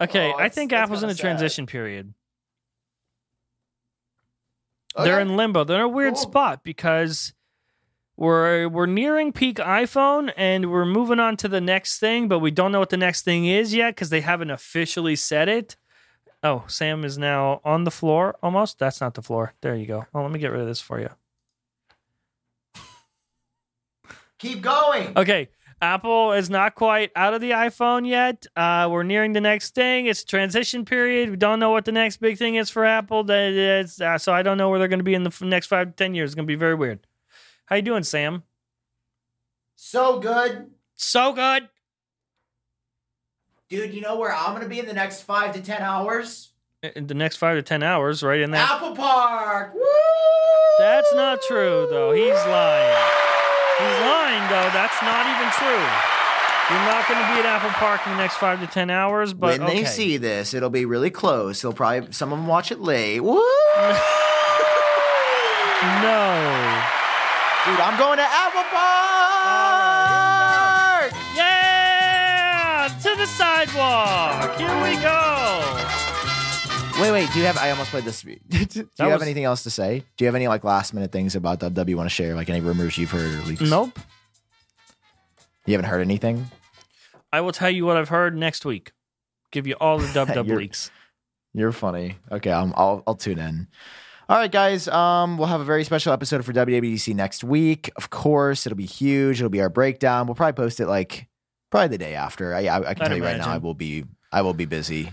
Okay, 0.00 0.32
Oh, 0.34 0.38
I 0.38 0.48
think 0.48 0.72
Apple's 0.72 1.02
in 1.02 1.10
a 1.10 1.14
sad. 1.14 1.20
transition 1.20 1.66
period. 1.66 2.14
Okay. 4.96 5.04
They're 5.08 5.20
in 5.20 5.36
limbo. 5.36 5.64
They're 5.64 5.76
in 5.78 5.82
a 5.82 5.88
weird 5.88 6.14
Cool. 6.14 6.22
spot 6.22 6.64
because 6.64 7.32
we're 8.16 8.68
we're 8.68 8.86
nearing 8.86 9.32
peak 9.32 9.56
iPhone 9.58 10.32
and 10.36 10.70
we're 10.70 10.86
moving 10.86 11.20
on 11.20 11.36
to 11.38 11.48
the 11.48 11.60
next 11.60 11.98
thing, 11.98 12.28
but 12.28 12.38
we 12.40 12.50
don't 12.50 12.72
know 12.72 12.80
what 12.80 12.90
the 12.90 12.96
next 12.96 13.22
thing 13.22 13.46
is 13.46 13.74
yet 13.74 13.94
because 13.94 14.10
they 14.10 14.20
haven't 14.22 14.50
officially 14.50 15.14
said 15.16 15.48
it. 15.48 15.76
Oh, 16.42 16.64
Sam 16.68 17.04
is 17.04 17.18
now 17.18 17.60
on 17.64 17.84
the 17.84 17.90
floor 17.90 18.36
almost. 18.42 18.78
That's 18.78 19.00
not 19.00 19.14
the 19.14 19.22
floor. 19.22 19.54
There 19.60 19.74
you 19.74 19.86
go. 19.86 20.06
Oh, 20.14 20.22
let 20.22 20.30
me 20.30 20.38
get 20.38 20.52
rid 20.52 20.60
of 20.60 20.66
this 20.66 20.80
for 20.80 21.00
you. 21.00 21.10
Keep 24.38 24.62
going. 24.62 25.16
Okay. 25.16 25.48
Apple 25.80 26.32
is 26.32 26.50
not 26.50 26.74
quite 26.74 27.10
out 27.14 27.34
of 27.34 27.40
the 27.40 27.52
iPhone 27.52 28.06
yet. 28.06 28.46
Uh, 28.56 28.88
we're 28.90 29.04
nearing 29.04 29.32
the 29.32 29.40
next 29.40 29.74
thing. 29.74 30.06
It's 30.06 30.24
transition 30.24 30.84
period. 30.84 31.30
We 31.30 31.36
don't 31.36 31.60
know 31.60 31.70
what 31.70 31.84
the 31.84 31.92
next 31.92 32.16
big 32.16 32.36
thing 32.36 32.56
is 32.56 32.68
for 32.68 32.84
Apple. 32.84 33.22
That 33.24 33.52
is, 33.52 34.00
uh, 34.00 34.18
so 34.18 34.32
I 34.32 34.42
don't 34.42 34.58
know 34.58 34.70
where 34.70 34.78
they're 34.78 34.88
going 34.88 34.98
to 34.98 35.04
be 35.04 35.14
in 35.14 35.22
the 35.22 35.30
f- 35.30 35.42
next 35.42 35.66
five 35.66 35.88
to 35.88 35.92
ten 35.92 36.14
years. 36.14 36.30
It's 36.30 36.34
going 36.34 36.46
to 36.46 36.52
be 36.52 36.56
very 36.56 36.74
weird. 36.74 37.06
How 37.66 37.76
you 37.76 37.82
doing, 37.82 38.02
Sam? 38.02 38.42
So 39.76 40.18
good. 40.18 40.70
So 40.96 41.32
good. 41.32 41.68
Dude, 43.68 43.92
you 43.92 44.00
know 44.00 44.16
where 44.18 44.34
I'm 44.34 44.52
going 44.52 44.62
to 44.62 44.68
be 44.68 44.78
in 44.78 44.86
the 44.86 44.94
next 44.94 45.22
five 45.22 45.54
to 45.54 45.60
10 45.60 45.82
hours? 45.82 46.52
In 46.94 47.06
the 47.08 47.14
next 47.14 47.36
five 47.38 47.56
to 47.56 47.62
ten 47.62 47.82
hours, 47.82 48.22
right 48.22 48.40
in 48.40 48.52
that. 48.52 48.70
Apple 48.70 48.94
Park. 48.94 49.74
Woo! 49.74 49.82
That's 50.78 51.12
not 51.12 51.42
true, 51.42 51.88
though. 51.90 52.12
He's 52.12 52.28
lying. 52.28 52.96
He's 53.78 53.98
lying, 54.06 54.48
though. 54.48 54.70
That's 54.70 55.02
not 55.02 55.26
even 55.26 55.50
true. 55.58 55.84
You're 56.70 56.86
not 56.86 57.08
going 57.08 57.18
to 57.20 57.26
be 57.34 57.40
at 57.40 57.46
Apple 57.46 57.70
Park 57.70 58.00
in 58.06 58.12
the 58.12 58.18
next 58.18 58.36
five 58.36 58.60
to 58.60 58.68
ten 58.68 58.90
hours, 58.90 59.34
but 59.34 59.58
when 59.58 59.68
they 59.68 59.84
see 59.84 60.18
this, 60.18 60.54
it'll 60.54 60.70
be 60.70 60.84
really 60.84 61.10
close. 61.10 61.62
They'll 61.62 61.72
probably 61.72 62.12
some 62.12 62.32
of 62.32 62.38
them 62.38 62.46
watch 62.46 62.70
it 62.70 62.78
late. 62.78 63.18
Woo! 63.20 63.32
no. 63.34 63.42
Dude, 67.66 67.80
I'm 67.80 67.98
going 67.98 68.18
to 68.18 68.24
Apple 68.24 68.62
Park. 68.70 70.27
To 73.02 73.14
the 73.16 73.26
sidewalk. 73.26 74.58
Here 74.58 74.82
we 74.82 74.96
go. 75.00 75.86
Wait, 77.00 77.12
wait. 77.12 77.32
Do 77.32 77.38
you 77.38 77.44
have? 77.46 77.56
I 77.58 77.70
almost 77.70 77.90
played 77.90 78.04
this. 78.04 78.22
do 78.22 78.30
you 78.30 78.38
That 78.66 78.88
have 78.98 79.12
was- 79.12 79.22
anything 79.22 79.44
else 79.44 79.62
to 79.62 79.70
say? 79.70 80.00
Do 80.16 80.24
you 80.24 80.26
have 80.26 80.34
any 80.34 80.48
like 80.48 80.64
last 80.64 80.92
minute 80.94 81.12
things 81.12 81.36
about 81.36 81.60
WWE 81.60 81.88
you 81.88 81.96
want 81.96 82.08
to 82.08 82.14
share? 82.14 82.34
Like 82.34 82.50
any 82.50 82.60
rumors 82.60 82.98
you've 82.98 83.10
heard 83.12 83.34
or 83.34 83.42
leaks? 83.46 83.60
Nope. 83.62 83.98
You 85.66 85.74
haven't 85.74 85.88
heard 85.90 86.00
anything. 86.00 86.50
I 87.32 87.40
will 87.40 87.52
tell 87.52 87.70
you 87.70 87.84
what 87.84 87.96
I've 87.96 88.08
heard 88.08 88.36
next 88.36 88.64
week. 88.64 88.92
Give 89.52 89.66
you 89.66 89.74
all 89.80 89.98
the 89.98 90.10
dub 90.14 90.28
dub 90.34 90.48
leaks. 90.48 90.90
You're 91.54 91.72
funny. 91.72 92.16
Okay, 92.32 92.50
I'm, 92.50 92.72
I'll 92.76 93.02
I'll 93.06 93.14
tune 93.14 93.38
in. 93.38 93.68
All 94.28 94.36
right, 94.36 94.50
guys. 94.50 94.88
Um, 94.88 95.38
we'll 95.38 95.46
have 95.48 95.60
a 95.60 95.64
very 95.64 95.84
special 95.84 96.12
episode 96.12 96.44
for 96.44 96.52
WWDC 96.52 97.14
next 97.14 97.44
week. 97.44 97.90
Of 97.96 98.10
course, 98.10 98.66
it'll 98.66 98.76
be 98.76 98.84
huge. 98.86 99.40
It'll 99.40 99.48
be 99.50 99.60
our 99.60 99.70
breakdown. 99.70 100.26
We'll 100.26 100.34
probably 100.34 100.52
post 100.62 100.80
it 100.80 100.86
like 100.88 101.28
probably 101.70 101.88
the 101.88 101.98
day 101.98 102.14
after. 102.14 102.54
I, 102.54 102.66
I, 102.66 102.76
I 102.90 102.94
can 102.94 103.02
I'd 103.04 103.08
tell 103.08 103.16
you 103.16 103.24
right 103.24 103.38
now. 103.38 103.48
I 103.48 103.58
will 103.58 103.74
be 103.74 104.04
I 104.32 104.42
will 104.42 104.54
be 104.54 104.64
busy. 104.66 105.10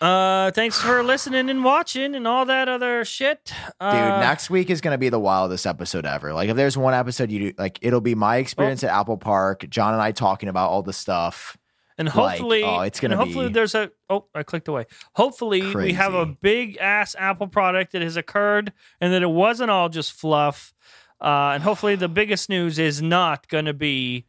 Uh, 0.00 0.50
thanks 0.50 0.78
for 0.78 1.02
listening 1.02 1.48
and 1.48 1.64
watching 1.64 2.14
and 2.14 2.26
all 2.28 2.44
that 2.44 2.68
other 2.68 3.02
shit. 3.04 3.50
Uh, 3.80 3.92
Dude, 3.92 4.20
next 4.20 4.50
week 4.50 4.68
is 4.68 4.82
gonna 4.82 4.98
be 4.98 5.08
the 5.08 5.18
wildest 5.18 5.66
episode 5.66 6.04
ever. 6.04 6.34
Like, 6.34 6.50
if 6.50 6.56
there's 6.56 6.76
one 6.76 6.92
episode 6.92 7.30
you 7.30 7.38
do, 7.38 7.52
like, 7.56 7.78
it'll 7.80 8.02
be 8.02 8.14
my 8.14 8.36
experience 8.36 8.84
Oh. 8.84 8.88
at 8.88 8.92
Apple 8.94 9.16
Park. 9.16 9.64
Jon 9.70 9.94
and 9.94 10.02
I 10.02 10.12
talking 10.12 10.50
about 10.50 10.68
all 10.70 10.82
the 10.82 10.92
stuff. 10.92 11.56
and 11.96 12.08
like, 12.08 12.14
hopefully, 12.14 12.62
oh, 12.62 12.80
it's 12.82 13.00
gonna 13.00 13.14
and 13.14 13.22
hopefully 13.24 13.46
be- 13.48 13.54
there's 13.54 13.74
a. 13.74 13.90
Oh, 14.10 14.26
I 14.34 14.42
clicked 14.42 14.68
away. 14.68 14.84
Hopefully, 15.14 15.74
we 15.74 15.94
have 15.94 16.12
a 16.12 16.24
Crazy. 16.26 16.38
big 16.42 16.76
ass 16.76 17.16
Apple 17.18 17.46
product 17.48 17.92
that 17.92 18.02
has 18.02 18.18
occurred 18.18 18.74
and 19.00 19.14
that 19.14 19.22
it 19.22 19.30
wasn't 19.30 19.70
all 19.70 19.88
just 19.88 20.12
fluff. 20.12 20.74
Uh, 21.22 21.52
and 21.54 21.62
hopefully, 21.62 21.94
the 21.94 22.08
biggest 22.08 22.50
news 22.50 22.78
is 22.78 23.00
not 23.00 23.48
going 23.48 23.64
to 23.64 23.72
be 23.72 24.26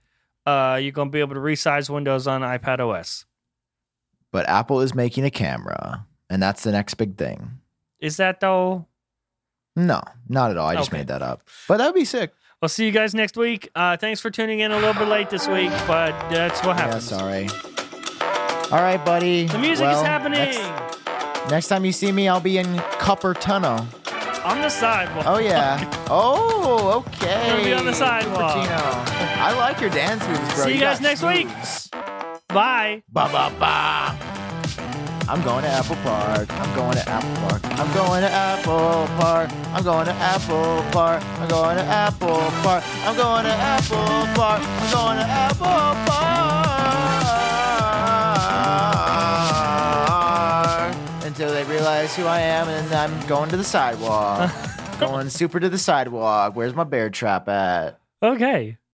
uh, 0.47 0.77
you're 0.81 0.91
going 0.93 1.09
to 1.09 1.11
be 1.11 1.19
able 1.19 1.35
to 1.35 1.41
resize 1.41 1.89
Windows 1.89 2.25
on 2.25 2.41
iPad 2.41 2.79
OS. 2.79 3.25
But 4.31 4.47
Apple 4.49 4.81
is 4.81 4.95
making 4.95 5.25
a 5.25 5.29
camera, 5.31 6.05
and 6.29 6.41
that's 6.41 6.63
the 6.63 6.71
next 6.71 6.95
big 6.95 7.17
thing. 7.17 7.59
Is 7.99 8.17
that 8.17 8.39
though? 8.39 8.85
No, 9.75 10.01
not 10.27 10.49
at 10.51 10.57
all. 10.57 10.67
I 10.67 10.75
just 10.75 10.89
Okay. 10.89 10.97
made 10.99 11.07
that 11.07 11.21
up. 11.21 11.43
But 11.67 11.77
that 11.77 11.85
would 11.87 11.95
be 11.95 12.05
sick. 12.05 12.33
We'll 12.61 12.69
see 12.69 12.85
you 12.85 12.91
guys 12.91 13.13
next 13.13 13.37
week. 13.37 13.69
Uh, 13.75 13.95
thanks 13.97 14.19
for 14.19 14.31
tuning 14.31 14.61
in 14.61 14.71
a 14.71 14.75
little 14.77 14.95
bit 14.95 15.07
late 15.07 15.29
this 15.29 15.47
week, 15.47 15.69
but 15.85 16.11
that's 16.31 16.63
what 16.63 16.75
Yeah, 16.77 16.85
happens. 16.85 17.03
sorry. 17.03 17.47
All 18.71 18.81
right, 18.83 19.03
buddy. 19.05 19.45
The 19.45 19.59
music 19.59 19.85
Well, 19.85 20.01
is 20.01 20.05
happening 20.05 20.39
Next, 20.39 21.49
next 21.51 21.67
time 21.67 21.85
you 21.85 21.91
see 21.91 22.11
me, 22.11 22.27
I'll 22.27 22.39
be 22.41 22.57
in 22.57 22.65
Cupertino. 22.99 23.85
On 24.47 24.61
the 24.61 24.69
sidewalk. 24.69 25.25
Oh 25.27 25.39
yeah. 25.39 26.05
oh, 26.09 27.03
okay. 27.05 27.49
Gonna 27.49 27.63
be 27.63 27.73
on 27.73 27.85
the 27.85 27.93
sidewalk. 27.93 28.65
Cupertino. 28.65 29.37
I 29.39 29.53
like 29.57 29.81
your 29.81 29.89
dance 29.89 30.25
moves, 30.25 30.55
bro. 30.55 30.65
See 30.65 30.73
you 30.75 30.79
guys 30.79 30.99
got 30.99 31.03
next 31.03 31.23
week. 31.23 31.47
moves. 31.47 31.89
Bye. 32.47 33.03
Ba 33.11 33.27
ba 33.27 33.51
ba. 33.59 34.15
I'm 35.29 35.43
going 35.43 35.63
to 35.63 35.69
Apple 35.69 35.97
Park. 35.97 36.47
I'm 36.49 36.73
going 36.73 36.95
to 36.95 37.09
Apple 37.09 37.35
Park. 37.43 37.61
I'm 37.65 37.93
going 37.93 38.21
to 38.21 38.31
Apple 38.31 39.07
Park. 39.19 39.51
I'm 39.75 39.83
going 39.83 40.05
to 40.05 40.13
Apple 40.13 40.85
Park. 40.93 41.21
I'm 41.21 41.49
going 41.49 41.75
to 41.75 41.83
Apple 41.83 42.39
Park. 42.63 42.83
I'm 43.03 43.17
going 43.17 43.43
to 43.43 43.51
Apple 43.51 43.97
Park. 44.33 44.61
I'm 44.63 44.91
going 44.93 45.17
to 45.17 45.27
Apple 45.27 46.11
Park. 46.11 46.56
Realize 51.87 52.15
who 52.17 52.25
I 52.25 52.41
am, 52.41 52.67
and 52.67 52.93
I'm 52.93 53.27
going 53.27 53.49
to 53.49 53.55
the 53.55 53.63
sidewalk. 53.63 54.51
going 54.99 55.29
super 55.29 55.57
to 55.57 55.69
the 55.69 55.77
sidewalk. 55.77 56.53
Where's 56.53 56.75
my 56.75 56.83
bear 56.83 57.09
trap 57.09 57.47
at? 57.47 57.99
Okay. 58.21 58.77